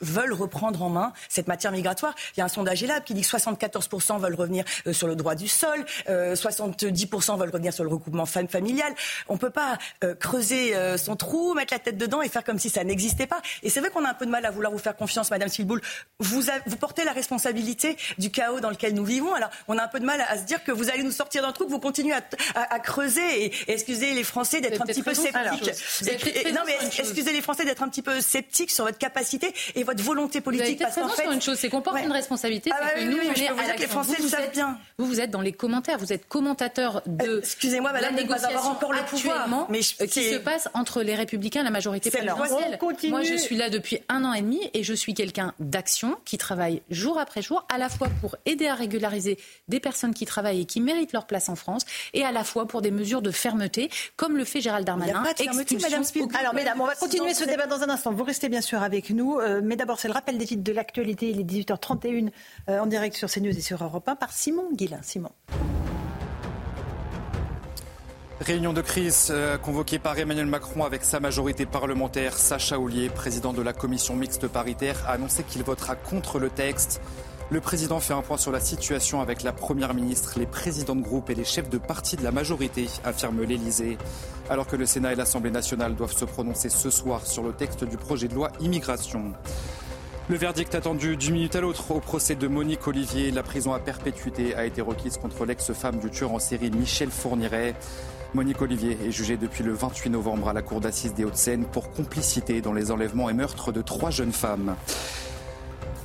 veulent 0.00 0.32
reprendre 0.32 0.82
en 0.82 0.88
main 0.88 1.12
cette 1.28 1.48
matière 1.48 1.72
migratoire. 1.72 2.14
Il 2.36 2.40
y 2.40 2.42
a 2.42 2.44
un 2.44 2.48
sondage 2.48 2.82
ELAB 2.82 3.04
qui 3.04 3.14
dit 3.14 3.22
que 3.22 3.26
74% 3.26 4.20
veulent 4.20 4.34
revenir 4.34 4.64
sur 4.92 5.08
le 5.08 5.16
droit 5.16 5.34
du 5.34 5.48
sol, 5.48 5.84
euh, 6.08 6.34
70% 6.34 7.38
veulent 7.38 7.50
revenir 7.50 7.72
sur 7.72 7.84
le 7.84 7.90
recoupement 7.90 8.24
fam- 8.24 8.48
familial. 8.48 8.94
On 9.28 9.34
ne 9.34 9.38
peut 9.38 9.50
pas 9.50 9.78
creuser 10.20 10.74
son 10.96 11.16
trou, 11.16 11.54
mettre 11.54 11.74
la 11.74 11.78
tête 11.78 11.96
dedans 11.98 12.22
et 12.22 12.28
faire 12.28 12.44
comme 12.44 12.58
si 12.58 12.70
ça 12.70 12.84
n'existait 12.84 13.26
pas. 13.26 13.40
Et 13.62 13.70
c'est 13.70 13.80
vrai 13.80 13.90
qu'on 13.90 14.04
a 14.04 14.10
un 14.10 14.14
peu 14.14 14.26
de 14.26 14.30
mal 14.30 14.44
à 14.46 14.50
vouloir 14.50 14.72
vous 14.72 14.78
faire 14.78 14.96
confiance, 14.96 15.30
Madame 15.30 15.48
Silboul. 15.48 15.80
Vous 16.20 16.42
portez 16.78 17.04
la 17.04 17.12
responsabilité 17.12 17.96
du 18.18 18.30
chaos 18.30 18.60
dans 18.60 18.70
lequel 18.70 18.94
nous 18.94 19.04
vivons. 19.04 19.34
Alors, 19.34 19.50
on 19.68 19.78
a 19.78 19.84
un 19.84 19.88
peu 19.88 20.00
de 20.00 20.04
mal 20.04 20.20
à, 20.20 20.35
à 20.36 20.38
se 20.40 20.44
dire 20.44 20.62
que 20.64 20.72
vous 20.72 20.90
allez 20.90 21.02
nous 21.02 21.10
sortir 21.10 21.42
d'un 21.42 21.52
trou, 21.52 21.64
que 21.64 21.70
vous 21.70 21.78
continuez 21.80 22.12
à, 22.12 22.22
à- 22.54 22.74
à 22.74 22.78
creuser 22.78 23.44
et, 23.44 23.46
et 23.46 23.72
excusez 23.72 24.14
les 24.14 24.24
Français 24.24 24.60
d'être 24.60 24.76
Vous 24.76 24.82
un 24.82 24.86
petit 24.86 25.02
peu 25.02 25.14
sceptiques. 25.14 25.70
Vous 26.00 26.08
Et 26.08 26.52
non, 26.52 26.60
mais 26.66 26.76
excusez 26.98 27.32
les 27.32 27.42
Français 27.42 27.64
d'être 27.64 27.82
un 27.82 27.88
petit 27.88 28.02
peu 28.02 28.20
sceptiques 28.20 28.70
sur 28.70 28.84
votre 28.84 28.98
capacité 28.98 29.52
et 29.74 29.82
votre 29.84 30.02
volonté 30.02 30.40
Vous 30.40 30.48
avez 30.50 30.58
politique. 30.58 30.78
peut-être 30.78 30.94
Parce 30.94 31.08
qu'en 31.08 31.14
fait, 31.16 31.22
sur 31.22 31.32
une 31.32 31.42
chose, 31.42 31.58
c'est 31.58 31.68
qu'on 31.68 31.80
porte 31.82 31.96
Ouais. 31.96 32.04
une 32.04 32.12
responsabilité. 32.12 32.70
Ah 32.74 32.78
bah 32.80 32.90
que 32.94 33.00
oui, 33.00 33.04
nous, 33.06 33.12
oui, 33.18 33.26
on 33.30 33.34
je 33.34 33.42
est 33.42 33.48
peux 33.48 33.54
vous 33.54 33.62
dire 33.62 33.74
que 33.76 33.80
les. 33.80 33.86
Français 33.86 34.08
Vous, 34.10 34.16
le 34.18 34.22
vous 34.24 34.28
savent 34.28 34.44
êtes- 34.44 34.52
bien. 34.52 34.78
Vous, 34.98 35.06
vous 35.06 35.20
êtes 35.20 35.30
dans 35.30 35.40
les 35.40 35.52
commentaires. 35.52 35.98
Vous 35.98 36.12
êtes 36.12 36.28
commentateur 36.28 37.02
de 37.06 37.38
excusez-moi, 37.38 37.92
madame, 37.92 38.14
la 38.16 38.22
de 38.22 38.26
ne 38.26 38.28
pas 38.28 38.34
avoir 38.36 38.50
négociation 38.50 38.70
encore 38.72 38.92
le 38.92 39.02
pouvoir. 39.04 39.36
actuellement 39.36 39.66
Mais 39.70 39.82
je- 39.82 39.94
euh, 40.02 40.06
qui 40.06 40.24
se 40.30 40.36
passe 40.36 40.68
entre 40.74 41.02
les 41.02 41.14
Républicains 41.14 41.60
et 41.60 41.64
la 41.64 41.70
majorité 41.70 42.10
présidentielle. 42.10 42.72
on 42.74 42.76
continue. 42.86 43.12
Moi, 43.12 43.22
je 43.22 43.34
suis 43.36 43.56
là 43.56 43.70
depuis 43.70 44.00
un 44.08 44.24
an 44.24 44.32
et 44.34 44.42
demi 44.42 44.60
et 44.74 44.82
je 44.82 44.92
suis 44.94 45.14
quelqu'un 45.14 45.54
d'action 45.60 46.16
qui 46.24 46.36
travaille 46.38 46.82
jour 46.90 47.18
après 47.18 47.40
jour, 47.42 47.64
à 47.72 47.78
la 47.78 47.88
fois 47.88 48.08
pour 48.20 48.36
aider 48.44 48.66
à 48.66 48.74
régulariser 48.74 49.38
des 49.68 49.80
personnes 49.80 50.12
qui 50.14 50.25
travaillent 50.26 50.60
et 50.60 50.66
qui 50.66 50.80
méritent 50.80 51.12
leur 51.12 51.26
place 51.26 51.48
en 51.48 51.56
France, 51.56 51.86
et 52.12 52.24
à 52.24 52.32
la 52.32 52.44
fois 52.44 52.66
pour 52.66 52.82
des 52.82 52.90
mesures 52.90 53.22
de 53.22 53.30
fermeté, 53.30 53.90
comme 54.16 54.36
le 54.36 54.44
fait 54.44 54.60
Gérald 54.60 54.86
Darmanin. 54.86 55.06
Il 55.06 55.14
n'y 55.14 55.18
a 55.18 55.22
pas 55.22 55.32
de 55.32 55.42
fermeté, 55.42 55.74
Expulsion 55.76 56.26
Madame 56.26 56.40
Alors, 56.40 56.54
mesdames, 56.54 56.80
on 56.80 56.86
va 56.86 56.94
continuer 56.94 57.34
ce 57.34 57.44
débat 57.44 57.66
dans 57.66 57.82
un 57.82 57.88
instant. 57.88 58.12
Vous 58.12 58.24
restez 58.24 58.48
bien 58.48 58.60
sûr 58.60 58.82
avec 58.82 59.10
nous. 59.10 59.38
Euh, 59.38 59.60
mais 59.62 59.76
d'abord, 59.76 59.98
c'est 59.98 60.08
le 60.08 60.14
rappel 60.14 60.38
des 60.38 60.46
titres 60.46 60.64
de 60.64 60.72
l'actualité. 60.72 61.30
Il 61.30 61.40
est 61.40 61.44
18h31 61.44 62.30
euh, 62.68 62.80
en 62.80 62.86
direct 62.86 63.16
sur 63.16 63.30
CNews 63.30 63.56
et 63.56 63.60
sur 63.60 63.82
Europe 63.82 64.08
1 64.08 64.16
par 64.16 64.32
Simon 64.32 64.68
Guillain. 64.72 65.00
Simon. 65.02 65.30
Réunion 68.40 68.74
de 68.74 68.82
crise 68.82 69.28
euh, 69.30 69.56
convoquée 69.56 69.98
par 69.98 70.18
Emmanuel 70.18 70.46
Macron 70.46 70.84
avec 70.84 71.04
sa 71.04 71.20
majorité 71.20 71.64
parlementaire. 71.64 72.36
Sacha 72.36 72.78
Oulier, 72.78 73.08
président 73.08 73.52
de 73.52 73.62
la 73.62 73.72
commission 73.72 74.14
mixte 74.14 74.46
paritaire, 74.46 75.02
a 75.06 75.12
annoncé 75.12 75.42
qu'il 75.42 75.62
votera 75.62 75.96
contre 75.96 76.38
le 76.38 76.50
texte. 76.50 77.00
Le 77.48 77.60
président 77.60 78.00
fait 78.00 78.12
un 78.12 78.22
point 78.22 78.38
sur 78.38 78.50
la 78.50 78.58
situation 78.58 79.20
avec 79.20 79.44
la 79.44 79.52
première 79.52 79.94
ministre, 79.94 80.34
les 80.36 80.46
présidents 80.46 80.96
de 80.96 81.02
groupe 81.02 81.30
et 81.30 81.34
les 81.36 81.44
chefs 81.44 81.70
de 81.70 81.78
parti 81.78 82.16
de 82.16 82.24
la 82.24 82.32
majorité, 82.32 82.88
affirme 83.04 83.40
l'Élysée. 83.42 83.98
Alors 84.50 84.66
que 84.66 84.74
le 84.74 84.84
Sénat 84.84 85.12
et 85.12 85.14
l'Assemblée 85.14 85.52
nationale 85.52 85.94
doivent 85.94 86.16
se 86.16 86.24
prononcer 86.24 86.68
ce 86.68 86.90
soir 86.90 87.24
sur 87.24 87.44
le 87.44 87.52
texte 87.52 87.84
du 87.84 87.96
projet 87.96 88.26
de 88.26 88.34
loi 88.34 88.50
immigration. 88.58 89.32
Le 90.28 90.36
verdict 90.36 90.74
attendu 90.74 91.16
d'une 91.16 91.34
minute 91.34 91.54
à 91.54 91.60
l'autre 91.60 91.92
au 91.92 92.00
procès 92.00 92.34
de 92.34 92.48
Monique 92.48 92.88
Olivier. 92.88 93.30
La 93.30 93.44
prison 93.44 93.72
à 93.72 93.78
perpétuité 93.78 94.56
a 94.56 94.66
été 94.66 94.82
requise 94.82 95.16
contre 95.16 95.44
l'ex-femme 95.46 96.00
du 96.00 96.10
tueur 96.10 96.32
en 96.32 96.40
série 96.40 96.72
Michel 96.72 97.10
Fourniret. 97.10 97.76
Monique 98.34 98.60
Olivier 98.60 98.98
est 99.06 99.12
jugée 99.12 99.36
depuis 99.36 99.62
le 99.62 99.72
28 99.72 100.10
novembre 100.10 100.48
à 100.48 100.52
la 100.52 100.62
cour 100.62 100.80
d'assises 100.80 101.14
des 101.14 101.24
Hauts-de-Seine 101.24 101.64
pour 101.64 101.92
complicité 101.92 102.60
dans 102.60 102.72
les 102.72 102.90
enlèvements 102.90 103.30
et 103.30 103.34
meurtres 103.34 103.70
de 103.70 103.82
trois 103.82 104.10
jeunes 104.10 104.32
femmes. 104.32 104.74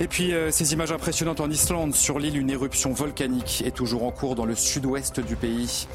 Et 0.01 0.07
puis 0.07 0.33
euh, 0.33 0.49
ces 0.49 0.73
images 0.73 0.91
impressionnantes 0.91 1.41
en 1.41 1.49
Islande, 1.51 1.93
sur 1.93 2.17
l'île, 2.17 2.35
une 2.35 2.49
éruption 2.49 2.91
volcanique 2.91 3.61
est 3.63 3.75
toujours 3.75 4.03
en 4.03 4.09
cours 4.09 4.33
dans 4.33 4.45
le 4.45 4.55
sud-ouest 4.55 5.19
du 5.19 5.35
pays. 5.35 5.85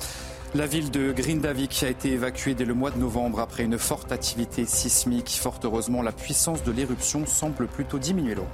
La 0.54 0.68
ville 0.68 0.92
de 0.92 1.10
Grindavik 1.10 1.82
a 1.82 1.88
été 1.88 2.12
évacuée 2.12 2.54
dès 2.54 2.64
le 2.64 2.72
mois 2.72 2.92
de 2.92 2.98
novembre 2.98 3.40
après 3.40 3.64
une 3.64 3.78
forte 3.78 4.12
activité 4.12 4.64
sismique. 4.64 5.30
Fort 5.30 5.58
heureusement, 5.64 6.02
la 6.02 6.12
puissance 6.12 6.62
de 6.62 6.70
l'éruption 6.70 7.26
semble 7.26 7.66
plutôt 7.66 7.98
diminuer 7.98 8.36
l'eau. 8.36 8.46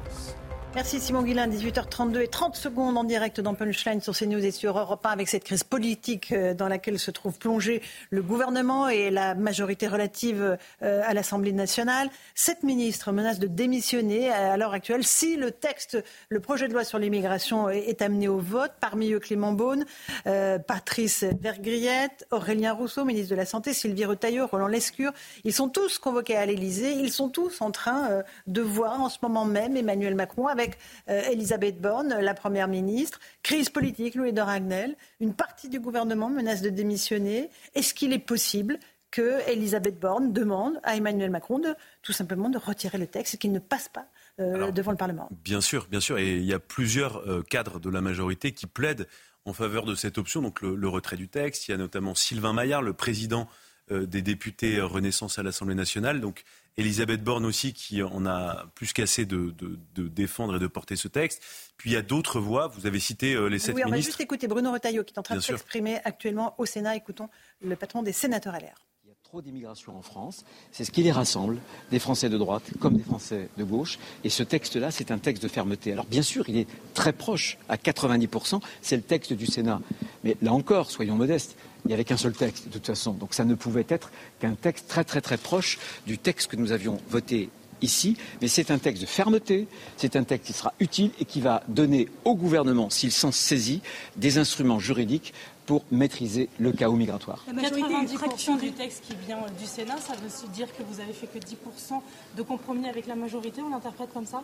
Merci 0.74 1.01
Simon 1.01 1.20
Guillain, 1.20 1.49
18h32 1.49 2.23
et 2.23 2.28
30 2.28 2.57
secondes 2.57 2.97
en 2.97 3.05
direct 3.05 3.40
dans 3.40 3.53
Punchline 3.53 4.01
sur 4.01 4.16
CNews 4.16 4.43
et 4.43 4.51
sur 4.51 4.78
Europe 4.78 5.05
1 5.05 5.11
avec 5.11 5.28
cette 5.28 5.44
crise 5.44 5.65
politique 5.65 6.32
euh, 6.32 6.55
dans 6.55 6.66
laquelle 6.66 6.99
se 6.99 7.11
trouve 7.11 7.39
plongé 7.39 7.82
le 8.09 8.23
gouvernement 8.23 8.89
et 8.89 9.11
la 9.11 9.35
majorité 9.35 9.86
relative 9.86 10.57
euh, 10.82 11.03
à 11.05 11.12
l'Assemblée 11.12 11.53
nationale. 11.53 12.09
Sept 12.35 12.62
ministres 12.62 13.12
menacent 13.12 13.39
de 13.39 13.49
démissionner 13.49 14.31
à 14.31 14.57
l'heure 14.57 14.73
actuelle 14.73 15.05
si 15.05 15.36
le 15.36 15.51
texte, 15.51 16.03
le 16.31 16.40
projet 16.40 16.69
de 16.69 16.73
loi 16.73 16.85
sur 16.85 16.99
l'immigration 16.99 17.69
est 17.69 18.01
amené 18.01 18.28
au 18.28 18.39
vote. 18.39 18.73
Parmi 18.81 19.12
eux 19.12 19.20
Clément 19.20 19.53
Beaune, 19.53 19.85
euh, 20.27 20.59
Patrice 20.59 21.23
Vergriette, 21.39 22.27
Aurélien 22.31 22.73
Rousseau, 22.73 23.05
ministre 23.05 23.31
de 23.31 23.36
la 23.36 23.44
Santé, 23.44 23.74
Sylvie 23.74 24.07
Retailleau, 24.07 24.47
Roland 24.47 24.69
Lescure. 24.69 25.12
Ils 25.44 25.53
sont 25.53 25.69
tous 25.69 25.99
convoqués 25.99 26.36
à 26.36 26.47
l'Élysée. 26.47 26.93
Ils 26.93 27.12
sont 27.12 27.28
tous 27.28 27.61
en 27.61 27.70
train 27.70 28.23
de 28.47 28.62
voir 28.62 29.03
en 29.03 29.11
ce 29.11 29.19
moment 29.20 29.44
même 29.44 29.77
Emmanuel 29.77 30.15
Macron 30.15 30.47
avec 30.47 30.61
avec 30.62 30.78
euh, 31.09 31.22
Elisabeth 31.30 31.80
Borne, 31.80 32.14
la 32.20 32.34
Première 32.34 32.68
ministre. 32.68 33.20
Crise 33.43 33.68
politique, 33.68 34.14
Louis 34.14 34.32
de 34.32 34.40
Ragnel. 34.40 34.97
Une 35.20 35.34
partie 35.34 35.68
du 35.68 35.80
gouvernement 35.80 36.30
menace 36.30 36.62
de 36.62 36.70
démissionner. 36.70 37.51
Est-ce 37.74 37.94
qu'il 37.94 38.12
est 38.12 38.18
possible 38.18 38.78
que 39.10 39.47
Elisabeth 39.51 39.98
Borne 39.98 40.32
demande 40.32 40.80
à 40.84 40.97
Emmanuel 40.97 41.30
Macron 41.30 41.59
de 41.59 41.74
tout 42.02 42.12
simplement 42.12 42.48
de 42.48 42.59
retirer 42.59 42.97
le 42.97 43.06
texte 43.06 43.34
et 43.34 43.39
qu'il 43.39 43.52
ne 43.52 43.59
passe 43.59 43.89
pas 43.89 44.06
euh, 44.40 44.70
devant 44.70 44.93
le 44.93 44.97
Parlement? 44.97 45.28
Bien 45.44 45.60
sûr, 45.60 45.86
bien 45.90 46.01
sûr. 46.01 46.18
Et 46.18 46.36
il 46.36 46.44
y 46.44 46.55
a 46.55 46.59
plusieurs 46.59 47.18
euh, 47.28 47.43
cadres 47.43 47.78
de 47.78 47.90
la 47.90 48.01
majorité 48.01 48.52
qui 48.52 48.66
plaident 48.66 49.06
en 49.44 49.52
faveur 49.52 49.84
de 49.84 49.97
cette 49.97 50.18
option, 50.18 50.40
donc 50.40 50.62
le, 50.62 50.89
retrait 50.89 51.16
du 51.16 51.28
texte. 51.28 51.66
Il 51.66 51.72
y 51.72 51.74
a 51.74 51.76
notamment 51.76 52.14
Sylvain 52.14 52.52
Maillard, 52.52 52.80
le 52.80 52.93
président 52.93 53.48
des 53.90 54.22
députés 54.22 54.80
Renaissance 54.80 55.40
à 55.40 55.43
l'Assemblée 55.43 55.74
nationale. 55.74 56.20
Donc 56.20 56.44
Elisabeth 56.78 57.23
Borne 57.23 57.44
aussi, 57.44 57.73
qui 57.73 58.03
en 58.03 58.24
a 58.27 58.66
plus 58.74 58.93
qu'assez 58.93 59.27
de, 59.27 59.55
défendre 59.97 60.57
et 60.57 60.59
de 60.59 60.66
porter 60.66 60.97
ce 60.97 61.09
texte. 61.09 61.43
Puis 61.77 61.90
il 61.90 61.93
y 61.93 61.97
a 61.97 62.03
d'autres 62.03 62.40
voix. 62.40 62.69
Vous 62.69 62.86
avez 62.86 63.01
cité 63.01 63.35
euh, 63.35 63.47
les 63.47 63.59
sept 63.59 63.74
ministres. 63.74 63.86
Oui, 63.86 63.93
on 63.93 63.97
va 63.97 64.01
juste 64.01 64.20
écouter 64.20 64.47
Bruno 64.47 64.73
Retailleau, 64.73 65.05
qui 65.05 65.15
est 65.15 65.19
en 65.19 65.23
train 65.23 65.36
de 65.36 65.40
s'exprimer 65.40 66.01
actuellement 66.05 66.55
au 66.59 66.66
Sénat. 66.66 66.97
Écoutons 66.97 67.28
le 67.61 67.77
patron 67.77 68.03
des 68.03 68.12
sénateurs 68.12 68.55
LR 68.55 68.74
Il 69.05 69.09
y 69.09 69.12
a 69.12 69.15
trop 69.23 69.43
d'immigration 69.43 69.97
en 69.97 70.03
France. 70.03 70.44
C'est 70.70 70.85
ce 70.85 70.90
qui 70.90 71.03
les 71.03 71.12
rassemble, 71.12 71.59
des 71.90 71.99
Français 71.99 72.31
de 72.31 72.39
droite 72.39 72.65
comme 72.81 72.97
des 72.97 73.03
Français 73.03 73.49
de 73.59 73.65
gauche. 73.65 73.99
Et 74.24 74.31
ce 74.31 74.43
texte-là, 74.43 74.90
c'est 74.90 75.11
un 75.11 75.19
texte 75.19 75.43
de 75.43 75.49
fermeté. 75.49 75.93
Alors 75.93 76.07
bien 76.07 76.23
sûr, 76.23 76.49
il 76.49 76.57
est 76.57 76.69
très 76.94 77.12
proche, 77.12 77.59
à 77.69 77.77
90%, 77.77 78.61
c'est 78.81 78.97
le 78.97 79.03
texte 79.03 79.32
du 79.35 79.47
Sénat. 79.47 79.81
Mais 80.24 80.36
là 80.40 80.53
encore, 80.53 80.90
soyons 80.90 81.16
modestes, 81.16 81.57
il 81.84 81.88
n'y 81.88 81.94
avait 81.94 82.04
qu'un 82.04 82.16
seul 82.16 82.32
texte, 82.32 82.66
de 82.68 82.72
toute 82.72 82.86
façon. 82.86 83.12
Donc 83.12 83.34
ça 83.34 83.44
ne 83.44 83.54
pouvait 83.54 83.86
être 83.88 84.10
qu'un 84.40 84.54
texte 84.54 84.88
très 84.88 85.04
très 85.04 85.20
très 85.20 85.36
proche 85.36 85.78
du 86.06 86.18
texte 86.18 86.50
que 86.50 86.56
nous 86.56 86.72
avions 86.72 86.98
voté 87.09 87.50
ici, 87.82 88.16
mais 88.40 88.48
c'est 88.48 88.70
un 88.70 88.78
texte 88.78 89.02
de 89.02 89.06
fermeté, 89.06 89.66
c'est 89.96 90.16
un 90.16 90.24
texte 90.24 90.46
qui 90.46 90.52
sera 90.52 90.72
utile 90.80 91.10
et 91.18 91.24
qui 91.24 91.40
va 91.40 91.62
donner 91.68 92.09
au 92.24 92.34
gouvernement, 92.34 92.90
s'il 92.90 93.12
s'en 93.12 93.32
saisit, 93.32 93.82
des 94.16 94.38
instruments 94.38 94.78
juridiques 94.78 95.34
pour 95.66 95.84
maîtriser 95.90 96.48
le 96.59 96.72
chaos 96.72 96.97
migratoire. 96.97 97.44
La 97.47 97.52
majorité 97.52 97.94
une 97.94 98.09
fraction 98.09 98.56
du 98.56 98.72
texte 98.72 99.05
qui 99.06 99.14
vient 99.26 99.39
du 99.59 99.66
Sénat, 99.66 99.98
ça 99.98 100.14
veut 100.14 100.28
se 100.28 100.47
dire 100.47 100.66
que 100.76 100.82
vous 100.82 101.01
avez 101.01 101.12
fait 101.12 101.26
que 101.26 101.39
10% 101.39 102.01
de 102.36 102.43
compromis 102.43 102.89
avec 102.89 103.06
la 103.06 103.14
majorité, 103.14 103.62
on 103.62 103.70
l'interprète 103.70 104.12
comme 104.12 104.26
ça? 104.26 104.43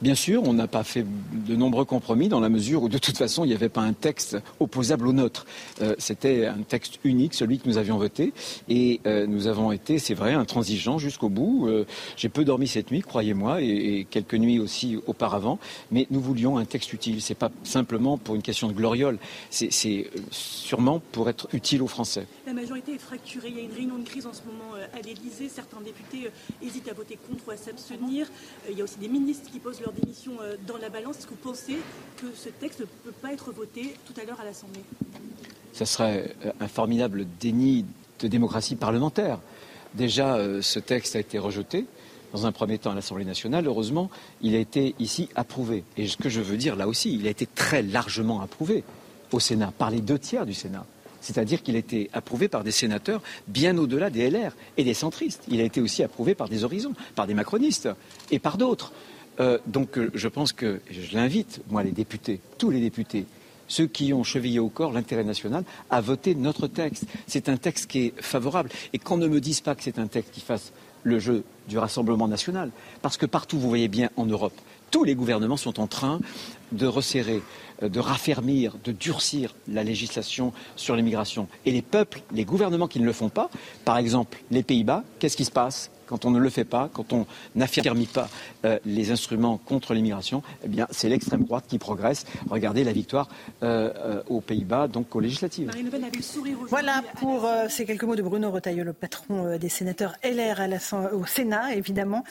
Bien 0.00 0.14
sûr, 0.14 0.42
on 0.44 0.52
n'a 0.52 0.68
pas 0.68 0.84
fait 0.84 1.04
de 1.32 1.56
nombreux 1.56 1.84
compromis 1.84 2.28
dans 2.28 2.40
la 2.40 2.48
mesure 2.48 2.84
où 2.84 2.88
de 2.88 2.98
toute 2.98 3.16
façon 3.16 3.44
il 3.44 3.48
n'y 3.48 3.54
avait 3.54 3.68
pas 3.68 3.80
un 3.80 3.92
texte 3.92 4.36
opposable 4.60 5.08
au 5.08 5.12
nôtre. 5.12 5.46
Euh, 5.82 5.94
c'était 5.98 6.46
un 6.46 6.62
texte 6.62 6.98
unique, 7.04 7.34
celui 7.34 7.58
que 7.58 7.68
nous 7.68 7.78
avions 7.78 7.98
voté, 7.98 8.32
et 8.68 9.00
euh, 9.06 9.26
nous 9.26 9.46
avons 9.46 9.72
été, 9.72 9.98
c'est 9.98 10.14
vrai, 10.14 10.34
intransigeants 10.34 10.98
jusqu'au 10.98 11.28
bout. 11.28 11.66
Euh, 11.68 11.84
j'ai 12.16 12.28
peu 12.28 12.44
dormi 12.44 12.68
cette 12.68 12.90
nuit, 12.90 13.00
croyez-moi, 13.00 13.60
et, 13.62 13.66
et, 13.66 14.04
quelques 14.04 14.34
nuits 14.34 14.58
aussi 14.58 14.98
auparavant, 15.06 15.58
mais 15.90 16.06
nous 16.10 16.20
voulions 16.20 16.58
un 16.58 16.64
texte 16.64 16.92
utile. 16.92 17.20
C'est 17.20 17.34
pas 17.34 17.50
simplement 17.64 18.18
pour 18.18 18.34
une 18.34 18.42
question 18.42 18.68
de 18.68 18.72
gloriole, 18.72 19.18
c'est 19.50 19.70
sûrement 20.44 21.00
pour 21.12 21.28
être 21.28 21.48
utile 21.52 21.82
aux 21.82 21.86
Français. 21.86 22.26
La 22.46 22.52
majorité 22.52 22.94
est 22.94 22.98
fracturée. 22.98 23.48
Il 23.48 23.56
y 23.56 23.60
a 23.60 23.62
une 23.62 23.72
réunion 23.72 23.98
de 23.98 24.04
crise 24.04 24.26
en 24.26 24.32
ce 24.32 24.42
moment 24.42 24.74
euh, 24.76 24.86
à 24.96 25.00
l'Élysée. 25.00 25.48
Certains 25.48 25.80
députés 25.80 26.26
euh, 26.26 26.66
hésitent 26.66 26.88
à 26.88 26.94
voter 26.94 27.18
contre 27.28 27.48
ou 27.48 27.50
à 27.50 27.56
s'abstenir. 27.56 28.26
Euh, 28.26 28.70
il 28.72 28.78
y 28.78 28.80
a 28.80 28.84
aussi 28.84 28.98
des 28.98 29.08
ministres 29.08 29.50
qui 29.50 29.58
posent 29.58 29.80
leur 29.80 29.92
démission 29.92 30.32
dans 30.66 30.76
la 30.76 30.88
balance. 30.88 31.18
Est-ce 31.18 31.26
que 31.26 31.30
vous 31.30 31.36
pensez 31.36 31.76
que 32.16 32.26
ce 32.34 32.48
texte 32.48 32.80
ne 32.80 32.84
peut 32.84 33.16
pas 33.22 33.32
être 33.32 33.52
voté 33.52 33.94
tout 34.06 34.18
à 34.20 34.24
l'heure 34.24 34.40
à 34.40 34.44
l'Assemblée? 34.44 34.82
Ce 35.72 35.84
serait 35.84 36.34
un 36.60 36.68
formidable 36.68 37.26
déni 37.40 37.84
de 38.20 38.28
démocratie 38.28 38.76
parlementaire. 38.76 39.40
Déjà, 39.94 40.38
ce 40.60 40.78
texte 40.78 41.16
a 41.16 41.20
été 41.20 41.38
rejeté 41.38 41.86
dans 42.32 42.46
un 42.46 42.52
premier 42.52 42.78
temps 42.78 42.92
à 42.92 42.94
l'Assemblée 42.94 43.24
nationale. 43.24 43.66
Heureusement, 43.66 44.10
il 44.40 44.54
a 44.54 44.58
été 44.58 44.94
ici 44.98 45.28
approuvé. 45.34 45.84
Et 45.96 46.06
ce 46.06 46.16
que 46.16 46.28
je 46.28 46.40
veux 46.40 46.56
dire 46.56 46.76
là 46.76 46.88
aussi, 46.88 47.14
il 47.14 47.26
a 47.26 47.30
été 47.30 47.46
très 47.46 47.82
largement 47.82 48.40
approuvé 48.40 48.84
au 49.34 49.40
Sénat, 49.40 49.72
par 49.76 49.90
les 49.90 50.00
deux 50.00 50.18
tiers 50.18 50.46
du 50.46 50.54
Sénat. 50.54 50.86
C'est-à-dire 51.20 51.62
qu'il 51.62 51.74
a 51.76 51.78
été 51.78 52.10
approuvé 52.12 52.48
par 52.48 52.64
des 52.64 52.70
sénateurs 52.70 53.22
bien 53.48 53.78
au-delà 53.78 54.10
des 54.10 54.28
LR 54.28 54.52
et 54.76 54.84
des 54.84 54.92
centristes. 54.92 55.42
Il 55.48 55.60
a 55.60 55.64
été 55.64 55.80
aussi 55.80 56.02
approuvé 56.02 56.34
par 56.34 56.48
des 56.50 56.64
horizons, 56.64 56.92
par 57.14 57.26
des 57.26 57.32
macronistes 57.32 57.88
et 58.30 58.38
par 58.38 58.58
d'autres. 58.58 58.92
Euh, 59.40 59.58
donc 59.66 59.98
euh, 59.98 60.10
je 60.14 60.28
pense 60.28 60.52
que 60.52 60.80
je 60.90 61.16
l'invite, 61.16 61.62
moi, 61.70 61.82
les 61.82 61.92
députés, 61.92 62.40
tous 62.58 62.70
les 62.70 62.80
députés, 62.80 63.24
ceux 63.68 63.86
qui 63.86 64.12
ont 64.12 64.22
chevillé 64.22 64.58
au 64.58 64.68
corps 64.68 64.92
l'intérêt 64.92 65.24
national, 65.24 65.64
à 65.90 66.02
voter 66.02 66.34
notre 66.34 66.66
texte. 66.66 67.04
C'est 67.26 67.48
un 67.48 67.56
texte 67.56 67.90
qui 67.90 68.06
est 68.06 68.20
favorable. 68.20 68.68
Et 68.92 68.98
qu'on 68.98 69.16
ne 69.16 69.26
me 69.26 69.40
dise 69.40 69.62
pas 69.62 69.74
que 69.74 69.82
c'est 69.82 69.98
un 69.98 70.06
texte 70.06 70.32
qui 70.32 70.40
fasse 70.40 70.72
le 71.02 71.18
jeu 71.18 71.42
du 71.68 71.78
Rassemblement 71.78 72.28
national. 72.28 72.70
Parce 73.00 73.16
que 73.16 73.26
partout, 73.26 73.58
vous 73.58 73.68
voyez 73.68 73.88
bien, 73.88 74.10
en 74.16 74.26
Europe, 74.26 74.54
tous 74.90 75.04
les 75.04 75.14
gouvernements 75.14 75.56
sont 75.56 75.80
en 75.80 75.86
train 75.86 76.20
de 76.74 76.86
resserrer 76.86 77.42
euh, 77.82 77.88
de 77.88 77.98
raffermir, 77.98 78.76
de 78.84 78.92
durcir 78.92 79.54
la 79.68 79.82
législation 79.82 80.52
sur 80.76 80.94
l'immigration. 80.94 81.48
Et 81.66 81.72
les 81.72 81.82
peuples, 81.82 82.22
les 82.32 82.44
gouvernements 82.44 82.86
qui 82.86 83.00
ne 83.00 83.04
le 83.04 83.12
font 83.12 83.28
pas, 83.28 83.50
par 83.84 83.98
exemple 83.98 84.38
les 84.50 84.62
Pays-Bas, 84.62 85.02
qu'est-ce 85.18 85.36
qui 85.36 85.44
se 85.44 85.50
passe 85.50 85.90
quand 86.06 86.26
on 86.26 86.30
ne 86.30 86.38
le 86.38 86.50
fait 86.50 86.66
pas, 86.66 86.90
quand 86.92 87.14
on 87.14 87.26
n'affirme 87.54 88.04
pas 88.04 88.28
euh, 88.66 88.78
les 88.84 89.10
instruments 89.10 89.56
contre 89.56 89.94
l'immigration, 89.94 90.42
eh 90.62 90.68
bien, 90.68 90.86
c'est 90.90 91.08
l'extrême 91.08 91.44
droite 91.44 91.64
qui 91.66 91.78
progresse. 91.78 92.26
Regardez 92.50 92.84
la 92.84 92.92
victoire 92.92 93.30
euh, 93.62 94.22
aux 94.28 94.42
Pays-Bas, 94.42 94.86
donc 94.86 95.16
aux 95.16 95.20
législatives. 95.20 95.70
Voilà 96.68 97.02
pour 97.16 97.48
ces 97.70 97.86
quelques 97.86 98.04
mots 98.04 98.16
de 98.16 98.22
Bruno 98.22 98.50
Retailleau, 98.50 98.84
le 98.84 98.92
patron 98.92 99.56
des 99.56 99.70
sénateurs 99.70 100.14
LR 100.22 100.60
au 101.14 101.24
Sénat, 101.24 101.74
évidemment, 101.74 102.22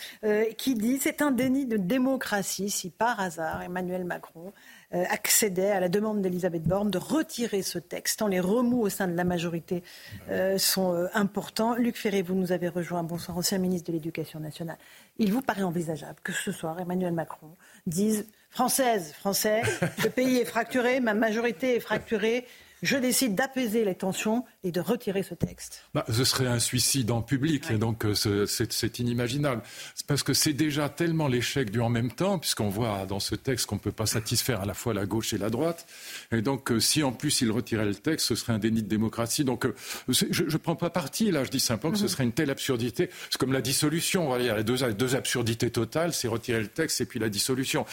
qui 0.57 0.75
dit 0.75 0.99
c'est 1.01 1.23
un 1.23 1.31
déni 1.31 1.65
de 1.65 1.77
démocratie 1.77 2.69
si 2.69 2.91
par 2.91 3.19
hasard 3.19 3.63
Emmanuel 3.63 4.05
Macron 4.05 4.32
euh, 4.35 5.03
accédait 5.11 5.69
à 5.69 5.79
la 5.79 5.89
demande 5.89 6.21
d'Elisabeth 6.21 6.63
Borne 6.63 6.89
de 6.89 6.97
retirer 6.97 7.61
ce 7.61 7.77
texte, 7.77 8.17
tant 8.17 8.27
les 8.27 8.39
remous 8.39 8.81
au 8.81 8.89
sein 8.89 9.07
de 9.07 9.15
la 9.15 9.23
majorité 9.23 9.83
euh, 10.29 10.57
sont 10.57 10.95
euh, 10.95 11.07
importants. 11.13 11.75
Luc 11.75 11.97
Ferré, 11.97 12.23
vous 12.23 12.33
nous 12.33 12.51
avez 12.51 12.67
rejoint. 12.67 13.03
Bonsoir, 13.03 13.37
ancien 13.37 13.59
ministre 13.59 13.91
de 13.91 13.93
l'Éducation 13.93 14.39
nationale. 14.39 14.77
Il 15.19 15.31
vous 15.31 15.41
paraît 15.41 15.61
envisageable 15.61 16.17
que 16.23 16.31
ce 16.31 16.51
soir, 16.51 16.79
Emmanuel 16.79 17.13
Macron 17.13 17.55
dise 17.85 18.25
Française, 18.49 19.13
Français, 19.13 19.61
le 20.03 20.09
pays 20.09 20.37
est 20.37 20.45
fracturé, 20.45 20.99
ma 20.99 21.13
majorité 21.13 21.75
est 21.75 21.79
fracturée, 21.79 22.47
je 22.83 22.97
décide 22.97 23.33
d'apaiser 23.33 23.85
les 23.85 23.95
tensions 23.95 24.43
et 24.63 24.71
de 24.71 24.81
retirer 24.81 25.23
ce 25.23 25.33
texte. 25.33 25.85
Bah, 25.93 26.05
ce 26.11 26.25
serait 26.25 26.47
un 26.47 26.59
suicide 26.59 27.11
en 27.11 27.21
public, 27.21 27.71
et 27.71 27.77
donc 27.77 28.05
euh, 28.05 28.45
c'est 28.45 28.99
inimaginable. 28.99 29.61
Parce 30.05 30.21
que 30.21 30.33
c'est 30.33 30.53
déjà 30.53 30.89
tellement 30.89 31.29
l'échec 31.29 31.71
du 31.71 31.79
en 31.79 31.87
même 31.87 32.11
temps, 32.11 32.39
puisqu'on 32.39 32.67
voit 32.67 33.05
dans 33.05 33.21
ce 33.21 33.35
texte 33.35 33.67
qu'on 33.67 33.75
ne 33.75 33.79
peut 33.79 33.93
pas 33.93 34.05
satisfaire 34.05 34.61
à 34.61 34.65
la 34.65 34.73
fois 34.73 34.93
la 34.93 35.05
gauche 35.05 35.33
et 35.33 35.37
la 35.37 35.49
droite. 35.49 35.87
Et 36.33 36.41
donc, 36.41 36.71
euh, 36.71 36.79
si 36.81 37.03
en 37.03 37.13
plus 37.13 37.41
il 37.41 37.51
retirait 37.51 37.85
le 37.85 37.95
texte, 37.95 38.27
ce 38.27 38.35
serait 38.35 38.51
un 38.51 38.59
déni 38.59 38.83
de 38.83 38.89
démocratie. 38.89 39.45
Donc, 39.45 39.65
euh, 39.65 39.73
je 40.09 40.43
ne 40.43 40.57
prends 40.57 40.75
pas 40.75 40.89
parti, 40.89 41.31
là, 41.31 41.45
je 41.45 41.51
dis 41.51 41.61
simplement 41.61 41.93
que 41.93 41.99
ce 41.99 42.03
mhm. 42.03 42.09
serait 42.09 42.23
une 42.25 42.33
telle 42.33 42.51
absurdité. 42.51 43.09
C'est 43.29 43.37
comme 43.37 43.53
la 43.53 43.61
dissolution. 43.61 44.37
Il 44.37 44.45
y 44.45 44.49
a 44.49 44.61
deux, 44.61 44.91
deux 44.91 45.15
absurdités 45.15 45.71
totales, 45.71 46.11
c'est 46.13 46.27
retirer 46.27 46.59
le 46.59 46.67
texte 46.67 46.99
et 46.99 47.05
puis 47.05 47.19
la 47.19 47.29
dissolution. 47.29 47.85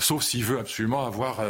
sauf 0.00 0.24
s'il 0.24 0.44
veut 0.44 0.58
absolument 0.58 1.06
avoir 1.06 1.40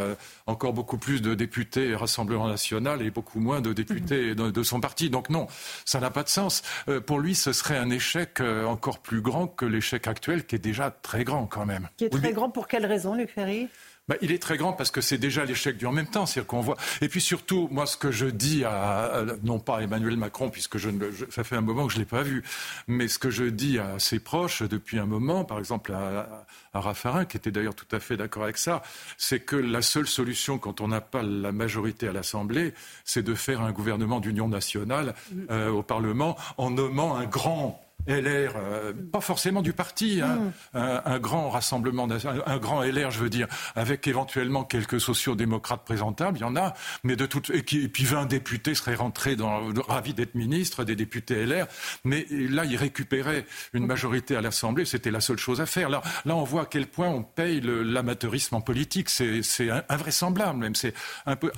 encore 0.52 0.72
beaucoup 0.72 0.98
plus 0.98 1.22
de 1.22 1.34
députés 1.34 1.96
Rassemblement 1.96 2.48
national 2.48 3.02
et 3.02 3.10
beaucoup 3.10 3.40
moins 3.40 3.60
de 3.60 3.72
députés 3.72 4.34
mhm. 4.34 4.52
de, 4.52 4.62
son 4.62 4.80
parti. 4.80 5.10
Donc 5.10 5.30
non, 5.30 5.46
ça 5.84 5.98
n'a 5.98 6.10
pas 6.10 6.22
de 6.22 6.28
sens. 6.28 6.62
Euh, 6.88 7.00
pour 7.00 7.18
lui, 7.18 7.34
ce 7.34 7.52
serait 7.52 7.76
un 7.76 7.90
échec 7.90 8.40
euh, 8.40 8.64
encore 8.66 8.98
plus 8.98 9.20
grand 9.20 9.46
que 9.46 9.64
l'échec 9.64 10.06
actuel, 10.06 10.46
qui 10.46 10.54
est 10.54 10.60
déjà 10.60 10.90
très 10.90 11.24
grand 11.24 11.46
quand 11.46 11.66
même. 11.66 11.88
Qui 11.96 12.04
est 12.04 12.10
très 12.10 12.32
grand 12.32 12.50
pour 12.50 12.68
quelle 12.68 12.86
raison, 12.86 13.14
Luc 13.14 13.30
Ferry? 13.30 13.68
Bah, 14.08 14.16
il 14.20 14.32
est 14.32 14.42
très 14.42 14.56
grand 14.56 14.72
parce 14.72 14.90
que 14.90 15.00
c'est 15.00 15.18
déjà 15.18 15.44
l'échec 15.44 15.76
du 15.76 15.86
en 15.86 15.92
même 15.92 16.06
temps. 16.06 16.26
C'est 16.26 16.44
qu'on 16.46 16.60
voit. 16.60 16.76
Et 17.00 17.08
puis 17.08 17.20
surtout, 17.20 17.68
moi, 17.70 17.86
ce 17.86 17.96
que 17.96 18.10
je 18.10 18.26
dis 18.26 18.64
à, 18.64 19.24
non 19.44 19.58
pas 19.58 19.78
à 19.78 19.82
Emmanuel 19.82 20.16
Macron, 20.16 20.50
puisque 20.50 20.78
je, 20.78 20.90
ça 21.30 21.44
fait 21.44 21.56
un 21.56 21.60
moment 21.60 21.86
que 21.86 21.92
je 21.92 21.98
l'ai 21.98 22.04
pas 22.04 22.22
vu, 22.22 22.42
mais 22.88 23.08
ce 23.08 23.18
que 23.18 23.30
je 23.30 23.44
dis 23.44 23.78
à 23.78 23.98
ses 23.98 24.18
proches 24.18 24.62
depuis 24.62 24.98
un 24.98 25.06
moment, 25.06 25.44
par 25.44 25.58
exemple 25.58 25.92
à, 25.92 26.46
à 26.74 26.80
Raffarin, 26.80 27.24
qui 27.24 27.36
était 27.36 27.50
d'ailleurs 27.50 27.74
tout 27.74 27.86
à 27.94 28.00
fait 28.00 28.16
d'accord 28.16 28.44
avec 28.44 28.58
ça, 28.58 28.82
c'est 29.18 29.40
que 29.40 29.56
la 29.56 29.82
seule 29.82 30.06
solution 30.06 30.58
quand 30.58 30.80
on 30.80 30.88
n'a 30.88 31.00
pas 31.00 31.22
la 31.22 31.52
majorité 31.52 32.08
à 32.08 32.12
l'Assemblée, 32.12 32.74
c'est 33.04 33.22
de 33.22 33.34
faire 33.34 33.60
un 33.60 33.72
gouvernement 33.72 34.20
d'union 34.20 34.48
nationale 34.48 35.14
euh, 35.50 35.70
au 35.70 35.82
Parlement 35.82 36.36
en 36.56 36.70
nommant 36.70 37.16
un 37.16 37.26
grand 37.26 37.80
LR, 38.06 38.54
euh, 38.56 38.92
pas 39.12 39.20
forcément 39.20 39.62
du 39.62 39.72
parti, 39.72 40.20
hein, 40.20 40.52
mm. 40.74 40.78
un, 40.78 41.18
grand 41.18 41.50
rassemblement, 41.50 42.08
un, 42.46 42.58
grand 42.58 42.82
LR, 42.82 43.10
je 43.10 43.20
veux 43.20 43.30
dire, 43.30 43.46
avec 43.76 44.06
éventuellement 44.08 44.64
quelques 44.64 45.00
sociaux-démocrates 45.00 45.84
présentables, 45.84 46.38
il 46.38 46.40
y 46.40 46.44
en 46.44 46.56
a, 46.56 46.74
mais 47.04 47.16
de 47.16 47.26
toute, 47.26 47.50
et, 47.50 47.64
qui, 47.64 47.88
puis 47.88 48.04
20 48.04 48.26
députés 48.26 48.74
seraient 48.74 48.94
rentrés 48.94 49.36
dans, 49.36 49.60
ravis 49.86 50.14
d'être 50.14 50.34
ministres, 50.34 50.84
des 50.84 50.96
députés 50.96 51.46
LR, 51.46 51.66
mais 52.04 52.26
là, 52.30 52.64
ils 52.64 52.76
récupéraient 52.76 53.46
une 53.72 53.86
majorité 53.86 54.36
à 54.36 54.40
l'Assemblée, 54.40 54.84
c'était 54.84 55.10
la 55.10 55.20
seule 55.20 55.38
chose 55.38 55.60
à 55.60 55.66
faire. 55.66 55.88
Là, 55.88 56.02
là, 56.24 56.36
on 56.36 56.44
voit 56.44 56.62
à 56.62 56.66
quel 56.66 56.86
point 56.86 57.08
on 57.08 57.22
paye 57.22 57.60
l'amateurisme 57.60 58.56
en 58.56 58.60
politique, 58.60 59.08
c'est 59.10 59.42
invraisemblable 59.88 60.58
même, 60.58 60.74
c'est 60.74 60.94
un 61.26 61.36
peu, 61.36 61.52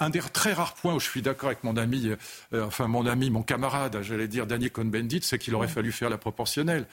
un 0.00 0.10
des 0.10 0.20
très 0.20 0.52
rares 0.52 0.74
points 0.74 0.94
où 0.94 1.00
je 1.00 1.08
suis 1.08 1.22
d'accord 1.22 1.48
avec 1.48 1.64
mon 1.64 1.76
ami, 1.76 2.10
euh, 2.52 2.66
enfin 2.66 2.86
mon 2.86 3.06
ami, 3.06 3.30
mon 3.30 3.42
camarade, 3.42 3.98
j'allais 4.02 4.28
dire, 4.28 4.46
Daniel 4.46 4.70
Cohn-Bendit, 4.70 5.20
c'est 5.22 5.38
qu'il 5.38 5.54
aurait 5.58 5.68
fallu 5.68 5.92
faire 5.92 6.10
la 6.10 6.18
proportionnelle. 6.18 6.86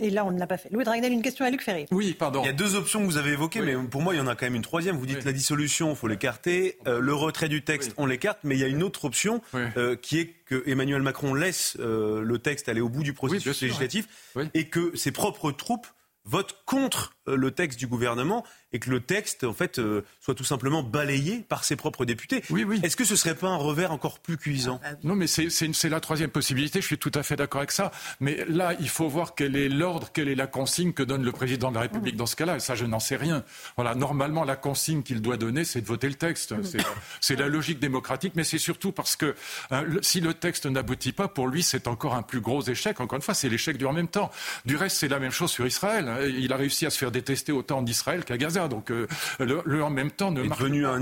Et 0.00 0.10
là, 0.10 0.24
on 0.24 0.30
ne 0.30 0.38
l'a 0.38 0.46
pas 0.46 0.56
fait. 0.56 0.70
Louis 0.72 0.84
Dragnel, 0.84 1.12
une 1.12 1.22
question 1.22 1.44
à 1.44 1.50
Luc 1.50 1.62
Ferry. 1.62 1.86
Oui, 1.90 2.14
pardon. 2.18 2.42
Il 2.42 2.46
y 2.46 2.50
a 2.50 2.54
deux 2.54 2.76
options 2.76 3.00
que 3.00 3.04
vous 3.04 3.18
avez 3.18 3.32
évoquées, 3.32 3.60
mais 3.60 3.74
pour 3.74 4.00
moi, 4.00 4.14
il 4.14 4.18
y 4.18 4.20
en 4.20 4.26
a 4.26 4.34
quand 4.34 4.46
même 4.46 4.54
une 4.54 4.62
troisième. 4.62 4.96
Vous 4.96 5.06
dites 5.06 5.24
la 5.24 5.32
dissolution, 5.32 5.90
il 5.90 5.96
faut 5.96 6.08
l'écarter. 6.08 6.78
Euh, 6.86 7.00
le 7.00 7.14
retrait 7.14 7.48
du 7.48 7.62
texte, 7.62 7.92
on 7.98 8.06
l'écarte. 8.06 8.38
Mais 8.42 8.56
il 8.56 8.60
y 8.60 8.64
a 8.64 8.68
une 8.68 8.82
autre 8.82 9.04
option 9.04 9.42
euh, 9.54 9.96
qui 9.96 10.18
est 10.18 10.34
que 10.46 10.62
Emmanuel 10.66 11.02
Macron 11.02 11.34
laisse 11.34 11.76
euh, 11.78 12.22
le 12.22 12.38
texte 12.38 12.68
aller 12.68 12.80
au 12.80 12.88
bout 12.88 13.02
du 13.02 13.12
processus 13.12 13.60
législatif 13.60 14.08
et 14.54 14.68
que 14.68 14.96
ses 14.96 15.12
propres 15.12 15.52
troupes 15.52 15.86
votent 16.24 16.56
contre 16.66 17.14
le 17.26 17.50
texte 17.50 17.78
du 17.78 17.86
gouvernement 17.86 18.44
et 18.72 18.78
que 18.78 18.90
le 18.90 19.00
texte, 19.00 19.44
en 19.44 19.52
fait, 19.52 19.78
euh, 19.78 20.04
soit 20.20 20.34
tout 20.34 20.44
simplement 20.44 20.82
balayé 20.82 21.44
par 21.48 21.64
ses 21.64 21.76
propres 21.76 22.04
députés. 22.04 22.42
Oui, 22.50 22.64
oui. 22.64 22.80
Est-ce 22.82 22.96
que 22.96 23.04
ce 23.04 23.16
serait 23.16 23.34
pas 23.34 23.48
un 23.48 23.56
revers 23.56 23.92
encore 23.92 24.18
plus 24.18 24.36
cuisant? 24.36 24.80
Ah, 24.82 24.92
bah 24.92 24.98
Non, 25.04 25.14
mais 25.14 25.26
c'est 25.26 25.88
la 25.88 26.00
troisième 26.00 26.30
possibilité. 26.30 26.80
Je 26.80 26.86
suis 26.86 26.98
tout 26.98 27.12
à 27.14 27.22
fait 27.22 27.36
d'accord 27.36 27.60
avec 27.60 27.70
ça. 27.70 27.90
Mais 28.20 28.44
là, 28.48 28.74
il 28.80 28.88
faut 28.88 29.08
voir 29.08 29.34
quel 29.34 29.56
est 29.56 29.68
l'ordre, 29.68 30.10
quelle 30.12 30.28
est 30.28 30.34
la 30.34 30.46
consigne 30.46 30.92
que 30.92 31.02
donne 31.02 31.22
le 31.22 31.32
président 31.32 31.70
de 31.70 31.76
la 31.76 31.82
République 31.82 32.16
dans 32.16 32.26
ce 32.26 32.36
cas-là. 32.36 32.56
Et 32.56 32.60
ça, 32.60 32.74
je 32.74 32.86
n'en 32.86 33.00
sais 33.00 33.16
rien. 33.16 33.44
Voilà, 33.76 33.94
normalement, 33.94 34.44
la 34.44 34.56
consigne 34.56 35.02
qu'il 35.02 35.20
doit 35.20 35.36
donner, 35.36 35.64
c'est 35.64 35.80
de 35.80 35.86
voter 35.86 36.08
le 36.08 36.14
texte. 36.14 36.54
C'est 37.20 37.36
la 37.36 37.48
logique 37.48 37.78
démocratique, 37.78 38.32
mais 38.34 38.44
c'est 38.44 38.58
surtout 38.58 38.90
parce 38.92 39.16
que 39.16 39.34
hein, 39.70 39.84
si 40.00 40.20
le 40.20 40.34
texte 40.34 40.66
n'aboutit 40.66 41.12
pas, 41.12 41.28
pour 41.28 41.46
lui, 41.46 41.62
c'est 41.62 41.86
encore 41.86 42.14
un 42.14 42.22
plus 42.22 42.40
gros 42.40 42.62
échec. 42.62 43.00
Encore 43.00 43.16
une 43.16 43.22
fois, 43.22 43.34
c'est 43.34 43.48
l'échec 43.48 43.76
du 43.76 43.86
en 43.86 43.92
même 43.92 44.08
temps. 44.08 44.30
Du 44.64 44.76
reste, 44.76 44.96
c'est 44.96 45.08
la 45.08 45.18
même 45.18 45.30
chose 45.30 45.50
sur 45.50 45.66
Israël. 45.66 46.08
Hein. 46.08 46.18
Il 46.22 46.52
a 46.52 46.56
réussi 46.56 46.86
à 46.86 46.90
se 46.90 46.98
faire 46.98 47.11
détester 47.12 47.52
autant 47.52 47.78
en 47.78 47.86
Israël 47.86 48.24
qu'à 48.24 48.36
Gaza. 48.36 48.68
Donc 48.68 48.90
euh, 48.90 49.06
le, 49.38 49.82
en 49.82 49.90
même 49.90 50.10
temps 50.10 50.30
ne 50.30 50.42
marche 50.42 50.60
devenu 50.60 50.86
un 50.86 51.00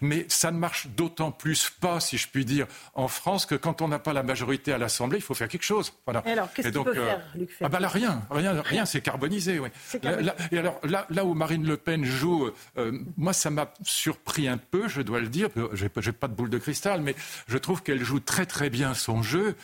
Mais 0.00 0.26
ça 0.28 0.50
ne 0.50 0.58
marche 0.58 0.88
d'autant 0.96 1.30
plus 1.30 1.70
pas, 1.80 2.00
si 2.00 2.18
je 2.18 2.28
puis 2.28 2.44
dire, 2.44 2.66
en 2.94 3.08
France 3.08 3.46
que 3.46 3.54
quand 3.54 3.82
on 3.82 3.88
n'a 3.88 3.98
pas 3.98 4.12
la 4.12 4.22
majorité 4.22 4.72
à 4.72 4.78
l'Assemblée, 4.78 5.18
il 5.18 5.22
faut 5.22 5.34
faire 5.34 5.48
quelque 5.48 5.64
chose. 5.64 5.92
Voilà. 6.04 6.22
Et 6.26 6.32
alors, 6.32 6.52
qu'est-ce 6.52 6.68
qu'il 6.68 6.82
peut 6.82 6.90
euh, 6.96 7.06
faire, 7.06 7.20
Luc 7.34 7.50
Ah 7.62 7.68
ben 7.68 7.80
là, 7.80 7.88
rien, 7.88 8.22
rien, 8.30 8.60
rien, 8.62 8.84
c'est 8.84 9.00
carbonisé. 9.00 9.58
Oui. 9.58 9.68
et 10.52 10.58
alors 10.58 10.80
là, 10.82 11.06
là 11.10 11.24
où 11.24 11.34
Marine 11.34 11.66
Le 11.66 11.76
Pen 11.76 12.04
joue, 12.04 12.50
euh, 12.78 12.98
moi 13.16 13.32
ça 13.32 13.50
m'a 13.50 13.72
surpris 13.82 14.48
un 14.48 14.58
peu, 14.58 14.88
je 14.88 15.02
dois 15.02 15.20
le 15.20 15.28
dire. 15.28 15.48
J'ai, 15.72 15.88
j'ai 15.98 16.12
pas 16.12 16.28
de 16.28 16.34
boule 16.34 16.50
de 16.50 16.58
cristal, 16.58 17.00
mais 17.00 17.14
je 17.48 17.58
trouve 17.58 17.82
qu'elle 17.82 18.02
joue 18.02 18.20
très 18.20 18.46
très 18.46 18.70
bien 18.70 18.94
son 18.94 19.22
jeu, 19.22 19.54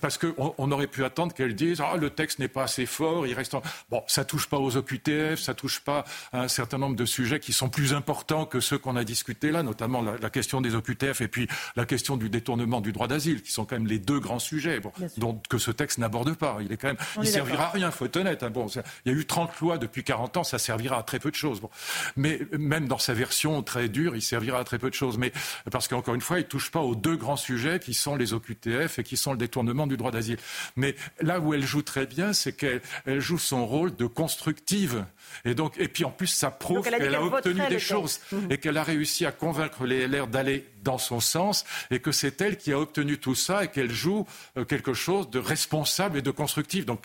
parce 0.00 0.18
qu'on 0.18 0.54
on 0.58 0.72
aurait 0.72 0.86
pu 0.86 1.04
attendre 1.04 1.34
qu'elle 1.34 1.54
dise 1.54 1.80
ah 1.80 1.96
le 1.96 2.10
texte 2.10 2.38
n'est 2.38 2.48
pas 2.48 2.64
assez 2.64 2.86
fort, 2.86 3.26
il 3.26 3.34
reste 3.34 3.56
bon 3.90 4.02
ça 4.06 4.24
touche 4.24 4.48
pas 4.48 4.58
aux 4.58 4.76
OQTF, 4.76 5.04
ça 5.36 5.54
touche 5.54 5.80
pas 5.80 6.04
à 6.32 6.42
un 6.42 6.48
certain 6.48 6.78
nombre 6.78 6.96
de 6.96 7.04
sujets 7.04 7.40
qui 7.40 7.52
sont 7.52 7.68
plus 7.68 7.94
importants 7.94 8.46
que 8.46 8.60
ceux 8.60 8.78
qu'on 8.78 8.96
a 8.96 9.04
discutés 9.04 9.50
là, 9.50 9.62
notamment 9.62 10.02
la, 10.02 10.30
question 10.30 10.60
des 10.60 10.74
OQTF 10.74 11.20
et 11.20 11.28
puis 11.28 11.48
la 11.76 11.84
question 11.86 12.16
du 12.16 12.28
détournement 12.28 12.80
du 12.80 12.92
droit 12.92 13.08
d'asile, 13.08 13.42
qui 13.42 13.52
sont 13.52 13.64
quand 13.64 13.76
même 13.76 13.86
les 13.86 13.98
deux 13.98 14.20
grands 14.20 14.38
sujets 14.38 14.80
dont, 15.16 15.40
que 15.48 15.58
ce 15.58 15.70
texte 15.70 15.98
n'aborde 15.98 16.34
pas. 16.34 16.58
Il 16.60 16.72
est 16.72 16.76
quand 16.76 16.88
même, 16.88 16.96
il 17.20 17.28
servira 17.28 17.66
à 17.66 17.70
rien, 17.70 17.90
faut 17.90 18.06
être 18.06 18.16
honnête. 18.16 18.42
Hein. 18.42 18.50
Bon, 18.50 18.66
il 19.04 19.12
y 19.12 19.14
a 19.14 19.18
eu 19.18 19.24
30 19.24 19.60
lois 19.60 19.78
depuis 19.78 20.04
40 20.04 20.38
ans, 20.38 20.44
ça 20.44 20.58
servira 20.58 20.98
à 20.98 21.02
très 21.02 21.18
peu 21.18 21.30
de 21.30 21.36
choses. 21.36 21.60
Bon. 21.60 21.70
Mais 22.16 22.40
même 22.52 22.88
dans 22.88 22.98
sa 22.98 23.14
version 23.14 23.62
très 23.62 23.88
dure, 23.88 24.16
il 24.16 24.22
servira 24.22 24.58
à 24.58 24.64
très 24.64 24.78
peu 24.78 24.90
de 24.90 24.94
choses. 24.94 25.18
Mais 25.18 25.32
parce 25.70 25.88
qu'encore 25.88 26.14
une 26.14 26.20
fois, 26.20 26.38
il 26.38 26.46
touche 26.46 26.70
pas 26.70 26.80
aux 26.80 26.94
deux 26.94 27.16
grands 27.16 27.36
sujets 27.36 27.78
qui 27.78 27.94
sont 27.94 28.16
les 28.16 28.32
OQTF 28.32 28.98
et 28.98 29.04
qui 29.04 29.16
sont 29.16 29.32
le 29.32 29.38
détournement 29.38 29.86
du 29.86 29.96
droit 29.96 30.10
d'asile. 30.10 30.38
Mais 30.76 30.94
là 31.20 31.40
où 31.40 31.54
elle 31.54 31.64
joue 31.64 31.82
très 31.82 32.06
bien, 32.06 32.32
c'est 32.32 32.52
qu'elle 32.52 33.20
joue 33.20 33.38
son 33.38 33.66
rôle 33.66 33.94
de 33.96 34.06
constructive 34.06 35.04
et 35.44 35.54
donc, 35.54 35.74
et 35.78 35.88
puis 35.88 36.04
en 36.04 36.10
plus, 36.10 36.26
ça 36.26 36.50
prouve 36.50 36.88
qu'elle 36.88 37.14
a, 37.14 37.22
obtenu 37.22 37.60
des 37.68 37.78
choses 37.78 38.20
mhm. 38.32 38.50
et 38.50 38.58
qu'elle 38.58 38.78
a 38.78 38.82
réussi 38.82 39.26
à 39.26 39.32
convaincre 39.32 39.84
les 39.84 40.06
LR 40.06 40.26
d'aller 40.26 40.66
dans 40.82 40.98
son 40.98 41.20
sens 41.20 41.64
et 41.90 42.00
que 42.00 42.12
c'est 42.12 42.40
elle 42.40 42.56
qui 42.56 42.72
a 42.72 42.78
obtenu 42.78 43.18
tout 43.18 43.34
ça 43.34 43.64
et 43.64 43.68
qu'elle 43.68 43.92
joue 43.92 44.26
euh, 44.56 44.64
quelque 44.64 44.94
chose 44.94 45.30
de 45.30 45.38
responsable 45.38 46.18
et 46.18 46.22
de 46.22 46.30
constructif. 46.30 46.86
Donc, 46.86 47.04